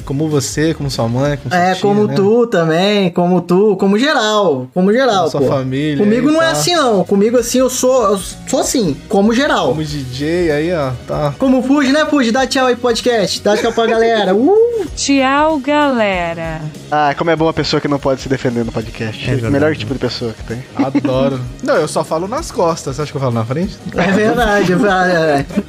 como 0.06 0.30
você, 0.30 0.74
como 0.74 0.89
sua 0.89 1.08
mãe, 1.08 1.38
como 1.38 1.49
sua 1.54 1.60
É, 1.64 1.74
tia, 1.74 1.82
como 1.82 2.08
né? 2.08 2.14
tu 2.16 2.47
também, 2.47 3.10
como 3.12 3.41
tu, 3.41 3.76
como 3.78 3.97
geral, 3.97 4.68
como 4.74 4.91
geral, 4.91 5.30
Como 5.30 5.45
sua 5.45 5.56
família 5.58 5.97
Comigo 5.97 6.32
não 6.32 6.41
é 6.41 6.45
tá? 6.47 6.52
assim 6.52 6.74
não, 6.76 7.04
comigo 7.04 7.38
assim 7.38 7.60
eu 7.60 7.70
sou, 7.70 7.91
eu 8.12 8.20
sou 8.48 8.60
assim, 8.60 8.96
como 9.08 9.34
geral. 9.34 9.70
Como 9.70 9.84
DJ 9.84 10.52
aí, 10.52 10.74
ó, 10.74 10.92
tá. 11.08 11.34
Como 11.38 11.62
Fuji, 11.64 11.92
né, 11.92 12.06
Fuji? 12.06 12.32
Dá 12.32 12.46
tchau 12.48 12.68
aí, 12.68 12.76
podcast. 12.76 13.42
Dá 13.42 13.56
tchau 13.58 13.72
pra 13.72 13.86
galera. 13.88 14.34
Uh! 14.42 14.86
Tchau, 14.96 15.60
galera. 15.60 16.62
Ah, 16.92 17.14
como 17.18 17.30
é 17.30 17.36
bom 17.36 17.48
a 17.48 17.54
pessoa 17.54 17.80
que 17.80 17.88
não 17.88 18.00
pode 18.00 18.22
se 18.22 18.30
defender 18.30 18.66
no 18.66 18.72
podcast. 18.72 19.24
É 19.24 19.32
verdade. 19.34 19.54
Melhor 19.54 19.76
tipo 19.76 19.94
de 19.94 20.00
pessoa 20.00 20.34
que 20.34 20.44
tem. 20.44 20.64
Adoro. 20.76 21.39
não, 21.64 21.76
eu 21.76 21.88
só 21.88 22.04
falo 22.04 22.28
nas 22.28 22.52
costas. 22.52 22.96
Você 22.96 23.02
acha 23.04 23.12
que 23.12 23.18
eu 23.18 23.22
falo 23.22 23.34
na 23.34 23.46
frente? 23.46 23.78
É 23.96 24.12
verdade, 24.12 24.74
é 24.74 24.76
verdade. 24.76 25.46
Que 25.46 25.62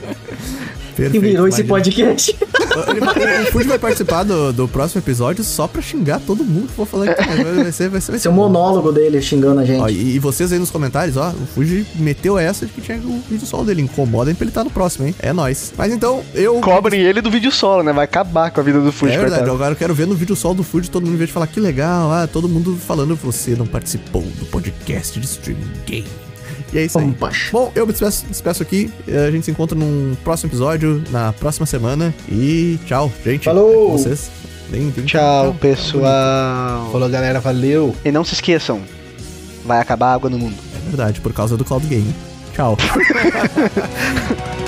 Perfeito, 1.03 1.23
virou 1.23 1.49
esse 1.49 1.63
imagina. 1.63 1.75
podcast. 1.75 2.37
O 2.73 3.53
Fuji 3.53 3.69
vai 3.69 3.79
participar 3.79 4.23
do, 4.25 4.53
do 4.53 4.69
próximo 4.69 5.01
episódio 5.01 5.45
só 5.45 5.67
pra 5.67 5.83
xingar 5.83 6.21
todo 6.21 6.45
mundo 6.45 6.69
que 6.69 6.75
for 6.75 6.87
falar 6.87 7.11
aqui. 7.11 7.23
Vai, 7.23 7.37
vai 7.37 7.73
ser, 7.73 7.89
vai 7.89 8.01
ser, 8.01 8.13
vai 8.13 8.17
Esse 8.17 8.27
é 8.27 8.31
o 8.31 8.33
monólogo 8.33 8.93
dele 8.93 9.21
xingando 9.21 9.61
a 9.61 9.65
gente. 9.65 9.81
Ó, 9.81 9.89
e, 9.89 10.15
e 10.15 10.19
vocês 10.19 10.53
aí 10.53 10.59
nos 10.59 10.71
comentários, 10.71 11.17
ó, 11.17 11.31
o 11.31 11.47
Fuji 11.55 11.87
meteu 11.97 12.39
essa 12.39 12.67
de 12.67 12.73
que 12.73 12.81
tinha 12.81 12.99
o 12.99 13.23
vídeo 13.29 13.47
solo 13.47 13.65
dele. 13.65 13.83
Incomodem 13.83 14.35
pra 14.35 14.45
ele 14.45 14.51
estar 14.51 14.65
no 14.65 14.71
próximo, 14.71 15.07
hein? 15.07 15.15
É 15.19 15.33
nóis. 15.33 15.73
Mas 15.77 15.93
então, 15.93 16.23
eu. 16.35 16.61
Cobrem 16.61 17.01
ele 17.01 17.21
do 17.21 17.31
vídeo 17.31 17.51
solo, 17.51 17.83
né? 17.83 17.93
Vai 17.93 18.05
acabar 18.05 18.51
com 18.51 18.61
a 18.61 18.63
vida 18.63 18.81
do 18.81 18.93
Fuji, 18.93 19.13
é 19.13 19.19
verdade, 19.19 19.41
coitado. 19.41 19.57
agora 19.57 19.73
eu 19.73 19.77
quero 19.77 19.95
ver 19.95 20.07
no 20.07 20.15
vídeo 20.15 20.37
solo 20.37 20.55
do 20.55 20.63
Fuji 20.63 20.91
todo 20.91 21.05
mundo 21.05 21.15
em 21.15 21.19
vez 21.19 21.29
de 21.29 21.35
falar 21.35 21.47
que 21.47 21.61
legal, 21.61 22.11
ah, 22.13 22.27
todo 22.27 22.49
mundo 22.49 22.77
falando 22.77 23.17
você 23.17 23.55
não 23.57 23.67
participou 23.67 24.23
do 24.23 24.47
podcast 24.47 25.19
de 25.19 25.27
streaming 25.27 25.71
game. 25.87 26.32
E 26.73 26.79
é 26.79 26.85
isso 26.85 26.99
aí. 26.99 27.15
Bom, 27.53 27.71
eu 27.75 27.87
me 27.87 27.93
despeço, 27.93 28.25
despeço 28.27 28.63
aqui. 28.63 28.91
eh, 29.07 29.27
A 29.27 29.31
gente 29.31 29.45
se 29.45 29.51
encontra 29.51 29.77
num 29.79 30.17
próximo 30.25 30.49
episódio, 30.51 31.03
na 31.11 31.33
próxima 31.35 31.67
semana. 31.67 32.15
E 32.29 32.79
tchau, 32.87 33.13
gente. 33.25 33.45
Falou! 33.45 33.71
É 33.71 33.75
com 33.87 33.99
vocês. 33.99 34.31
Deem- 34.71 34.89
deem 34.91 35.07
Tchau, 35.07 35.55
pessoal. 35.61 36.89
Falou, 36.91 37.09
galera, 37.11 37.41
valeu. 37.41 37.95
E 38.05 38.11
não 38.11 38.25
se 38.25 38.33
esqueçam, 38.35 38.81
vai 39.67 39.79
acabar 39.81 40.07
a 40.09 40.15
água 40.15 40.31
no 40.31 40.39
mundo. 40.39 40.57
É 40.75 40.89
verdade, 40.89 41.21
por 41.21 41.33
causa 41.35 41.57
do 41.59 41.65
Cloud 41.65 41.87
Game. 41.87 42.15
Tchau. 42.55 42.77